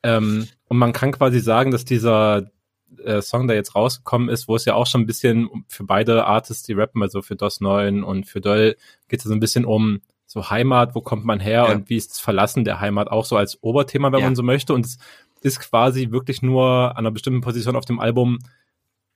Ähm, 0.02 0.46
und 0.68 0.78
man 0.78 0.92
kann 0.92 1.10
quasi 1.10 1.40
sagen, 1.40 1.72
dass 1.72 1.84
dieser 1.84 2.50
äh, 3.04 3.20
Song, 3.20 3.48
der 3.48 3.56
jetzt 3.56 3.74
rausgekommen 3.74 4.28
ist, 4.28 4.46
wo 4.46 4.54
es 4.54 4.64
ja 4.64 4.74
auch 4.74 4.86
schon 4.86 5.02
ein 5.02 5.06
bisschen 5.06 5.64
für 5.68 5.84
beide 5.84 6.26
Artists, 6.26 6.62
die 6.62 6.74
rappen, 6.74 7.02
also 7.02 7.22
für 7.22 7.34
DOS 7.34 7.60
9 7.60 8.04
und 8.04 8.26
für 8.26 8.40
Döll, 8.40 8.76
geht 9.08 9.20
es 9.20 9.24
so 9.24 9.32
ein 9.32 9.40
bisschen 9.40 9.64
um 9.64 10.00
so 10.26 10.50
Heimat, 10.50 10.94
wo 10.94 11.00
kommt 11.00 11.24
man 11.24 11.40
her 11.40 11.66
ja. 11.66 11.72
und 11.72 11.88
wie 11.88 11.96
ist 11.96 12.10
das 12.12 12.20
Verlassen 12.20 12.64
der 12.64 12.80
Heimat 12.80 13.08
auch 13.08 13.24
so 13.24 13.36
als 13.36 13.62
Oberthema, 13.62 14.12
wenn 14.12 14.22
man 14.22 14.36
so 14.36 14.42
möchte. 14.42 14.74
Und 14.74 14.86
es 14.86 14.98
ist 15.40 15.60
quasi 15.60 16.10
wirklich 16.10 16.42
nur 16.42 16.90
an 16.90 16.98
einer 16.98 17.10
bestimmten 17.10 17.40
Position 17.40 17.76
auf 17.76 17.84
dem 17.84 18.00
Album 18.00 18.38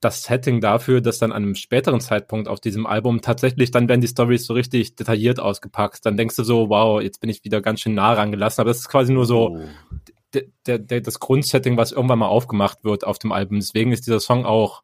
das 0.00 0.22
Setting 0.22 0.60
dafür, 0.60 1.00
dass 1.00 1.18
dann 1.18 1.30
an 1.30 1.42
einem 1.42 1.54
späteren 1.54 2.00
Zeitpunkt 2.00 2.48
auf 2.48 2.60
diesem 2.60 2.86
Album 2.86 3.20
tatsächlich 3.20 3.70
dann 3.70 3.88
werden 3.88 4.00
die 4.00 4.08
Stories 4.08 4.46
so 4.46 4.54
richtig 4.54 4.96
detailliert 4.96 5.40
ausgepackt. 5.40 6.06
Dann 6.06 6.16
denkst 6.16 6.36
du 6.36 6.42
so, 6.42 6.70
wow, 6.70 7.02
jetzt 7.02 7.20
bin 7.20 7.28
ich 7.28 7.44
wieder 7.44 7.60
ganz 7.60 7.80
schön 7.80 7.94
nah 7.94 8.14
rangelassen. 8.14 8.62
Aber 8.62 8.70
das 8.70 8.78
ist 8.78 8.88
quasi 8.88 9.12
nur 9.12 9.26
so 9.26 9.56
oh. 9.56 10.40
der, 10.66 10.78
der, 10.78 11.00
das 11.02 11.20
Grundsetting, 11.20 11.76
was 11.76 11.92
irgendwann 11.92 12.18
mal 12.18 12.28
aufgemacht 12.28 12.82
wird 12.82 13.06
auf 13.06 13.18
dem 13.18 13.30
Album. 13.30 13.60
Deswegen 13.60 13.92
ist 13.92 14.06
dieser 14.06 14.20
Song 14.20 14.46
auch 14.46 14.82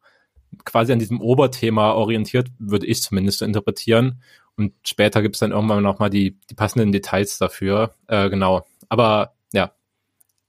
quasi 0.65 0.93
an 0.93 0.99
diesem 0.99 1.19
Oberthema 1.19 1.93
orientiert, 1.93 2.49
würde 2.59 2.85
ich 2.85 3.01
zumindest 3.01 3.39
so 3.39 3.45
interpretieren. 3.45 4.21
Und 4.55 4.73
später 4.83 5.21
gibt 5.21 5.35
es 5.35 5.39
dann 5.39 5.51
irgendwann 5.51 5.83
noch 5.83 5.99
mal 5.99 6.09
die, 6.09 6.37
die 6.49 6.55
passenden 6.55 6.91
Details 6.91 7.37
dafür. 7.39 7.95
Äh, 8.07 8.29
genau. 8.29 8.65
Aber 8.87 9.33
ja, 9.51 9.71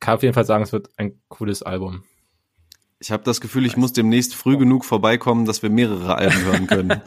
kann 0.00 0.14
auf 0.14 0.22
jeden 0.22 0.34
Fall 0.34 0.44
sagen, 0.44 0.64
es 0.64 0.72
wird 0.72 0.90
ein 0.96 1.20
cooles 1.28 1.62
Album. 1.62 2.04
Ich 3.00 3.12
habe 3.12 3.22
das 3.22 3.40
Gefühl, 3.40 3.64
ich 3.64 3.76
muss 3.76 3.92
demnächst 3.92 4.34
früh 4.34 4.58
genug 4.58 4.84
vorbeikommen, 4.84 5.44
dass 5.44 5.62
wir 5.62 5.70
mehrere 5.70 6.16
Alben 6.16 6.44
hören 6.44 6.66
können. 6.66 7.00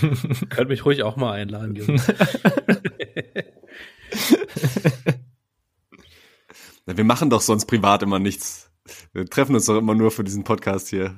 Könnt 0.48 0.70
mich 0.70 0.86
ruhig 0.86 1.02
auch 1.02 1.16
mal 1.16 1.32
einladen, 1.32 1.76
Jungs. 1.76 2.08
wir 6.86 7.04
machen 7.04 7.28
doch 7.28 7.42
sonst 7.42 7.66
privat 7.66 8.02
immer 8.02 8.18
nichts. 8.18 8.70
Wir 9.12 9.26
treffen 9.26 9.54
uns 9.54 9.66
doch 9.66 9.76
immer 9.76 9.94
nur 9.94 10.10
für 10.10 10.24
diesen 10.24 10.42
Podcast 10.44 10.88
hier. 10.88 11.14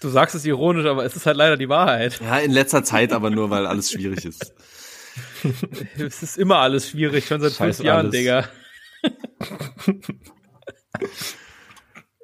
Du 0.00 0.08
sagst 0.08 0.34
es 0.34 0.46
ironisch, 0.46 0.86
aber 0.86 1.04
es 1.04 1.14
ist 1.14 1.26
halt 1.26 1.36
leider 1.36 1.58
die 1.58 1.68
Wahrheit. 1.68 2.18
Ja, 2.20 2.38
in 2.38 2.52
letzter 2.52 2.84
Zeit 2.84 3.12
aber 3.12 3.28
nur, 3.28 3.50
weil 3.50 3.66
alles 3.66 3.90
schwierig 3.90 4.24
ist. 4.24 4.54
es 5.98 6.22
ist 6.22 6.38
immer 6.38 6.56
alles 6.60 6.88
schwierig, 6.88 7.26
schon 7.26 7.42
seit 7.42 7.52
Scheiß 7.52 7.76
fünf 7.78 7.86
Jahren, 7.86 8.06
alles. 8.06 8.12
Digga. 8.12 8.48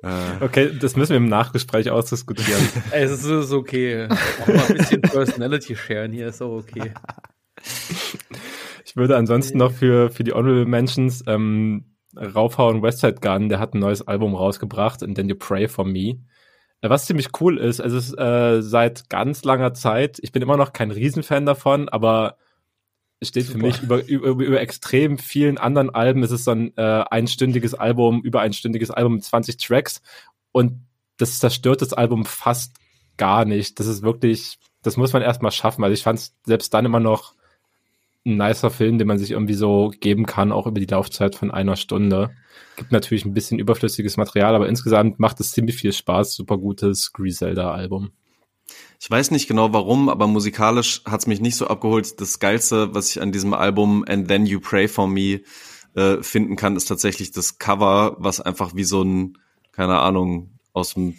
Äh. 0.04 0.44
Okay, 0.44 0.70
das 0.78 0.96
müssen 0.96 1.10
wir 1.10 1.16
im 1.16 1.28
Nachgespräch 1.28 1.90
ausdiskutieren. 1.90 2.62
es 2.90 3.24
ist 3.24 3.52
okay. 3.52 4.06
Auch 4.42 4.46
mal 4.46 4.66
ein 4.68 4.76
bisschen 4.76 5.00
Personality 5.00 5.74
sharen 5.76 6.12
hier 6.12 6.28
ist 6.28 6.42
auch 6.42 6.58
okay. 6.58 6.92
Ich 8.84 8.96
würde 8.96 9.16
ansonsten 9.16 9.58
noch 9.58 9.72
für, 9.72 10.10
für 10.10 10.24
die 10.24 10.32
Honorable 10.32 10.66
Mentions 10.66 11.24
ähm, 11.26 11.96
raufhauen 12.16 12.82
Westside 12.82 13.16
Gun, 13.20 13.48
der 13.48 13.58
hat 13.58 13.74
ein 13.74 13.78
neues 13.78 14.06
Album 14.06 14.34
rausgebracht, 14.34 15.02
and 15.02 15.16
then 15.16 15.28
you 15.28 15.36
pray 15.36 15.68
for 15.68 15.84
me. 15.84 16.20
Äh, 16.82 16.90
was 16.90 17.06
ziemlich 17.06 17.28
cool 17.40 17.58
ist, 17.58 17.80
also 17.80 17.96
es 17.96 18.08
ist 18.08 18.18
äh, 18.18 18.60
seit 18.60 19.08
ganz 19.08 19.44
langer 19.44 19.72
Zeit, 19.72 20.18
ich 20.20 20.32
bin 20.32 20.42
immer 20.42 20.58
noch 20.58 20.72
kein 20.72 20.90
Riesenfan 20.90 21.46
davon, 21.46 21.88
aber 21.88 22.36
steht 23.24 23.46
Super. 23.46 23.58
für 23.58 23.66
mich 23.66 23.82
über, 23.82 24.06
über, 24.06 24.44
über 24.44 24.60
extrem 24.60 25.18
vielen 25.18 25.58
anderen 25.58 25.90
Alben. 25.90 26.22
Es 26.22 26.30
ist 26.30 26.44
so 26.44 26.52
ein 26.52 26.76
äh, 26.76 27.04
einstündiges 27.10 27.74
Album, 27.74 28.22
über 28.22 28.40
einstündiges 28.40 28.90
Album 28.90 29.14
mit 29.14 29.24
20 29.24 29.56
Tracks 29.56 30.02
und 30.52 30.80
das 31.16 31.38
zerstört 31.38 31.82
das 31.82 31.92
Album 31.92 32.24
fast 32.24 32.74
gar 33.16 33.44
nicht. 33.44 33.78
Das 33.78 33.86
ist 33.86 34.02
wirklich, 34.02 34.58
das 34.82 34.96
muss 34.96 35.12
man 35.12 35.22
erstmal 35.22 35.52
schaffen. 35.52 35.84
Also 35.84 35.94
ich 35.94 36.02
fand 36.02 36.18
es 36.18 36.34
selbst 36.44 36.74
dann 36.74 36.86
immer 36.86 37.00
noch 37.00 37.34
ein 38.26 38.36
nicer 38.36 38.70
Film, 38.70 38.98
den 38.98 39.06
man 39.06 39.18
sich 39.18 39.32
irgendwie 39.32 39.54
so 39.54 39.92
geben 40.00 40.26
kann, 40.26 40.52
auch 40.52 40.66
über 40.66 40.80
die 40.80 40.86
Laufzeit 40.86 41.34
von 41.34 41.50
einer 41.50 41.76
Stunde. 41.76 42.30
Gibt 42.76 42.90
natürlich 42.90 43.24
ein 43.24 43.34
bisschen 43.34 43.58
überflüssiges 43.58 44.16
Material, 44.16 44.54
aber 44.54 44.68
insgesamt 44.68 45.18
macht 45.18 45.40
es 45.40 45.52
ziemlich 45.52 45.76
viel 45.76 45.92
Spaß. 45.92 46.34
Super 46.34 46.58
gutes 46.58 47.12
Griselda-Album. 47.12 48.12
Ich 49.00 49.10
weiß 49.10 49.32
nicht 49.32 49.48
genau 49.48 49.72
warum, 49.72 50.08
aber 50.08 50.26
musikalisch 50.26 51.02
hat's 51.04 51.26
mich 51.26 51.40
nicht 51.40 51.56
so 51.56 51.66
abgeholt. 51.66 52.20
Das 52.20 52.38
Geilste, 52.38 52.94
was 52.94 53.10
ich 53.10 53.20
an 53.20 53.32
diesem 53.32 53.52
Album 53.52 54.04
And 54.08 54.28
Then 54.28 54.46
You 54.46 54.60
Pray 54.60 54.88
For 54.88 55.06
Me 55.06 55.42
äh, 55.94 56.22
finden 56.22 56.56
kann, 56.56 56.76
ist 56.76 56.86
tatsächlich 56.86 57.30
das 57.30 57.58
Cover, 57.58 58.16
was 58.18 58.40
einfach 58.40 58.74
wie 58.74 58.84
so 58.84 59.02
ein, 59.02 59.38
keine 59.72 59.98
Ahnung, 60.00 60.58
aus 60.72 60.94
dem, 60.94 61.10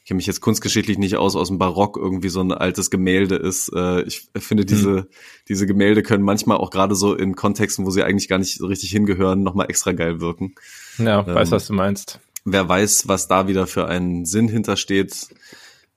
ich 0.00 0.06
kenne 0.06 0.16
mich 0.16 0.26
jetzt 0.26 0.40
kunstgeschichtlich 0.40 0.98
nicht 0.98 1.16
aus, 1.16 1.36
aus 1.36 1.48
dem 1.48 1.58
Barock 1.58 1.96
irgendwie 1.96 2.30
so 2.30 2.40
ein 2.40 2.52
altes 2.52 2.90
Gemälde 2.90 3.36
ist. 3.36 3.70
Äh, 3.74 4.02
ich 4.02 4.28
finde, 4.38 4.62
hm. 4.62 4.66
diese, 4.66 4.96
hm. 4.96 5.06
diese 5.48 5.66
Gemälde 5.66 6.02
können 6.02 6.24
manchmal 6.24 6.56
auch 6.56 6.70
gerade 6.70 6.94
so 6.94 7.14
in 7.14 7.36
Kontexten, 7.36 7.84
wo 7.84 7.90
sie 7.90 8.04
eigentlich 8.04 8.28
gar 8.28 8.38
nicht 8.38 8.56
so 8.56 8.66
richtig 8.66 8.90
hingehören, 8.90 9.42
nochmal 9.42 9.66
extra 9.68 9.92
geil 9.92 10.20
wirken. 10.20 10.54
Ja, 10.98 11.20
ähm, 11.20 11.34
weiß, 11.34 11.50
was 11.50 11.66
du 11.66 11.74
meinst. 11.74 12.20
Wer 12.44 12.68
weiß, 12.68 13.08
was 13.08 13.28
da 13.28 13.48
wieder 13.48 13.66
für 13.66 13.86
einen 13.86 14.24
Sinn 14.24 14.48
hintersteht, 14.48 15.28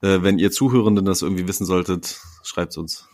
äh, 0.01 0.21
wenn 0.21 0.39
ihr 0.39 0.51
Zuhörenden 0.51 1.05
das 1.05 1.21
irgendwie 1.21 1.47
wissen 1.47 1.65
solltet, 1.65 2.19
schreibt's 2.43 2.77
uns. 2.77 3.07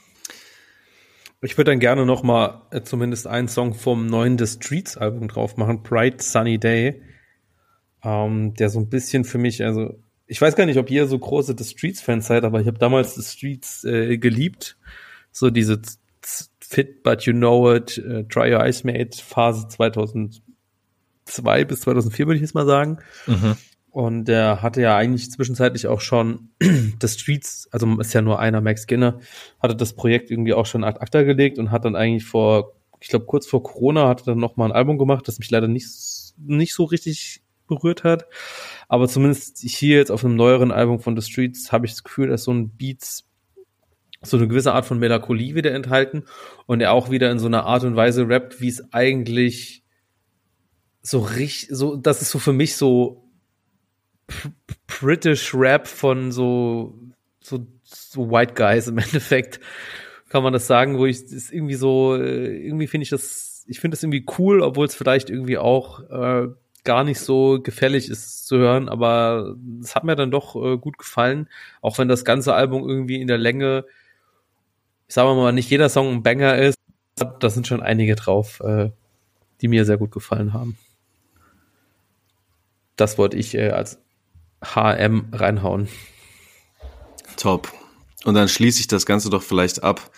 Ich 1.42 1.58
würde 1.58 1.72
dann 1.72 1.80
gerne 1.80 2.06
noch 2.06 2.24
mal 2.24 2.64
äh, 2.72 2.82
zumindest 2.82 3.28
einen 3.28 3.48
Song 3.48 3.74
vom 3.74 4.08
neuen 4.08 4.38
The 4.38 4.48
Streets 4.48 4.98
Album 4.98 5.28
drauf 5.28 5.58
machen, 5.58 5.84
Bright 5.84 6.22
Sunny 6.22 6.58
Day, 6.58 7.02
ähm, 8.04 8.54
der 8.56 8.70
so 8.70 8.80
ein 8.80 8.90
bisschen 8.90 9.26
für 9.26 9.38
mich, 9.38 9.64
also 9.64 10.00
ich 10.28 10.42
weiß 10.42 10.56
gar 10.56 10.66
nicht, 10.66 10.80
ob 10.80 10.90
ihr 10.90 11.08
so 11.08 11.20
große 11.20 11.56
The 11.58 11.64
Streets 11.64 12.02
Fans 12.02 12.28
seid, 12.28 12.44
aber 12.44 12.62
ich 12.62 12.68
habe 12.68 12.80
damals 12.80 13.16
The 13.16 13.22
Streets 13.22 13.84
äh, 13.84 14.18
geliebt, 14.18 14.78
so 15.32 15.50
diese 15.50 15.82
Fit 16.60 17.04
But 17.04 17.24
You 17.24 17.34
Know 17.34 17.76
It, 17.76 17.98
äh, 18.00 18.24
Try 18.24 18.54
Your 18.54 18.62
Eyes 18.62 18.84
Mate 18.84 19.22
Phase 19.22 19.68
2002 19.68 21.66
bis 21.66 21.82
2004 21.82 22.26
würde 22.26 22.38
ich 22.38 22.42
jetzt 22.42 22.56
mal 22.56 22.66
sagen. 22.66 22.98
Mhm. 23.28 23.56
Und 23.96 24.26
der 24.26 24.62
hatte 24.62 24.82
ja 24.82 24.98
eigentlich 24.98 25.32
zwischenzeitlich 25.32 25.88
auch 25.88 26.02
schon 26.02 26.50
The 26.60 27.08
Streets, 27.08 27.70
also 27.72 27.88
ist 28.02 28.14
ja 28.14 28.22
nur 28.22 28.40
einer, 28.40 28.60
Max 28.60 28.84
Skinner, 28.84 29.22
hatte 29.62 29.74
das 29.74 29.94
Projekt 29.94 30.30
irgendwie 30.30 30.54
auch 30.54 30.66
schon 30.66 30.84
ad 30.84 31.00
acta 31.00 31.22
gelegt 31.22 31.58
und 31.60 31.72
hat 31.72 31.86
dann 31.86 31.96
eigentlich 31.96 32.26
vor, 32.26 32.74
ich 33.00 33.08
glaube 33.08 33.24
kurz 33.24 33.48
vor 33.48 33.64
Corona, 33.64 34.10
hatte 34.10 34.26
dann 34.26 34.38
noch 34.38 34.58
mal 34.58 34.66
ein 34.66 34.74
Album 34.74 34.98
gemacht, 34.98 35.30
das 35.30 35.40
mich 35.40 35.50
leider 35.50 35.70
nicht, 35.70 35.88
nicht 36.36 36.74
so 36.74 36.84
richtig 36.84 37.42
berührt 37.70 38.04
hat. 38.04 38.26
Aber 38.90 39.08
zumindest 39.08 39.60
hier 39.60 39.96
jetzt 39.96 40.12
auf 40.12 40.26
einem 40.26 40.36
neueren 40.36 40.74
Album 40.74 41.00
von 41.00 41.16
The 41.16 41.26
Streets 41.26 41.72
habe 41.72 41.86
ich 41.86 41.94
das 41.94 42.04
Gefühl, 42.04 42.28
dass 42.28 42.44
so 42.44 42.52
ein 42.52 42.72
Beats 42.72 43.30
so 44.24 44.36
eine 44.36 44.50
gewisse 44.50 44.74
Art 44.74 44.86
von 44.86 45.00
Melancholie 45.00 45.56
wieder 45.56 45.72
enthalten 45.72 46.26
und 46.66 46.82
er 46.82 46.92
auch 46.92 47.12
wieder 47.12 47.32
in 47.32 47.40
so 47.40 47.46
einer 47.46 47.64
Art 47.64 47.86
und 47.86 47.96
Weise 47.96 48.28
rappt, 48.28 48.60
wie 48.60 48.68
es 48.68 48.92
eigentlich 48.92 49.86
so 51.02 51.20
richtig, 51.20 51.70
so, 51.72 51.96
das 51.96 52.22
ist 52.22 52.32
so 52.32 52.40
für 52.40 52.52
mich 52.52 52.76
so 52.76 53.25
British 54.88 55.54
Rap 55.54 55.88
von 55.88 56.32
so, 56.32 56.98
so, 57.42 57.66
so 57.84 58.32
White 58.32 58.54
Guys 58.54 58.88
im 58.88 58.98
Endeffekt, 58.98 59.60
kann 60.30 60.44
man 60.44 60.54
das 60.54 60.68
sagen, 60.68 60.98
wo 60.98 61.06
ich 61.06 61.24
das 61.26 61.52
irgendwie 61.52 61.76
so, 61.76 62.16
äh, 62.16 62.66
irgendwie 62.66 62.88
finde 62.88 63.04
ich 63.04 63.10
das, 63.10 63.64
ich 63.68 63.80
finde 63.80 63.96
das 63.96 64.04
irgendwie 64.04 64.26
cool, 64.38 64.62
obwohl 64.62 64.86
es 64.86 64.96
vielleicht 64.96 65.30
irgendwie 65.30 65.58
auch 65.58 66.02
äh, 66.10 66.48
gar 66.84 67.04
nicht 67.04 67.20
so 67.20 67.60
gefällig 67.62 68.10
ist 68.10 68.46
zu 68.48 68.58
hören, 68.58 68.90
aber 68.90 69.56
es 69.82 69.96
hat 69.96 70.04
mir 70.04 70.16
dann 70.16 70.32
doch 70.32 70.56
äh, 70.56 70.78
gut 70.78 70.98
gefallen, 70.98 71.50
auch 71.82 71.98
wenn 71.98 72.08
das 72.08 72.24
ganze 72.26 72.54
Album 72.54 72.88
irgendwie 72.88 73.20
in 73.20 73.28
der 73.28 73.38
Länge, 73.38 73.86
sagen 75.08 75.30
wir 75.30 75.36
mal, 75.36 75.52
nicht 75.52 75.70
jeder 75.70 75.90
Song 75.90 76.12
ein 76.12 76.24
Banger 76.24 76.58
ist, 76.58 76.80
da 77.16 77.50
sind 77.50 77.68
schon 77.68 77.82
einige 77.82 78.16
drauf, 78.16 78.60
äh, 78.62 78.92
die 79.62 79.68
mir 79.68 79.86
sehr 79.86 79.98
gut 79.98 80.12
gefallen 80.12 80.54
haben. 80.54 80.78
Das 82.96 83.18
wollte 83.18 83.38
ich 83.38 83.56
äh, 83.56 83.70
als 83.70 84.00
HM 84.74 85.28
reinhauen. 85.32 85.88
Top. 87.38 87.72
Und 88.24 88.34
dann 88.34 88.48
schließe 88.48 88.80
ich 88.80 88.88
das 88.88 89.06
Ganze 89.06 89.30
doch 89.30 89.44
vielleicht 89.44 89.84
ab 89.84 90.12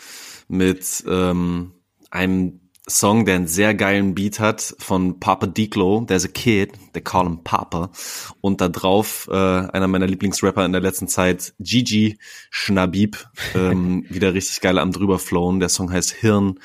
mit 0.48 1.04
ähm, 1.08 1.74
einem 2.10 2.62
Song, 2.90 3.26
der 3.26 3.36
einen 3.36 3.48
sehr 3.48 3.76
geilen 3.76 4.16
Beat 4.16 4.40
hat 4.40 4.74
von 4.80 5.20
Papa 5.20 5.46
Diklo. 5.46 6.06
There's 6.08 6.24
a 6.24 6.30
kid, 6.30 6.72
they 6.94 7.02
call 7.02 7.26
him 7.26 7.44
Papa. 7.44 7.92
Und 8.40 8.62
da 8.62 8.70
drauf 8.70 9.28
äh, 9.30 9.36
einer 9.36 9.90
meiner 9.90 10.08
Lieblingsrapper 10.08 10.66
in 10.66 10.72
der 10.72 10.80
letzten 10.80 11.10
Zeit, 11.10 11.54
Gigi 11.60 12.18
Schnabib, 12.50 13.28
ähm, 13.56 14.06
wieder 14.10 14.34
richtig 14.34 14.62
geil 14.62 14.80
am 14.80 14.94
drüber 14.94 15.20
flowen. 15.20 15.60
Der 15.60 15.68
Song 15.68 15.92
heißt 15.92 16.12
Hirn, 16.12 16.60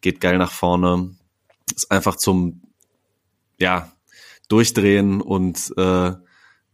geht 0.00 0.22
geil 0.22 0.38
nach 0.38 0.52
vorne. 0.52 1.14
Ist 1.74 1.90
einfach 1.90 2.16
zum, 2.16 2.62
ja, 3.60 3.92
durchdrehen 4.48 5.20
und 5.20 5.74
äh, 5.76 6.12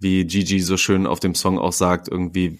wie 0.03 0.24
Gigi 0.24 0.61
so 0.61 0.76
schön 0.76 1.07
auf 1.07 1.20
dem 1.20 1.34
Song 1.34 1.59
auch 1.59 1.72
sagt, 1.72 2.09
irgendwie 2.09 2.59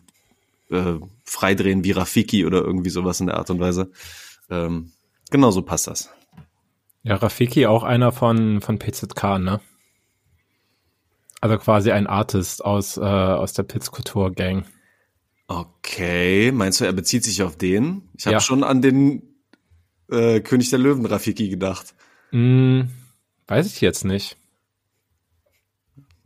äh, 0.71 0.95
freidrehen 1.25 1.85
wie 1.85 1.93
Rafiki 1.93 2.47
oder 2.47 2.63
irgendwie 2.63 2.91
sowas 2.91 3.21
in 3.21 3.27
der 3.27 3.37
Art 3.37 3.51
und 3.51 3.61
Weise. 3.61 3.91
Ähm, 4.51 4.93
genau 5.31 5.51
so 5.51 5.63
passt 5.63 5.87
das. 5.87 6.11
Ja, 7.03 7.17
Rafiki 7.17 7.67
auch 7.67 7.83
einer 7.83 8.13
von, 8.13 8.61
von 8.61 8.79
PZK, 8.79 9.39
ne? 9.39 9.61
Also 11.41 11.59
quasi 11.59 11.91
ein 11.91 12.07
Artist 12.07 12.65
aus, 12.65 12.97
äh, 12.97 13.01
aus 13.01 13.53
der 13.53 13.65
Pitzkultur 13.65 14.31
Gang. 14.33 14.65
Okay, 15.49 16.53
meinst 16.53 16.81
du, 16.81 16.85
er 16.85 16.93
bezieht 16.93 17.25
sich 17.25 17.43
auf 17.43 17.59
den? 17.59 18.09
Ich 18.17 18.27
habe 18.27 18.35
ja. 18.35 18.41
schon 18.41 18.63
an 18.63 18.81
den 18.81 19.23
äh, 20.09 20.41
König 20.41 20.71
der 20.71 20.79
Löwen 20.79 21.05
Rafiki 21.05 21.49
gedacht. 21.49 21.95
Mm, 22.31 22.83
weiß 23.49 23.67
ich 23.67 23.81
jetzt 23.81 24.05
nicht. 24.05 24.37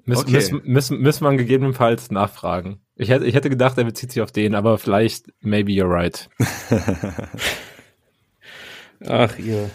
Müssen, 0.07 0.23
okay. 0.23 0.33
müssen, 0.35 0.61
müssen, 0.65 1.01
müssen 1.01 1.25
man 1.25 1.37
gegebenenfalls 1.37 2.13
nachfragen. 2.13 2.81
Ich 2.95 3.11
hätte, 3.11 3.27
ich 3.27 3.35
hätte 3.35 3.51
gedacht, 3.51 3.77
er 3.77 3.85
bezieht 3.85 4.13
sich 4.13 4.23
auf 4.23 4.31
den, 4.31 4.55
aber 4.55 4.79
vielleicht, 4.79 5.33
maybe 5.41 5.73
you're 5.73 5.91
right. 5.91 6.31
Ach, 9.05 9.37
ihr. 9.39 9.69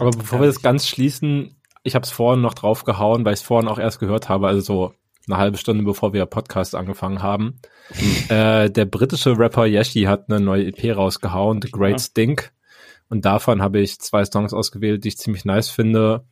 Aber 0.00 0.10
bevor 0.10 0.40
wir 0.40 0.46
das 0.46 0.62
ganz 0.62 0.88
schließen, 0.88 1.54
ich 1.82 1.94
habe 1.94 2.04
es 2.04 2.10
vorhin 2.10 2.40
noch 2.40 2.54
draufgehauen, 2.54 3.26
weil 3.26 3.34
ich 3.34 3.40
es 3.40 3.46
vorhin 3.46 3.68
auch 3.68 3.78
erst 3.78 4.00
gehört 4.00 4.30
habe, 4.30 4.48
also 4.48 4.60
so 4.62 4.94
eine 5.28 5.36
halbe 5.38 5.58
Stunde 5.58 5.84
bevor 5.84 6.14
wir 6.14 6.24
Podcast 6.24 6.74
angefangen 6.74 7.22
haben. 7.22 7.60
Hm. 7.90 8.36
Äh, 8.36 8.70
der 8.70 8.86
britische 8.86 9.38
Rapper 9.38 9.66
Yeshi 9.66 10.04
hat 10.04 10.30
eine 10.30 10.40
neue 10.40 10.66
EP 10.66 10.96
rausgehauen, 10.96 11.60
The 11.60 11.70
Great 11.70 11.92
ja. 11.92 11.98
Stink. 11.98 12.52
Und 13.10 13.26
davon 13.26 13.60
habe 13.60 13.80
ich 13.80 14.00
zwei 14.00 14.24
Songs 14.24 14.54
ausgewählt, 14.54 15.04
die 15.04 15.08
ich 15.08 15.18
ziemlich 15.18 15.44
nice 15.44 15.68
finde 15.68 16.24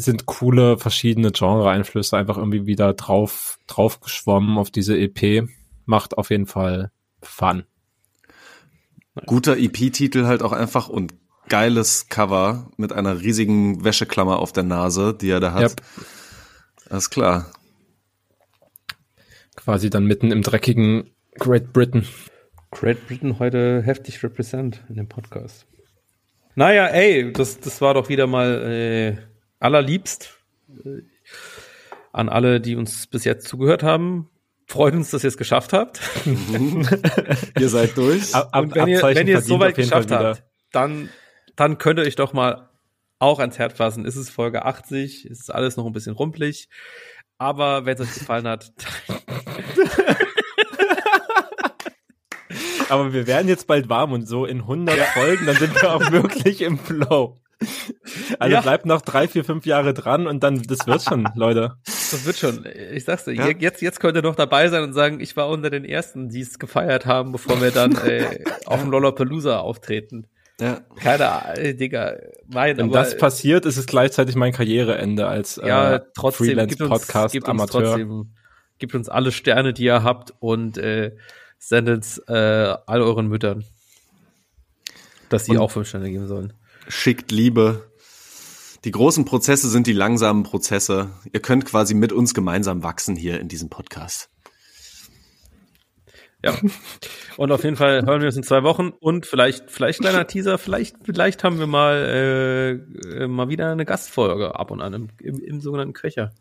sind 0.00 0.26
coole 0.26 0.78
verschiedene 0.78 1.30
Genre-Einflüsse 1.30 2.16
einfach 2.16 2.36
irgendwie 2.36 2.66
wieder 2.66 2.92
drauf, 2.94 3.58
drauf 3.66 4.00
geschwommen 4.00 4.58
auf 4.58 4.70
diese 4.70 4.98
EP. 4.98 5.48
Macht 5.86 6.18
auf 6.18 6.30
jeden 6.30 6.46
Fall 6.46 6.90
Fun. 7.22 7.64
Guter 9.26 9.56
EP-Titel 9.56 10.24
halt 10.24 10.42
auch 10.42 10.52
einfach 10.52 10.88
und 10.88 11.14
geiles 11.48 12.08
Cover 12.08 12.70
mit 12.76 12.92
einer 12.92 13.20
riesigen 13.20 13.84
Wäscheklammer 13.84 14.38
auf 14.38 14.52
der 14.52 14.62
Nase, 14.62 15.14
die 15.14 15.30
er 15.30 15.40
da 15.40 15.52
hat. 15.52 15.62
Yep. 15.62 15.82
Alles 16.90 17.10
klar. 17.10 17.52
Quasi 19.56 19.90
dann 19.90 20.06
mitten 20.06 20.30
im 20.32 20.42
dreckigen 20.42 21.10
Great 21.38 21.72
Britain. 21.72 22.06
Great 22.70 23.06
Britain 23.06 23.38
heute 23.38 23.82
heftig 23.82 24.22
represent 24.22 24.82
in 24.88 24.94
dem 24.94 25.08
Podcast. 25.08 25.66
Naja, 26.54 26.86
ey, 26.86 27.32
das, 27.32 27.60
das 27.60 27.80
war 27.80 27.94
doch 27.94 28.08
wieder 28.08 28.26
mal 28.26 28.62
äh, 28.62 29.29
allerliebst 29.60 30.36
äh, 30.84 31.02
an 32.12 32.28
alle, 32.28 32.60
die 32.60 32.74
uns 32.74 33.06
bis 33.06 33.24
jetzt 33.24 33.46
zugehört 33.46 33.82
haben. 33.82 34.28
Freut 34.66 34.94
uns, 34.94 35.10
dass 35.10 35.24
ihr 35.24 35.28
es 35.28 35.36
geschafft 35.36 35.72
habt. 35.72 36.00
ihr 37.58 37.68
seid 37.68 37.96
durch. 37.96 38.34
Ab, 38.34 38.48
ab, 38.52 38.62
Und 38.64 38.74
wenn 38.74 38.88
ihr, 38.88 39.02
wenn 39.02 39.28
ihr 39.28 39.38
es 39.38 39.46
soweit 39.46 39.74
geschafft 39.74 40.10
habt, 40.10 40.42
dann, 40.72 41.08
dann 41.56 41.78
könnt 41.78 41.98
ihr 41.98 42.04
euch 42.04 42.16
doch 42.16 42.32
mal 42.32 42.68
auch 43.18 43.38
ans 43.38 43.58
Herz 43.58 43.76
fassen. 43.76 44.04
Ist 44.04 44.16
es 44.16 44.30
Folge 44.30 44.64
80? 44.64 45.26
Ist 45.26 45.42
es 45.42 45.50
alles 45.50 45.76
noch 45.76 45.86
ein 45.86 45.92
bisschen 45.92 46.14
rumpelig? 46.14 46.68
Aber 47.38 47.86
wenn 47.86 47.94
es 47.94 48.00
euch 48.00 48.14
gefallen 48.14 48.46
hat, 48.46 48.72
Aber 52.90 53.12
wir 53.12 53.26
werden 53.28 53.46
jetzt 53.46 53.68
bald 53.68 53.88
warm 53.88 54.12
und 54.12 54.26
so 54.26 54.44
in 54.44 54.62
100 54.62 54.98
Folgen, 54.98 55.46
dann 55.46 55.54
sind 55.56 55.80
wir 55.80 55.94
auch 55.94 56.10
wirklich 56.10 56.60
im 56.60 56.76
Flow. 56.76 57.38
Also 58.38 58.54
ja. 58.54 58.60
bleibt 58.62 58.86
noch 58.86 59.02
drei, 59.02 59.28
vier, 59.28 59.44
fünf 59.44 59.66
Jahre 59.66 59.92
dran 59.92 60.26
und 60.26 60.42
dann, 60.42 60.62
das 60.62 60.86
wird 60.86 61.02
schon, 61.02 61.28
Leute. 61.34 61.74
Das 61.84 62.24
wird 62.24 62.36
schon. 62.36 62.66
Ich 62.92 63.04
sag's 63.04 63.24
dir, 63.24 63.34
ja. 63.34 63.48
jetzt, 63.48 63.82
jetzt 63.82 64.00
könnt 64.00 64.16
ihr 64.16 64.22
noch 64.22 64.34
dabei 64.34 64.68
sein 64.68 64.82
und 64.82 64.92
sagen, 64.94 65.20
ich 65.20 65.36
war 65.36 65.48
unter 65.48 65.68
den 65.68 65.84
ersten, 65.84 66.30
die 66.30 66.40
es 66.40 66.58
gefeiert 66.58 67.06
haben, 67.06 67.32
bevor 67.32 67.60
wir 67.60 67.70
dann 67.70 67.96
äh, 68.06 68.44
auf 68.64 68.80
dem 68.80 68.90
Lollapalooza 68.90 69.58
auftreten. 69.58 70.26
Ja. 70.58 70.80
Keine 70.96 71.30
Ahnung, 71.30 71.76
Digga. 71.76 72.16
Mein, 72.46 72.76
Wenn 72.76 72.86
aber, 72.86 72.98
das 72.98 73.16
passiert, 73.16 73.64
ist 73.64 73.76
es 73.76 73.86
gleichzeitig 73.86 74.36
mein 74.36 74.52
Karriereende 74.52 75.26
als 75.26 75.58
äh, 75.58 75.68
ja, 75.68 75.98
trotzdem, 76.14 76.46
Freelance-Podcast-Amateur. 76.48 77.82
Trotzdem, 77.82 78.34
gibt 78.78 78.94
uns 78.94 79.08
alle 79.08 79.32
Sterne, 79.32 79.72
die 79.72 79.84
ihr 79.84 80.02
habt 80.02 80.34
und 80.38 80.78
äh, 80.78 81.16
sendet 81.58 82.22
äh, 82.28 82.32
all 82.32 83.02
euren 83.02 83.28
Müttern, 83.28 83.64
dass 85.28 85.44
sie 85.44 85.52
und, 85.52 85.58
auch 85.58 85.70
fünf 85.70 85.88
Sterne 85.88 86.10
geben 86.10 86.26
sollen 86.26 86.54
schickt 86.90 87.30
Liebe. 87.30 87.90
Die 88.84 88.90
großen 88.90 89.24
Prozesse 89.24 89.68
sind 89.68 89.86
die 89.86 89.92
langsamen 89.92 90.42
Prozesse. 90.42 91.10
Ihr 91.32 91.40
könnt 91.40 91.64
quasi 91.66 91.94
mit 91.94 92.12
uns 92.12 92.34
gemeinsam 92.34 92.82
wachsen 92.82 93.16
hier 93.16 93.40
in 93.40 93.48
diesem 93.48 93.68
Podcast. 93.68 94.30
Ja. 96.42 96.54
Und 97.36 97.52
auf 97.52 97.64
jeden 97.64 97.76
Fall 97.76 98.06
hören 98.06 98.20
wir 98.20 98.26
uns 98.26 98.36
in 98.36 98.42
zwei 98.42 98.62
Wochen 98.62 98.92
und 98.98 99.26
vielleicht, 99.26 99.70
vielleicht 99.70 100.00
kleiner 100.00 100.26
Teaser, 100.26 100.56
vielleicht, 100.56 100.96
vielleicht 101.04 101.44
haben 101.44 101.58
wir 101.58 101.66
mal, 101.66 102.78
äh, 103.06 103.26
mal 103.26 103.48
wieder 103.50 103.70
eine 103.70 103.84
Gastfolge 103.84 104.58
ab 104.58 104.70
und 104.70 104.80
an 104.80 104.94
im, 104.94 105.08
im, 105.20 105.38
im 105.38 105.60
sogenannten 105.60 105.92
Köcher. 105.92 106.32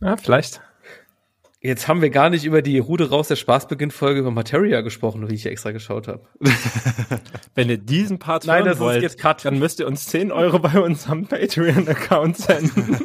Ja, 0.00 0.16
vielleicht. 0.18 0.60
Jetzt 1.64 1.88
haben 1.88 2.02
wir 2.02 2.10
gar 2.10 2.28
nicht 2.28 2.44
über 2.44 2.60
die 2.60 2.78
Rude 2.78 3.08
raus 3.08 3.28
der 3.28 3.36
Spaßbeginn-Folge 3.36 4.20
über 4.20 4.30
Materia 4.30 4.82
gesprochen, 4.82 5.30
wie 5.30 5.34
ich 5.34 5.46
extra 5.46 5.70
geschaut 5.70 6.08
habe. 6.08 6.28
Wenn 7.54 7.70
ihr 7.70 7.78
diesen 7.78 8.18
Part 8.18 8.44
Nein, 8.44 8.66
hören 8.66 8.78
wollt, 8.80 9.16
dann 9.46 9.58
müsst 9.58 9.80
ihr 9.80 9.86
uns 9.86 10.04
10 10.08 10.30
Euro 10.30 10.58
bei 10.58 10.78
unserem 10.78 11.26
Patreon-Account 11.26 12.36
senden. 12.36 12.98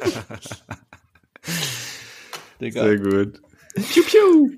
Sehr 2.60 2.98
gut. 2.98 3.42
Piu, 3.76 4.04
piu. 4.04 4.52